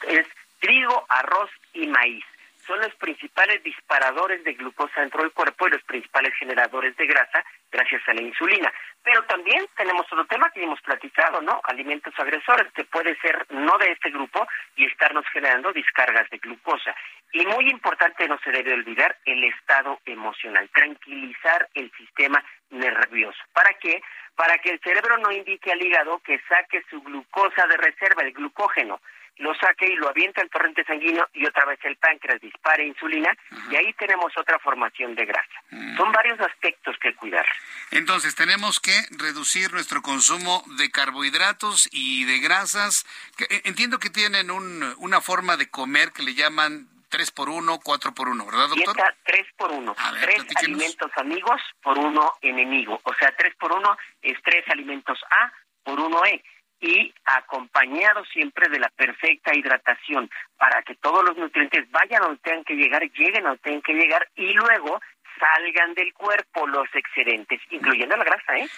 es 0.08 0.28
trigo, 0.60 1.06
arroz 1.10 1.50
y 1.74 1.88
maíz. 1.88 2.24
Son 2.70 2.80
los 2.82 2.94
principales 2.98 3.64
disparadores 3.64 4.44
de 4.44 4.54
glucosa 4.54 5.02
dentro 5.02 5.24
del 5.24 5.32
cuerpo 5.32 5.68
y 5.68 5.72
los 5.72 5.82
principales 5.86 6.36
generadores 6.36 6.96
de 6.98 7.08
grasa 7.08 7.44
gracias 7.72 8.08
a 8.08 8.14
la 8.14 8.22
insulina. 8.22 8.72
Pero 9.04 9.24
también 9.24 9.66
tenemos 9.76 10.06
otro 10.12 10.24
tema 10.28 10.52
que 10.52 10.62
hemos 10.62 10.80
platicado, 10.82 11.41
¿no? 11.41 11.62
Alimentos 11.64 12.14
agresores, 12.20 12.72
que 12.74 12.84
puede 12.84 13.18
ser 13.22 13.44
no 13.50 13.76
de 13.80 13.91
este 13.91 14.12
grupo 14.12 14.48
y 14.76 14.86
estarnos 14.86 15.26
generando 15.34 15.74
descargas 15.74 16.30
de 16.30 16.38
glucosa. 16.38 16.94
Y 17.32 17.44
muy 17.48 17.72
importante, 17.72 18.28
no 18.28 18.38
se 18.44 18.52
debe 18.52 18.74
olvidar, 18.74 19.18
el 19.26 19.44
estado 19.46 20.00
emocional, 20.06 20.70
tranquilizar 20.72 21.68
el 21.74 21.91
sistema 21.98 22.44
nervioso. 22.70 23.40
¿Para 23.52 23.74
qué? 23.82 24.00
para 24.36 24.58
que 24.60 24.70
el 24.70 24.80
cerebro 24.80 25.18
no 25.18 25.34
indique 25.34 25.70
al 25.70 25.82
hígado 25.82 26.20
que 26.20 26.40
saque 26.48 26.82
su 26.90 27.02
glucosa 27.02 27.68
de 27.68 27.76
reserva, 27.76 28.24
el 28.24 28.32
glucógeno, 28.32 29.02
lo 29.40 29.56
saque 29.56 29.88
y 29.88 29.95
lo 29.95 30.10
avienta 30.10 30.41
al 30.41 30.49
torrente 30.49 30.84
sanguíneo 30.84 31.28
y 31.34 31.45
otra 31.45 31.66
vez 31.66 31.80
el 31.84 31.95
páncreas 31.95 32.40
dispare 32.41 32.86
insulina 32.86 33.36
y 33.72 33.76
ahí 33.76 33.94
tenemos 33.94 34.32
otra 34.38 34.60
formación 34.60 35.16
de 35.16 35.26
grasa. 35.26 35.64
Mm. 35.72 35.98
Son 35.98 36.11
varios 36.11 36.40
aspectos 36.41 36.95
que 37.02 37.16
cuidar. 37.16 37.45
Entonces 37.91 38.36
tenemos 38.36 38.80
que 38.80 38.94
reducir 39.11 39.72
nuestro 39.72 40.02
consumo 40.02 40.64
de 40.78 40.91
carbohidratos 40.91 41.90
y 41.91 42.26
de 42.26 42.40
grasas. 42.40 43.06
Eh, 43.40 43.61
entiendo 43.64 43.98
que 43.98 44.10
tienen 44.10 44.52
una 44.52 45.22
forma 45.22 45.57
de 45.57 45.70
comer 45.70 46.11
que 46.11 46.24
le 46.24 46.34
llaman 46.34 46.88
tres 47.10 47.32
por 47.32 47.49
uno, 47.49 47.80
cuatro 47.84 48.14
por 48.14 48.30
uno, 48.30 48.45
¿verdad, 48.45 48.70
doctor? 48.70 48.95
Dieta 48.95 49.16
tres 49.24 49.48
por 49.57 49.72
uno. 49.72 49.95
tres 50.22 50.44
alimentos 50.57 51.11
amigos 51.16 51.61
por 51.82 51.98
uno 51.98 52.34
enemigo. 52.41 52.99
O 53.03 53.14
sea, 53.16 53.34
tres 53.38 53.56
por 53.60 53.72
uno 53.72 53.98
es 54.22 54.38
tres 54.44 54.64
alimentos 54.70 55.20
A 55.32 55.52
por 55.84 55.99
uno 55.99 56.24
E. 56.26 56.44
Y 56.81 57.14
acompañado 57.26 58.23
siempre 58.26 58.69
de 58.69 58.80
la 58.80 58.89
perfecta 58.89 59.53
hidratación 59.53 60.30
para 60.57 60.81
que 60.84 60.95
todos 60.95 61.23
los 61.26 61.38
nutrientes 61.38 61.89
vayan 61.91 62.22
donde 62.22 62.39
tengan 62.39 62.64
que 62.64 62.76
llegar, 62.76 63.01
lleguen 63.11 63.43
donde 63.43 63.60
tengan 63.60 63.81
que 63.81 63.93
llegar 63.93 64.27
y 64.35 64.53
luego 64.53 64.99
salgan 65.39 65.93
del 65.93 66.14
cuerpo 66.14 66.68
los 66.68 66.88
excedentes, 66.93 67.61
incluyendo 67.69 68.15
la 68.18 68.23
grasa, 68.23 68.57
¿eh? 68.57 68.69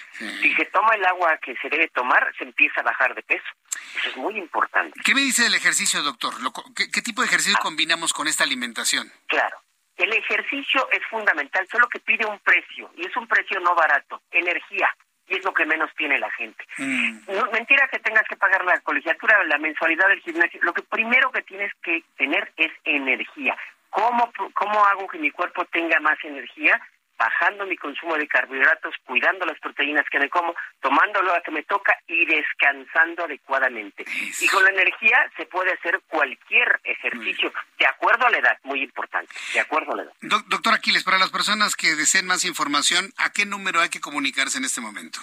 Si 0.42 0.54
se 0.54 0.66
toma 0.66 0.96
el 0.96 1.06
agua 1.06 1.38
que 1.38 1.56
se 1.58 1.70
debe 1.70 1.88
tomar, 1.90 2.32
se 2.38 2.44
empieza 2.44 2.82
a 2.82 2.84
bajar 2.84 3.16
de 3.16 3.24
peso. 3.24 3.48
Eso 3.98 4.10
es 4.10 4.18
muy 4.18 4.38
importante. 4.38 5.00
¿Qué 5.04 5.16
me 5.16 5.22
dice 5.22 5.44
del 5.44 5.56
ejercicio, 5.56 6.02
doctor? 6.04 6.34
¿Qué, 6.76 7.02
tipo 7.02 7.22
de 7.22 7.28
ejercicio 7.28 7.58
ah. 7.60 7.64
combinamos 7.64 8.14
con 8.14 8.28
esta 8.28 8.44
alimentación? 8.44 9.12
Claro. 9.28 9.58
El 9.98 10.14
ejercicio 10.14 10.88
es 10.92 11.06
fundamental, 11.10 11.68
solo 11.72 11.88
que 11.90 12.00
pide 12.00 12.26
un 12.26 12.40
precio, 12.40 12.92
y 12.96 13.06
es 13.06 13.16
un 13.18 13.28
precio 13.28 13.60
no 13.60 13.76
barato, 13.76 14.22
energía. 14.32 14.90
Y 15.32 15.38
es 15.38 15.46
lo 15.46 15.54
que 15.54 15.66
menos 15.66 15.90
tiene 15.98 16.20
la 16.20 16.30
gente. 16.32 16.64
mentira 16.78 17.88
que 17.88 18.00
tengas 18.00 18.28
que 18.28 18.36
pagar 18.36 18.66
la 18.66 18.80
colegiatura, 18.82 19.44
la 19.46 19.58
mensualidad 19.58 20.10
del 20.10 20.20
gimnasio. 20.20 20.60
Lo 20.62 20.74
que 20.74 20.84
primero 20.84 21.32
que 21.32 21.42
tienes 21.44 21.72
que 21.82 22.04
tener 22.18 22.52
es 22.58 22.72
energía. 22.84 23.58
¿Cómo, 23.90 24.32
¿Cómo 24.54 24.86
hago 24.86 25.08
que 25.08 25.20
mi 25.20 25.32
cuerpo 25.32 25.66
tenga 25.66 26.00
más 26.02 26.18
energía? 26.24 26.80
Bajando 27.22 27.68
mi 27.68 27.78
consumo 27.78 28.18
de 28.18 28.28
carbohidratos, 28.28 28.96
cuidando 29.06 29.46
las 29.46 29.60
proteínas 29.60 30.04
que 30.10 30.18
me 30.18 30.28
como, 30.28 30.56
tomando 30.82 31.22
lo 31.22 31.32
que 31.44 31.52
me 31.52 31.62
toca 31.64 31.96
y 32.08 32.26
descansando 32.26 33.26
adecuadamente. 33.26 34.04
Y 34.40 34.48
con 34.48 34.64
la 34.64 34.72
energía 34.72 35.32
se 35.38 35.46
puede 35.46 35.72
hacer 35.74 36.02
cualquier 36.08 36.80
ejercicio, 36.84 37.54
de 37.78 37.86
acuerdo 37.86 38.26
a 38.26 38.32
la 38.32 38.40
edad, 38.40 38.58
muy 38.64 38.82
importante, 38.82 39.32
de 39.54 39.60
acuerdo 39.60 39.94
a 39.94 39.98
la 39.98 40.02
edad. 40.04 40.14
doctor 40.48 40.74
Aquiles, 40.74 41.04
para 41.04 41.20
las 41.20 41.30
personas 41.30 41.76
que 41.76 41.94
deseen 41.96 42.26
más 42.26 42.44
información, 42.44 43.14
¿a 43.18 43.32
qué 43.32 43.46
número 43.46 43.82
hay 43.82 43.90
que 43.90 44.02
comunicarse 44.02 44.58
en 44.58 44.66
este 44.66 44.82
momento? 44.82 45.20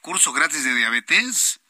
¿Curso 0.00 0.32
gratis 0.32 0.62
de 0.64 0.76
diabetes? 0.76 1.60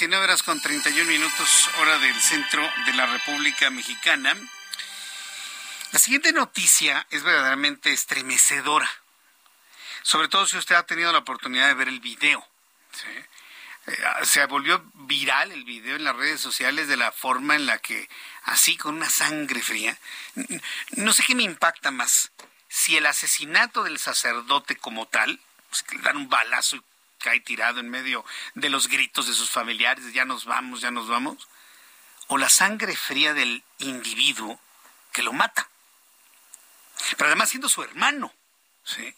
19 0.00 0.24
horas 0.24 0.42
con 0.42 0.58
31 0.58 1.04
minutos, 1.04 1.68
hora 1.78 1.98
del 1.98 2.18
centro 2.18 2.66
de 2.86 2.94
la 2.94 3.04
República 3.04 3.68
Mexicana. 3.68 4.34
La 5.92 5.98
siguiente 5.98 6.32
noticia 6.32 7.06
es 7.10 7.22
verdaderamente 7.22 7.92
estremecedora, 7.92 8.90
sobre 10.00 10.28
todo 10.28 10.46
si 10.46 10.56
usted 10.56 10.76
ha 10.76 10.86
tenido 10.86 11.12
la 11.12 11.18
oportunidad 11.18 11.68
de 11.68 11.74
ver 11.74 11.88
el 11.88 12.00
video. 12.00 12.42
Eh, 13.88 13.96
se 14.22 14.46
volvió 14.46 14.82
viral 14.94 15.52
el 15.52 15.64
video 15.64 15.96
en 15.96 16.04
las 16.04 16.16
redes 16.16 16.40
sociales 16.40 16.88
de 16.88 16.96
la 16.96 17.12
forma 17.12 17.54
en 17.54 17.66
la 17.66 17.76
que, 17.76 18.08
así 18.44 18.78
con 18.78 18.96
una 18.96 19.10
sangre 19.10 19.60
fría, 19.60 19.98
no 20.92 21.12
sé 21.12 21.24
qué 21.26 21.34
me 21.34 21.42
impacta 21.42 21.90
más, 21.90 22.32
si 22.70 22.96
el 22.96 23.04
asesinato 23.04 23.82
del 23.82 23.98
sacerdote 23.98 24.76
como 24.76 25.06
tal, 25.08 25.38
pues 25.68 25.82
que 25.82 25.96
le 25.96 26.02
dan 26.02 26.16
un 26.16 26.30
balazo 26.30 26.76
y 26.76 26.82
cae 27.20 27.40
tirado 27.40 27.78
en 27.80 27.88
medio 27.88 28.24
de 28.54 28.70
los 28.70 28.88
gritos 28.88 29.26
de 29.28 29.34
sus 29.34 29.50
familiares, 29.50 30.12
ya 30.12 30.24
nos 30.24 30.44
vamos, 30.44 30.80
ya 30.80 30.90
nos 30.90 31.08
vamos, 31.08 31.48
o 32.26 32.38
la 32.38 32.48
sangre 32.48 32.96
fría 32.96 33.34
del 33.34 33.62
individuo 33.78 34.60
que 35.12 35.22
lo 35.22 35.32
mata. 35.32 35.68
Pero 37.16 37.26
además 37.26 37.50
siendo 37.50 37.68
su 37.68 37.82
hermano, 37.82 38.32
¿sí? 38.84 39.14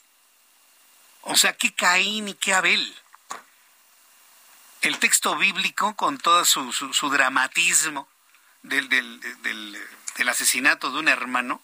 O 1.23 1.37
sea, 1.37 1.57
qué 1.57 1.74
Caín 1.74 2.29
y 2.29 2.35
qué 2.35 2.55
Abel. 2.55 2.97
El 4.81 4.99
texto 4.99 5.37
bíblico, 5.37 5.95
con 5.95 6.19
todo 6.19 6.45
su, 6.45 6.73
su, 6.73 7.11
dramatismo 7.11 8.09
del, 8.62 8.89
del, 8.89 9.20
del 10.16 10.29
asesinato 10.29 10.91
de 10.91 10.99
un 10.99 11.09
hermano, 11.09 11.62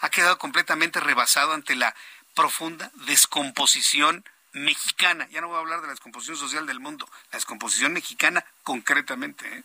ha 0.00 0.10
quedado 0.10 0.38
completamente 0.38 1.00
rebasado 1.00 1.52
ante 1.52 1.74
la 1.74 1.94
profunda 2.34 2.90
descomposición 2.94 4.24
mexicana. 4.52 5.28
Ya 5.30 5.40
no 5.40 5.48
voy 5.48 5.56
a 5.56 5.60
hablar 5.60 5.80
de 5.80 5.86
la 5.86 5.92
descomposición 5.92 6.36
social 6.36 6.66
del 6.66 6.80
mundo, 6.80 7.08
la 7.32 7.36
descomposición 7.36 7.92
mexicana 7.92 8.44
concretamente. 8.62 9.46
¿eh? 9.46 9.62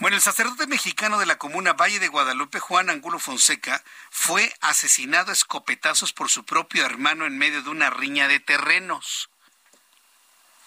Bueno, 0.00 0.16
el 0.16 0.22
sacerdote 0.22 0.66
mexicano 0.66 1.18
de 1.18 1.26
la 1.26 1.38
comuna 1.38 1.72
Valle 1.72 2.00
de 2.00 2.08
Guadalupe, 2.08 2.58
Juan 2.58 2.90
Angulo 2.90 3.18
Fonseca, 3.18 3.82
fue 4.10 4.52
asesinado 4.60 5.30
a 5.30 5.34
escopetazos 5.34 6.12
por 6.12 6.30
su 6.30 6.44
propio 6.44 6.84
hermano 6.84 7.26
en 7.26 7.38
medio 7.38 7.62
de 7.62 7.70
una 7.70 7.90
riña 7.90 8.26
de 8.26 8.40
terrenos. 8.40 9.30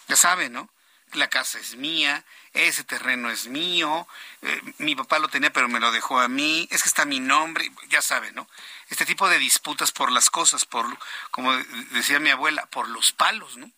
Ya 0.08 0.16
sabe, 0.16 0.50
¿no? 0.50 0.70
La 1.14 1.30
casa 1.30 1.60
es 1.60 1.76
mía, 1.76 2.24
ese 2.54 2.84
terreno 2.84 3.30
es 3.30 3.48
mío, 3.48 4.08
eh, 4.42 4.62
mi 4.78 4.96
papá 4.96 5.20
lo 5.20 5.30
tenía 5.30 5.52
pero 5.52 5.70
me 5.70 5.80
lo 5.80 5.92
dejó 5.92 6.20
a 6.20 6.28
mí, 6.28 6.68
es 6.72 6.84
que 6.84 6.90
está 6.90 7.06
mi 7.06 7.20
nombre, 7.20 7.72
ya 7.90 8.02
sabe, 8.02 8.32
¿no? 8.34 8.48
Este 8.90 9.06
tipo 9.06 9.28
de 9.30 9.40
disputas 9.40 9.92
por 9.92 10.12
las 10.12 10.30
cosas, 10.30 10.66
por, 10.66 10.86
como 11.32 11.54
decía 11.92 12.20
mi 12.20 12.30
abuela, 12.30 12.66
por 12.68 12.88
los 12.90 13.12
palos, 13.12 13.58
¿no? 13.58 13.72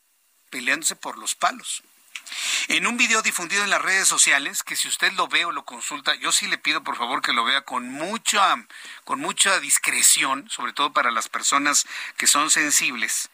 Peleándose 0.49 0.95
por 0.95 1.18
los 1.18 1.36
palos. 1.36 1.84
En 2.68 2.86
un 2.86 2.98
video 2.98 3.22
difundido 3.22 3.64
en 3.64 3.72
las 3.72 3.81
redes 3.81 4.07
sociales, 4.07 4.61
que 4.61 4.76
si 4.76 4.88
usted 4.88 5.11
lo 5.14 5.27
ve 5.27 5.45
o 5.45 5.52
lo 5.52 5.65
consulta, 5.65 6.14
yo 6.15 6.31
sí 6.31 6.48
le 6.48 6.57
pido 6.57 6.84
por 6.84 6.95
favor 6.95 7.22
que 7.22 7.34
lo 7.34 7.44
vea 7.44 7.61
con 7.61 7.90
mucha, 7.90 8.56
con 9.03 9.19
mucha 9.19 9.60
discreción, 9.60 10.48
sobre 10.49 10.73
todo 10.73 10.94
para 10.94 11.11
las 11.11 11.30
personas 11.30 11.88
que 12.18 12.27
son 12.27 12.52
sensibles. 12.52 13.30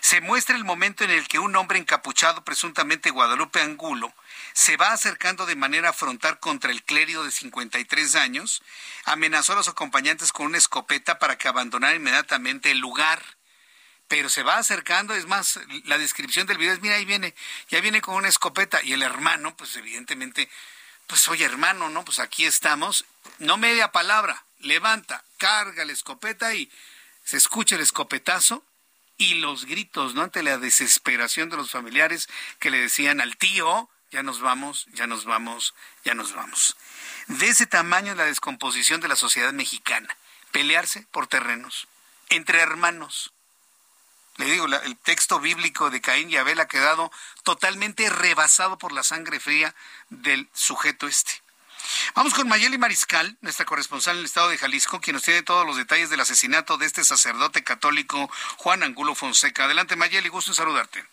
se 0.00 0.20
muestra 0.20 0.56
el 0.56 0.64
momento 0.64 1.04
en 1.04 1.10
el 1.10 1.26
que 1.26 1.38
un 1.38 1.56
hombre 1.56 1.78
encapuchado, 1.78 2.44
presuntamente 2.44 3.10
Guadalupe 3.10 3.60
Angulo, 3.60 4.12
se 4.56 4.78
va 4.78 4.92
acercando 4.92 5.44
de 5.44 5.54
manera 5.54 5.92
frontal 5.92 6.40
contra 6.40 6.70
el 6.70 6.82
clérigo 6.82 7.22
de 7.22 7.30
53 7.30 8.14
años, 8.14 8.62
amenazó 9.04 9.52
a 9.52 9.56
los 9.56 9.68
acompañantes 9.68 10.32
con 10.32 10.46
una 10.46 10.56
escopeta 10.56 11.18
para 11.18 11.36
que 11.36 11.46
abandonaran 11.46 11.96
inmediatamente 11.96 12.70
el 12.70 12.78
lugar. 12.78 13.22
Pero 14.08 14.30
se 14.30 14.42
va 14.42 14.56
acercando, 14.56 15.14
es 15.14 15.26
más, 15.26 15.60
la 15.84 15.98
descripción 15.98 16.46
del 16.46 16.56
video 16.56 16.72
es, 16.72 16.80
mira, 16.80 16.94
ahí 16.94 17.04
viene, 17.04 17.34
ya 17.68 17.82
viene 17.82 18.00
con 18.00 18.14
una 18.14 18.28
escopeta 18.28 18.82
y 18.82 18.94
el 18.94 19.02
hermano, 19.02 19.54
pues 19.58 19.76
evidentemente, 19.76 20.48
pues 21.06 21.28
oye 21.28 21.44
hermano, 21.44 21.90
¿no? 21.90 22.02
Pues 22.06 22.18
aquí 22.18 22.46
estamos, 22.46 23.04
no 23.38 23.58
media 23.58 23.92
palabra, 23.92 24.42
levanta, 24.60 25.22
carga 25.36 25.84
la 25.84 25.92
escopeta 25.92 26.54
y 26.54 26.72
se 27.24 27.36
escucha 27.36 27.74
el 27.74 27.82
escopetazo 27.82 28.64
y 29.18 29.34
los 29.34 29.66
gritos, 29.66 30.14
¿no? 30.14 30.22
Ante 30.22 30.42
la 30.42 30.56
desesperación 30.56 31.50
de 31.50 31.58
los 31.58 31.70
familiares 31.70 32.30
que 32.58 32.70
le 32.70 32.80
decían 32.80 33.20
al 33.20 33.36
tío, 33.36 33.90
ya 34.10 34.22
nos 34.22 34.40
vamos, 34.40 34.86
ya 34.92 35.06
nos 35.06 35.24
vamos, 35.24 35.74
ya 36.04 36.14
nos 36.14 36.34
vamos. 36.34 36.76
De 37.28 37.48
ese 37.48 37.66
tamaño 37.66 38.14
la 38.14 38.24
descomposición 38.24 39.00
de 39.00 39.08
la 39.08 39.16
sociedad 39.16 39.52
mexicana. 39.52 40.16
Pelearse 40.52 41.06
por 41.10 41.26
terrenos, 41.26 41.88
entre 42.28 42.60
hermanos. 42.60 43.32
Le 44.36 44.46
digo, 44.46 44.66
el 44.66 44.96
texto 44.98 45.40
bíblico 45.40 45.90
de 45.90 46.00
Caín 46.00 46.30
y 46.30 46.36
Abel 46.36 46.60
ha 46.60 46.68
quedado 46.68 47.10
totalmente 47.42 48.08
rebasado 48.10 48.78
por 48.78 48.92
la 48.92 49.02
sangre 49.02 49.40
fría 49.40 49.74
del 50.10 50.48
sujeto 50.52 51.06
este. 51.06 51.42
Vamos 52.14 52.34
con 52.34 52.48
Mayeli 52.48 52.78
Mariscal, 52.78 53.36
nuestra 53.40 53.64
corresponsal 53.64 54.16
en 54.16 54.20
el 54.20 54.26
estado 54.26 54.48
de 54.48 54.58
Jalisco, 54.58 55.00
quien 55.00 55.14
nos 55.14 55.22
tiene 55.22 55.42
todos 55.42 55.66
los 55.66 55.76
detalles 55.76 56.10
del 56.10 56.20
asesinato 56.20 56.76
de 56.78 56.86
este 56.86 57.04
sacerdote 57.04 57.64
católico 57.64 58.30
Juan 58.56 58.82
Angulo 58.82 59.14
Fonseca. 59.14 59.64
Adelante 59.64 59.96
Mayeli, 59.96 60.28
gusto 60.28 60.50
en 60.50 60.56
saludarte. 60.56 61.04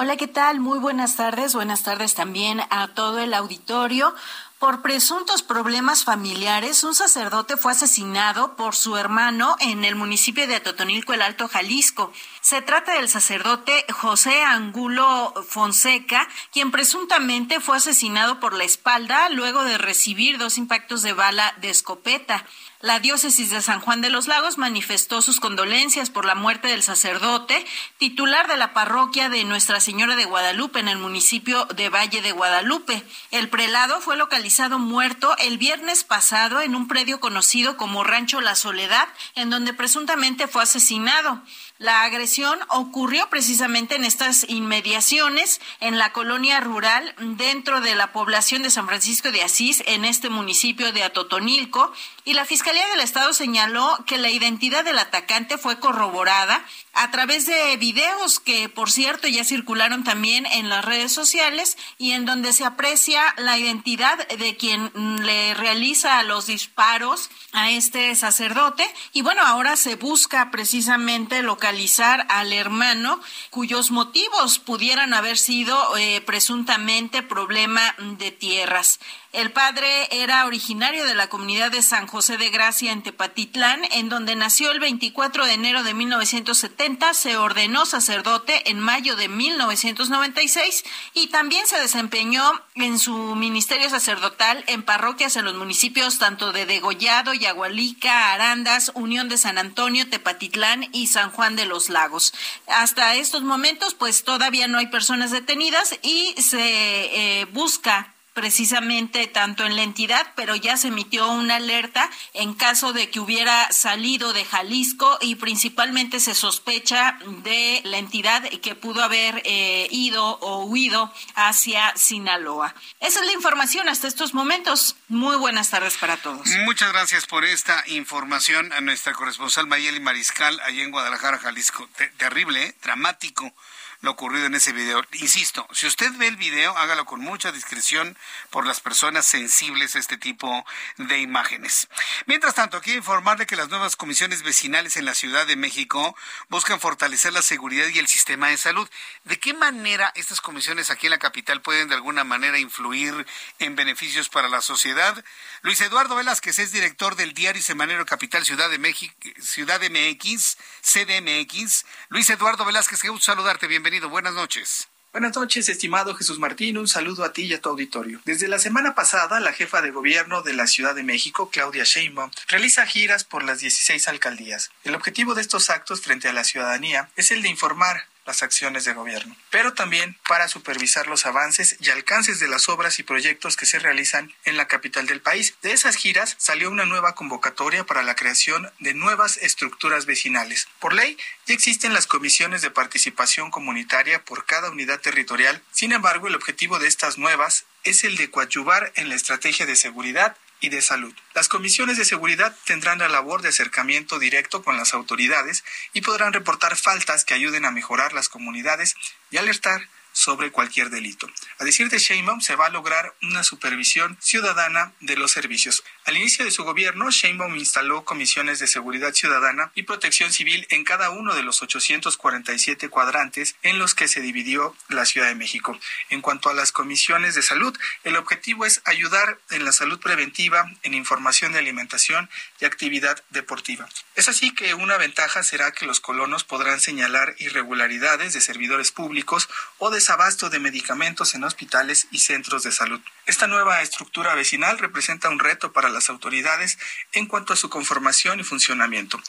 Hola, 0.00 0.16
¿qué 0.16 0.28
tal? 0.28 0.60
Muy 0.60 0.78
buenas 0.78 1.16
tardes. 1.16 1.56
Buenas 1.56 1.82
tardes 1.82 2.14
también 2.14 2.60
a 2.70 2.86
todo 2.94 3.18
el 3.18 3.34
auditorio. 3.34 4.14
Por 4.60 4.80
presuntos 4.80 5.42
problemas 5.42 6.04
familiares, 6.04 6.84
un 6.84 6.94
sacerdote 6.94 7.56
fue 7.56 7.72
asesinado 7.72 8.54
por 8.54 8.76
su 8.76 8.96
hermano 8.96 9.56
en 9.58 9.84
el 9.84 9.96
municipio 9.96 10.46
de 10.46 10.54
Atotonilco, 10.54 11.14
el 11.14 11.22
Alto 11.22 11.48
Jalisco. 11.48 12.12
Se 12.40 12.62
trata 12.62 12.92
del 12.92 13.08
sacerdote 13.08 13.86
José 13.92 14.44
Angulo 14.44 15.34
Fonseca, 15.48 16.28
quien 16.52 16.70
presuntamente 16.70 17.58
fue 17.58 17.78
asesinado 17.78 18.38
por 18.38 18.52
la 18.52 18.62
espalda 18.62 19.28
luego 19.30 19.64
de 19.64 19.78
recibir 19.78 20.38
dos 20.38 20.58
impactos 20.58 21.02
de 21.02 21.12
bala 21.12 21.54
de 21.60 21.70
escopeta. 21.70 22.44
La 22.80 23.00
diócesis 23.00 23.50
de 23.50 23.60
San 23.60 23.80
Juan 23.80 24.02
de 24.02 24.08
los 24.08 24.28
Lagos 24.28 24.56
manifestó 24.56 25.20
sus 25.20 25.40
condolencias 25.40 26.10
por 26.10 26.24
la 26.24 26.36
muerte 26.36 26.68
del 26.68 26.84
sacerdote, 26.84 27.66
titular 27.96 28.46
de 28.46 28.56
la 28.56 28.72
parroquia 28.72 29.28
de 29.28 29.42
Nuestra 29.42 29.80
Señora 29.80 30.14
de 30.14 30.26
Guadalupe 30.26 30.78
en 30.78 30.86
el 30.86 30.96
municipio 30.96 31.64
de 31.74 31.88
Valle 31.88 32.22
de 32.22 32.30
Guadalupe. 32.30 33.02
El 33.32 33.48
prelado 33.48 34.00
fue 34.00 34.16
localizado 34.16 34.78
muerto 34.78 35.36
el 35.38 35.58
viernes 35.58 36.04
pasado 36.04 36.60
en 36.60 36.76
un 36.76 36.86
predio 36.86 37.18
conocido 37.18 37.76
como 37.76 38.04
Rancho 38.04 38.40
La 38.40 38.54
Soledad, 38.54 39.08
en 39.34 39.50
donde 39.50 39.74
presuntamente 39.74 40.46
fue 40.46 40.62
asesinado. 40.62 41.42
La 41.78 42.02
agresión 42.02 42.58
ocurrió 42.70 43.30
precisamente 43.30 43.94
en 43.94 44.04
estas 44.04 44.44
inmediaciones, 44.48 45.60
en 45.78 45.96
la 45.96 46.12
colonia 46.12 46.58
rural, 46.58 47.14
dentro 47.18 47.80
de 47.80 47.94
la 47.94 48.12
población 48.12 48.64
de 48.64 48.70
San 48.70 48.86
Francisco 48.88 49.30
de 49.30 49.42
Asís, 49.42 49.84
en 49.86 50.04
este 50.04 50.28
municipio 50.28 50.92
de 50.92 51.04
Atotonilco, 51.04 51.92
y 52.28 52.34
la 52.34 52.44
Fiscalía 52.44 52.86
del 52.88 53.00
Estado 53.00 53.32
señaló 53.32 54.04
que 54.06 54.18
la 54.18 54.28
identidad 54.28 54.84
del 54.84 54.98
atacante 54.98 55.56
fue 55.56 55.80
corroborada 55.80 56.62
a 56.92 57.10
través 57.10 57.46
de 57.46 57.74
videos 57.78 58.38
que, 58.38 58.68
por 58.68 58.90
cierto, 58.90 59.28
ya 59.28 59.44
circularon 59.44 60.04
también 60.04 60.44
en 60.44 60.68
las 60.68 60.84
redes 60.84 61.10
sociales 61.10 61.78
y 61.96 62.12
en 62.12 62.26
donde 62.26 62.52
se 62.52 62.66
aprecia 62.66 63.22
la 63.38 63.56
identidad 63.56 64.28
de 64.28 64.56
quien 64.58 64.92
le 65.24 65.54
realiza 65.54 66.22
los 66.22 66.46
disparos 66.46 67.30
a 67.52 67.70
este 67.70 68.14
sacerdote. 68.14 68.84
Y 69.14 69.22
bueno, 69.22 69.40
ahora 69.46 69.76
se 69.76 69.94
busca 69.94 70.50
precisamente 70.50 71.40
localizar 71.42 72.26
al 72.28 72.52
hermano 72.52 73.22
cuyos 73.48 73.90
motivos 73.90 74.58
pudieran 74.58 75.14
haber 75.14 75.38
sido 75.38 75.96
eh, 75.96 76.20
presuntamente 76.20 77.22
problema 77.22 77.94
de 78.18 78.32
tierras. 78.32 79.00
El 79.34 79.52
padre 79.52 80.08
era 80.10 80.46
originario 80.46 81.04
de 81.04 81.14
la 81.14 81.28
comunidad 81.28 81.70
de 81.70 81.82
San 81.82 82.06
José 82.06 82.38
de 82.38 82.48
Gracia 82.48 82.92
en 82.92 83.02
Tepatitlán, 83.02 83.82
en 83.92 84.08
donde 84.08 84.36
nació 84.36 84.70
el 84.70 84.80
24 84.80 85.44
de 85.44 85.52
enero 85.52 85.82
de 85.82 85.92
1970, 85.92 87.12
se 87.12 87.36
ordenó 87.36 87.84
sacerdote 87.84 88.70
en 88.70 88.80
mayo 88.80 89.16
de 89.16 89.28
1996 89.28 90.82
y 91.12 91.26
también 91.26 91.66
se 91.66 91.78
desempeñó 91.78 92.42
en 92.74 92.98
su 92.98 93.34
ministerio 93.34 93.90
sacerdotal 93.90 94.64
en 94.66 94.82
parroquias 94.82 95.36
en 95.36 95.44
los 95.44 95.56
municipios 95.56 96.18
tanto 96.18 96.52
de 96.52 96.64
Degollado, 96.64 97.34
Yagualica, 97.34 98.32
Arandas, 98.32 98.92
Unión 98.94 99.28
de 99.28 99.36
San 99.36 99.58
Antonio, 99.58 100.08
Tepatitlán 100.08 100.88
y 100.92 101.08
San 101.08 101.30
Juan 101.32 101.54
de 101.54 101.66
los 101.66 101.90
Lagos. 101.90 102.32
Hasta 102.66 103.14
estos 103.14 103.42
momentos, 103.42 103.92
pues 103.92 104.24
todavía 104.24 104.68
no 104.68 104.78
hay 104.78 104.86
personas 104.86 105.32
detenidas 105.32 105.98
y 106.00 106.34
se 106.40 107.40
eh, 107.40 107.44
busca 107.52 108.14
precisamente 108.38 109.26
tanto 109.26 109.66
en 109.66 109.74
la 109.74 109.82
entidad, 109.82 110.32
pero 110.36 110.54
ya 110.54 110.76
se 110.76 110.88
emitió 110.88 111.28
una 111.28 111.56
alerta 111.56 112.08
en 112.34 112.54
caso 112.54 112.92
de 112.92 113.10
que 113.10 113.18
hubiera 113.18 113.72
salido 113.72 114.32
de 114.32 114.44
Jalisco 114.44 115.18
y 115.20 115.34
principalmente 115.34 116.20
se 116.20 116.36
sospecha 116.36 117.18
de 117.42 117.80
la 117.82 117.98
entidad 117.98 118.48
que 118.62 118.76
pudo 118.76 119.02
haber 119.02 119.42
eh, 119.44 119.88
ido 119.90 120.24
o 120.24 120.66
huido 120.66 121.12
hacia 121.34 121.92
Sinaloa. 121.96 122.76
Esa 123.00 123.18
es 123.18 123.26
la 123.26 123.32
información 123.32 123.88
hasta 123.88 124.06
estos 124.06 124.34
momentos. 124.34 124.94
Muy 125.08 125.34
buenas 125.34 125.70
tardes 125.70 125.96
para 125.96 126.16
todos. 126.16 126.46
Muchas 126.64 126.92
gracias 126.92 127.26
por 127.26 127.44
esta 127.44 127.82
información 127.88 128.72
a 128.72 128.80
nuestra 128.80 129.14
corresponsal 129.14 129.66
Mayeli 129.66 129.98
Mariscal 129.98 130.60
allá 130.60 130.84
en 130.84 130.92
Guadalajara, 130.92 131.38
Jalisco. 131.38 131.88
terrible, 132.18 132.66
¿eh? 132.66 132.74
dramático 132.84 133.52
lo 134.00 134.12
ocurrido 134.12 134.46
en 134.46 134.54
ese 134.54 134.72
video. 134.72 135.02
Insisto, 135.12 135.66
si 135.72 135.86
usted 135.86 136.12
ve 136.18 136.28
el 136.28 136.36
video, 136.36 136.76
hágalo 136.76 137.04
con 137.04 137.20
mucha 137.20 137.50
discreción 137.52 138.16
por 138.50 138.66
las 138.66 138.80
personas 138.80 139.26
sensibles 139.26 139.96
a 139.96 139.98
este 139.98 140.16
tipo 140.16 140.64
de 140.96 141.18
imágenes. 141.18 141.88
Mientras 142.26 142.54
tanto, 142.54 142.80
quiero 142.80 142.98
informarle 142.98 143.46
que 143.46 143.56
las 143.56 143.68
nuevas 143.68 143.96
comisiones 143.96 144.42
vecinales 144.42 144.96
en 144.96 145.04
la 145.04 145.14
Ciudad 145.14 145.46
de 145.46 145.56
México 145.56 146.16
buscan 146.48 146.80
fortalecer 146.80 147.32
la 147.32 147.42
seguridad 147.42 147.88
y 147.88 147.98
el 147.98 148.06
sistema 148.06 148.48
de 148.48 148.56
salud. 148.56 148.88
¿De 149.24 149.38
qué 149.38 149.52
manera 149.52 150.12
estas 150.14 150.40
comisiones 150.40 150.90
aquí 150.90 151.06
en 151.06 151.12
la 151.12 151.18
capital 151.18 151.60
pueden 151.60 151.88
de 151.88 151.96
alguna 151.96 152.24
manera 152.24 152.58
influir 152.58 153.26
en 153.58 153.74
beneficios 153.74 154.28
para 154.28 154.48
la 154.48 154.60
sociedad? 154.60 155.24
Luis 155.62 155.80
Eduardo 155.80 156.14
Velázquez 156.14 156.58
es 156.60 156.72
director 156.72 157.16
del 157.16 157.34
diario 157.34 157.62
semanero 157.62 158.06
Capital 158.06 158.44
Ciudad 158.44 158.70
de 158.70 158.78
México, 158.78 159.14
Ciudad 159.40 159.80
MX, 159.80 160.56
CDMX. 160.82 161.84
Luis 162.10 162.30
Eduardo 162.30 162.64
Velázquez, 162.64 163.02
qué 163.02 163.08
saludarte. 163.20 163.66
Bienvenido 163.66 164.08
bienvenido. 164.08 164.08
Buenas 164.08 164.32
noches. 164.32 164.88
Buenas 165.12 165.36
noches, 165.36 165.68
estimado 165.68 166.14
Jesús 166.14 166.38
Martín. 166.38 166.78
Un 166.78 166.88
saludo 166.88 167.22
a 167.22 167.34
ti 167.34 167.42
y 167.42 167.52
a 167.52 167.60
tu 167.60 167.68
auditorio. 167.68 168.22
Desde 168.24 168.48
la 168.48 168.58
semana 168.58 168.94
pasada, 168.94 169.40
la 169.40 169.52
jefa 169.52 169.82
de 169.82 169.90
gobierno 169.90 170.40
de 170.40 170.54
la 170.54 170.66
Ciudad 170.66 170.94
de 170.94 171.02
México, 171.02 171.50
Claudia 171.50 171.84
Sheinbaum, 171.84 172.30
realiza 172.48 172.86
giras 172.86 173.24
por 173.24 173.44
las 173.44 173.60
16 173.60 174.08
alcaldías. 174.08 174.70
El 174.84 174.94
objetivo 174.94 175.34
de 175.34 175.42
estos 175.42 175.68
actos 175.68 176.00
frente 176.00 176.28
a 176.28 176.32
la 176.32 176.44
ciudadanía 176.44 177.10
es 177.16 177.30
el 177.30 177.42
de 177.42 177.50
informar 177.50 178.06
las 178.28 178.42
acciones 178.42 178.84
de 178.84 178.92
gobierno, 178.92 179.34
pero 179.48 179.72
también 179.72 180.18
para 180.28 180.48
supervisar 180.48 181.06
los 181.06 181.24
avances 181.24 181.76
y 181.80 181.88
alcances 181.88 182.38
de 182.40 182.46
las 182.46 182.68
obras 182.68 182.98
y 182.98 183.02
proyectos 183.02 183.56
que 183.56 183.64
se 183.64 183.78
realizan 183.78 184.30
en 184.44 184.58
la 184.58 184.68
capital 184.68 185.06
del 185.06 185.22
país. 185.22 185.54
De 185.62 185.72
esas 185.72 185.96
giras 185.96 186.36
salió 186.38 186.70
una 186.70 186.84
nueva 186.84 187.14
convocatoria 187.14 187.84
para 187.84 188.02
la 188.02 188.16
creación 188.16 188.70
de 188.80 188.92
nuevas 188.92 189.38
estructuras 189.38 190.04
vecinales. 190.04 190.68
Por 190.78 190.92
ley, 190.92 191.16
ya 191.46 191.54
existen 191.54 191.94
las 191.94 192.06
comisiones 192.06 192.60
de 192.60 192.70
participación 192.70 193.50
comunitaria 193.50 194.22
por 194.22 194.44
cada 194.44 194.70
unidad 194.70 195.00
territorial. 195.00 195.62
Sin 195.72 195.92
embargo, 195.92 196.28
el 196.28 196.34
objetivo 196.34 196.78
de 196.78 196.86
estas 196.86 197.16
nuevas 197.16 197.64
es 197.84 198.04
el 198.04 198.18
de 198.18 198.30
coadyuvar 198.30 198.92
en 198.96 199.08
la 199.08 199.14
estrategia 199.14 199.64
de 199.64 199.74
seguridad 199.74 200.36
y 200.60 200.68
de 200.68 200.82
salud. 200.82 201.14
Las 201.34 201.48
comisiones 201.48 201.96
de 201.96 202.04
seguridad 202.04 202.56
tendrán 202.66 202.98
la 202.98 203.08
labor 203.08 203.42
de 203.42 203.48
acercamiento 203.48 204.18
directo 204.18 204.62
con 204.62 204.76
las 204.76 204.94
autoridades 204.94 205.64
y 205.92 206.00
podrán 206.00 206.32
reportar 206.32 206.76
faltas 206.76 207.24
que 207.24 207.34
ayuden 207.34 207.64
a 207.64 207.70
mejorar 207.70 208.12
las 208.12 208.28
comunidades 208.28 208.94
y 209.30 209.36
alertar 209.36 209.88
sobre 210.12 210.50
cualquier 210.50 210.90
delito. 210.90 211.28
A 211.58 211.64
decir 211.64 211.88
de 211.90 211.98
Sheinbaum, 211.98 212.40
se 212.40 212.56
va 212.56 212.66
a 212.66 212.70
lograr 212.70 213.14
una 213.22 213.44
supervisión 213.44 214.18
ciudadana 214.20 214.92
de 215.00 215.16
los 215.16 215.30
servicios. 215.30 215.84
Al 216.08 216.16
inicio 216.16 216.42
de 216.42 216.50
su 216.50 216.64
gobierno, 216.64 217.10
Sheinbaum 217.10 217.54
instaló 217.56 218.02
comisiones 218.02 218.58
de 218.60 218.66
seguridad 218.66 219.12
ciudadana 219.12 219.72
y 219.74 219.82
protección 219.82 220.32
civil 220.32 220.66
en 220.70 220.82
cada 220.82 221.10
uno 221.10 221.34
de 221.34 221.42
los 221.42 221.60
847 221.60 222.88
cuadrantes 222.88 223.56
en 223.62 223.78
los 223.78 223.94
que 223.94 224.08
se 224.08 224.22
dividió 224.22 224.74
la 224.88 225.04
Ciudad 225.04 225.28
de 225.28 225.34
México. 225.34 225.78
En 226.08 226.22
cuanto 226.22 226.48
a 226.48 226.54
las 226.54 226.72
comisiones 226.72 227.34
de 227.34 227.42
salud, 227.42 227.76
el 228.04 228.16
objetivo 228.16 228.64
es 228.64 228.80
ayudar 228.86 229.38
en 229.50 229.66
la 229.66 229.72
salud 229.72 230.00
preventiva, 230.00 230.64
en 230.82 230.94
información 230.94 231.52
de 231.52 231.58
alimentación 231.58 232.30
y 232.58 232.64
actividad 232.64 233.22
deportiva. 233.28 233.86
Es 234.14 234.30
así 234.30 234.54
que 234.54 234.72
una 234.72 234.96
ventaja 234.96 235.42
será 235.42 235.72
que 235.72 235.84
los 235.84 236.00
colonos 236.00 236.42
podrán 236.42 236.80
señalar 236.80 237.34
irregularidades 237.38 238.32
de 238.32 238.40
servidores 238.40 238.92
públicos 238.92 239.46
o 239.76 239.90
desabasto 239.90 240.48
de 240.48 240.58
medicamentos 240.58 241.34
en 241.34 241.44
hospitales 241.44 242.08
y 242.10 242.20
centros 242.20 242.62
de 242.62 242.72
salud. 242.72 243.00
Esta 243.26 243.46
nueva 243.46 243.82
estructura 243.82 244.34
vecinal 244.34 244.78
representa 244.78 245.28
un 245.28 245.38
reto 245.38 245.70
para 245.70 245.97
las 245.98 246.10
autoridades 246.10 246.78
en 247.12 247.26
cuanto 247.26 247.52
a 247.52 247.56
su 247.56 247.68
conformación 247.68 248.38
y 248.38 248.44
funcionamiento. 248.44 249.20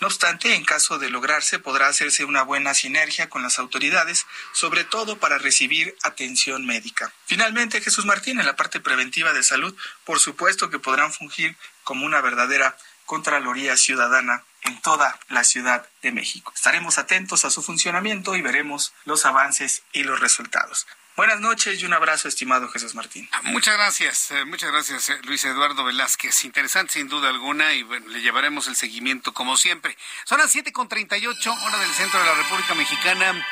No 0.00 0.08
obstante, 0.08 0.54
en 0.54 0.64
caso 0.64 0.98
de 0.98 1.08
lograrse, 1.08 1.60
podrá 1.60 1.86
hacerse 1.86 2.24
una 2.24 2.42
buena 2.42 2.74
sinergia 2.74 3.30
con 3.30 3.42
las 3.42 3.58
autoridades, 3.60 4.26
sobre 4.52 4.82
todo 4.82 5.18
para 5.18 5.38
recibir 5.38 5.96
atención 6.02 6.66
médica. 6.66 7.12
Finalmente, 7.26 7.80
Jesús 7.80 8.04
Martín, 8.04 8.40
en 8.40 8.46
la 8.46 8.56
parte 8.56 8.80
preventiva 8.80 9.32
de 9.32 9.44
salud, 9.44 9.74
por 10.04 10.18
supuesto 10.18 10.68
que 10.68 10.80
podrán 10.80 11.12
fungir 11.12 11.56
como 11.84 12.04
una 12.04 12.20
verdadera 12.20 12.76
Contraloría 13.06 13.76
Ciudadana 13.76 14.42
en 14.62 14.82
toda 14.82 15.18
la 15.28 15.44
Ciudad 15.44 15.88
de 16.02 16.10
México. 16.10 16.52
Estaremos 16.54 16.98
atentos 16.98 17.44
a 17.44 17.50
su 17.50 17.62
funcionamiento 17.62 18.34
y 18.34 18.42
veremos 18.42 18.92
los 19.04 19.24
avances 19.24 19.84
y 19.92 20.02
los 20.02 20.18
resultados. 20.18 20.88
Buenas 21.16 21.40
noches 21.40 21.80
y 21.80 21.86
un 21.86 21.94
abrazo, 21.94 22.28
estimado 22.28 22.68
Jesús 22.68 22.94
Martín. 22.94 23.26
Muchas 23.44 23.74
gracias, 23.74 24.30
eh, 24.32 24.44
muchas 24.44 24.70
gracias, 24.70 25.08
eh, 25.08 25.18
Luis 25.24 25.42
Eduardo 25.46 25.82
Velázquez. 25.82 26.44
Interesante 26.44 26.92
sin 26.92 27.08
duda 27.08 27.30
alguna 27.30 27.72
y 27.72 27.82
bueno, 27.84 28.06
le 28.08 28.20
llevaremos 28.20 28.66
el 28.66 28.76
seguimiento 28.76 29.32
como 29.32 29.56
siempre. 29.56 29.96
Son 30.24 30.36
las 30.36 30.54
7.38, 30.54 31.62
hora 31.64 31.78
del 31.78 31.90
centro 31.92 32.20
de 32.20 32.26
la 32.26 32.34
República 32.34 32.74
Mexicana. 32.74 33.46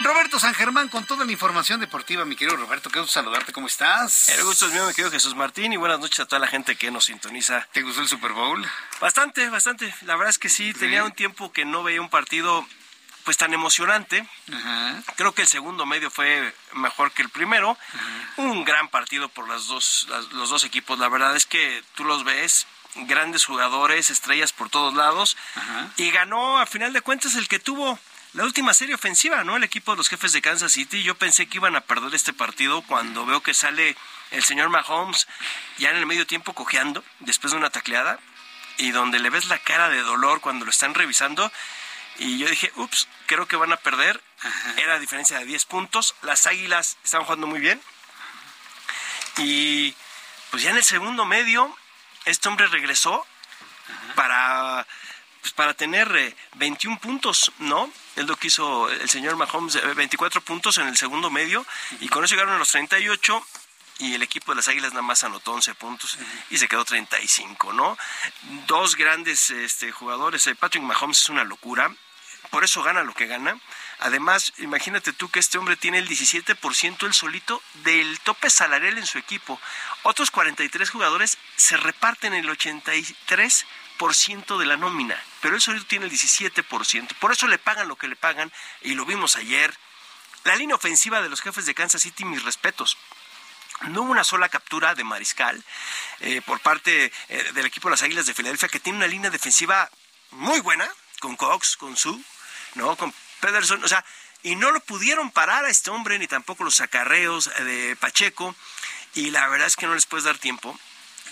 Roberto 0.00 0.40
San 0.40 0.54
Germán 0.54 0.88
con 0.88 1.06
toda 1.06 1.24
la 1.24 1.30
información 1.30 1.78
deportiva, 1.78 2.24
mi 2.24 2.34
querido 2.34 2.56
Roberto, 2.56 2.90
qué 2.90 2.98
gusto 2.98 3.12
saludarte, 3.12 3.52
¿cómo 3.52 3.68
estás? 3.68 4.30
El 4.30 4.42
gusto 4.42 4.66
es 4.66 4.72
mío, 4.72 4.84
mi 4.84 4.92
querido 4.92 5.12
Jesús 5.12 5.36
Martín, 5.36 5.72
y 5.72 5.76
buenas 5.76 6.00
noches 6.00 6.18
a 6.18 6.26
toda 6.26 6.40
la 6.40 6.48
gente 6.48 6.74
que 6.74 6.90
nos 6.90 7.04
sintoniza. 7.04 7.68
¿Te 7.70 7.82
gustó 7.82 8.00
el 8.00 8.08
Super 8.08 8.32
Bowl? 8.32 8.66
Bastante, 9.00 9.48
bastante. 9.50 9.94
La 10.02 10.16
verdad 10.16 10.30
es 10.30 10.38
que 10.40 10.48
sí, 10.48 10.74
tenía 10.74 11.04
un 11.04 11.12
tiempo 11.12 11.52
que 11.52 11.64
no 11.64 11.84
veía 11.84 12.00
un 12.00 12.10
partido 12.10 12.66
pues 13.24 13.36
tan 13.36 13.52
emocionante. 13.54 14.26
Creo 15.16 15.32
que 15.32 15.42
el 15.42 15.48
segundo 15.48 15.86
medio 15.86 16.10
fue 16.10 16.54
mejor 16.74 17.12
que 17.12 17.22
el 17.22 17.30
primero. 17.30 17.76
Un 18.36 18.64
gran 18.64 18.88
partido 18.88 19.28
por 19.28 19.48
las 19.48 19.66
dos, 19.66 20.06
los 20.32 20.50
dos 20.50 20.64
equipos. 20.64 20.98
La 20.98 21.08
verdad 21.08 21.34
es 21.34 21.46
que 21.46 21.82
tú 21.94 22.04
los 22.04 22.24
ves, 22.24 22.66
grandes 22.94 23.44
jugadores, 23.44 24.10
estrellas 24.10 24.52
por 24.52 24.68
todos 24.70 24.94
lados. 24.94 25.36
Y 25.96 26.10
ganó, 26.10 26.58
a 26.60 26.66
final 26.66 26.92
de 26.92 27.00
cuentas, 27.00 27.34
el 27.34 27.48
que 27.48 27.58
tuvo 27.58 27.98
la 28.34 28.44
última 28.44 28.74
serie 28.74 28.96
ofensiva, 28.96 29.44
¿no? 29.44 29.56
El 29.56 29.64
equipo 29.64 29.92
de 29.92 29.98
los 29.98 30.08
jefes 30.08 30.32
de 30.32 30.42
Kansas 30.42 30.72
City. 30.72 31.02
Yo 31.02 31.14
pensé 31.14 31.46
que 31.46 31.58
iban 31.58 31.76
a 31.76 31.80
perder 31.80 32.14
este 32.14 32.32
partido 32.32 32.82
cuando 32.82 33.24
veo 33.24 33.42
que 33.42 33.54
sale 33.54 33.96
el 34.32 34.42
señor 34.42 34.68
Mahomes 34.68 35.28
ya 35.78 35.90
en 35.90 35.96
el 35.96 36.06
medio 36.06 36.26
tiempo 36.26 36.52
cojeando 36.52 37.04
después 37.20 37.52
de 37.52 37.58
una 37.58 37.70
tacleada 37.70 38.18
y 38.76 38.90
donde 38.90 39.20
le 39.20 39.30
ves 39.30 39.46
la 39.46 39.58
cara 39.58 39.88
de 39.88 40.02
dolor 40.02 40.40
cuando 40.40 40.64
lo 40.64 40.70
están 40.70 40.94
revisando. 40.94 41.50
Y 42.18 42.38
yo 42.38 42.48
dije, 42.48 42.72
ups, 42.76 43.08
creo 43.26 43.46
que 43.46 43.56
van 43.56 43.72
a 43.72 43.76
perder. 43.76 44.22
Era 44.76 44.98
diferencia 44.98 45.38
de 45.38 45.46
10 45.46 45.64
puntos. 45.66 46.14
Las 46.22 46.46
águilas 46.46 46.96
estaban 47.02 47.26
jugando 47.26 47.46
muy 47.46 47.60
bien. 47.60 47.80
Y 49.38 49.94
pues 50.50 50.62
ya 50.62 50.70
en 50.70 50.76
el 50.76 50.84
segundo 50.84 51.24
medio, 51.24 51.76
este 52.24 52.48
hombre 52.48 52.66
regresó 52.68 53.26
para 54.14 54.86
pues 55.40 55.52
para 55.52 55.74
tener 55.74 56.34
21 56.54 56.96
eh, 56.96 57.00
puntos, 57.02 57.52
¿no? 57.58 57.92
Es 58.16 58.24
lo 58.24 58.34
que 58.36 58.46
hizo 58.46 58.88
el 58.88 59.10
señor 59.10 59.36
Mahomes, 59.36 59.78
24 59.94 60.40
eh, 60.40 60.42
puntos 60.42 60.78
en 60.78 60.88
el 60.88 60.96
segundo 60.96 61.28
medio, 61.28 61.66
y 62.00 62.08
con 62.08 62.24
eso 62.24 62.34
llegaron 62.34 62.54
a 62.54 62.58
los 62.58 62.70
38 62.70 63.46
y 63.98 64.14
el 64.14 64.22
equipo 64.22 64.52
de 64.52 64.56
las 64.56 64.68
Águilas 64.68 64.92
nada 64.92 65.02
más 65.02 65.22
anotó 65.22 65.52
11 65.52 65.74
puntos 65.74 66.18
y 66.48 66.56
se 66.56 66.66
quedó 66.66 66.86
35, 66.86 67.74
¿no? 67.74 67.98
Dos 68.66 68.96
grandes 68.96 69.50
este, 69.50 69.92
jugadores, 69.92 70.46
eh, 70.46 70.54
Patrick 70.54 70.82
Mahomes 70.82 71.20
es 71.20 71.28
una 71.28 71.44
locura, 71.44 71.94
por 72.54 72.62
eso 72.62 72.84
gana 72.84 73.02
lo 73.02 73.14
que 73.14 73.26
gana. 73.26 73.58
Además, 73.98 74.52
imagínate 74.58 75.12
tú 75.12 75.28
que 75.28 75.40
este 75.40 75.58
hombre 75.58 75.76
tiene 75.76 75.98
el 75.98 76.08
17% 76.08 77.04
el 77.04 77.12
solito 77.12 77.60
del 77.82 78.20
tope 78.20 78.48
salarial 78.48 78.96
en 78.96 79.06
su 79.06 79.18
equipo. 79.18 79.60
Otros 80.04 80.30
43 80.30 80.88
jugadores 80.88 81.36
se 81.56 81.76
reparten 81.76 82.32
el 82.32 82.48
83 82.48 83.66
ciento 84.12 84.56
de 84.56 84.66
la 84.66 84.76
nómina, 84.76 85.20
pero 85.40 85.56
él 85.56 85.60
solito 85.60 85.86
tiene 85.86 86.06
el 86.06 86.12
17%. 86.12 87.14
Por 87.18 87.32
eso 87.32 87.48
le 87.48 87.58
pagan 87.58 87.88
lo 87.88 87.96
que 87.96 88.06
le 88.06 88.14
pagan 88.14 88.52
y 88.82 88.94
lo 88.94 89.04
vimos 89.04 89.34
ayer. 89.34 89.76
La 90.44 90.54
línea 90.54 90.76
ofensiva 90.76 91.22
de 91.22 91.28
los 91.28 91.40
jefes 91.40 91.66
de 91.66 91.74
Kansas 91.74 92.02
City, 92.02 92.24
mis 92.24 92.44
respetos. 92.44 92.96
No 93.88 94.02
hubo 94.02 94.12
una 94.12 94.22
sola 94.22 94.48
captura 94.48 94.94
de 94.94 95.02
mariscal 95.02 95.64
eh, 96.20 96.40
por 96.42 96.60
parte 96.60 97.10
eh, 97.28 97.52
del 97.54 97.66
equipo 97.66 97.88
de 97.88 97.94
las 97.94 98.02
Águilas 98.02 98.26
de 98.26 98.34
Filadelfia, 98.34 98.68
que 98.68 98.78
tiene 98.78 98.98
una 98.98 99.08
línea 99.08 99.30
defensiva 99.30 99.90
muy 100.30 100.60
buena, 100.60 100.88
con 101.18 101.34
Cox, 101.34 101.76
con 101.76 101.96
Sue, 101.96 102.20
¿no? 102.74 102.96
con 102.96 103.12
Pederson, 103.40 103.82
o 103.84 103.88
sea, 103.88 104.04
y 104.42 104.56
no 104.56 104.70
lo 104.70 104.80
pudieron 104.80 105.30
parar 105.30 105.64
a 105.64 105.70
este 105.70 105.90
hombre, 105.90 106.18
ni 106.18 106.26
tampoco 106.26 106.64
los 106.64 106.80
acarreos 106.80 107.50
de 107.64 107.96
Pacheco, 107.98 108.54
y 109.14 109.30
la 109.30 109.48
verdad 109.48 109.66
es 109.66 109.76
que 109.76 109.86
no 109.86 109.94
les 109.94 110.06
puedes 110.06 110.24
dar 110.24 110.38
tiempo. 110.38 110.78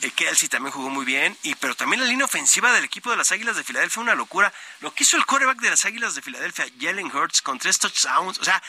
Eh, 0.00 0.10
Kelsey 0.10 0.48
también 0.48 0.72
jugó 0.72 0.88
muy 0.88 1.04
bien, 1.04 1.36
y 1.42 1.54
pero 1.54 1.74
también 1.74 2.00
la 2.00 2.06
línea 2.06 2.24
ofensiva 2.24 2.72
del 2.72 2.84
equipo 2.84 3.10
de 3.10 3.16
las 3.16 3.30
Águilas 3.30 3.56
de 3.56 3.64
Filadelfia 3.64 3.94
fue 3.94 4.02
una 4.02 4.14
locura. 4.14 4.52
Lo 4.80 4.94
que 4.94 5.04
hizo 5.04 5.16
el 5.16 5.26
coreback 5.26 5.60
de 5.60 5.70
las 5.70 5.84
Águilas 5.84 6.14
de 6.14 6.22
Filadelfia, 6.22 6.66
Jalen 6.80 7.14
Hurts, 7.14 7.42
con 7.42 7.58
tres 7.58 7.78
touchdowns, 7.78 8.38
o 8.38 8.44
sea, 8.44 8.62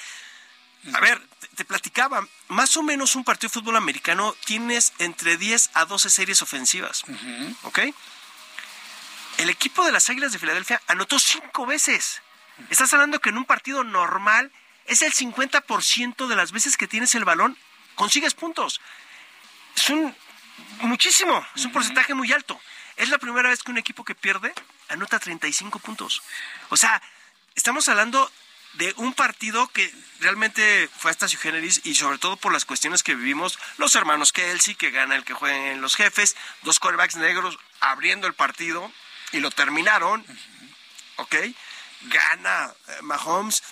a 0.94 1.00
ver, 1.00 1.22
te, 1.56 1.64
platicaba, 1.64 2.28
más 2.50 2.76
o 2.76 2.84
menos 2.84 3.16
un 3.16 3.24
partido 3.24 3.50
de 3.50 3.54
fútbol 3.54 3.78
americano 3.78 4.36
tienes 4.46 4.92
entre 5.00 5.38
10 5.38 5.72
a 5.74 5.86
12 5.86 6.10
series 6.10 6.42
ofensivas, 6.42 7.04
¿ok? 7.64 7.80
El 9.38 9.50
equipo 9.50 9.86
de 9.86 9.94
las 9.94 10.10
Águilas 10.10 10.34
de 10.34 10.40
Filadelfia 10.40 10.82
anotó 10.88 11.18
cinco 11.20 11.66
veces. 11.66 12.22
Estás 12.70 12.94
hablando 12.94 13.20
que 13.20 13.30
en 13.30 13.38
un 13.38 13.46
partido 13.46 13.84
normal 13.84 14.52
es 14.86 15.02
el 15.02 15.14
50% 15.14 16.28
de 16.28 16.36
las 16.36 16.52
veces 16.52 16.78
que 16.78 16.88
tienes 16.88 17.16
el 17.16 17.26
balón, 17.26 17.58
consigues 17.96 18.34
puntos. 18.34 18.82
Es 19.76 19.90
un 19.90 20.16
Muchísimo, 20.82 21.46
es 21.56 21.66
un 21.66 21.72
porcentaje 21.72 22.14
muy 22.14 22.32
alto. 22.32 22.60
Es 22.98 23.10
la 23.10 23.18
primera 23.18 23.50
vez 23.50 23.64
que 23.64 23.72
un 23.72 23.78
equipo 23.78 24.04
que 24.04 24.16
pierde 24.16 24.54
anota 24.90 25.20
35 25.20 25.80
puntos. 25.80 26.22
O 26.70 26.78
sea, 26.78 27.02
estamos 27.56 27.88
hablando 27.90 28.32
de 28.74 28.94
un 28.98 29.14
partido 29.14 29.68
que 29.70 29.94
realmente 30.20 30.90
fue 30.98 31.12
hasta 31.12 31.28
su 31.28 31.38
generis 31.38 31.82
y 31.84 31.96
sobre 31.96 32.18
todo 32.18 32.38
por 32.38 32.52
las 32.52 32.66
cuestiones 32.66 33.04
que 33.04 33.16
vivimos, 33.16 33.60
los 33.78 33.96
hermanos 33.96 34.32
Kelsey, 34.32 34.76
que 34.76 34.92
gana 34.92 35.16
el 35.16 35.24
que 35.24 35.34
juega 35.34 35.72
en 35.72 35.82
los 35.82 35.96
jefes, 35.96 36.36
dos 36.64 36.80
quarterbacks 36.80 37.16
negros 37.16 37.58
abriendo 37.80 38.28
el 38.28 38.34
partido 38.34 38.92
y 39.32 39.40
lo 39.40 39.52
terminaron, 39.52 40.26
¿ok? 41.18 41.36
Gana 42.04 42.74
eh, 42.88 43.02
Mahomes, 43.02 43.64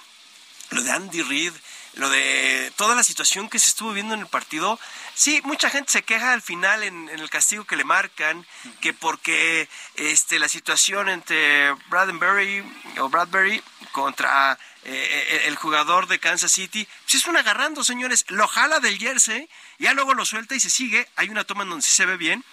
lo 0.71 0.81
de 0.81 0.91
Andy 0.91 1.21
Reid, 1.21 1.53
lo 1.95 2.09
de 2.09 2.71
toda 2.77 2.95
la 2.95 3.03
situación 3.03 3.49
que 3.49 3.59
se 3.59 3.69
estuvo 3.69 3.91
viendo 3.91 4.13
en 4.13 4.21
el 4.21 4.27
partido, 4.27 4.79
sí, 5.13 5.41
mucha 5.43 5.69
gente 5.69 5.91
se 5.91 6.03
queja 6.03 6.31
al 6.31 6.41
final 6.41 6.83
en, 6.83 7.09
el 7.09 7.29
castigo 7.29 7.65
que 7.65 7.75
le 7.75 7.83
marcan, 7.83 8.45
que 8.79 8.93
porque 8.93 9.67
este 9.95 10.39
la 10.39 10.47
situación 10.47 11.09
entre 11.09 11.73
Bradbury 11.89 12.63
o 12.99 13.09
Bradbury 13.09 13.61
contra 13.91 14.57
eh, 14.83 15.43
el 15.47 15.55
jugador 15.57 16.07
de 16.07 16.19
Kansas 16.19 16.53
City, 16.53 16.87
pues 17.03 17.15
es 17.15 17.27
un 17.27 17.35
agarrando, 17.35 17.83
señores, 17.83 18.23
lo 18.29 18.47
jala 18.47 18.79
del 18.79 18.97
jersey, 18.97 19.49
ya 19.77 19.93
luego 19.93 20.13
lo 20.13 20.25
suelta 20.25 20.55
y 20.55 20.61
se 20.61 20.69
sigue, 20.69 21.09
hay 21.17 21.29
una 21.29 21.43
toma 21.43 21.63
en 21.63 21.69
donde 21.69 21.85
sí 21.85 21.91
se 21.91 22.05
ve 22.05 22.15
bien, 22.15 22.45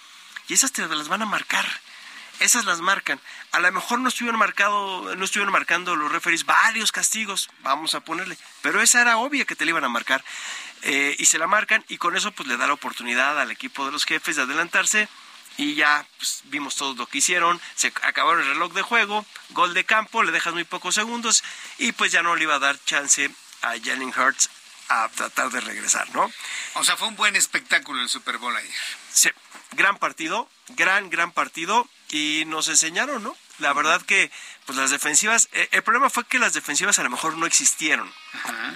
y 0.48 0.54
esas 0.54 0.72
te 0.72 0.86
las 0.86 1.08
van 1.08 1.22
a 1.22 1.26
marcar 1.26 1.66
esas 2.40 2.64
las 2.64 2.80
marcan. 2.80 3.20
A 3.52 3.60
lo 3.60 3.70
mejor 3.72 4.00
no 4.00 4.08
estuvieron 4.08 4.38
marcado, 4.38 5.14
no 5.16 5.24
estuvieron 5.24 5.52
marcando 5.52 5.96
los 5.96 6.12
referees 6.12 6.44
varios 6.44 6.92
castigos, 6.92 7.50
vamos 7.60 7.94
a 7.94 8.00
ponerle, 8.00 8.36
pero 8.62 8.82
esa 8.82 9.02
era 9.02 9.18
obvia 9.18 9.44
que 9.44 9.56
te 9.56 9.64
la 9.64 9.70
iban 9.70 9.84
a 9.84 9.88
marcar. 9.88 10.24
Eh, 10.82 11.16
y 11.18 11.26
se 11.26 11.38
la 11.38 11.48
marcan 11.48 11.84
y 11.88 11.98
con 11.98 12.16
eso 12.16 12.30
pues 12.30 12.48
le 12.48 12.56
da 12.56 12.68
la 12.68 12.72
oportunidad 12.72 13.40
al 13.40 13.50
equipo 13.50 13.84
de 13.84 13.90
los 13.90 14.04
jefes 14.04 14.36
de 14.36 14.42
adelantarse 14.42 15.08
y 15.56 15.74
ya 15.74 16.06
pues, 16.18 16.42
vimos 16.44 16.76
todo 16.76 16.94
lo 16.94 17.06
que 17.06 17.18
hicieron, 17.18 17.60
se 17.74 17.88
acabaron 17.88 18.42
el 18.42 18.46
reloj 18.46 18.72
de 18.72 18.82
juego, 18.82 19.26
gol 19.50 19.74
de 19.74 19.84
campo, 19.84 20.22
le 20.22 20.30
dejas 20.30 20.54
muy 20.54 20.62
pocos 20.62 20.94
segundos 20.94 21.42
y 21.78 21.90
pues 21.92 22.12
ya 22.12 22.22
no 22.22 22.36
le 22.36 22.44
iba 22.44 22.54
a 22.54 22.60
dar 22.60 22.78
chance 22.84 23.28
a 23.62 23.70
Jalen 23.70 24.14
Hurts 24.16 24.50
a 24.88 25.08
tratar 25.08 25.50
de 25.50 25.60
regresar, 25.60 26.08
¿no? 26.14 26.30
O 26.74 26.84
sea, 26.84 26.96
fue 26.96 27.08
un 27.08 27.16
buen 27.16 27.34
espectáculo 27.34 28.00
el 28.00 28.08
Super 28.08 28.38
Bowl 28.38 28.56
ayer. 28.56 28.70
Sí, 29.12 29.30
gran 29.72 29.98
partido, 29.98 30.48
gran, 30.68 31.10
gran 31.10 31.32
partido 31.32 31.88
y 32.10 32.44
nos 32.46 32.68
enseñaron, 32.68 33.22
¿no? 33.22 33.36
La 33.58 33.72
verdad 33.72 34.00
que 34.02 34.30
pues 34.66 34.78
las 34.78 34.90
defensivas, 34.90 35.48
eh, 35.52 35.68
el 35.72 35.82
problema 35.82 36.10
fue 36.10 36.24
que 36.24 36.38
las 36.38 36.52
defensivas 36.52 36.98
a 36.98 37.02
lo 37.02 37.10
mejor 37.10 37.36
no 37.36 37.46
existieron. 37.46 38.12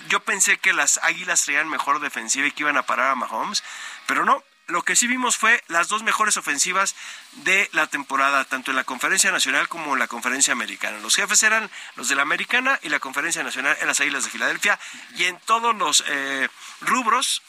Yo 0.09 0.21
pensé 0.21 0.59
que 0.59 0.73
las 0.73 0.99
Águilas 1.03 1.45
traían 1.45 1.69
mejor 1.69 2.01
defensiva 2.01 2.47
y 2.47 2.51
que 2.51 2.63
iban 2.63 2.77
a 2.77 2.87
parar 2.87 3.11
a 3.11 3.15
Mahomes, 3.15 3.63
pero 4.07 4.25
no. 4.25 4.43
Lo 4.69 4.83
que 4.83 4.97
sí 4.97 5.07
vimos 5.07 5.37
fue 5.37 5.63
las 5.67 5.89
dos 5.89 6.03
mejores 6.03 6.37
ofensivas 6.37 6.95
de 7.33 7.69
la 7.73 7.89
temporada, 7.89 8.45
tanto 8.45 8.71
en 8.71 8.77
la 8.77 8.85
Conferencia 8.85 9.31
Nacional 9.31 9.69
como 9.69 9.93
en 9.93 9.99
la 9.99 10.07
Conferencia 10.07 10.53
Americana. 10.53 10.99
Los 10.99 11.17
jefes 11.17 11.43
eran 11.43 11.69
los 11.97 12.09
de 12.09 12.15
la 12.15 12.23
Americana 12.23 12.79
y 12.83 12.89
la 12.89 13.01
Conferencia 13.01 13.43
Nacional 13.43 13.77
en 13.81 13.87
las 13.87 14.01
Águilas 14.01 14.25
de 14.25 14.31
Filadelfia. 14.31 14.79
Y 15.17 15.25
en 15.25 15.39
todos 15.41 15.75
los 15.75 16.05
eh, 16.07 16.49
rubros 16.81 17.43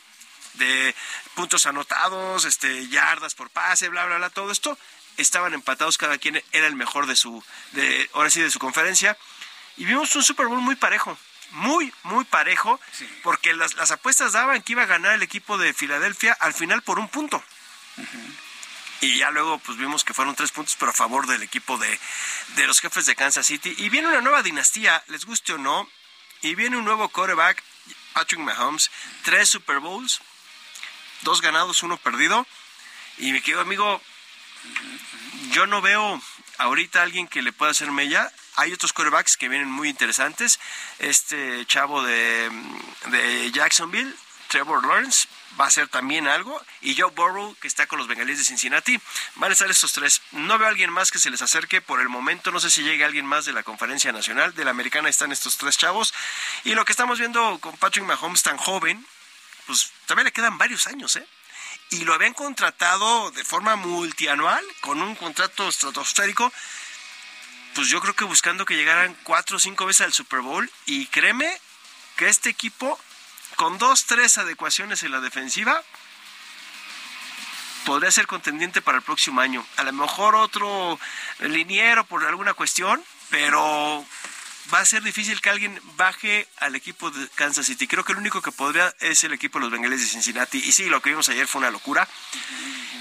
de 0.56 0.94
puntos 1.36 1.66
anotados, 1.66 2.46
este, 2.46 2.88
yardas 2.90 3.36
por 3.36 3.50
pase, 3.50 3.90
bla, 3.90 4.06
bla, 4.06 4.18
bla, 4.18 4.30
todo 4.30 4.52
esto, 4.52 4.78
estaban 5.18 5.54
empatados, 5.54 5.98
cada 5.98 6.18
quien 6.18 6.42
era 6.52 6.68
el 6.68 6.76
mejor 6.76 7.08
de 7.08 7.16
su, 7.16 7.44
de, 7.72 8.10
ahora 8.14 8.30
sí, 8.30 8.42
de 8.42 8.52
su 8.52 8.60
conferencia. 8.60 9.18
Y 9.78 9.86
vimos 9.86 10.16
un 10.16 10.24
Super 10.24 10.48
Bowl 10.48 10.62
muy 10.62 10.76
parejo, 10.76 11.18
muy, 11.52 11.94
muy 12.04 12.26
parejo, 12.26 12.80
porque 13.24 13.54
las, 13.54 13.76
las, 13.76 13.92
apuestas 13.92 14.34
daban 14.34 14.62
que 14.62 14.74
iba 14.74 14.84
a 14.84 14.88
ganar 14.88 15.14
el 15.14 15.24
equipo 15.24 15.58
de 15.58 15.74
Filadelfia 15.74 16.34
al 16.40 16.54
final 16.54 16.82
por 16.82 17.00
un 17.00 17.10
punto. 17.10 17.44
Y 19.02 19.18
ya 19.18 19.32
luego 19.32 19.60
pues 19.60 19.78
vimos 19.78 20.04
que 20.04 20.14
fueron 20.14 20.36
tres 20.36 20.52
puntos, 20.52 20.76
pero 20.80 20.92
a 20.92 20.96
favor 20.96 21.28
del 21.28 21.44
equipo 21.44 21.78
de, 21.78 22.00
de 22.56 22.68
los 22.68 22.80
jefes 22.80 23.06
de 23.06 23.16
Kansas 23.16 23.46
City. 23.46 23.76
Y 23.78 23.90
viene 23.90 24.08
una 24.08 24.22
nueva 24.22 24.44
dinastía, 24.44 25.04
les 25.08 25.26
guste 25.26 25.54
o 25.54 25.58
no, 25.58 25.90
y 26.42 26.56
viene 26.56 26.78
un 26.78 26.86
nuevo 26.86 27.10
quarterback, 27.10 27.64
Patrick 28.14 28.40
Mahomes, 28.40 28.92
tres 29.24 29.50
Super 29.50 29.80
Bowls, 29.80 30.22
dos 31.22 31.42
ganados, 31.42 31.84
uno 31.84 31.98
perdido. 31.98 32.46
Y 33.18 33.32
mi 33.32 33.42
querido 33.42 33.62
amigo, 33.62 34.02
yo 35.52 35.68
no 35.68 35.82
veo 35.82 36.22
ahorita 36.58 37.02
alguien 37.02 37.28
que 37.28 37.42
le 37.42 37.54
pueda 37.54 37.72
hacer 37.72 37.92
mella. 37.92 38.32
Hay 38.56 38.72
otros 38.72 38.94
quarterbacks 38.94 39.38
que 39.38 39.50
vienen 39.50 39.70
muy 39.70 39.90
interesantes. 39.90 40.60
Este 41.00 41.66
chavo 41.66 42.04
de, 42.04 42.52
Jacksonville, 43.54 44.14
Trevor 44.48 44.86
Lawrence, 44.86 45.28
va 45.60 45.66
a 45.66 45.72
ser 45.72 45.88
también 45.88 46.28
algo. 46.28 46.62
Y 46.82 46.96
Joe 46.96 47.12
Burrow, 47.12 47.56
que 47.60 47.68
está 47.68 47.88
con 47.88 48.00
los 48.00 48.08
bengalíes 48.08 48.38
de 48.38 48.44
Cincinnati. 48.44 49.00
Van 49.36 49.50
a 49.50 49.54
estar 49.54 49.70
estos 49.70 49.94
tres. 49.94 50.22
No 50.32 50.58
veo 50.58 50.68
a 50.68 50.70
alguien 50.70 50.92
más 50.92 51.12
que 51.12 51.20
se 51.20 51.30
les 51.30 51.42
acerque 51.42 51.82
por 51.82 52.00
el 52.00 52.10
momento. 52.10 52.52
No 52.52 52.60
sé 52.60 52.70
si 52.70 52.84
llegue 52.84 53.04
alguien 53.04 53.26
más 53.26 53.46
de 53.46 53.54
la 53.54 53.64
conferencia 53.64 54.12
nacional. 54.12 54.54
De 54.54 54.66
la 54.66 54.72
americana 54.72 55.10
están 55.10 55.32
estos 55.32 55.58
tres 55.58 55.78
chavos. 55.78 56.14
Y 56.64 56.76
lo 56.76 56.86
que 56.86 56.94
estamos 56.94 57.20
viendo 57.20 57.60
con 57.60 57.76
Patrick 57.78 58.06
Mahomes 58.06 58.44
tan 58.44 58.58
joven, 58.58 59.06
pues 59.66 59.92
también 60.06 60.26
le 60.26 60.32
quedan 60.32 60.58
varios 60.58 60.88
años, 60.88 61.16
¿eh? 61.16 61.28
Y 61.94 62.06
lo 62.06 62.14
habían 62.16 62.34
contratado 62.34 63.30
de 63.32 63.44
forma 63.44 63.76
multianual, 63.76 64.64
con 64.82 65.02
un 65.02 65.16
contrato 65.16 65.70
estratosférico, 65.70 66.52
pues 67.76 67.88
yo 67.88 68.02
creo 68.02 68.16
que 68.16 68.26
buscando 68.26 68.66
que 68.66 68.76
llegaran 68.76 69.16
cuatro 69.24 69.58
o 69.58 69.60
cinco 69.60 69.86
veces 69.86 70.02
al 70.02 70.14
Super 70.14 70.42
Bowl, 70.42 70.70
y 70.88 71.06
créeme 71.08 71.50
que 72.18 72.30
este 72.30 72.50
equipo, 72.50 73.00
con 73.58 73.78
dos, 73.78 74.06
tres 74.06 74.40
adecuaciones 74.40 75.04
en 75.04 75.12
la 75.12 75.20
defensiva, 75.20 75.84
podría 77.86 78.12
ser 78.12 78.26
contendiente 78.26 78.82
para 78.82 78.98
el 78.98 79.04
próximo 79.04 79.42
año. 79.42 79.64
A 79.78 79.84
lo 79.84 79.94
mejor 79.94 80.36
otro 80.36 81.00
liniero 81.40 82.06
por 82.06 82.26
alguna 82.26 82.56
cuestión, 82.56 83.04
pero 83.30 84.04
va 84.72 84.80
a 84.80 84.86
ser 84.86 85.04
difícil 85.04 85.42
que 85.42 85.50
alguien 85.50 85.80
baje 85.96 86.48
al 86.58 86.76
equipo 86.76 87.10
de 87.12 87.28
Kansas 87.30 87.66
City. 87.66 87.88
Creo 87.88 88.04
que 88.04 88.12
el 88.12 88.18
único 88.18 88.42
que 88.42 88.52
podría 88.52 88.94
es 89.00 89.24
el 89.24 89.34
equipo 89.34 89.58
de 89.58 89.64
los 89.64 89.72
Bengales 89.72 90.02
de 90.02 90.08
Cincinnati. 90.08 90.60
Y 90.60 90.72
sí, 90.72 90.86
lo 90.86 91.02
que 91.02 91.10
vimos 91.10 91.30
ayer 91.30 91.48
fue 91.48 91.60
una 91.60 91.72
locura. 91.72 92.08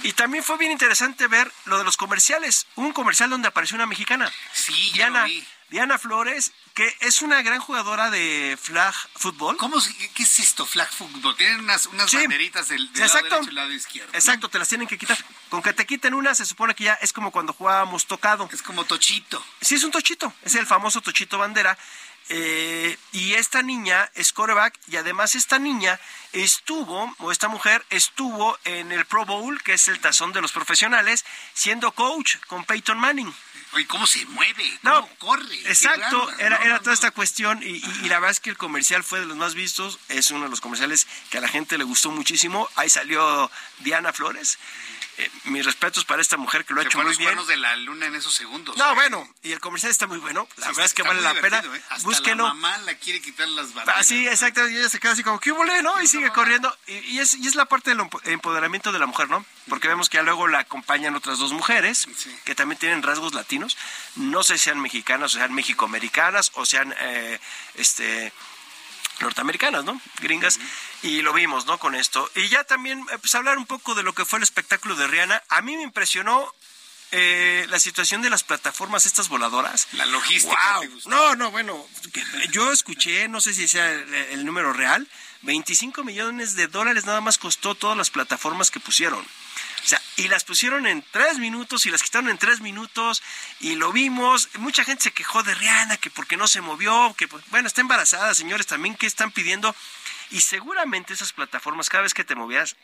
Y 0.02 0.12
también 0.12 0.43
fue 0.43 0.59
bien 0.59 0.72
interesante 0.72 1.28
ver 1.28 1.51
lo 1.66 1.78
de 1.78 1.84
los 1.84 1.97
comerciales. 1.97 2.66
Un 2.76 2.93
comercial 2.93 3.30
donde 3.30 3.48
apareció 3.48 3.76
una 3.76 3.86
mexicana. 3.86 4.32
Sí, 4.52 4.90
ya 4.90 4.94
Diana, 4.94 5.20
lo 5.20 5.26
vi. 5.26 5.44
Diana 5.73 5.97
Flores, 5.99 6.53
que 6.74 6.94
es 7.01 7.23
una 7.23 7.40
gran 7.40 7.59
jugadora 7.59 8.11
de 8.11 8.59
flag 8.61 8.94
fútbol. 9.16 9.57
¿Cómo, 9.57 9.78
qué, 10.15 10.23
es 10.23 10.39
esto, 10.39 10.66
flag 10.66 10.93
football? 10.93 11.35
Tienen 11.35 11.61
unas, 11.61 11.86
unas 11.86 12.11
Sí. 12.11 12.19
banderitas 12.19 12.69
del, 12.69 12.93
del 12.93 13.01
lado 13.01 13.05
Exacto. 13.07 13.28
derecho 13.36 13.47
y 13.47 13.49
el 13.49 13.55
lado 13.55 13.73
izquierdo. 13.73 14.12
Exacto, 14.12 14.49
te 14.51 14.59
las 14.59 14.69
tienen 14.69 14.86
que 14.86 14.99
quitar. 14.99 15.16
Con 15.49 15.62
que 15.62 15.73
te 15.73 15.86
quiten 15.86 16.12
una, 16.12 16.35
se 16.35 16.44
supone 16.44 16.74
que 16.74 16.85
ya 16.85 16.94
es 17.01 17.15
como 17.15 17.31
cuando 17.31 17.55
jugábamos 17.55 18.07
tocado. 18.07 18.51
Es 18.53 18.61
como 18.61 18.85
tochito. 18.85 19.43
Sí, 19.62 19.77
es 19.77 19.85
un 19.85 19.90
tochito. 19.90 20.35
Es 20.43 20.55
el 20.57 20.66
famoso 20.66 21.01
tochito 21.01 21.39
bandera. 21.39 21.78
Eh, 22.28 22.99
y 23.12 23.32
esta 23.32 23.62
niña 23.62 24.11
es 24.15 24.32
coreback 24.35 24.78
y 24.89 24.97
además 24.97 25.35
esta 25.35 25.59
niña 25.59 25.99
estuvo, 26.32 27.15
o 27.19 27.32
esta 27.32 27.49
mujer 27.49 27.85
estuvo 27.89 28.59
en 28.65 28.93
el 28.93 29.07
Pro 29.07 29.24
Bowl, 29.24 29.61
que 29.62 29.73
es 29.73 29.89
el 29.89 30.01
tazón 30.01 30.32
de 30.35 30.43
los 30.43 30.53
profesionales, 30.53 31.24
siendo 31.55 31.93
coach 31.93 32.36
con 32.47 32.65
Peyton 32.65 32.99
Manning. 32.99 33.35
Oye, 33.74 33.86
¿cómo 33.86 34.07
se 34.07 34.24
mueve? 34.27 34.78
¿Cómo 34.82 35.01
No, 35.01 35.09
corre? 35.19 35.55
Exacto, 35.66 36.31
era, 36.39 36.59
No, 36.59 36.65
era 36.65 36.74
no, 36.74 36.81
toda 36.81 36.93
esta 36.94 37.11
cuestión 37.11 37.62
y, 37.62 37.69
y- 37.77 37.82
y 38.03 38.09
la 38.09 38.16
verdad 38.16 38.31
es 38.32 38.40
que 38.40 38.51
el 38.51 38.59
comercial 38.59 39.03
fue 39.03 39.20
de 39.20 39.27
los 39.27 39.36
más 39.36 39.55
vistos, 39.55 39.99
es 40.09 40.31
uno 40.31 40.44
de 40.44 40.51
los 40.51 40.61
comerciales 40.61 41.07
que 41.31 41.39
a 41.39 41.40
la 41.40 41.49
gente 41.49 41.78
le 41.78 41.85
gustó 41.85 42.11
muchísimo. 42.11 42.69
Ahí 42.77 42.90
salió 42.90 43.51
Diana 43.78 44.12
Flores. 44.12 44.59
Eh, 45.24 45.31
mis 45.44 45.65
respetos 45.65 46.05
para 46.05 46.20
esta 46.23 46.36
mujer 46.36 46.65
que 46.65 46.74
lo 46.74 46.81
ha 46.81 46.85
hecho 46.85 46.99
muy 46.99 47.07
los 47.09 47.19
bien. 47.19 47.28
cuernos 47.28 47.47
de 47.47 47.57
la 47.57 47.77
luna 47.77 48.07
en 48.07 48.15
esos 48.15 48.35
segundos. 48.35 48.77
No, 48.77 48.94
bueno, 48.94 49.28
y 49.43 49.53
el 49.53 49.61
comercial 49.61 49.90
está 49.90 50.07
muy 50.07 50.19
bueno. 50.19 50.49
La 50.57 50.66
Sí, 50.66 50.69
verdad 50.70 50.85
es 50.86 50.94
que 50.94 51.03
vale 51.03 51.20
la 51.20 51.35
pena. 51.35 51.59
¿eh? 51.59 51.82
Hasta 51.90 52.05
Búsquenlo. 52.09 52.44
la 52.49 52.55
mamá 52.55 52.78
la 52.78 52.94
quiere 52.94 53.20
quitar 53.20 53.47
las 53.49 53.73
banderas. 53.74 54.01
Así, 54.01 54.27
exacto, 54.27 54.69
y 54.69 54.77
ella 54.77 54.89
se 54.89 54.99
queda 55.01 55.12
así 55.12 55.23
como, 55.23 55.39
¿qué 55.40 55.53
hubo, 55.53 55.65
no? 55.65 56.01
Y 56.03 56.07
sigue 56.07 56.31
corriendo. 56.31 56.77
Y, 56.86 56.94
y 56.94 57.19
es, 57.20 57.35
y 57.35 57.47
es 57.47 57.55
la 57.55 57.66
parte 57.66 57.90
del 57.90 58.01
empo- 58.01 58.20
empoderamiento 58.24 58.90
de 58.93 58.99
la 58.99 59.07
mujer, 59.07 59.28
¿no? 59.31 59.44
Porque 59.69 59.89
vemos 59.89 60.09
que 60.09 60.16
ya 60.16 60.23
luego 60.23 60.49
la 60.49 60.59
acompañan 60.61 61.15
otras 61.15 61.39
dos 61.39 61.53
mujeres 61.53 62.09
que 62.44 62.55
también 62.55 62.78
tienen 62.78 63.03
rasgos 63.03 63.35
latinos. 63.35 63.77
No 64.16 64.43
sé 64.43 64.59
si 64.59 64.65
sean 64.65 64.81
mexicanas 64.81 65.35
o 65.35 65.39
sean 65.39 65.53
mexicoamericanas 65.55 66.51
o 66.55 66.66
sean, 66.66 66.94
eh, 66.99 67.39
este 67.74 68.32
norteamericanas, 69.23 69.85
¿no? 69.85 70.01
Gringas. 70.20 70.59
Y 71.03 71.23
lo 71.23 71.32
vimos, 71.32 71.66
¿no? 71.66 71.78
Con 71.78 71.94
esto. 71.94 72.31
Y 72.35 72.49
ya 72.49 72.65
también, 72.65 73.01
eh, 73.12 73.19
pues 73.19 73.35
hablar 73.35 73.59
un 73.59 73.66
poco 73.66 73.94
de 73.94 74.03
lo 74.03 74.12
que 74.12 74.24
fue 74.24 74.39
el 74.39 74.43
espectáculo 74.43 74.94
de 74.97 75.07
Rihanna. 75.07 75.43
A 75.49 75.62
mí 75.62 75.77
me 75.77 75.82
impresionó 75.82 76.53
eh, 77.12 77.66
la 77.69 77.78
situación 77.78 78.23
de 78.23 78.31
las 78.31 78.43
plataformas 78.43 79.07
estas 79.07 79.28
voladoras. 79.28 79.89
La 79.93 80.07
logística. 80.07 80.81
Gustó. 80.93 81.11
No, 81.11 81.36
no, 81.36 81.51
bueno, 81.51 81.86
yo 82.51 82.73
escuché, 82.73 83.28
no 83.28 83.40
sé 83.40 83.55
si 83.55 83.69
sea 83.69 83.90
el, 83.90 84.15
el 84.15 84.44
número 84.44 84.73
real, 84.73 85.07
25 85.43 86.05
millones 86.05 86.57
de 86.57 86.69
dólares 86.69 87.05
nada 87.05 87.20
más 87.20 87.39
costó 87.39 87.74
todas 87.74 87.97
las 87.97 88.11
plataformas 88.11 88.70
que 88.70 88.81
pusieron. 88.81 89.27
O 89.84 89.86
sea, 89.86 90.00
y 90.16 90.28
las 90.28 90.44
pusieron 90.44 90.86
en 90.86 91.04
tres 91.10 91.38
minutos 91.38 91.86
y 91.86 91.90
las 91.90 92.02
quitaron 92.02 92.30
en 92.30 92.38
tres 92.38 92.60
minutos 92.60 93.22
y 93.60 93.74
lo 93.74 93.92
vimos. 93.92 94.48
Mucha 94.59 94.84
gente 94.84 95.04
se 95.04 95.10
quejó 95.12 95.42
de 95.42 95.54
Rihanna 95.54 95.96
que 95.96 96.10
porque 96.10 96.36
no 96.36 96.46
se 96.46 96.60
movió, 96.60 97.14
que 97.18 97.26
bueno, 97.50 97.66
está 97.66 97.80
embarazada, 97.80 98.32
señores, 98.34 98.66
también 98.66 98.94
que 98.94 99.06
están 99.06 99.32
pidiendo. 99.32 99.74
Y 100.30 100.40
seguramente 100.40 101.12
esas 101.12 101.32
plataformas, 101.32 101.90
cada 101.90 102.02
vez 102.02 102.14
que 102.14 102.24
te 102.24 102.34
movías 102.34 102.76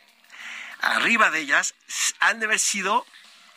arriba 0.80 1.30
de 1.30 1.40
ellas, 1.40 1.74
han 2.20 2.40
de 2.40 2.46
haber 2.46 2.58
sido 2.58 3.06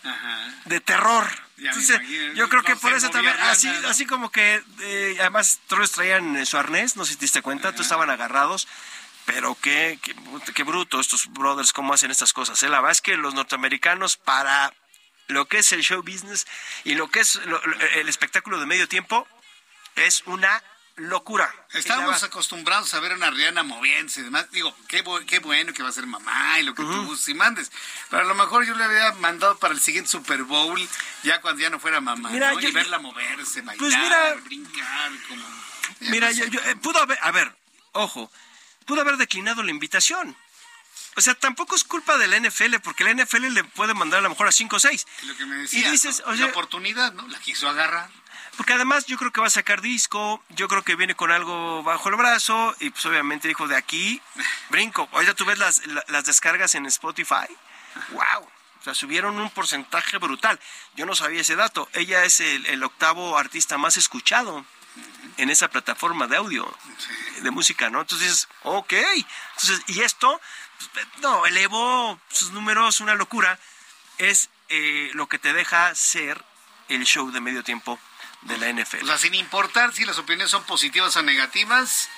Ajá. 0.04 0.54
de 0.66 0.80
terror. 0.80 1.28
Entonces, 1.58 2.00
yo 2.36 2.50
creo 2.50 2.62
no 2.62 2.68
que 2.68 2.76
se 2.76 2.80
por 2.80 2.94
eso 2.94 3.10
también, 3.10 3.36
así, 3.42 3.68
¿no? 3.68 3.90
así 3.90 4.06
como 4.06 4.32
que, 4.32 4.64
eh, 4.80 5.18
además 5.20 5.60
todos 5.68 5.92
traían 5.92 6.36
eh, 6.38 6.46
su 6.46 6.58
arnés, 6.58 6.96
no 6.96 7.06
sé 7.06 7.14
si 7.14 7.18
te 7.20 7.26
diste 7.26 7.42
cuenta, 7.42 7.72
todos 7.72 7.86
estaban 7.86 8.10
agarrados, 8.10 8.68
pero 9.34 9.56
qué, 9.62 9.98
qué, 10.04 10.14
qué 10.54 10.64
bruto 10.64 11.00
estos 11.00 11.28
brothers, 11.32 11.72
cómo 11.72 11.94
hacen 11.94 12.12
estas 12.12 12.34
cosas. 12.34 12.62
¿eh? 12.64 12.70
La 12.70 12.78
verdad 12.82 12.92
es 12.92 13.02
que 13.02 13.16
los 13.16 13.34
norteamericanos 13.34 14.18
para 14.18 14.74
lo 15.28 15.48
que 15.48 15.60
es 15.60 15.72
el 15.72 15.82
show 15.84 16.02
business 16.04 16.46
y 16.84 16.96
lo 16.96 17.10
que 17.10 17.22
es 17.22 17.36
lo- 17.46 17.62
el 17.94 18.10
espectáculo 18.10 18.60
de 18.60 18.66
medio 18.66 18.90
tiempo 18.90 19.26
es 19.96 20.24
una 20.26 20.62
locura. 20.98 21.50
Verdad- 21.74 22.24
acostumbrados 22.26 22.94
a 22.94 23.00
ver 23.00 23.14
a 23.14 23.16
una 23.16 23.32
Rihanna 23.32 23.64
moviéndose 23.64 24.20
y 24.20 24.24
demás. 24.24 24.52
Digo, 24.52 24.76
qué, 24.90 25.02
bu- 25.04 25.26
qué 25.26 25.40
bueno 25.40 25.72
que 25.74 25.82
va 25.82 25.88
a 25.90 25.94
ser 25.94 26.06
mamá 26.06 26.60
y 26.60 26.64
lo 26.64 26.76
que 26.76 26.84
tú 26.84 27.06
gustes 27.06 27.30
y 27.30 27.34
mandes. 27.34 27.72
Pero 28.10 28.24
a 28.24 28.26
lo 28.26 28.36
mejor 28.36 28.66
yo 28.66 28.76
le 28.76 28.84
había 28.84 29.14
mandado 29.14 29.58
para 29.58 29.74
el 29.74 29.80
siguiente 29.80 30.10
Super 30.12 30.44
Bowl, 30.44 30.78
ya 31.24 31.40
cuando 31.40 31.62
ya 31.62 31.70
no 31.70 31.80
fuera 31.80 32.02
mamá, 32.02 32.30
Mira, 32.30 32.52
¿no? 32.52 32.60
yo- 32.60 32.68
y 32.68 32.72
verla 32.74 33.00
moverse, 33.00 33.62
bailar, 33.62 33.78
Pues 33.80 33.98
mira- 33.98 34.34
brincar, 34.44 35.12
como... 35.30 35.44
Mira, 36.02 36.32
yo, 36.32 36.46
yo, 36.48 36.60
eh, 36.66 36.76
pudo 36.76 37.00
haber, 37.00 37.18
a 37.22 37.32
ver, 37.32 37.56
ojo, 37.94 38.30
pudo 38.86 39.02
haber 39.02 39.18
declinado 39.18 39.64
la 39.64 39.72
invitación. 39.72 40.36
O 41.18 41.22
sea, 41.22 41.36
tampoco 41.36 41.76
es 41.76 41.84
culpa 41.84 42.18
de 42.18 42.28
la 42.28 42.38
NFL, 42.40 42.80
porque 42.84 43.04
la 43.04 43.12
NFL 43.12 43.50
le 43.50 43.64
puede 43.66 43.94
mandar 43.94 44.20
a 44.20 44.22
lo 44.24 44.30
mejor 44.30 44.48
a 44.48 44.52
5 44.52 44.76
o 44.78 44.80
6. 44.80 45.06
Lo 45.24 45.36
que 45.36 45.46
me 45.46 45.56
decías, 45.58 45.86
Y 45.88 45.92
dices, 45.92 46.24
¿no? 46.26 46.32
o 46.32 46.36
sea- 46.36 46.46
la 46.46 46.52
oportunidad, 46.52 47.12
¿no? 47.14 47.28
La 47.28 47.40
quiso 47.40 47.68
agarrar. 47.70 48.10
Porque 48.58 48.74
además 48.74 49.06
yo 49.08 49.18
creo 49.18 49.32
que 49.32 49.42
va 49.42 49.48
a 49.48 49.52
sacar 49.52 49.82
disco, 49.82 50.44
yo 50.50 50.68
creo 50.68 50.84
que 50.84 50.96
viene 50.96 51.16
con 51.16 51.32
algo 51.32 51.84
bajo 51.84 52.10
el 52.10 52.16
brazo, 52.16 52.76
y 52.80 52.90
pues 52.92 53.06
obviamente 53.06 53.48
dijo 53.48 53.68
de 53.68 53.76
aquí, 53.76 54.22
brinco. 54.70 55.10
Ahorita 55.12 55.34
tú 55.34 55.44
ves 55.46 55.58
las, 55.58 55.86
la- 55.88 56.04
las 56.08 56.26
descargas 56.26 56.76
en 56.76 56.86
Spotify, 56.86 57.48
wow. 58.12 58.48
O 58.80 58.84
sea, 58.84 58.96
subieron 58.96 59.38
un 59.40 59.50
porcentaje 59.52 60.18
brutal. 60.18 60.60
Yo 60.96 61.06
no 61.06 61.14
sabía 61.14 61.42
ese 61.42 61.56
dato. 61.56 61.88
Ella 61.94 62.24
es 62.26 62.40
el, 62.40 62.66
el 62.66 62.84
octavo 62.84 63.38
artista 63.38 63.78
más 63.78 63.96
escuchado 63.98 64.66
en 65.38 65.50
esa 65.50 65.70
plataforma 65.70 66.28
de 66.28 66.38
audio, 66.38 66.72
de 67.42 67.52
música, 67.52 67.90
¿no? 67.90 68.02
Entonces 68.02 68.28
dices, 68.28 68.48
ok. 68.64 68.94
Entonces, 68.94 69.82
y 69.88 70.02
esto, 70.02 70.40
pues, 70.94 71.08
no, 71.22 71.46
elevó 71.46 72.20
sus 72.30 72.52
números, 72.52 73.02
una 73.02 73.16
locura. 73.16 73.60
Es 74.18 74.50
eh, 74.70 75.10
lo 75.14 75.28
que 75.28 75.40
te 75.40 75.54
deja 75.54 75.94
ser 75.96 76.44
el 76.90 77.06
show 77.06 77.32
de 77.32 77.42
medio 77.42 77.64
tiempo 77.64 78.00
de 78.42 78.58
la 78.58 78.72
NFL. 78.72 79.04
O 79.04 79.08
sea, 79.08 79.18
sin 79.18 79.34
importar 79.36 79.94
si 79.94 80.06
las 80.06 80.18
opiniones 80.18 80.52
son 80.52 80.64
positivas 80.64 81.16
o 81.16 81.22
negativas, 81.22 82.10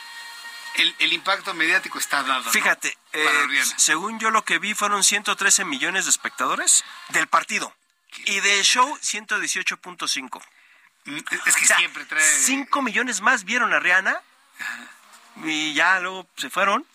el, 0.76 0.95
el 0.99 1.14
impacto 1.14 1.53
mediático 1.53 1.99
está 1.99 2.23
dado. 2.23 2.44
¿no? 2.44 2.52
Fíjate, 2.52 2.98
eh, 3.14 3.64
según 3.77 4.19
yo 4.19 4.31
lo 4.31 4.44
que 4.44 4.60
vi 4.60 4.73
fueron 4.73 5.03
113 5.03 5.65
millones 5.65 6.06
de 6.06 6.11
espectadores 6.11 6.84
del 7.10 7.27
partido. 7.27 7.73
Y 8.26 8.40
del 8.41 8.64
show 8.64 8.95
118.5. 8.99 10.41
Mm, 11.05 11.17
Es 11.45 11.55
que 11.55 11.65
siempre 11.65 12.05
trae... 12.05 12.23
5 12.23 12.81
millones 12.81 13.21
más 13.21 13.43
vieron 13.43 13.73
a 13.73 13.80
Rihanna 13.80 14.19
y 15.43 15.73
ya 15.73 15.99
luego 15.99 16.27
se 16.38 16.49
fueron 16.49 16.85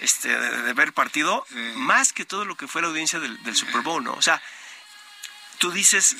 este, 0.00 0.28
de, 0.28 0.62
de 0.62 0.72
ver 0.72 0.88
el 0.88 0.92
partido, 0.94 1.44
más 1.74 2.12
que 2.12 2.24
todo 2.24 2.44
lo 2.44 2.56
que 2.56 2.68
fue 2.68 2.80
la 2.82 2.88
audiencia 2.88 3.18
del, 3.18 3.42
del 3.42 3.56
Super 3.56 3.80
Bowl, 3.82 4.02
¿no? 4.04 4.12
O 4.14 4.22
sea, 4.22 4.40
tú 5.58 5.72
dices 5.72 6.16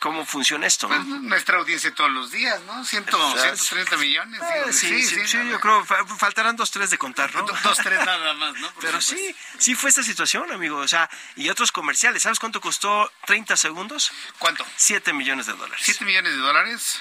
cómo 0.00 0.24
funciona 0.26 0.66
esto, 0.66 0.88
¿no? 0.88 0.96
Pues, 0.96 1.06
nuestra 1.22 1.58
audiencia 1.58 1.94
todos 1.94 2.10
los 2.10 2.32
días, 2.32 2.60
¿no? 2.62 2.84
Ciento, 2.84 3.16
O 3.18 3.32
sea, 3.38 3.54
130 3.54 3.96
millones. 3.98 4.40
Eh, 4.42 4.72
sí, 4.72 5.02
sí, 5.06 5.26
sí, 5.28 5.38
yo 5.48 5.60
creo 5.60 5.84
fa- 5.84 6.04
faltarán 6.06 6.56
dos, 6.56 6.70
tres 6.72 6.90
de 6.90 6.98
contar, 6.98 7.32
¿no? 7.34 7.42
Dos, 7.42 7.78
tres 7.78 8.04
nada 8.04 8.34
más, 8.34 8.54
¿no? 8.54 8.70
Por 8.74 8.82
Pero 8.82 9.00
supuesto. 9.00 9.28
sí, 9.28 9.36
sí 9.58 9.74
fue 9.76 9.90
esta 9.90 10.02
situación, 10.02 10.50
amigo. 10.50 10.78
O 10.78 10.88
sea, 10.88 11.08
y 11.36 11.48
otros 11.50 11.70
comerciales. 11.70 12.22
¿Sabes 12.22 12.40
cuánto 12.40 12.60
costó 12.60 13.12
30 13.26 13.56
segundos? 13.56 14.10
¿Cuánto? 14.38 14.66
7 14.76 15.12
millones 15.12 15.46
de 15.46 15.52
dólares. 15.52 15.80
7 15.84 16.04
millones 16.04 16.32
de 16.32 16.38
dólares. 16.38 17.00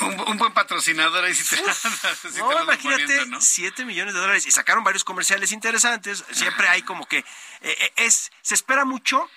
Un, 0.00 0.18
un 0.28 0.38
buen 0.38 0.54
patrocinador 0.54 1.22
ahí 1.24 1.34
sí 1.34 1.44
te, 1.44 1.56
te 2.32 2.38
No, 2.38 2.62
imagínate, 2.62 3.02
poniendo, 3.04 3.26
¿no? 3.36 3.40
7 3.42 3.84
millones 3.84 4.14
de 4.14 4.20
dólares. 4.20 4.46
Y 4.46 4.50
sacaron 4.50 4.82
varios 4.82 5.04
comerciales 5.04 5.52
interesantes. 5.52 6.24
Siempre 6.32 6.68
hay 6.70 6.80
como 6.82 7.06
que... 7.06 7.18
eh, 7.18 7.24
eh, 7.60 7.92
es 7.96 8.32
Se 8.40 8.54
espera 8.54 8.86
mucho 8.86 9.28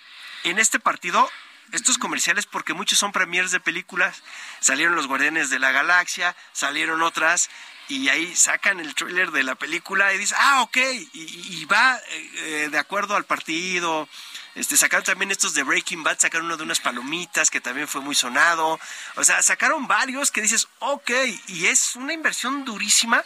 en 0.44 0.60
este 0.60 0.80
partido 0.80 1.30
estos 1.72 1.98
comerciales 1.98 2.46
porque 2.46 2.74
muchos 2.74 3.00
son 3.00 3.12
premiers 3.12 3.52
de 3.52 3.60
películas. 3.60 4.22
Salieron 4.60 4.96
los 4.96 5.08
Guardianes 5.08 5.50
de 5.50 5.60
la 5.60 5.72
Galaxia, 5.72 6.36
salieron 6.52 7.02
otras 7.02 7.50
y 7.90 8.10
ahí 8.10 8.36
sacan 8.36 8.80
el 8.80 8.96
tráiler 8.96 9.32
de 9.32 9.44
la 9.44 9.56
película 9.56 10.14
y 10.14 10.18
dices, 10.18 10.38
ah, 10.40 10.62
ok, 10.62 10.78
y, 11.14 11.66
va 11.66 11.98
eh, 11.98 12.32
eh, 12.36 12.70
de 12.72 12.78
acuerdo 12.78 13.16
al 13.16 13.26
partido. 13.26 14.08
Este, 14.56 14.78
sacaron 14.78 15.04
también 15.04 15.32
estos 15.32 15.54
de 15.54 15.64
Breaking 15.64 16.04
Bad, 16.04 16.20
sacaron 16.20 16.46
uno 16.46 16.58
de 16.58 16.64
unas 16.64 16.80
palomitas 16.80 17.50
que 17.50 17.60
también 17.60 17.88
fue 17.88 18.02
muy 18.02 18.16
sonado. 18.16 18.80
O 19.16 19.24
sea, 19.24 19.42
sacaron 19.42 19.88
varios 19.88 20.32
que 20.32 20.42
dices, 20.42 20.68
ok, 20.80 21.12
y 21.48 21.66
es 21.66 21.96
una 21.96 22.14
inversión 22.14 22.64
durísima 22.64 23.24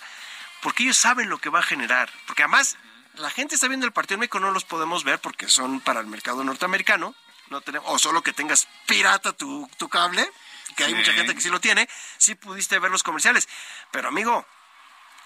porque 0.62 0.84
ellos 0.84 0.98
saben 0.98 1.30
lo 1.30 1.38
que 1.38 1.50
va 1.50 1.60
a 1.60 1.64
generar. 1.64 2.10
Porque 2.26 2.44
además, 2.44 2.78
la 3.18 3.30
gente 3.30 3.56
está 3.56 3.68
viendo 3.68 3.86
el 3.86 3.92
partido 3.94 4.16
en 4.16 4.22
México, 4.22 4.40
no 4.40 4.52
los 4.52 4.66
podemos 4.66 5.04
ver 5.04 5.20
porque 5.20 5.48
son 5.50 5.80
para 5.82 6.00
el 6.00 6.08
mercado 6.08 6.44
norteamericano. 6.44 7.16
No 7.50 7.62
tenemos, 7.62 7.90
o 7.90 7.98
solo 7.98 8.22
que 8.22 8.34
tengas 8.34 8.68
pirata 8.88 9.32
tu, 9.34 9.70
tu 9.78 9.88
cable, 9.88 10.30
que 10.76 10.84
hay 10.84 10.92
Sí. 10.92 10.98
mucha 10.98 11.14
gente 11.14 11.34
que 11.34 11.42
sí 11.42 11.50
lo 11.50 11.62
tiene, 11.62 11.88
sí 12.18 12.36
pudiste 12.36 12.78
ver 12.80 12.92
los 12.92 13.04
comerciales. 13.04 13.48
Pero 13.92 14.10
amigo, 14.10 14.46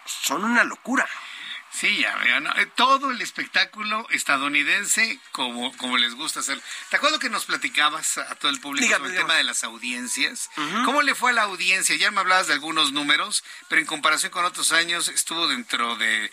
son 0.06 0.44
una 0.44 0.64
locura. 0.64 1.08
Sí, 1.74 1.98
ya 1.98 2.16
veo, 2.18 2.40
¿no? 2.42 2.52
Eh, 2.58 2.66
Todo 2.76 3.12
el 3.12 3.22
espectáculo 3.22 4.06
estadounidense 4.10 5.20
como, 5.32 5.76
como 5.78 5.98
les 5.98 6.16
gusta 6.16 6.42
hacer. 6.42 6.62
¿Te 6.90 6.98
acuerdas 6.98 7.20
que 7.20 7.30
nos 7.30 7.46
platicabas 7.46 8.18
a 8.18 8.36
todo 8.36 8.52
el 8.52 8.60
público 8.60 8.86
Dígame, 8.86 9.06
sobre 9.06 9.16
el 9.18 9.22
tema 9.22 9.36
de 9.36 9.44
las 9.44 9.64
audiencias? 9.64 10.50
¿Cómo 10.86 11.02
le 11.02 11.16
fue 11.16 11.32
a 11.32 11.34
la 11.34 11.44
audiencia? 11.44 11.96
Ya 11.96 12.12
me 12.12 12.20
hablabas 12.20 12.48
de 12.48 12.54
algunos 12.54 12.92
números, 12.92 13.44
pero 13.70 13.80
en 13.82 13.88
comparación 13.88 14.32
con 14.32 14.46
otros 14.46 14.72
años 14.74 15.08
estuvo 15.08 15.48
dentro 15.48 15.96
de... 15.96 16.26
Eh, 16.26 16.32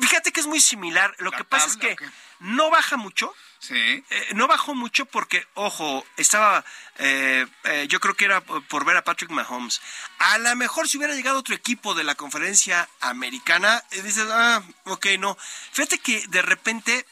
Fíjate 0.00 0.32
que 0.32 0.40
es 0.40 0.46
muy 0.46 0.60
similar. 0.60 1.14
Lo 1.18 1.32
que 1.32 1.44
pasa 1.44 1.66
es 1.66 1.76
que 1.76 1.96
no 2.40 2.70
baja 2.70 2.96
mucho. 2.96 3.34
Sí. 3.58 3.74
Eh, 3.74 4.28
no 4.34 4.46
bajó 4.46 4.74
mucho 4.74 5.06
porque, 5.06 5.46
ojo, 5.54 6.06
estaba, 6.16 6.64
eh, 6.98 7.46
eh, 7.64 7.86
yo 7.88 8.00
creo 8.00 8.14
que 8.14 8.26
era 8.26 8.40
por 8.40 8.84
ver 8.84 8.96
a 8.96 9.04
Patrick 9.04 9.30
Mahomes. 9.30 9.80
A 10.18 10.38
lo 10.38 10.54
mejor 10.56 10.88
si 10.88 10.98
hubiera 10.98 11.14
llegado 11.14 11.38
otro 11.38 11.54
equipo 11.54 11.94
de 11.94 12.04
la 12.04 12.14
conferencia 12.14 12.88
americana, 13.00 13.82
eh, 13.92 14.02
dices, 14.02 14.26
ah, 14.30 14.62
ok, 14.84 15.06
no. 15.18 15.36
Fíjate 15.72 15.98
que 15.98 16.26
de 16.28 16.42
repente 16.42 17.06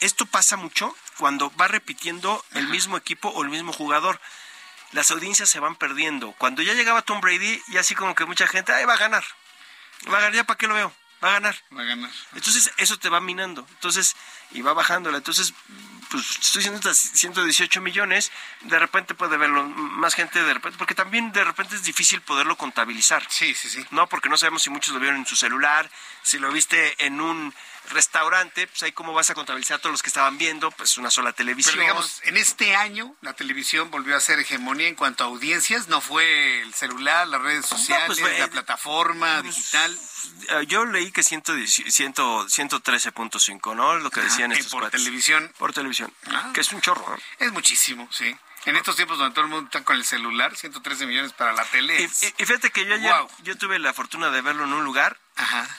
esto 0.00 0.26
pasa 0.26 0.56
mucho 0.56 0.96
cuando 1.18 1.52
va 1.56 1.68
repitiendo 1.68 2.42
el 2.52 2.68
mismo 2.68 2.96
equipo 2.96 3.28
o 3.28 3.42
el 3.42 3.50
mismo 3.50 3.72
jugador. 3.72 4.20
Las 4.92 5.10
audiencias 5.10 5.48
se 5.50 5.60
van 5.60 5.76
perdiendo. 5.76 6.32
Cuando 6.32 6.62
ya 6.62 6.74
llegaba 6.74 7.02
Tom 7.02 7.20
Brady, 7.20 7.62
y 7.68 7.76
así 7.76 7.94
como 7.94 8.14
que 8.14 8.24
mucha 8.24 8.46
gente, 8.46 8.72
ay, 8.72 8.84
va 8.86 8.94
a 8.94 8.98
ganar. 8.98 9.24
Va 10.08 10.18
a 10.18 10.20
ganar, 10.20 10.34
ya 10.34 10.44
para 10.44 10.56
qué 10.56 10.66
lo 10.66 10.74
veo. 10.74 10.92
Va 11.22 11.28
a 11.28 11.32
ganar. 11.32 11.56
Va 11.76 11.82
a 11.82 11.84
ganar. 11.84 12.10
Entonces 12.34 12.70
eso 12.78 12.98
te 12.98 13.08
va 13.08 13.20
minando. 13.20 13.66
Entonces, 13.70 14.16
y 14.52 14.62
va 14.62 14.72
bajándola. 14.72 15.18
Entonces, 15.18 15.52
pues 16.10 16.30
estoy 16.30 16.60
diciendo 16.60 16.78
estas 16.78 16.98
118 16.98 17.80
millones, 17.80 18.32
de 18.62 18.78
repente 18.78 19.14
puede 19.14 19.36
verlo 19.36 19.64
más 19.64 20.14
gente 20.14 20.42
de 20.42 20.54
repente, 20.54 20.76
porque 20.76 20.94
también 20.94 21.30
de 21.32 21.44
repente 21.44 21.76
es 21.76 21.84
difícil 21.84 22.20
poderlo 22.20 22.56
contabilizar. 22.56 23.24
Sí, 23.28 23.54
sí, 23.54 23.68
sí. 23.68 23.84
No, 23.90 24.08
porque 24.08 24.28
no 24.28 24.36
sabemos 24.36 24.62
si 24.62 24.70
muchos 24.70 24.92
lo 24.92 25.00
vieron 25.00 25.20
en 25.20 25.26
su 25.26 25.36
celular, 25.36 25.90
si 26.22 26.38
lo 26.38 26.50
viste 26.50 27.04
en 27.04 27.20
un 27.20 27.54
restaurante, 27.88 28.66
pues 28.66 28.82
ahí 28.82 28.92
cómo 28.92 29.12
vas 29.12 29.30
a 29.30 29.34
contabilizar 29.34 29.76
a 29.76 29.80
todos 29.80 29.92
los 29.92 30.02
que 30.02 30.08
estaban 30.08 30.38
viendo, 30.38 30.70
pues 30.70 30.96
una 30.98 31.10
sola 31.10 31.32
televisión. 31.32 31.74
Pero 31.74 31.82
digamos, 31.84 32.20
en 32.24 32.36
este 32.36 32.76
año 32.76 33.16
la 33.20 33.32
televisión 33.32 33.90
volvió 33.90 34.16
a 34.16 34.20
ser 34.20 34.38
hegemonía 34.38 34.88
en 34.88 34.94
cuanto 34.94 35.24
a 35.24 35.26
audiencias, 35.28 35.88
no 35.88 36.00
fue 36.00 36.62
el 36.62 36.74
celular, 36.74 37.26
las 37.28 37.40
redes 37.42 37.66
sociales, 37.66 38.18
pues, 38.20 38.34
eh, 38.34 38.38
la 38.38 38.48
plataforma 38.48 39.42
digital. 39.42 39.98
Eh, 40.48 40.66
Yo 40.66 40.84
leí 40.84 41.10
que 41.12 41.22
110 41.22 41.84
100 41.88 42.14
113.5, 42.14 43.74
¿no? 43.74 43.96
Lo 43.96 44.10
que 44.10 44.20
decían 44.20 44.52
estos 44.52 44.72
por 44.72 44.82
cuates. 44.82 45.00
televisión. 45.02 45.52
Por 45.58 45.72
televisión. 45.72 46.12
Ah. 46.26 46.50
Que 46.52 46.60
es 46.60 46.72
un 46.72 46.80
chorro, 46.80 47.04
¿no? 47.08 47.16
Es 47.38 47.52
muchísimo, 47.52 48.08
sí. 48.12 48.36
En 48.66 48.76
estos 48.76 48.94
tiempos 48.96 49.16
donde 49.18 49.34
todo 49.34 49.44
el 49.46 49.50
mundo 49.50 49.66
está 49.72 49.82
con 49.84 49.96
el 49.96 50.04
celular, 50.04 50.54
113 50.54 51.06
millones 51.06 51.32
para 51.32 51.52
la 51.54 51.64
tele. 51.64 52.00
Y, 52.00 52.04
es- 52.04 52.22
y- 52.22 52.26
y 52.38 52.46
fíjate 52.46 52.70
que 52.70 52.84
yo 52.84 52.94
ayer, 52.94 53.10
yo 53.42 53.56
tuve 53.56 53.78
la 53.78 53.94
fortuna 53.94 54.30
de 54.30 54.42
verlo 54.42 54.64
en 54.64 54.72
un 54.74 54.84
lugar 54.84 55.18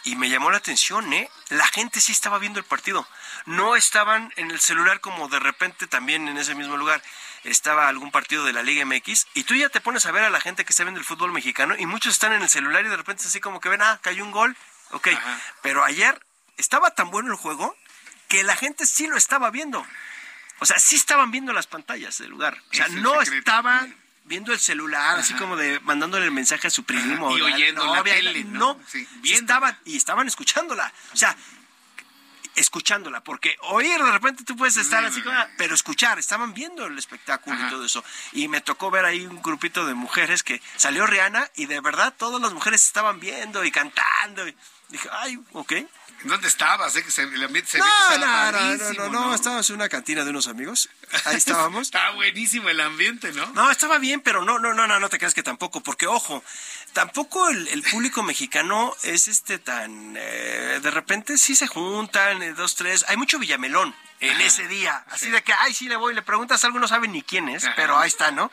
y 0.03 0.15
me 0.15 0.29
llamó 0.29 0.49
la 0.49 0.57
atención, 0.57 1.13
¿eh? 1.13 1.29
La 1.49 1.67
gente 1.67 2.01
sí 2.01 2.11
estaba 2.11 2.39
viendo 2.39 2.57
el 2.59 2.65
partido. 2.65 3.07
No 3.45 3.75
estaban 3.75 4.33
en 4.35 4.49
el 4.49 4.59
celular 4.59 4.99
como 4.99 5.27
de 5.27 5.39
repente 5.39 5.85
también 5.85 6.27
en 6.27 6.37
ese 6.37 6.55
mismo 6.55 6.75
lugar 6.77 7.03
estaba 7.43 7.87
algún 7.87 8.11
partido 8.11 8.43
de 8.45 8.53
la 8.53 8.63
Liga 8.63 8.83
MX 8.85 9.27
y 9.35 9.43
tú 9.43 9.53
ya 9.55 9.69
te 9.69 9.81
pones 9.81 10.05
a 10.07 10.11
ver 10.11 10.23
a 10.23 10.29
la 10.31 10.41
gente 10.41 10.65
que 10.65 10.71
está 10.73 10.83
viendo 10.83 10.99
el 10.99 11.05
fútbol 11.05 11.31
mexicano 11.31 11.75
y 11.77 11.85
muchos 11.85 12.13
están 12.13 12.33
en 12.33 12.41
el 12.41 12.49
celular 12.49 12.83
y 12.85 12.89
de 12.89 12.97
repente 12.97 13.23
así 13.27 13.39
como 13.39 13.59
que 13.59 13.69
ven, 13.69 13.81
ah, 13.83 13.99
cayó 14.01 14.23
un 14.23 14.31
gol, 14.31 14.55
ok. 14.91 15.07
Pero 15.61 15.83
ayer 15.83 16.19
estaba 16.57 16.91
tan 16.95 17.11
bueno 17.11 17.29
el 17.31 17.37
juego 17.37 17.75
que 18.27 18.43
la 18.43 18.55
gente 18.55 18.85
sí 18.87 19.05
lo 19.07 19.17
estaba 19.17 19.49
viendo. 19.51 19.85
O 20.61 20.65
sea, 20.65 20.77
sí 20.77 20.95
estaban 20.95 21.31
viendo 21.31 21.53
las 21.53 21.65
pantallas 21.65 22.19
del 22.19 22.29
lugar. 22.29 22.55
O 22.71 22.73
sea, 22.73 22.85
Es 22.85 22.91
no 22.93 23.19
estaban 23.19 23.95
viendo 24.25 24.53
el 24.53 24.59
celular, 24.59 25.17
así 25.19 25.33
como 25.33 25.57
de 25.57 25.79
mandándole 25.79 26.25
el 26.25 26.31
mensaje 26.31 26.67
a 26.67 26.69
su 26.69 26.83
primo. 26.83 27.35
Y 27.35 27.41
oyendo 27.41 27.83
la 27.83 27.97
novia, 27.97 28.13
tele, 28.13 28.43
¿no? 28.43 28.75
No, 28.75 28.79
Sí, 28.87 29.07
sí 29.23 29.33
estaban, 29.33 29.75
y 29.85 29.97
estaban 29.97 30.27
escuchándola. 30.27 30.93
O 31.13 31.17
sea, 31.17 31.35
escuchándola, 32.55 33.23
porque 33.23 33.57
oír 33.61 33.97
de 34.03 34.11
repente 34.11 34.43
tú 34.43 34.55
puedes 34.55 34.77
estar 34.77 35.03
así, 35.03 35.23
como, 35.23 35.35
pero 35.57 35.73
escuchar, 35.73 36.19
estaban 36.19 36.53
viendo 36.53 36.85
el 36.85 36.97
espectáculo 36.97 37.57
y 37.59 37.69
todo 37.69 37.83
eso. 37.83 38.03
Y 38.33 38.47
me 38.47 38.61
tocó 38.61 38.91
ver 38.91 39.05
ahí 39.05 39.25
un 39.25 39.41
grupito 39.41 39.85
de 39.87 39.95
mujeres 39.95 40.43
que 40.43 40.61
salió 40.75 41.07
Rihanna 41.07 41.49
y 41.55 41.65
de 41.65 41.79
verdad 41.79 42.13
todas 42.15 42.39
las 42.39 42.53
mujeres 42.53 42.85
estaban 42.85 43.19
viendo 43.19 43.63
y 43.63 43.71
cantando. 43.71 44.47
Y 44.47 44.55
dije, 44.91 45.09
ay, 45.11 45.39
ok. 45.53 45.73
¿Dónde 46.23 46.47
estabas? 46.47 46.95
Eh? 46.95 47.03
Que 47.03 47.09
se- 47.09 47.23
el 47.23 47.43
ambiente 47.43 47.71
se 47.71 47.77
ve 47.79 47.83
No, 47.83 48.13
que 48.13 48.19
no, 48.19 48.25
no, 48.27 48.51
no, 48.51 48.51
padrísimo, 48.77 49.05
no, 49.07 49.09
no, 49.29 49.33
estábamos 49.35 49.67
en 49.71 49.75
una 49.77 49.89
cantina 49.89 50.23
de 50.23 50.29
unos 50.29 50.47
amigos. 50.47 50.87
Ahí 51.25 51.35
estábamos. 51.37 51.81
Estaba 51.87 52.11
buenísimo 52.11 52.69
el 52.69 52.79
ambiente, 52.79 53.31
¿no? 53.33 53.47
No, 53.53 53.71
estaba 53.71 53.97
bien, 53.97 54.21
pero 54.21 54.45
no, 54.45 54.59
no, 54.59 54.71
no, 54.75 54.85
no, 54.85 54.99
no 54.99 55.09
te 55.09 55.17
creas 55.17 55.33
que 55.33 55.41
tampoco, 55.41 55.81
porque 55.81 56.05
ojo, 56.05 56.43
tampoco 56.93 57.49
el, 57.49 57.67
el 57.69 57.81
público 57.81 58.21
mexicano 58.21 58.95
es 59.01 59.27
este 59.27 59.57
tan, 59.57 60.15
eh, 60.15 60.79
de 60.83 60.91
repente 60.91 61.39
sí 61.39 61.55
se 61.55 61.65
juntan, 61.65 62.43
eh, 62.43 62.53
dos, 62.53 62.75
tres, 62.75 63.03
hay 63.07 63.17
mucho 63.17 63.39
Villamelón 63.39 63.95
en 64.21 64.31
Ajá, 64.37 64.43
ese 64.43 64.67
día, 64.67 65.03
así 65.09 65.25
sí. 65.25 65.31
de 65.31 65.43
que, 65.43 65.51
ay, 65.51 65.73
sí 65.73 65.89
le 65.89 65.95
voy, 65.97 66.13
le 66.13 66.21
preguntas 66.21 66.63
algo, 66.63 66.79
no 66.79 66.87
saben 66.87 67.11
ni 67.11 67.21
quién 67.23 67.49
es, 67.49 67.65
Ajá. 67.65 67.73
pero 67.75 67.97
ahí 67.97 68.07
está, 68.07 68.31
¿no? 68.31 68.49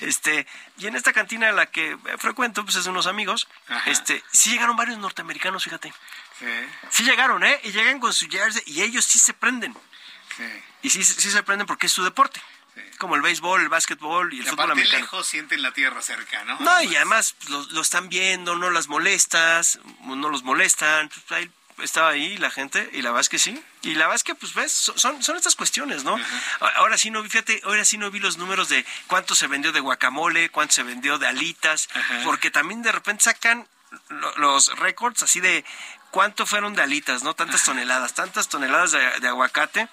Este, 0.00 0.46
y 0.78 0.86
en 0.86 0.96
esta 0.96 1.12
cantina 1.12 1.48
en 1.50 1.56
la 1.56 1.66
que 1.66 1.90
eh, 1.92 1.98
frecuento, 2.18 2.64
pues 2.64 2.76
es 2.76 2.84
de 2.84 2.90
unos 2.90 3.06
amigos, 3.06 3.46
Ajá. 3.68 3.90
este, 3.90 4.24
sí 4.32 4.50
llegaron 4.50 4.76
varios 4.76 4.98
norteamericanos, 4.98 5.62
fíjate. 5.64 5.92
Sí, 6.38 6.46
Sí 6.90 7.04
llegaron, 7.04 7.44
¿eh? 7.44 7.60
Y 7.62 7.70
llegan 7.72 8.00
con 8.00 8.12
su 8.12 8.26
jersey 8.28 8.62
y 8.66 8.82
ellos 8.82 9.04
sí 9.04 9.18
se 9.18 9.32
prenden. 9.34 9.76
sí. 10.36 10.44
Y 10.84 10.90
sí, 10.90 11.04
sí 11.04 11.30
se 11.30 11.42
prenden 11.44 11.66
porque 11.68 11.86
es 11.86 11.92
su 11.92 12.02
deporte. 12.02 12.40
Como 12.98 13.14
el 13.16 13.22
béisbol, 13.22 13.60
el 13.60 13.68
básquetbol 13.68 14.32
y 14.32 14.40
el 14.40 14.46
Y 14.46 14.48
fútbol 14.48 14.70
americano. 14.72 15.02
lejos 15.02 15.28
sienten 15.28 15.60
la 15.62 15.72
tierra 15.72 16.00
cerca, 16.02 16.42
¿no? 16.44 16.58
No, 16.58 16.82
y 16.82 16.96
además 16.96 17.34
pues, 17.38 17.50
lo, 17.50 17.62
lo 17.66 17.80
están 17.82 18.08
viendo, 18.08 18.56
no 18.56 18.70
las 18.70 18.88
molestas, 18.88 19.78
no 20.00 20.28
los 20.30 20.42
molestan. 20.42 21.08
Pues, 21.08 21.30
ahí 21.32 21.50
estaba 21.78 22.08
ahí 22.10 22.36
la 22.38 22.50
gente 22.50 22.88
y 22.92 23.02
la 23.02 23.10
verdad 23.10 23.22
es 23.22 23.28
que 23.28 23.38
sí. 23.38 23.62
Y 23.82 23.94
la 23.94 24.00
verdad 24.06 24.16
es 24.16 24.24
que, 24.24 24.34
pues 24.34 24.54
ves, 24.54 24.72
so- 24.72 24.96
son, 24.98 25.22
son 25.22 25.36
estas 25.36 25.56
cuestiones, 25.56 26.04
¿no? 26.04 26.18
Ahora 26.76 26.96
sí 26.98 27.10
no 27.10 27.22
vi, 27.22 27.28
fíjate, 27.28 27.60
ahora 27.64 27.84
sí 27.84 27.98
no 27.98 28.10
vi 28.10 28.20
los 28.20 28.36
números 28.38 28.68
de 28.68 28.84
cuánto 29.06 29.34
se 29.34 29.46
vendió 29.46 29.72
de 29.72 29.80
guacamole, 29.80 30.50
cuánto 30.50 30.74
se 30.74 30.82
vendió 30.82 31.18
de 31.18 31.26
alitas, 31.26 31.88
porque 32.24 32.50
también 32.50 32.82
de 32.82 32.92
repente 32.92 33.24
sacan 33.24 33.66
lo- 34.08 34.36
los 34.38 34.78
récords 34.78 35.22
así 35.22 35.40
de 35.40 35.64
cuánto 36.10 36.46
fueron 36.46 36.74
de 36.74 36.82
alitas, 36.82 37.22
¿no? 37.22 37.34
Tantas 37.34 37.64
toneladas, 37.64 38.14
tantas 38.14 38.48
toneladas 38.48 38.92
de, 38.92 39.20
de 39.20 39.28
aguacate. 39.28 39.88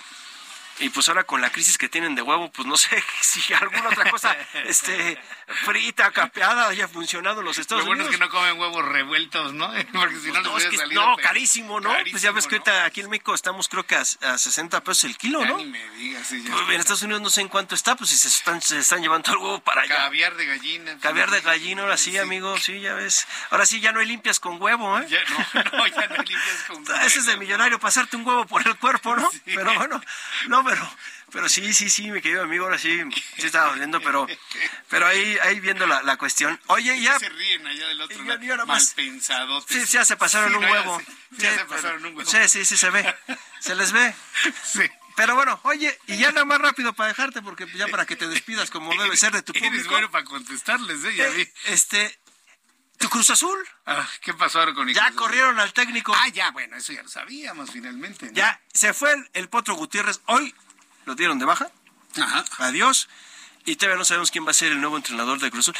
y 0.81 0.87
pues 0.89 1.09
ahora 1.09 1.25
con 1.25 1.41
la 1.41 1.49
crisis 1.51 1.77
que 1.77 1.89
tienen 1.89 2.15
de 2.15 2.21
huevo, 2.21 2.49
pues 2.51 2.65
no 2.67 2.77
sé 2.77 3.03
si 3.21 3.53
alguna 3.53 3.89
otra 3.89 4.09
cosa 4.11 4.35
este 4.65 5.17
frita, 5.65 6.11
capeada 6.11 6.67
haya 6.67 6.87
funcionado 6.87 7.39
en 7.39 7.45
los 7.45 7.57
Estados 7.57 7.83
Lo 7.83 7.87
bueno 7.87 8.03
Unidos. 8.03 8.13
es 8.13 8.19
que 8.19 8.25
no 8.25 8.31
comen 8.31 8.59
huevos 8.59 8.85
revueltos, 8.85 9.53
¿no? 9.53 9.67
Porque 9.93 10.19
si 10.19 10.31
no, 10.31 10.41
No, 10.41 10.55
les 10.57 10.65
es 10.65 10.69
que- 10.71 10.77
salido 10.77 11.05
no, 11.05 11.17
carísimo, 11.17 11.79
¿no? 11.79 11.93
pues 12.11 12.21
ya 12.21 12.31
ves 12.31 12.47
que 12.47 12.55
ahorita 12.55 12.85
aquí 12.85 13.01
en 13.01 13.09
México 13.09 13.33
estamos 13.33 13.67
creo 13.67 13.85
que 13.85 13.95
a, 13.95 14.01
a 14.01 14.37
60 14.37 14.83
pesos 14.83 15.03
el 15.05 15.17
kilo, 15.17 15.41
Ya 15.41 15.47
¿no? 15.47 15.57
ni 15.57 15.65
me 15.65 15.89
digas, 15.91 16.27
sí, 16.27 16.43
ya. 16.43 16.51
Pues, 16.53 16.69
en 16.69 16.79
Estados 16.79 17.01
Unidos 17.03 17.21
no 17.21 17.29
sé 17.29 17.41
en 17.41 17.47
cuánto 17.47 17.75
está, 17.75 17.95
pues 17.95 18.09
si 18.11 18.17
se 18.17 18.27
están, 18.27 18.61
se 18.61 18.79
están 18.79 19.01
llevando 19.01 19.31
el 19.31 19.37
huevo 19.37 19.59
para 19.59 19.81
allá. 19.81 19.95
Caviar 19.95 20.35
de 20.35 20.45
gallina. 20.45 20.97
Caviar 20.99 21.31
de 21.31 21.41
gallina, 21.41 21.81
ahora 21.83 21.97
sí, 21.97 22.17
amigo, 22.17 22.57
sí, 22.57 22.79
ya 22.81 22.93
ves. 22.93 23.27
Ahora 23.49 23.65
sí, 23.65 23.79
ya 23.79 23.91
no 23.91 23.99
hay 23.99 24.05
limpias 24.07 24.39
con 24.39 24.61
huevo, 24.61 24.97
¿eh? 24.99 25.07
Ya, 25.09 25.19
no, 25.29 25.37
no, 25.77 25.87
ya 25.87 26.07
no 26.07 26.15
limpias 26.17 26.63
con 26.67 26.83
Ese 27.05 27.19
es 27.19 27.25
de 27.25 27.37
millonario, 27.37 27.79
pasarte 27.79 28.15
un 28.15 28.25
huevo 28.25 28.45
por 28.45 28.65
el 28.67 28.75
cuerpo, 28.77 29.15
¿no? 29.15 29.29
Pero 29.45 29.73
bueno, 29.75 30.01
no, 30.47 30.63
pero, 30.63 30.89
pero 31.31 31.47
sí, 31.49 31.73
sí, 31.73 31.89
sí, 31.89 32.09
mi 32.11 32.21
querido 32.21 32.43
amigo, 32.43 32.65
ahora 32.65 32.77
sí, 32.77 32.99
sí 33.37 33.45
estaba 33.45 33.69
doliendo, 33.71 34.01
pero, 34.01 34.27
pero 34.89 35.07
ahí, 35.07 35.37
ahí 35.43 35.59
viendo 35.59 35.85
la, 35.87 36.01
la 36.03 36.17
cuestión. 36.17 36.59
Oye, 36.67 36.99
ya, 37.01 37.17
Se 37.19 37.29
ríen 37.29 37.65
allá 37.67 37.87
del 37.87 38.01
otro 38.01 38.23
lado. 38.23 38.39
nada 38.39 38.65
más- 38.65 38.87
Mal 38.87 38.95
pensadotes. 38.95 39.89
sí, 39.89 39.93
ya 39.93 40.05
se 40.05 40.17
pasaron 40.17 40.49
Sí, 40.51 40.55
un 40.57 40.61
no, 40.63 40.71
huevo. 40.71 41.01
ya 41.31 41.57
se 41.57 41.65
pasaron 41.65 42.05
un 42.05 42.15
huevo. 42.17 42.29
Sí, 42.29 42.37
sí, 42.47 42.65
sí, 42.65 42.77
se 42.77 42.89
ve, 42.89 43.15
se 43.59 43.75
les 43.75 43.91
ve. 43.91 44.13
Sí. 44.63 44.81
Pero 45.15 45.35
bueno, 45.35 45.59
oye, 45.63 45.97
y 46.07 46.17
ya 46.17 46.31
nada 46.31 46.45
más 46.45 46.59
rápido 46.59 46.93
para 46.93 47.09
dejarte, 47.09 47.41
porque 47.41 47.67
ya 47.75 47.87
para 47.89 48.05
que 48.05 48.15
te 48.15 48.27
despidas 48.27 48.69
como 48.71 48.91
debe 49.01 49.17
ser 49.17 49.33
de 49.33 49.41
tu 49.41 49.51
Eres 49.51 49.69
público. 49.69 49.89
bueno 49.91 50.09
para 50.11 50.23
contestarles, 50.23 51.03
¿eh? 51.03 51.15
Ya 51.15 51.25
Eh, 51.27 51.31
vi. 51.31 51.49
Este, 51.65 52.17
tu 52.97 53.09
Cruz 53.09 53.29
Azul, 53.29 53.57
Ah, 53.85 54.07
¿Qué 54.21 54.33
pasó 54.33 54.59
ahora 54.59 54.73
con 54.73 54.87
ya 54.93 55.11
corrieron 55.13 55.59
al 55.59 55.73
técnico. 55.73 56.13
Ah, 56.15 56.27
ya, 56.29 56.51
bueno, 56.51 56.77
eso 56.77 56.93
ya 56.93 57.01
lo 57.03 57.09
sabíamos 57.09 57.71
finalmente. 57.71 58.27
¿no? 58.27 58.31
Ya 58.33 58.61
se 58.73 58.93
fue 58.93 59.11
el, 59.11 59.29
el 59.33 59.49
Potro 59.49 59.73
Gutiérrez. 59.75 60.21
Hoy 60.27 60.53
lo 61.05 61.15
dieron 61.15 61.39
de 61.39 61.45
baja. 61.45 61.69
Ajá. 62.19 62.45
Adiós. 62.59 63.07
Y 63.65 63.75
todavía 63.75 63.97
no 63.97 64.05
sabemos 64.05 64.31
quién 64.31 64.45
va 64.45 64.51
a 64.51 64.53
ser 64.53 64.71
el 64.71 64.79
nuevo 64.81 64.97
entrenador 64.97 65.39
de 65.39 65.51
Cruz 65.51 65.69
Azul. 65.69 65.75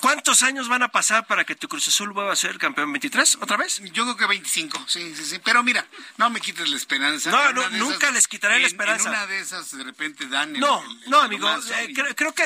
¿Cuántos 0.00 0.44
años 0.44 0.68
van 0.68 0.84
a 0.84 0.88
pasar 0.88 1.26
para 1.26 1.42
que 1.44 1.56
tu 1.56 1.66
Cruz 1.66 1.88
Azul 1.88 2.10
vuelva 2.12 2.32
a 2.32 2.36
ser 2.36 2.56
campeón 2.56 2.92
23 2.92 3.38
otra 3.40 3.56
vez? 3.56 3.80
Yo 3.92 4.04
creo 4.04 4.16
que 4.16 4.26
25, 4.26 4.84
sí, 4.86 5.12
sí, 5.16 5.24
sí. 5.24 5.40
Pero 5.44 5.64
mira, 5.64 5.84
no 6.18 6.30
me 6.30 6.40
quites 6.40 6.68
la 6.68 6.76
esperanza. 6.76 7.32
No, 7.32 7.52
no, 7.52 7.68
nunca 7.70 8.12
les 8.12 8.28
quitaré 8.28 8.60
la 8.60 8.68
esperanza. 8.68 9.08
En 9.08 9.14
una 9.16 9.26
de 9.26 9.40
esas 9.40 9.76
de 9.76 9.82
repente 9.82 10.26
dan 10.28 10.54
el- 10.54 10.60
No, 10.60 10.80
el- 10.84 11.02
el 11.02 11.10
no, 11.10 11.18
amigo. 11.22 11.50
eh, 11.52 11.86
y- 11.88 11.94
creo, 11.94 12.14
creo 12.14 12.32
que, 12.32 12.44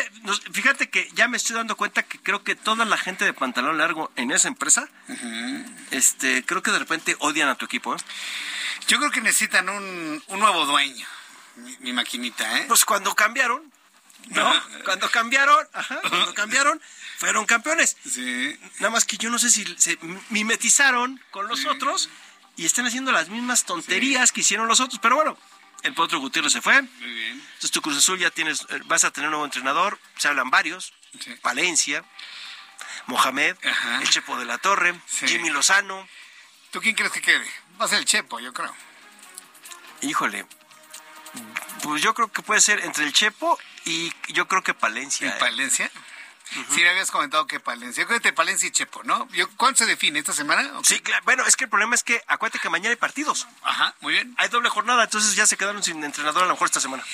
fíjate 0.51 0.89
que 0.89 1.11
ya 1.12 1.28
me 1.28 1.36
estoy 1.36 1.55
dando 1.55 1.77
cuenta 1.77 2.03
que 2.05 2.19
creo 2.20 2.43
que 2.43 2.57
toda 2.57 2.86
la 2.86 2.97
gente 2.97 3.27
de 3.27 3.35
pantalón 3.35 3.77
largo 3.77 4.11
en 4.16 4.31
esa 4.31 4.49
empresa, 4.49 4.89
este, 5.90 6.44
creo 6.47 6.62
que 6.62 6.70
de 6.70 6.78
repente 6.78 7.16
odian 7.20 7.51
a 7.51 7.57
tu 7.57 7.66
equipo. 7.66 7.94
¿eh? 7.94 7.99
Yo 8.89 8.99
creo 8.99 9.11
que 9.11 9.20
necesitan 9.20 9.69
un, 9.69 10.23
un 10.27 10.40
nuevo 10.40 10.65
dueño, 10.65 11.07
mi, 11.57 11.77
mi 11.81 11.93
maquinita, 11.93 12.59
¿eh? 12.59 12.65
Pues 12.69 12.85
cuando 12.85 13.15
cambiaron, 13.15 13.73
¿no? 14.29 14.62
cuando 14.85 15.11
cambiaron, 15.11 15.66
ajá, 15.73 16.01
cuando 16.09 16.35
cambiaron, 16.35 16.81
fueron 17.19 17.47
campeones. 17.47 17.97
Sí. 18.09 18.59
Nada 18.81 18.91
más 18.91 19.05
que 19.05 19.16
yo 19.16 19.31
no 19.31 19.39
sé 19.39 19.51
si 19.51 19.65
se 19.79 19.99
mimetizaron 20.31 21.20
con 21.31 21.49
los 21.49 21.66
otros 21.66 22.09
y 22.57 22.66
están 22.66 22.87
haciendo 22.87 23.12
las 23.12 23.29
mismas 23.29 23.65
tonterías 23.65 24.33
que 24.33 24.41
hicieron 24.41 24.69
los 24.69 24.81
otros. 24.81 24.99
Pero 25.01 25.16
bueno, 25.16 25.39
el 25.83 25.95
Potro 25.95 26.19
Gutiérrez 26.20 26.53
se 26.53 26.61
fue. 26.61 26.83
Muy 26.83 27.11
bien. 27.15 27.33
Entonces 27.41 27.70
tu 27.70 27.81
Cruz 27.83 27.97
Azul 27.99 28.19
ya 28.19 28.31
tienes, 28.31 28.66
eh, 28.70 28.81
vas 28.87 29.05
a 29.05 29.11
tener 29.11 29.29
un 29.29 29.33
nuevo 29.33 29.45
entrenador. 29.45 29.99
Se 30.16 30.29
hablan 30.29 30.51
varios. 30.51 30.93
Sí. 31.20 31.35
Valencia, 31.43 32.05
Mohamed, 33.07 33.57
Ajá. 33.65 34.01
el 34.01 34.09
Chepo 34.09 34.39
de 34.39 34.45
la 34.45 34.59
Torre. 34.59 34.95
Jimmy 35.27 35.51
Lozano. 35.51 36.09
¿Tú 36.70 36.81
quién 36.81 36.95
crees 36.95 37.12
que 37.12 37.20
quede? 37.20 37.47
Va 37.81 37.85
a 37.85 37.89
ser 37.89 37.99
el 37.99 38.05
Chepo, 38.05 38.41
yo 38.41 38.53
creo. 38.53 38.74
Híjole. 40.01 40.47
Pues 41.83 42.03
yo 42.03 42.15
creo 42.15 42.31
que 42.31 42.43
puede 42.43 42.61
ser 42.61 42.81
entre 42.85 43.05
el 43.05 43.13
Chepo 43.13 43.59
y 43.85 44.13
yo 44.33 44.47
creo 44.47 44.63
que 44.63 44.75
Palencia. 44.75 45.27
¿En 45.29 45.35
¿eh? 45.35 45.37
Palencia? 45.39 45.91
Sí, 46.70 46.81
me 46.81 46.89
habías 46.91 47.11
comentado 47.11 47.47
que 47.47 47.61
Palencia. 47.61 48.07
Que 48.07 48.33
Palencia 48.33 48.69
y 48.69 48.70
Chepo, 48.70 49.03
¿no? 49.05 49.29
¿Cuándo 49.57 49.79
se 49.79 49.87
define? 49.87 50.19
¿Esta 50.19 50.33
semana? 50.33 50.70
Sí, 50.83 51.01
claro. 51.01 51.23
Bueno, 51.24 51.45
es 51.47 51.57
que 51.57 51.65
el 51.65 51.70
problema 51.70 51.95
es 51.95 52.03
que 52.03 52.23
acuérdate 52.27 52.59
que 52.59 52.69
mañana 52.69 52.91
hay 52.91 52.97
partidos. 52.97 53.47
Ajá, 53.62 53.95
muy 54.01 54.15
bien. 54.15 54.35
Hay 54.39 54.49
doble 54.49 54.69
jornada, 54.69 55.05
entonces 55.05 55.35
ya 55.35 55.47
se 55.47 55.57
quedaron 55.57 55.83
sin 55.83 56.03
entrenador 56.05 56.45
a 56.45 56.47
lo 56.47 56.53
mejor 56.53 56.66
esta 56.66 56.81
semana. 56.81 57.05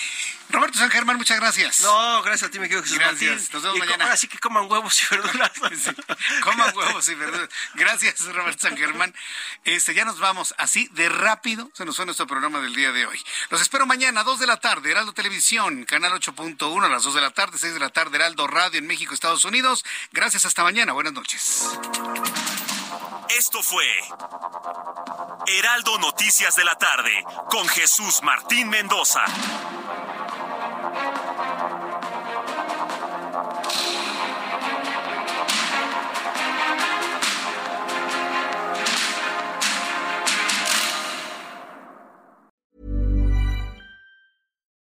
Roberto 0.51 0.79
San 0.79 0.91
Germán, 0.91 1.17
muchas 1.17 1.39
gracias. 1.39 1.81
No, 1.81 2.23
gracias 2.23 2.49
a 2.49 2.51
ti, 2.51 2.59
me 2.59 2.69
quedo 2.69 2.83
Jesús 2.83 2.99
Gracias. 2.99 3.31
Martín. 3.31 3.49
Nos 3.53 3.63
vemos 3.63 3.77
Y 3.77 3.81
mañana. 3.81 4.05
Ahora 4.05 4.17
sí 4.17 4.29
que 4.29 4.39
coman 4.39 4.71
huevos 4.71 5.03
y 5.03 5.15
verduras. 5.15 5.53
Sí, 5.79 5.91
Coman 6.43 6.77
huevos 6.77 7.09
y 7.09 7.15
verduras. 7.15 7.49
Gracias, 7.75 8.25
Roberto 8.35 8.67
San 8.67 8.77
Germán. 8.77 9.15
Este, 9.65 9.95
ya 9.95 10.05
nos 10.05 10.19
vamos 10.19 10.55
así 10.59 10.89
de 10.93 11.09
rápido. 11.09 11.71
Se 11.75 11.85
nos 11.85 11.97
fue 11.97 12.07
nuestro 12.07 12.27
programa 12.27 12.61
del 12.61 12.75
día 12.75 12.93
de 12.93 13.07
hoy. 13.07 13.21
Los 13.51 13.61
espero 13.61 13.87
mañana, 13.87 14.25
2 14.25 14.41
de 14.41 14.47
la 14.47 14.59
tarde, 14.59 14.91
Heraldo 14.91 15.13
Televisión, 15.13 15.85
canal 15.85 16.13
8.1, 16.13 16.85
a 16.85 16.89
las 16.89 17.03
2 17.03 17.15
de 17.15 17.21
la 17.21 17.31
tarde, 17.31 17.59
6 17.59 17.75
de 17.75 17.81
la 17.81 17.91
tarde, 17.91 18.17
Heraldo 18.17 18.47
Radio 18.47 18.79
en 18.79 18.87
México, 18.87 19.15
Estados 19.15 19.28
Unidos. 19.29 19.85
Gracias, 20.13 20.47
hasta 20.47 20.63
mañana. 20.63 20.93
Buenas 20.95 21.13
noches. 21.13 21.69
Esto 23.39 23.63
fue 23.63 23.85
Heraldo 25.47 25.99
Noticias 25.99 26.57
de 26.57 26.65
la 26.65 26.75
tarde 26.77 27.11
con 27.51 27.69
Jesús 27.69 28.23
Martín 28.23 28.71
Mendoza. 28.71 29.25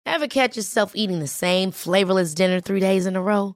Ever 0.06 0.28
catch 0.28 0.56
yourself 0.56 0.92
eating 0.96 1.20
the 1.20 1.28
same 1.28 1.72
flavorless 1.72 2.34
dinner 2.34 2.60
three 2.60 2.80
days 2.80 3.06
in 3.06 3.16
a 3.16 3.22
row? 3.22 3.56